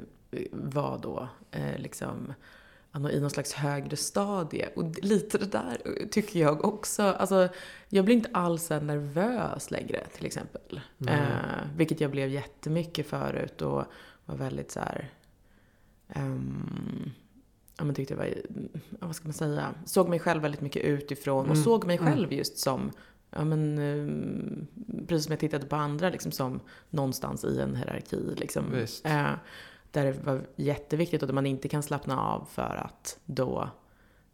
vara 0.52 0.98
då 0.98 1.28
eh, 1.50 1.78
liksom 1.78 2.08
alltså, 2.08 2.34
i 2.94 3.20
någon 3.20 3.30
slags 3.30 3.52
högre 3.52 3.96
stadie. 3.96 4.68
Och 4.76 5.04
lite 5.04 5.38
det 5.38 5.46
där 5.46 5.80
tycker 6.10 6.40
jag 6.40 6.64
också. 6.64 7.02
Alltså, 7.02 7.48
jag 7.88 8.04
blir 8.04 8.14
inte 8.14 8.30
alls 8.32 8.70
nervös 8.70 9.70
längre 9.70 10.06
till 10.16 10.26
exempel. 10.26 10.80
Eh, 11.08 11.26
vilket 11.76 12.00
jag 12.00 12.10
blev 12.10 12.28
jättemycket 12.28 13.06
förut 13.06 13.62
och 13.62 13.84
var 14.24 14.36
väldigt 14.36 14.70
så 14.70 14.80
här... 14.80 15.10
ehm, 16.08 17.10
ja, 17.78 17.84
men 17.84 17.94
tyckte 17.94 18.14
det 18.14 18.18
var, 18.18 18.34
ja, 19.00 19.06
vad 19.06 19.16
ska 19.16 19.24
man 19.24 19.32
säga, 19.32 19.74
såg 19.84 20.08
mig 20.08 20.18
själv 20.18 20.42
väldigt 20.42 20.60
mycket 20.60 20.84
utifrån 20.84 21.40
och 21.40 21.52
Mm, 21.52 21.64
såg 21.64 21.86
mig 21.86 21.96
mm. 21.96 22.12
själv 22.12 22.32
just 22.32 22.58
som, 22.58 22.90
ja 23.30 23.44
men, 23.44 23.78
eh, 23.78 25.06
precis 25.06 25.24
som 25.24 25.32
jag 25.32 25.40
tittade 25.40 25.66
på 25.66 25.76
andra, 25.76 26.10
liksom 26.10 26.32
som 26.32 26.60
någonstans 26.90 27.44
i 27.44 27.60
en 27.60 27.76
hierarki. 27.76 28.34
Liksom, 28.36 28.64
eh, 29.04 29.30
där 29.90 30.04
det 30.04 30.12
var 30.12 30.40
jätteviktigt 30.56 31.22
och 31.22 31.28
där 31.28 31.34
man 31.34 31.46
inte 31.46 31.68
kan 31.68 31.82
slappna 31.82 32.20
av 32.20 32.48
för 32.52 32.82
att 32.84 33.18
då 33.24 33.70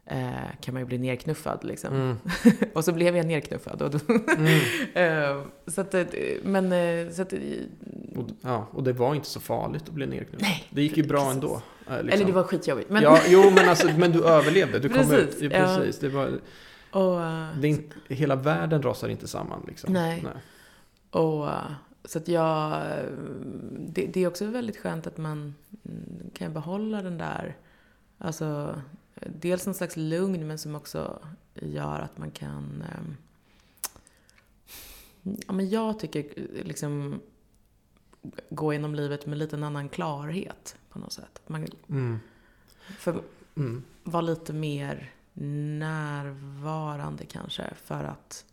eh, 0.06 0.58
kan 0.60 0.74
man 0.74 0.82
ju 0.82 0.86
bli 0.86 0.98
nerknuffad 0.98 1.64
liksom. 1.64 1.94
mm, 1.94 2.16
och 2.74 2.84
så 2.84 2.92
blev 2.92 3.16
jag 3.16 3.26
nerknuffad. 3.26 3.82
Och 3.82 4.10
mm. 4.36 4.60
eh, 4.94 5.42
så 5.66 5.80
att, 5.80 5.94
eh, 5.94 6.04
men, 6.42 6.72
eh, 6.72 7.10
så 7.12 7.22
att, 7.22 7.32
Och, 8.16 8.28
ja, 8.40 8.68
och 8.72 8.82
det 8.82 8.92
var 8.92 9.14
inte 9.14 9.28
så 9.28 9.40
farligt 9.40 9.82
att 9.82 9.94
bli 9.94 10.06
nedknuffad. 10.06 10.42
Nej, 10.42 10.64
det 10.70 10.82
gick 10.82 10.96
ju 10.96 11.02
bra 11.02 11.18
precis. 11.18 11.34
ändå. 11.34 11.62
liksom. 11.88 12.08
eller 12.08 12.24
det 12.24 12.32
var 12.32 12.42
skitjobbigt. 12.42 12.90
Men, 12.90 13.02
Ja, 13.02 13.20
jo, 13.28 13.50
men, 13.54 13.68
alltså, 13.68 13.88
men 13.98 14.12
du 14.12 14.24
överlevde. 14.24 14.78
Du 14.78 14.88
kom 14.88 15.08
Precis, 15.08 15.42
ut. 15.42 15.52
Ja, 15.52 15.58
ja. 15.58 15.76
precis. 15.76 15.98
Det 15.98 16.08
var, 16.08 16.40
och, 16.90 17.22
eh, 17.22 17.48
det 17.60 17.68
inte, 17.68 17.96
hela 18.08 18.36
världen 18.36 18.82
rasar 18.82 19.08
inte 19.08 19.28
samman. 19.28 19.64
Liksom. 19.66 19.92
Nej. 19.92 20.24
Och, 21.10 21.48
eh, 21.48 21.72
så 22.04 22.18
att 22.18 22.28
jag, 22.28 22.82
det, 23.72 24.06
det 24.06 24.20
är 24.20 24.26
också 24.26 24.46
väldigt 24.46 24.76
skönt 24.76 25.06
att 25.06 25.18
man 25.18 25.54
mm, 25.84 26.30
kan 26.34 26.52
behålla 26.52 27.02
den 27.02 27.18
där, 27.18 27.56
alltså 28.18 28.80
dels 29.14 29.66
en 29.66 29.74
slags 29.74 29.96
lugn 29.96 30.46
men 30.46 30.58
som 30.58 30.74
också 30.74 31.18
gör 31.54 32.00
att 32.00 32.18
man 32.18 32.30
kan, 32.30 32.82
eh, 32.82 33.00
ja 35.46 35.52
men 35.52 35.68
jag 35.70 35.98
tycker 35.98 36.24
liksom 36.64 37.20
gå 38.50 38.72
genom 38.72 38.94
livet 38.94 39.26
med 39.26 39.38
lite 39.38 39.56
en 39.56 39.64
annan 39.64 39.88
klarhet 39.88 40.76
på 40.88 40.98
något 40.98 41.12
sätt. 41.12 41.42
Man 41.46 41.66
Mm. 41.88 42.20
för, 42.98 43.22
Mm. 43.56 43.82
vara 44.02 44.22
lite 44.22 44.52
mer 44.52 45.12
närvarande 45.78 47.26
kanske 47.26 47.74
för 47.74 48.04
att 48.04 48.44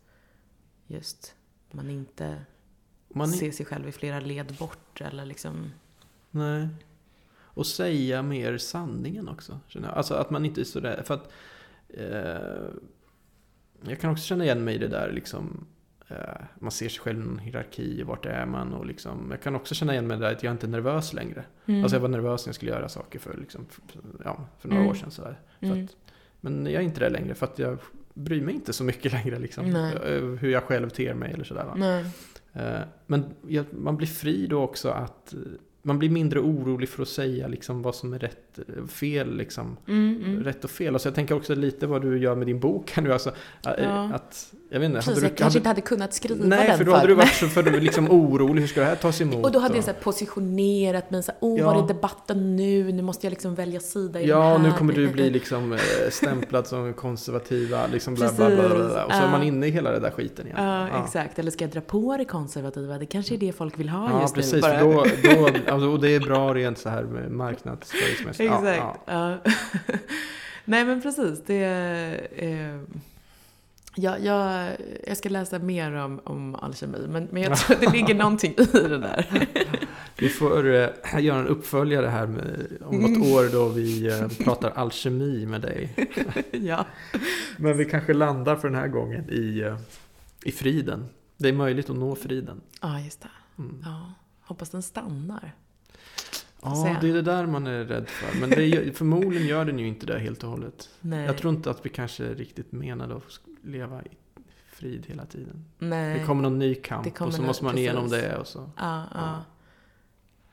just 0.86 1.34
man 1.70 1.90
inte 1.90 2.44
Man 3.14 3.28
se 3.28 3.52
sig 3.52 3.66
själv 3.66 3.88
i 3.88 3.92
flera 3.92 4.20
led 4.20 4.54
bort 4.58 5.00
eller 5.00 5.26
liksom... 5.26 5.72
nej. 6.30 6.68
Och 7.54 7.66
säga 7.66 8.22
mer 8.22 8.58
sanningen 8.58 9.28
också. 9.28 9.60
Känner 9.68 9.88
jag. 9.88 9.96
Alltså 9.96 10.14
att 10.14 10.30
man 10.30 10.44
inte 10.44 10.60
är 10.60 10.64
så 10.64 10.80
rädd. 10.80 11.06
För 11.06 11.14
att, 11.14 11.32
eh, 11.88 12.70
jag 13.90 14.00
kan 14.00 14.10
också 14.10 14.24
känna 14.24 14.44
igen 14.44 14.64
mig 14.64 14.74
i 14.74 14.78
det 14.78 14.88
där 14.88 15.12
liksom. 15.12 15.66
Eh, 16.08 16.16
man 16.58 16.70
ser 16.70 16.88
sig 16.88 17.00
själv 17.00 17.20
i 17.20 17.24
någon 17.24 17.38
hierarki. 17.38 18.02
Vart 18.02 18.26
är 18.26 18.46
man? 18.46 18.72
Och 18.72 18.86
liksom, 18.86 19.28
jag 19.30 19.42
kan 19.42 19.54
också 19.56 19.74
känna 19.74 19.92
igen 19.92 20.06
mig 20.06 20.16
i 20.16 20.20
det 20.20 20.26
där 20.26 20.32
att 20.34 20.42
jag 20.42 20.50
inte 20.54 20.66
är 20.66 20.70
nervös 20.70 21.12
längre. 21.12 21.44
Mm. 21.66 21.82
Alltså 21.82 21.96
jag 21.96 22.00
var 22.00 22.08
nervös 22.08 22.46
när 22.46 22.48
jag 22.48 22.54
skulle 22.54 22.70
göra 22.70 22.88
saker 22.88 23.18
för, 23.18 23.36
liksom, 23.36 23.66
för, 23.70 24.00
ja, 24.24 24.46
för 24.58 24.68
några 24.68 24.80
Mm. 24.82 24.90
år 24.90 24.94
sedan. 24.94 25.10
Sådär. 25.10 25.40
Mm. 25.60 25.84
att, 25.84 25.96
men 26.40 26.64
jag 26.66 26.74
är 26.74 26.80
inte 26.80 27.00
det 27.00 27.10
längre 27.10 27.34
för 27.34 27.46
att 27.46 27.58
jag 27.58 27.78
bryr 28.14 28.42
mig 28.42 28.54
inte 28.54 28.72
så 28.72 28.84
mycket 28.84 29.12
längre 29.24 29.38
liksom, 29.38 29.70
Nej. 29.70 29.94
eh, 29.94 30.22
hur 30.24 30.50
jag 30.50 30.62
själv 30.62 30.90
ter 30.90 31.14
mig 31.14 31.32
eller 31.32 31.44
sådär. 31.44 31.64
Va? 31.64 31.74
Nej. 31.76 32.04
Eh, 32.52 32.80
men 33.06 33.24
man 33.70 33.96
blir 33.96 34.06
fri 34.06 34.46
då 34.46 34.62
också 34.62 34.88
att 34.88 35.34
eh, 35.34 35.38
man 35.82 35.98
blir 35.98 36.10
mindre 36.10 36.40
orolig 36.40 36.88
för 36.88 37.02
att 37.02 37.08
säga 37.08 37.48
liksom 37.48 37.82
vad 37.82 37.94
som 37.94 38.12
är 38.12 38.18
rätt 38.18 38.41
fel. 38.88 39.36
Liksom. 39.36 39.76
Mm, 39.88 40.22
mm. 40.24 40.44
Rätt 40.44 40.64
och 40.64 40.70
fel. 40.70 40.94
Alltså 40.94 41.08
jag 41.08 41.14
tänker 41.14 41.34
också 41.34 41.54
lite 41.54 41.86
vad 41.86 42.02
du 42.02 42.18
gör 42.18 42.34
med 42.34 42.46
din 42.46 42.60
bok 42.60 42.90
här 42.90 43.02
nu. 43.02 43.12
Alltså, 43.12 43.28
eh, 43.66 43.84
Ja. 43.84 44.10
att, 44.14 44.52
jag 44.70 44.80
vet 44.80 44.86
inte, 44.86 44.96
Precis, 44.98 45.14
hade 45.14 45.20
jag 45.26 45.32
du, 45.32 45.36
kanske 45.36 45.44
hade, 45.44 45.58
inte 45.58 45.68
hade 45.68 45.80
kunnat 45.80 46.14
skriva 46.14 46.44
Nej, 46.44 46.68
den 46.68 46.78
för 46.78 46.84
då 46.84 46.92
hade 46.94 47.06
du 47.06 47.14
varit 47.14 47.32
så 47.34 47.46
för 47.48 47.80
liksom 47.80 48.10
orolig. 48.10 48.60
Hur 48.60 48.68
ska 48.68 48.80
det 48.80 48.86
här 48.86 48.94
tas 48.96 49.20
emot? 49.20 49.44
Och 49.44 49.52
då 49.52 49.58
hade 49.58 49.74
jag 49.74 49.84
så 49.84 49.92
positionerat 50.02 51.10
mig 51.10 51.22
så 51.22 51.32
här, 51.32 51.38
åh, 51.40 51.58
Ja. 51.58 51.66
var 51.74 51.82
är 51.84 51.88
debatten 51.88 52.56
nu? 52.56 52.92
Nu 52.92 53.02
måste 53.02 53.26
jag 53.26 53.30
liksom 53.30 53.54
välja 53.54 53.80
sida 53.80 54.20
i 54.20 54.28
Ja, 54.28 54.52
den 54.52 54.62
nu 54.62 54.68
här. 54.68 54.78
kommer 54.78 54.92
du 54.92 55.08
bli 55.08 55.30
liksom 55.30 55.72
eh, 55.72 55.78
stämplad 56.10 56.66
som 56.66 56.92
konservativa, 56.94 57.86
liksom 57.86 58.14
bla 58.14 58.32
bla 58.32 58.46
bla. 58.50 58.68
bla. 58.68 59.04
Och 59.04 59.12
så 59.12 59.18
är 59.18 59.22
Ja. 59.22 59.30
man 59.30 59.42
inne 59.42 59.66
i 59.66 59.70
hela 59.70 59.90
det 59.90 59.98
där 60.00 60.10
skiten 60.10 60.46
igen. 60.46 60.64
Ja, 60.64 61.04
exakt. 61.04 61.38
Eller 61.38 61.50
ska 61.50 61.64
jag 61.64 61.70
dra 61.72 61.80
på 61.80 62.16
det 62.16 62.24
konservativa? 62.24 62.98
Det 62.98 63.06
kanske 63.06 63.34
är 63.34 63.38
det 63.38 63.52
folk 63.52 63.78
vill 63.78 63.88
ha 63.88 64.10
Ja, 64.10 64.20
just 64.22 64.34
precis. 64.34 64.64
nu. 64.64 64.76
Då, 64.80 64.92
då, 65.22 65.46
alltså, 65.72 65.88
och 65.88 66.00
det 66.00 66.14
är 66.14 66.20
bra 66.20 66.54
rent 66.54 66.78
så 66.78 66.88
här 66.88 67.02
med 67.02 67.30
marknadsföringsmässigt. 67.30 68.41
Exakt. 68.44 68.66
ja. 68.66 68.96
Ja. 69.06 69.38
Nej 70.64 70.84
men 70.84 71.02
precis, 71.02 71.42
det... 71.46 71.64
Eh, 72.36 72.80
ja, 73.94 74.18
jag, 74.18 74.70
jag 75.06 75.16
ska 75.16 75.28
läsa 75.28 75.58
mer 75.58 75.92
om, 75.92 76.20
om 76.24 76.54
alkemi, 76.54 77.06
men, 77.08 77.28
men 77.30 77.42
jag 77.42 77.56
tror 77.56 77.76
att 77.76 77.82
det 77.82 77.92
ligger 77.92 78.14
någonting 78.14 78.52
i 78.52 78.64
det 78.64 78.98
där. 78.98 79.48
Vi 80.18 80.28
får 80.28 80.74
eh, 80.74 81.20
göra 81.20 81.38
en 81.38 81.46
uppföljare 81.46 82.06
här 82.06 82.26
med, 82.26 82.66
om 82.84 82.98
något 82.98 83.32
år 83.32 83.52
då 83.52 83.68
vi 83.68 84.06
eh, 84.06 84.28
pratar 84.44 84.70
alkemi 84.70 85.46
med 85.46 85.60
dig. 85.60 85.94
ja. 86.50 86.86
Men 87.56 87.76
vi 87.76 87.84
kanske 87.84 88.12
landar 88.12 88.56
för 88.56 88.68
den 88.68 88.78
här 88.78 88.88
gången 88.88 89.30
i, 89.30 89.60
eh, 89.60 89.78
i 90.44 90.52
friden. 90.52 91.06
Det 91.36 91.48
är 91.48 91.52
möjligt 91.52 91.90
att 91.90 91.96
nå 91.96 92.14
friden. 92.14 92.60
ja, 92.82 93.00
just 93.00 93.22
det. 93.22 93.28
Mm. 93.58 93.82
Ja, 93.84 94.12
hoppas 94.40 94.70
den 94.70 94.82
stannar. 94.82 95.54
Ja, 96.62 96.96
det 97.00 97.08
är 97.10 97.14
det 97.14 97.22
där 97.22 97.46
man 97.46 97.66
är 97.66 97.84
rädd 97.84 98.08
för. 98.08 98.40
Men 98.40 98.50
det 98.50 98.96
förmodligen 98.96 99.46
gör 99.48 99.64
den 99.64 99.78
ju 99.78 99.86
inte 99.86 100.06
det 100.06 100.18
helt 100.18 100.42
och 100.44 100.50
hållet. 100.50 100.88
Nej. 101.00 101.24
Jag 101.26 101.38
tror 101.38 101.54
inte 101.54 101.70
att 101.70 101.86
vi 101.86 101.90
kanske 101.90 102.24
riktigt 102.34 102.72
menade 102.72 103.16
att 103.16 103.22
leva 103.62 104.02
i 104.02 104.08
frid 104.72 105.06
hela 105.08 105.24
tiden. 105.26 105.64
Nej. 105.78 106.18
Det 106.18 106.26
kommer 106.26 106.42
någon 106.42 106.58
ny 106.58 106.74
kamp 106.74 107.06
och 107.06 107.16
så 107.18 107.24
något- 107.38 107.46
måste 107.46 107.64
man 107.64 107.78
igenom 107.78 108.04
precis. 108.10 108.22
det 108.24 108.36
och 108.36 108.46
så. 108.46 108.70
Ja, 108.76 109.04
ja. 109.14 109.44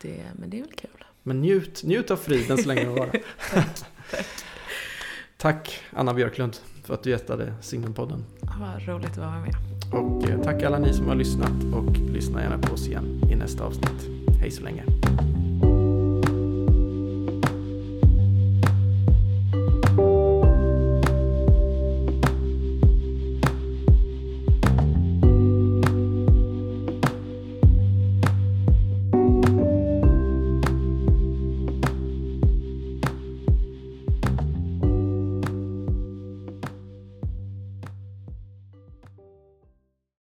Det, 0.01 0.23
men 0.39 0.49
det 0.49 0.57
är 0.59 0.61
väl 0.63 0.73
kul. 0.73 1.03
Men 1.23 1.41
njut, 1.41 1.83
njut 1.83 2.11
av 2.11 2.17
friden 2.17 2.57
så 2.57 2.67
länge 2.67 2.81
det 2.83 2.89
varar. 2.89 3.15
Tack 5.37 5.79
Anna 5.93 6.13
Björklund 6.13 6.57
för 6.83 6.93
att 6.93 7.03
du 7.03 7.09
gästade 7.09 7.53
Signumpodden. 7.61 8.25
Ja, 8.41 8.49
vad 8.59 8.87
roligt 8.87 9.11
att 9.11 9.17
vara 9.17 9.39
med. 9.39 9.53
Och 9.93 10.29
eh, 10.29 10.41
tack 10.41 10.63
alla 10.63 10.79
ni 10.79 10.93
som 10.93 11.07
har 11.07 11.15
lyssnat 11.15 11.63
och 11.73 11.97
lyssna 11.97 12.41
gärna 12.41 12.57
på 12.57 12.73
oss 12.73 12.87
igen 12.87 13.21
i 13.31 13.35
nästa 13.35 13.63
avsnitt. 13.63 14.07
Hej 14.41 14.51
så 14.51 14.63
länge. 14.63 14.83